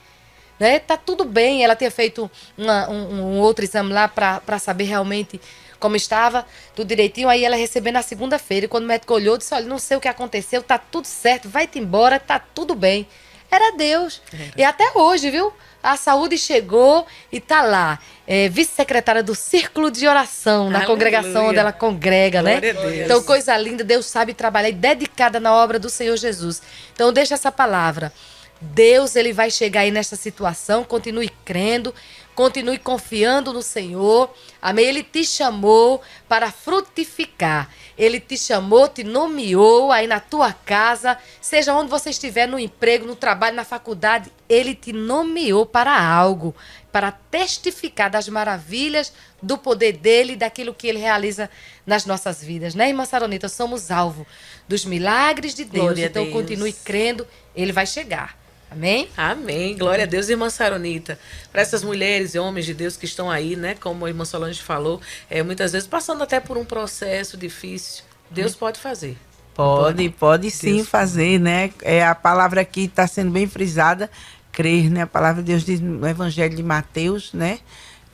Né? 0.58 0.78
Tá 0.78 0.96
tudo 0.96 1.24
bem. 1.24 1.64
Ela 1.64 1.74
tinha 1.74 1.90
feito 1.90 2.30
uma, 2.56 2.88
um, 2.88 3.14
um, 3.14 3.38
outro 3.40 3.64
exame 3.64 3.92
lá 3.92 4.06
para 4.06 4.58
saber 4.58 4.84
realmente 4.84 5.40
como 5.80 5.96
estava, 5.96 6.46
tudo 6.76 6.86
direitinho. 6.86 7.28
Aí 7.28 7.44
ela 7.44 7.56
recebendo 7.56 7.94
na 7.94 8.02
segunda-feira. 8.02 8.66
E 8.66 8.68
quando 8.68 8.84
o 8.84 8.86
médico 8.86 9.14
olhou, 9.14 9.36
disse: 9.36 9.54
Olha, 9.54 9.66
não 9.66 9.78
sei 9.78 9.96
o 9.96 10.00
que 10.00 10.08
aconteceu, 10.08 10.62
tá 10.62 10.78
tudo 10.78 11.06
certo, 11.06 11.48
vai-te 11.48 11.78
embora, 11.78 12.20
tá 12.20 12.38
tudo 12.38 12.74
bem. 12.74 13.08
Era 13.50 13.76
Deus. 13.76 14.22
Era. 14.32 14.52
E 14.56 14.62
até 14.62 14.92
hoje, 14.94 15.30
viu? 15.30 15.52
A 15.82 15.96
saúde 15.96 16.36
chegou 16.36 17.06
e 17.32 17.40
tá 17.40 17.62
lá. 17.62 17.98
É, 18.26 18.48
vice-secretária 18.48 19.22
do 19.22 19.34
Círculo 19.34 19.90
de 19.90 20.06
Oração, 20.06 20.70
na 20.70 20.78
Aleluia. 20.78 20.86
congregação 20.86 21.46
onde 21.48 21.58
ela 21.58 21.72
congrega, 21.72 22.42
né? 22.42 22.60
Glória 22.60 22.74
né? 22.74 23.04
Então, 23.04 23.22
coisa 23.22 23.56
linda, 23.56 23.82
Deus 23.82 24.06
sabe 24.06 24.34
trabalhar 24.34 24.68
e 24.68 24.72
dedicada 24.72 25.40
na 25.40 25.52
obra 25.52 25.78
do 25.78 25.90
Senhor 25.90 26.16
Jesus. 26.16 26.62
Então, 26.92 27.12
deixa 27.12 27.34
essa 27.34 27.50
palavra. 27.50 28.12
Deus, 28.60 29.16
ele 29.16 29.32
vai 29.32 29.50
chegar 29.50 29.80
aí 29.80 29.90
nesta 29.90 30.16
situação, 30.16 30.84
continue 30.84 31.30
crendo, 31.44 31.94
continue 32.40 32.78
confiando 32.78 33.52
no 33.52 33.60
Senhor. 33.60 34.34
Amém? 34.62 34.86
Ele 34.86 35.02
te 35.02 35.22
chamou 35.26 36.00
para 36.26 36.50
frutificar. 36.50 37.68
Ele 37.98 38.18
te 38.18 38.38
chamou, 38.38 38.88
te 38.88 39.04
nomeou 39.04 39.92
aí 39.92 40.06
na 40.06 40.20
tua 40.20 40.50
casa, 40.50 41.18
seja 41.38 41.74
onde 41.74 41.90
você 41.90 42.08
estiver, 42.08 42.48
no 42.48 42.58
emprego, 42.58 43.06
no 43.06 43.14
trabalho, 43.14 43.54
na 43.54 43.64
faculdade, 43.64 44.32
ele 44.48 44.74
te 44.74 44.90
nomeou 44.90 45.66
para 45.66 46.02
algo, 46.02 46.56
para 46.90 47.12
testificar 47.12 48.08
das 48.08 48.26
maravilhas 48.26 49.12
do 49.42 49.58
poder 49.58 49.92
dele 49.92 50.32
e 50.32 50.36
daquilo 50.36 50.72
que 50.72 50.86
ele 50.86 50.98
realiza 50.98 51.50
nas 51.84 52.06
nossas 52.06 52.42
vidas, 52.42 52.74
né, 52.74 52.88
irmã 52.88 53.04
Saronita? 53.04 53.50
Somos 53.50 53.90
alvo 53.90 54.26
dos 54.66 54.86
milagres 54.86 55.54
de 55.54 55.66
Deus. 55.66 55.84
Glória 55.84 56.06
então 56.06 56.30
continue 56.30 56.72
crendo, 56.72 57.26
ele 57.54 57.70
vai 57.70 57.84
chegar. 57.84 58.39
Amém? 58.70 59.08
Amém. 59.16 59.76
Glória 59.76 60.04
a 60.04 60.06
Deus, 60.06 60.28
irmã 60.28 60.48
Saronita. 60.48 61.18
Para 61.50 61.60
essas 61.60 61.82
mulheres 61.82 62.34
e 62.34 62.38
homens 62.38 62.66
de 62.66 62.72
Deus 62.72 62.96
que 62.96 63.04
estão 63.04 63.28
aí, 63.28 63.56
né? 63.56 63.74
Como 63.74 64.06
a 64.06 64.08
irmã 64.08 64.24
Solange 64.24 64.62
falou, 64.62 65.00
é, 65.28 65.42
muitas 65.42 65.72
vezes 65.72 65.88
passando 65.88 66.22
até 66.22 66.38
por 66.38 66.56
um 66.56 66.64
processo 66.64 67.36
difícil. 67.36 68.04
Deus 68.30 68.54
pode 68.54 68.78
fazer. 68.78 69.18
Pode, 69.54 70.08
pode 70.10 70.50
sim 70.52 70.76
Deus 70.76 70.88
fazer, 70.88 71.40
né? 71.40 71.70
É, 71.82 72.06
a 72.06 72.14
palavra 72.14 72.60
aqui 72.60 72.84
está 72.84 73.08
sendo 73.08 73.32
bem 73.32 73.48
frisada, 73.48 74.08
crer, 74.52 74.88
né? 74.88 75.02
A 75.02 75.06
palavra 75.06 75.42
de 75.42 75.50
Deus 75.50 75.64
diz 75.64 75.80
no 75.80 76.06
Evangelho 76.06 76.54
de 76.54 76.62
Mateus, 76.62 77.32
né? 77.32 77.58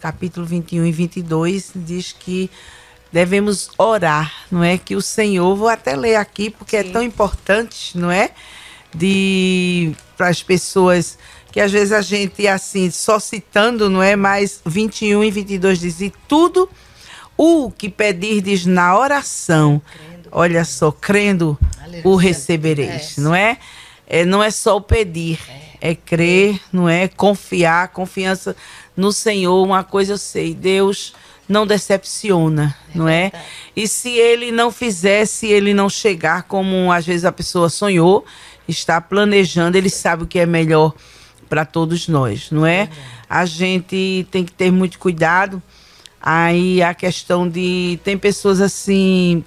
Capítulo 0.00 0.46
21 0.46 0.86
e 0.86 0.92
22, 0.92 1.72
diz 1.74 2.12
que 2.12 2.50
devemos 3.12 3.68
orar, 3.76 4.32
não 4.50 4.64
é? 4.64 4.78
Que 4.78 4.96
o 4.96 5.02
Senhor, 5.02 5.54
vou 5.54 5.68
até 5.68 5.94
ler 5.94 6.16
aqui, 6.16 6.48
porque 6.48 6.76
é 6.76 6.82
sim. 6.82 6.88
é 6.88 6.92
tão 6.92 7.02
importante, 7.02 7.96
não 7.96 8.10
é? 8.10 8.30
De 8.96 9.92
para 10.16 10.28
as 10.28 10.42
pessoas 10.42 11.18
que 11.52 11.60
às 11.60 11.72
vezes 11.72 11.92
a 11.92 12.02
gente 12.02 12.46
assim 12.46 12.90
só 12.90 13.18
citando, 13.18 13.88
não 13.88 14.02
é? 14.02 14.14
Mas 14.16 14.60
21 14.64 15.24
e 15.24 15.30
22 15.30 15.80
diz: 15.80 16.00
"E 16.00 16.12
tudo 16.28 16.68
o 17.36 17.70
que 17.70 17.88
pedirdes 17.88 18.66
na 18.66 18.98
oração, 18.98 19.80
crendo. 19.80 20.28
olha 20.32 20.64
só, 20.64 20.90
crendo, 20.90 21.58
Aleluia. 21.82 22.02
o 22.04 22.16
recebereis", 22.16 23.16
é. 23.16 23.20
não 23.20 23.34
é? 23.34 23.58
é? 24.06 24.24
Não 24.24 24.42
é 24.42 24.50
só 24.50 24.76
o 24.76 24.80
pedir, 24.80 25.38
é. 25.80 25.92
é 25.92 25.94
crer, 25.94 26.60
não 26.72 26.88
é? 26.88 27.08
Confiar, 27.08 27.88
confiança 27.88 28.56
no 28.96 29.12
Senhor. 29.12 29.62
Uma 29.64 29.82
coisa 29.84 30.12
eu 30.12 30.18
sei, 30.18 30.54
Deus 30.54 31.14
não 31.48 31.66
decepciona, 31.66 32.76
é 32.94 32.98
não 32.98 33.08
é? 33.08 33.32
E 33.74 33.86
se 33.86 34.10
ele 34.10 34.50
não 34.50 34.70
fizer, 34.70 35.24
se 35.26 35.46
ele 35.46 35.72
não 35.72 35.88
chegar 35.88 36.42
como 36.42 36.92
às 36.92 37.06
vezes 37.06 37.24
a 37.24 37.32
pessoa 37.32 37.68
sonhou, 37.68 38.24
está 38.68 39.00
planejando, 39.00 39.76
ele 39.76 39.90
sabe 39.90 40.24
o 40.24 40.26
que 40.26 40.38
é 40.38 40.46
melhor 40.46 40.94
para 41.48 41.64
todos 41.64 42.08
nós, 42.08 42.50
não 42.50 42.66
é? 42.66 42.88
A 43.28 43.44
gente 43.44 44.26
tem 44.30 44.44
que 44.44 44.52
ter 44.52 44.70
muito 44.70 44.98
cuidado. 44.98 45.62
Aí 46.20 46.82
a 46.82 46.92
questão 46.92 47.48
de 47.48 48.00
tem 48.02 48.18
pessoas 48.18 48.60
assim 48.60 49.44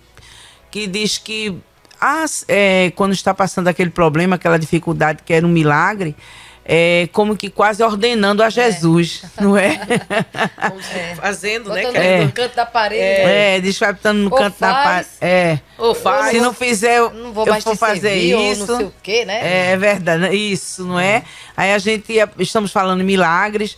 que 0.72 0.88
diz 0.88 1.18
que 1.18 1.58
ah, 2.00 2.26
é, 2.48 2.92
quando 2.92 3.12
está 3.12 3.34
passando 3.34 3.68
aquele 3.68 3.90
problema, 3.90 4.36
aquela 4.36 4.58
dificuldade 4.58 5.22
que 5.26 5.34
era 5.34 5.46
um 5.46 5.50
milagre, 5.50 6.16
é, 6.72 7.10
como 7.12 7.36
que 7.36 7.50
quase 7.50 7.82
ordenando 7.82 8.44
a 8.44 8.46
é. 8.46 8.52
Jesus, 8.52 9.24
é. 9.24 9.42
não 9.42 9.58
é? 9.58 9.80
é. 10.94 11.16
Fazendo, 11.20 11.72
né? 11.72 11.82
É. 11.96 12.26
No 12.26 12.32
canto 12.32 12.56
da 12.56 12.66
parede. 12.66 13.02
É, 13.02 13.56
é 13.56 13.60
desfratando 13.60 14.20
no 14.20 14.32
Ou 14.32 14.38
canto 14.38 14.54
faz, 14.54 14.76
da 14.76 14.84
parede. 14.84 15.10
É. 15.20 15.60
Ou 15.80 15.96
faz. 15.96 16.30
Se 16.30 16.40
não 16.40 16.54
fizer, 16.54 17.02
não 17.12 17.34
vou 17.34 17.48
mais 17.48 17.66
eu 17.66 17.72
vou 17.72 17.76
fazer 17.76 18.10
servir, 18.12 18.52
isso. 18.52 18.68
não 18.68 18.78
sei 18.78 18.86
o 18.86 18.94
quê, 19.02 19.26
né? 19.26 19.72
É, 19.72 19.78
verdade, 19.78 20.22
né? 20.22 20.36
isso, 20.36 20.86
não 20.86 21.00
é? 21.00 21.24
Aí 21.58 21.74
a 21.74 21.80
gente, 21.80 22.14
estamos 22.38 22.72
falando 22.72 23.04
milagres, 23.04 23.76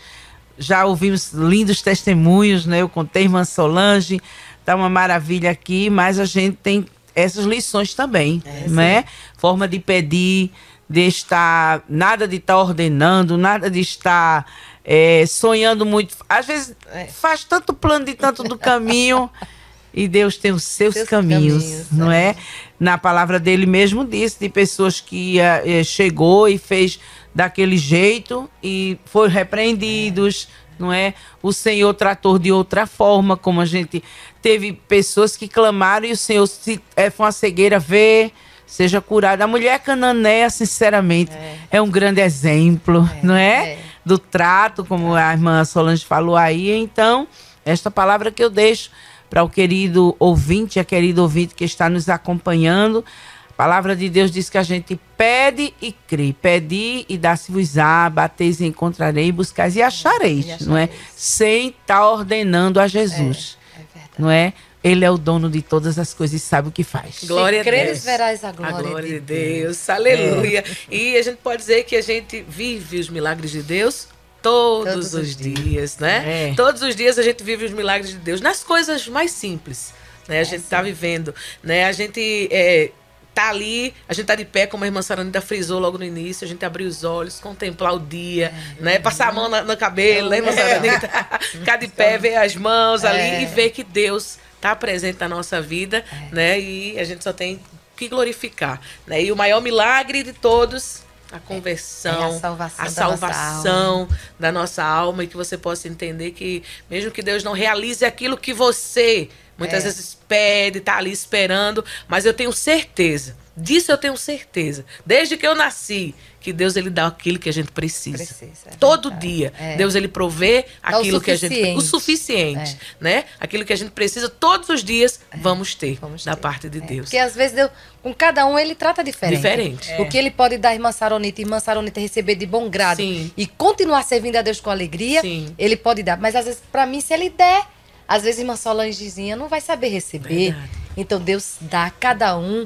já 0.57 0.83
ouvimos 0.83 1.31
lindos 1.31 1.81
testemunhos, 1.81 2.65
né? 2.65 2.81
Eu 2.81 2.89
contei 2.89 3.23
irmã 3.23 3.45
Solange, 3.45 4.19
tá 4.65 4.75
uma 4.75 4.89
maravilha 4.89 5.49
aqui, 5.49 5.89
mas 5.89 6.19
a 6.19 6.25
gente 6.25 6.57
tem 6.61 6.85
essas 7.15 7.45
lições 7.45 7.93
também, 7.93 8.43
é, 8.45 8.67
né? 8.67 9.05
Forma 9.37 9.65
de 9.65 9.79
pedir, 9.79 10.51
de 10.91 11.07
estar, 11.07 11.83
nada 11.87 12.27
de 12.27 12.35
estar 12.35 12.57
ordenando, 12.57 13.37
nada 13.37 13.71
de 13.71 13.79
estar 13.79 14.45
é, 14.83 15.25
sonhando 15.25 15.85
muito. 15.85 16.17
Às 16.27 16.45
vezes 16.45 16.75
é. 16.91 17.05
faz 17.05 17.45
tanto 17.45 17.73
plano 17.73 18.05
de 18.05 18.13
tanto 18.13 18.43
do 18.43 18.57
caminho 18.57 19.29
e 19.93 20.05
Deus 20.05 20.35
tem 20.35 20.51
os 20.51 20.65
seus, 20.65 20.95
seus 20.95 21.07
caminhos, 21.07 21.63
caminhos, 21.63 21.91
não 21.91 22.11
é? 22.11 22.31
é? 22.31 22.35
Na 22.77 22.97
palavra 22.97 23.39
dele 23.39 23.65
mesmo 23.65 24.03
disse 24.03 24.37
de 24.37 24.49
pessoas 24.49 24.99
que 24.99 25.39
é, 25.39 25.81
chegou 25.81 26.49
e 26.49 26.57
fez 26.57 26.99
daquele 27.33 27.77
jeito 27.77 28.49
e 28.61 28.99
foram 29.05 29.31
repreendidos. 29.31 30.49
Não 30.77 30.91
é? 30.91 31.13
O 31.43 31.53
Senhor 31.53 31.93
tratou 31.93 32.39
de 32.39 32.51
outra 32.51 32.87
forma, 32.87 33.37
como 33.37 33.61
a 33.61 33.65
gente 33.65 34.03
teve 34.41 34.73
pessoas 34.73 35.37
que 35.37 35.47
clamaram 35.47 36.07
e 36.07 36.11
o 36.11 36.17
Senhor 36.17 36.47
se 36.47 36.81
é, 36.95 37.11
foi 37.11 37.27
uma 37.27 37.31
cegueira 37.31 37.77
ver 37.77 38.33
seja 38.71 39.01
curada. 39.01 39.43
A 39.43 39.47
mulher 39.47 39.79
cananeia, 39.79 40.49
sinceramente, 40.49 41.33
é, 41.33 41.57
é 41.71 41.81
um 41.81 41.89
grande 41.89 42.21
exemplo, 42.21 43.07
é, 43.17 43.19
não 43.21 43.35
é? 43.35 43.73
é? 43.73 43.79
Do 44.05 44.17
trato, 44.17 44.85
como 44.85 45.13
a 45.13 45.33
irmã 45.33 45.65
Solange 45.65 46.05
falou 46.05 46.37
aí. 46.37 46.71
Então, 46.71 47.27
esta 47.65 47.91
palavra 47.91 48.31
que 48.31 48.41
eu 48.41 48.49
deixo 48.49 48.89
para 49.29 49.43
o 49.43 49.49
querido 49.49 50.15
ouvinte, 50.17 50.79
a 50.79 50.85
querida 50.85 51.21
ouvinte 51.21 51.53
que 51.53 51.65
está 51.65 51.89
nos 51.89 52.07
acompanhando. 52.07 53.03
A 53.49 53.53
palavra 53.53 53.93
de 53.93 54.09
Deus 54.09 54.31
diz 54.31 54.49
que 54.49 54.57
a 54.57 54.63
gente 54.63 54.97
pede 55.17 55.73
e 55.81 55.91
crê. 55.91 56.33
Pedi 56.41 57.05
e 57.09 57.17
dá-se-vos-á, 57.17 58.09
bateis 58.09 58.61
e 58.61 58.65
encontrarei, 58.65 59.31
buscais 59.33 59.75
e 59.75 59.81
achareis, 59.81 60.45
e 60.45 60.51
achareis, 60.51 60.67
não 60.67 60.77
é? 60.77 60.89
Sem 61.13 61.67
estar 61.67 61.99
tá 61.99 62.09
ordenando 62.09 62.79
a 62.79 62.87
Jesus, 62.87 63.57
é, 63.77 63.99
é 63.99 64.03
não 64.17 64.31
é? 64.31 64.53
Ele 64.83 65.05
é 65.05 65.11
o 65.11 65.17
dono 65.17 65.49
de 65.49 65.61
todas 65.61 65.99
as 65.99 66.13
coisas 66.13 66.41
e 66.41 66.43
sabe 66.43 66.69
o 66.69 66.71
que 66.71 66.83
faz. 66.83 67.23
Glória 67.25 67.61
a 67.61 67.63
Deus. 67.63 68.03
verás 68.03 68.43
a 68.43 68.51
glória, 68.51 68.77
a 68.77 68.81
glória 68.81 69.09
de 69.09 69.19
Deus. 69.19 69.77
Deus. 69.77 69.89
Aleluia. 69.89 70.63
É. 70.89 70.95
E 70.95 71.17
a 71.17 71.21
gente 71.21 71.37
pode 71.37 71.57
dizer 71.57 71.83
que 71.83 71.95
a 71.95 72.01
gente 72.01 72.43
vive 72.47 72.99
os 72.99 73.07
milagres 73.07 73.51
de 73.51 73.61
Deus 73.61 74.07
todos, 74.41 74.93
todos 74.93 75.13
os 75.13 75.35
dias, 75.35 75.59
dias 75.59 75.97
né? 75.99 76.49
É. 76.49 76.53
Todos 76.55 76.81
os 76.81 76.95
dias 76.95 77.19
a 77.19 77.23
gente 77.23 77.43
vive 77.43 77.65
os 77.65 77.71
milagres 77.71 78.09
de 78.11 78.17
Deus 78.17 78.41
nas 78.41 78.63
coisas 78.63 79.07
mais 79.07 79.31
simples. 79.31 79.93
Né? 80.27 80.37
A 80.37 80.41
é 80.41 80.43
gente 80.43 80.63
está 80.63 80.81
vivendo, 80.81 81.33
né? 81.61 81.85
A 81.85 81.91
gente 81.91 82.47
é, 82.51 82.89
tá 83.33 83.49
ali, 83.49 83.93
a 84.07 84.13
gente 84.13 84.25
tá 84.25 84.35
de 84.35 84.45
pé, 84.45 84.65
como 84.65 84.83
a 84.83 84.87
irmã 84.87 85.01
Saranita 85.01 85.41
frisou 85.41 85.79
logo 85.79 85.97
no 85.97 86.03
início, 86.03 86.45
a 86.45 86.47
gente 86.47 86.63
abrir 86.65 86.85
os 86.85 87.03
olhos, 87.03 87.39
contemplar 87.39 87.93
o 87.93 87.99
dia, 87.99 88.53
é, 88.79 88.83
né? 88.83 88.99
Passar 88.99 89.29
a 89.29 89.31
mão 89.31 89.49
no, 89.49 89.77
cabelo, 89.77 90.29
né, 90.29 90.37
irmã 90.37 90.51
Saranita? 90.51 91.09
Ficar 91.51 91.77
de 91.77 91.87
pé, 91.87 92.17
ver 92.17 92.35
as 92.35 92.55
mãos 92.55 93.03
ali 93.03 93.19
é. 93.19 93.43
e 93.43 93.45
ver 93.45 93.69
que 93.69 93.83
Deus 93.83 94.37
está 94.61 94.75
presente 94.75 95.19
na 95.19 95.27
nossa 95.27 95.59
vida, 95.59 96.05
é. 96.11 96.35
né? 96.35 96.59
E 96.59 96.99
a 96.99 97.03
gente 97.03 97.23
só 97.23 97.33
tem 97.33 97.59
que 97.97 98.07
glorificar, 98.07 98.79
né? 99.07 99.23
E 99.23 99.31
o 99.31 99.35
maior 99.35 99.59
milagre 99.59 100.21
de 100.23 100.33
todos 100.33 101.03
a 101.31 101.39
conversão, 101.39 102.33
é 102.33 102.35
a 102.35 102.39
salvação, 102.39 102.79
a 102.79 102.83
da, 102.83 102.91
salvação 102.91 103.99
nossa 103.99 104.19
da, 104.37 104.51
nossa 104.51 104.83
alma 104.83 105.23
e 105.23 105.27
que 105.27 105.37
você 105.37 105.57
possa 105.57 105.87
entender 105.87 106.31
que 106.31 106.61
mesmo 106.89 107.09
que 107.09 107.21
Deus 107.21 107.41
não 107.41 107.53
realize 107.53 108.03
aquilo 108.03 108.37
que 108.37 108.53
você 108.53 109.29
muitas 109.57 109.83
é. 109.83 109.87
vezes 109.87 110.17
pede, 110.27 110.79
está 110.79 110.97
ali 110.97 111.11
esperando, 111.11 111.85
mas 112.07 112.25
eu 112.25 112.33
tenho 112.33 112.51
certeza, 112.51 113.37
disso 113.55 113.91
eu 113.91 113.97
tenho 113.97 114.17
certeza, 114.17 114.85
desde 115.05 115.37
que 115.37 115.47
eu 115.47 115.55
nasci, 115.55 116.13
que 116.41 116.51
Deus 116.51 116.75
ele 116.75 116.89
dá 116.89 117.05
aquilo 117.05 117.37
que 117.37 117.47
a 117.47 117.53
gente 117.53 117.71
precisa. 117.71 118.17
precisa 118.17 118.69
é 118.69 118.71
Todo 118.79 119.09
verdade. 119.09 119.27
dia. 119.27 119.53
É. 119.59 119.75
Deus 119.77 119.93
ele 119.93 120.07
provê 120.07 120.65
aquilo 120.81 121.21
que 121.21 121.29
a 121.29 121.35
gente 121.35 121.61
o 121.77 121.81
suficiente, 121.81 122.77
é. 122.99 123.03
né? 123.03 123.25
Aquilo 123.39 123.63
que 123.63 123.71
a 123.71 123.75
gente 123.75 123.91
precisa 123.91 124.27
todos 124.27 124.67
os 124.69 124.83
dias 124.83 125.19
é. 125.31 125.37
vamos 125.37 125.75
ter 125.75 125.99
vamos 126.01 126.25
da 126.25 126.35
ter. 126.35 126.41
parte 126.41 126.67
de 126.67 126.79
é. 126.79 126.81
Deus. 126.81 127.05
Porque 127.05 127.17
às 127.19 127.35
vezes 127.35 127.55
Deus, 127.55 127.69
com 128.01 128.11
cada 128.11 128.45
um 128.47 128.57
ele 128.57 128.73
trata 128.73 129.03
diferente. 129.03 129.37
Diferente. 129.37 129.93
O 130.01 130.09
que 130.09 130.17
ele 130.17 130.31
pode 130.31 130.57
dar 130.57 130.69
a 130.69 130.73
irmã 130.73 130.91
Saronita, 130.91 131.39
irmã 131.39 131.59
Saronita 131.59 131.99
receber 131.99 132.33
de 132.33 132.47
bom 132.47 132.67
grado 132.67 132.97
Sim. 132.97 133.31
e 133.37 133.45
continuar 133.45 134.03
servindo 134.03 134.35
a 134.35 134.41
Deus 134.41 134.59
com 134.59 134.71
alegria, 134.71 135.21
Sim. 135.21 135.53
ele 135.59 135.77
pode 135.77 136.01
dar. 136.01 136.17
Mas 136.17 136.35
às 136.35 136.45
vezes 136.45 136.61
para 136.71 136.87
mim 136.87 136.99
se 136.99 137.13
ele 137.13 137.29
der, 137.29 137.67
às 138.07 138.23
vezes 138.23 138.39
irmã 138.39 138.55
Solangezinha 138.55 139.35
não 139.35 139.47
vai 139.47 139.61
saber 139.61 139.89
receber. 139.89 140.53
Verdade. 140.53 140.71
Então 140.97 141.19
Deus 141.19 141.57
dá 141.61 141.85
a 141.85 141.91
cada 141.91 142.35
um 142.35 142.65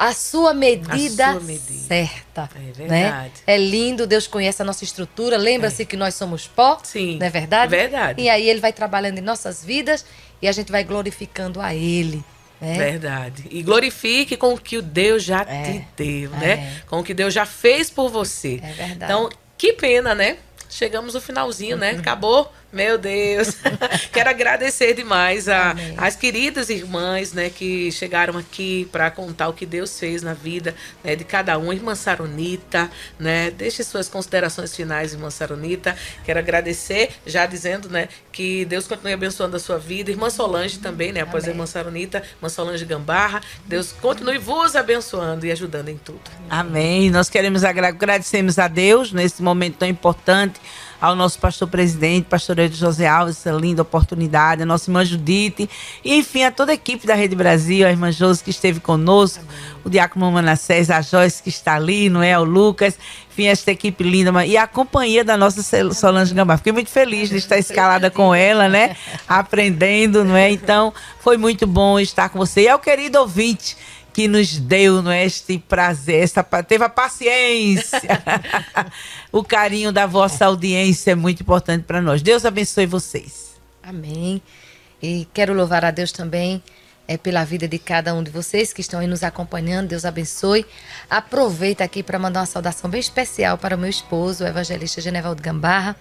a 0.00 0.14
sua 0.14 0.54
medida, 0.54 1.26
a 1.26 1.32
sua 1.32 1.40
medida. 1.40 1.86
certa. 1.86 2.48
É 2.56 2.58
né? 2.58 2.72
verdade. 2.72 3.28
Né? 3.28 3.30
É 3.46 3.58
lindo, 3.58 4.06
Deus 4.06 4.26
conhece 4.26 4.62
a 4.62 4.64
nossa 4.64 4.82
estrutura. 4.82 5.36
Lembra-se 5.36 5.82
é. 5.82 5.84
que 5.84 5.94
nós 5.94 6.14
somos 6.14 6.46
pó. 6.48 6.78
Sim. 6.82 7.18
Não 7.18 7.26
é 7.26 7.28
verdade? 7.28 7.74
É 7.74 7.78
verdade. 7.78 8.22
E 8.22 8.30
aí 8.30 8.48
ele 8.48 8.60
vai 8.60 8.72
trabalhando 8.72 9.18
em 9.18 9.20
nossas 9.20 9.62
vidas 9.62 10.06
e 10.40 10.48
a 10.48 10.52
gente 10.52 10.72
vai 10.72 10.84
glorificando 10.84 11.60
a 11.60 11.74
Ele. 11.74 12.24
Né? 12.58 12.78
Verdade. 12.78 13.44
E 13.50 13.62
glorifique 13.62 14.38
com 14.38 14.54
o 14.54 14.58
que 14.58 14.78
o 14.78 14.82
Deus 14.82 15.22
já 15.22 15.42
É. 15.42 15.64
te 15.64 15.86
deu, 15.98 16.34
É. 16.36 16.38
né? 16.38 16.82
Com 16.86 17.00
o 17.00 17.04
que 17.04 17.12
Deus 17.12 17.34
já 17.34 17.44
fez 17.44 17.90
por 17.90 18.08
você. 18.08 18.58
É 18.62 18.72
verdade. 18.72 19.04
Então, 19.04 19.28
que 19.58 19.74
pena, 19.74 20.14
né? 20.14 20.38
Chegamos 20.70 21.12
no 21.12 21.20
finalzinho, 21.20 21.76
né? 21.76 21.90
Acabou. 22.00 22.50
Meu 22.72 22.96
Deus. 22.96 23.56
Quero 24.12 24.30
agradecer 24.30 24.94
demais 24.94 25.48
a, 25.48 25.70
Amém. 25.70 25.94
as 25.96 26.16
queridas 26.16 26.70
irmãs, 26.70 27.32
né, 27.32 27.50
que 27.50 27.90
chegaram 27.90 28.38
aqui 28.38 28.88
para 28.92 29.10
contar 29.10 29.48
o 29.48 29.52
que 29.52 29.66
Deus 29.66 29.98
fez 29.98 30.22
na 30.22 30.34
vida, 30.34 30.74
né, 31.02 31.16
de 31.16 31.24
cada 31.24 31.58
um. 31.58 31.72
Irmã 31.72 31.94
Saronita, 31.94 32.90
né? 33.18 33.50
Deixe 33.50 33.82
suas 33.82 34.08
considerações 34.08 34.74
finais, 34.74 35.12
irmã 35.12 35.30
Saronita. 35.30 35.96
Quero 36.24 36.38
agradecer, 36.38 37.10
já 37.26 37.44
dizendo, 37.46 37.88
né, 37.88 38.08
que 38.32 38.64
Deus 38.64 38.86
continue 38.86 39.12
abençoando 39.12 39.56
a 39.56 39.60
sua 39.60 39.78
vida. 39.78 40.10
Irmã 40.10 40.30
Solange 40.30 40.78
também, 40.78 41.12
né, 41.12 41.20
após 41.20 41.44
a 41.46 41.50
irmã 41.50 41.66
Saronita, 41.66 42.22
irmã 42.36 42.48
Solange 42.48 42.84
Gambarra. 42.84 43.40
Deus 43.66 43.92
continue 43.92 44.38
vos 44.38 44.76
abençoando 44.76 45.44
e 45.44 45.52
ajudando 45.52 45.88
em 45.88 45.98
tudo. 45.98 46.20
Amém. 46.48 47.10
Nós 47.10 47.28
queremos 47.28 47.64
agra 47.64 47.88
agradecemos 47.88 48.58
a 48.58 48.68
Deus 48.68 49.12
nesse 49.12 49.42
momento 49.42 49.78
tão 49.78 49.88
importante, 49.88 50.60
ao 51.00 51.16
nosso 51.16 51.38
pastor 51.38 51.66
presidente, 51.68 52.26
pastor 52.28 52.58
Edu 52.58 52.76
José 52.76 53.06
Alves, 53.06 53.38
essa 53.38 53.50
linda 53.56 53.82
oportunidade, 53.82 54.62
a 54.62 54.66
nossa 54.66 54.90
irmã 54.90 55.04
Judite, 55.04 55.68
e 56.04 56.16
enfim, 56.16 56.44
a 56.44 56.50
toda 56.50 56.72
a 56.72 56.74
equipe 56.74 57.06
da 57.06 57.14
Rede 57.14 57.34
Brasil, 57.34 57.86
a 57.86 57.90
irmã 57.90 58.12
Josi 58.12 58.44
que 58.44 58.50
esteve 58.50 58.80
conosco, 58.80 59.42
o 59.84 59.88
diácono 59.88 60.30
Manassés, 60.30 60.90
a 60.90 61.00
Joyce 61.00 61.42
que 61.42 61.48
está 61.48 61.76
ali, 61.76 62.08
não 62.10 62.22
é? 62.22 62.38
O 62.38 62.44
Lucas, 62.44 62.98
enfim, 63.30 63.46
esta 63.46 63.70
equipe 63.70 64.04
linda, 64.04 64.44
e 64.44 64.56
a 64.56 64.66
companhia 64.66 65.24
da 65.24 65.36
nossa 65.36 65.62
Sol- 65.62 65.94
Solange 65.94 66.34
Gambá. 66.34 66.56
Fiquei 66.58 66.72
muito 66.72 66.90
feliz 66.90 67.30
de 67.30 67.36
estar 67.36 67.56
escalada 67.56 68.10
com 68.10 68.34
ela, 68.34 68.68
né? 68.68 68.94
Aprendendo, 69.26 70.24
não 70.24 70.36
é? 70.36 70.50
Então, 70.50 70.92
foi 71.20 71.36
muito 71.36 71.66
bom 71.66 71.98
estar 71.98 72.28
com 72.28 72.38
você. 72.38 72.62
E 72.62 72.68
ao 72.68 72.78
querido 72.78 73.18
ouvinte, 73.18 73.76
que 74.12 74.28
nos 74.28 74.58
deu 74.58 75.02
não 75.02 75.10
é, 75.10 75.24
este 75.24 75.58
prazer, 75.58 76.28
teve 76.66 76.84
a 76.84 76.88
paciência. 76.88 78.22
o 79.32 79.42
carinho 79.42 79.92
da 79.92 80.06
vossa 80.06 80.46
audiência 80.46 81.12
é 81.12 81.14
muito 81.14 81.42
importante 81.42 81.84
para 81.84 82.00
nós. 82.00 82.22
Deus 82.22 82.44
abençoe 82.44 82.86
vocês. 82.86 83.50
Amém. 83.82 84.42
E 85.02 85.26
quero 85.32 85.54
louvar 85.54 85.84
a 85.84 85.90
Deus 85.90 86.12
também 86.12 86.62
é, 87.10 87.16
pela 87.16 87.42
vida 87.42 87.66
de 87.66 87.76
cada 87.76 88.14
um 88.14 88.22
de 88.22 88.30
vocês 88.30 88.72
que 88.72 88.80
estão 88.80 89.00
aí 89.00 89.06
nos 89.08 89.24
acompanhando. 89.24 89.88
Deus 89.88 90.04
abençoe. 90.04 90.64
Aproveita 91.08 91.82
aqui 91.82 92.04
para 92.04 92.20
mandar 92.20 92.40
uma 92.40 92.46
saudação 92.46 92.88
bem 92.88 93.00
especial 93.00 93.58
para 93.58 93.74
o 93.74 93.78
meu 93.78 93.90
esposo, 93.90 94.44
o 94.44 94.46
evangelista 94.46 95.00
Genevaldo 95.00 95.42
Gambarra, 95.42 95.96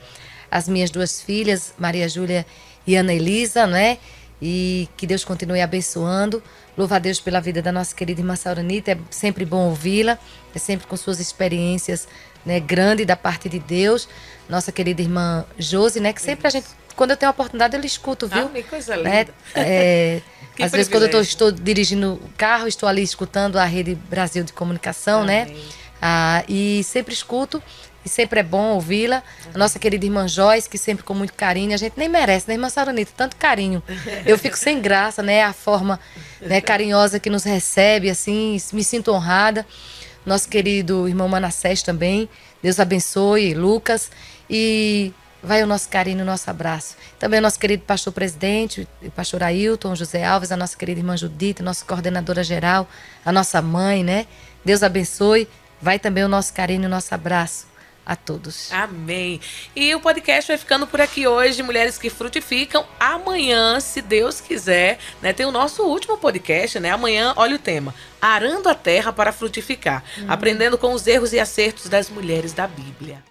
as 0.52 0.70
minhas 0.70 0.92
duas 0.92 1.20
filhas, 1.20 1.74
Maria 1.80 2.08
Júlia 2.08 2.46
e 2.86 2.96
Ana 2.96 3.12
Elisa, 3.12 3.66
né? 3.66 3.98
E 4.40 4.88
que 4.96 5.08
Deus 5.08 5.26
continue 5.26 5.62
abençoando. 5.62 6.44
Louva 6.80 6.96
a 6.96 7.00
Deus 7.00 7.20
pela 7.20 7.42
vida 7.42 7.62
da 7.62 7.74
nossa 7.74 7.94
querida 7.94 8.22
irmã 8.22 8.38
Sauranita. 8.38 8.92
É 8.94 8.98
sempre 9.10 9.44
bom 9.44 9.68
ouvi-la. 9.68 10.18
É 10.56 10.58
sempre 10.60 10.88
com 10.88 10.96
suas 10.96 11.20
experiências 11.20 12.08
né, 12.46 12.58
grande 12.58 13.04
da 13.04 13.18
parte 13.18 13.50
de 13.50 13.60
Deus. 13.60 14.08
Nossa 14.48 14.72
querida 14.72 15.02
irmã 15.02 15.44
Josi, 15.58 16.00
né? 16.00 16.14
Que 16.14 16.22
sempre 16.22 16.48
a 16.48 16.50
gente, 16.50 16.68
quando 16.96 17.12
eu 17.12 17.18
tenho 17.18 17.30
a 17.30 17.32
oportunidade, 17.32 17.76
eu 17.76 17.82
lhe 17.82 17.86
escuto, 17.88 18.30
viu? 18.30 18.46
Ah, 18.46 18.50
que 18.50 18.64
coisa 18.64 18.96
linda. 18.96 19.10
né? 19.10 19.28
É, 19.56 20.22
Que 20.56 20.64
às 20.64 20.72
vezes 20.72 20.88
quando 20.88 21.04
eu 21.04 21.10
tô- 21.10 21.18
privilégio. 21.18 21.30
estou 21.32 21.52
dirigindo 21.52 22.14
o 22.14 22.30
carro, 22.38 22.66
estou 22.70 22.88
ali 22.88 23.04
escutando 23.04 23.58
a 23.58 23.66
Rede 23.66 23.96
Brasil 23.96 24.46
de 24.46 24.54
Comunicação, 24.54 25.26
né? 25.26 25.42
Amém. 25.44 25.66
Ah, 26.02 26.46
e 26.48 26.82
sempre 26.86 27.14
escuto, 27.14 27.62
e 28.04 28.10
sempre 28.10 28.40
é 28.40 28.44
bom 28.44 28.74
ouvi-la. 28.74 29.22
A 29.54 29.58
nossa 29.58 29.78
querida 29.78 30.06
irmã 30.06 30.28
Joyce, 30.28 30.70
que 30.70 30.78
sempre 30.78 31.04
com 31.04 31.14
muito 31.14 31.34
carinho, 31.34 31.74
a 31.74 31.78
gente 31.78 31.94
nem 31.98 32.08
merece, 32.08 32.48
né, 32.48 32.54
irmã 32.54 32.70
Saronita? 32.70 33.12
Tanto 33.16 33.36
carinho. 33.36 33.84
Eu 34.26 34.38
fico 34.38 34.58
sem 34.58 34.80
graça, 34.80 35.22
né? 35.22 35.44
A 35.44 35.54
forma 35.54 36.00
né, 36.42 36.62
carinhosa 36.62 37.20
que 37.20 37.30
nos 37.30 37.44
recebe, 37.44 38.10
assim, 38.10 38.58
me 38.74 38.84
sinto 38.84 39.12
honrada. 39.12 39.66
Nosso 40.26 40.48
querido 40.48 41.08
irmão 41.08 41.28
Manassés 41.28 41.82
também. 41.82 42.30
Deus 42.62 42.80
abençoe, 42.80 43.54
Lucas. 43.54 44.12
E 44.50 45.14
vai 45.44 45.62
o 45.64 45.68
nosso 45.68 45.90
carinho, 45.90 46.22
o 46.22 46.26
nosso 46.26 46.50
abraço. 46.50 46.96
Também 47.18 47.40
o 47.40 47.42
nosso 47.42 47.60
querido 47.60 47.84
pastor 47.84 48.14
presidente, 48.14 48.88
o 49.02 49.12
pastor 49.12 49.44
Ailton, 49.44 49.96
José 49.96 50.24
Alves, 50.24 50.52
a 50.52 50.58
nossa 50.58 50.78
querida 50.78 51.00
irmã 51.00 51.16
Judite, 51.18 51.62
nossa 51.62 51.86
coordenadora 51.86 52.44
geral, 52.44 52.88
a 53.26 53.32
nossa 53.32 53.62
mãe, 53.62 54.04
né? 54.04 54.26
Deus 54.64 54.84
abençoe. 54.84 55.48
Vai 55.82 55.98
também 55.98 56.26
o 56.26 56.28
nosso 56.28 56.54
carinho, 56.54 56.88
o 56.88 56.90
nosso 56.90 57.14
abraço 57.16 57.69
a 58.10 58.16
todos. 58.16 58.74
Amém. 58.74 59.40
E 59.76 59.94
o 59.94 60.00
podcast 60.00 60.48
vai 60.48 60.58
ficando 60.58 60.88
por 60.88 61.00
aqui 61.00 61.28
hoje, 61.28 61.62
Mulheres 61.62 61.96
que 62.00 62.10
Frutificam. 62.10 62.84
Amanhã, 63.00 63.80
se 63.80 64.02
Deus 64.02 64.42
quiser, 64.42 64.98
né, 65.22 65.32
tem 65.32 65.46
o 65.46 65.52
nosso 65.52 65.84
último 65.84 66.18
podcast, 66.18 66.80
né? 66.80 66.90
Amanhã, 66.90 67.34
olha 67.38 67.56
o 67.56 67.60
tema: 67.60 67.94
Arando 68.20 68.68
a 68.68 68.74
terra 68.74 69.14
para 69.14 69.32
frutificar, 69.32 70.04
aprendendo 70.28 70.76
com 70.76 70.92
os 70.92 71.06
erros 71.06 71.34
e 71.34 71.40
acertos 71.40 71.88
das 71.88 72.10
mulheres 72.10 72.52
da 72.52 72.66
Bíblia. 72.66 73.24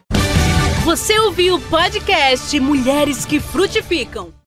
Você 0.85 1.19
ouviu 1.19 1.57
o 1.57 1.61
podcast 1.61 2.59
Mulheres 2.61 3.27
que 3.27 3.41
Frutificam. 3.41 4.33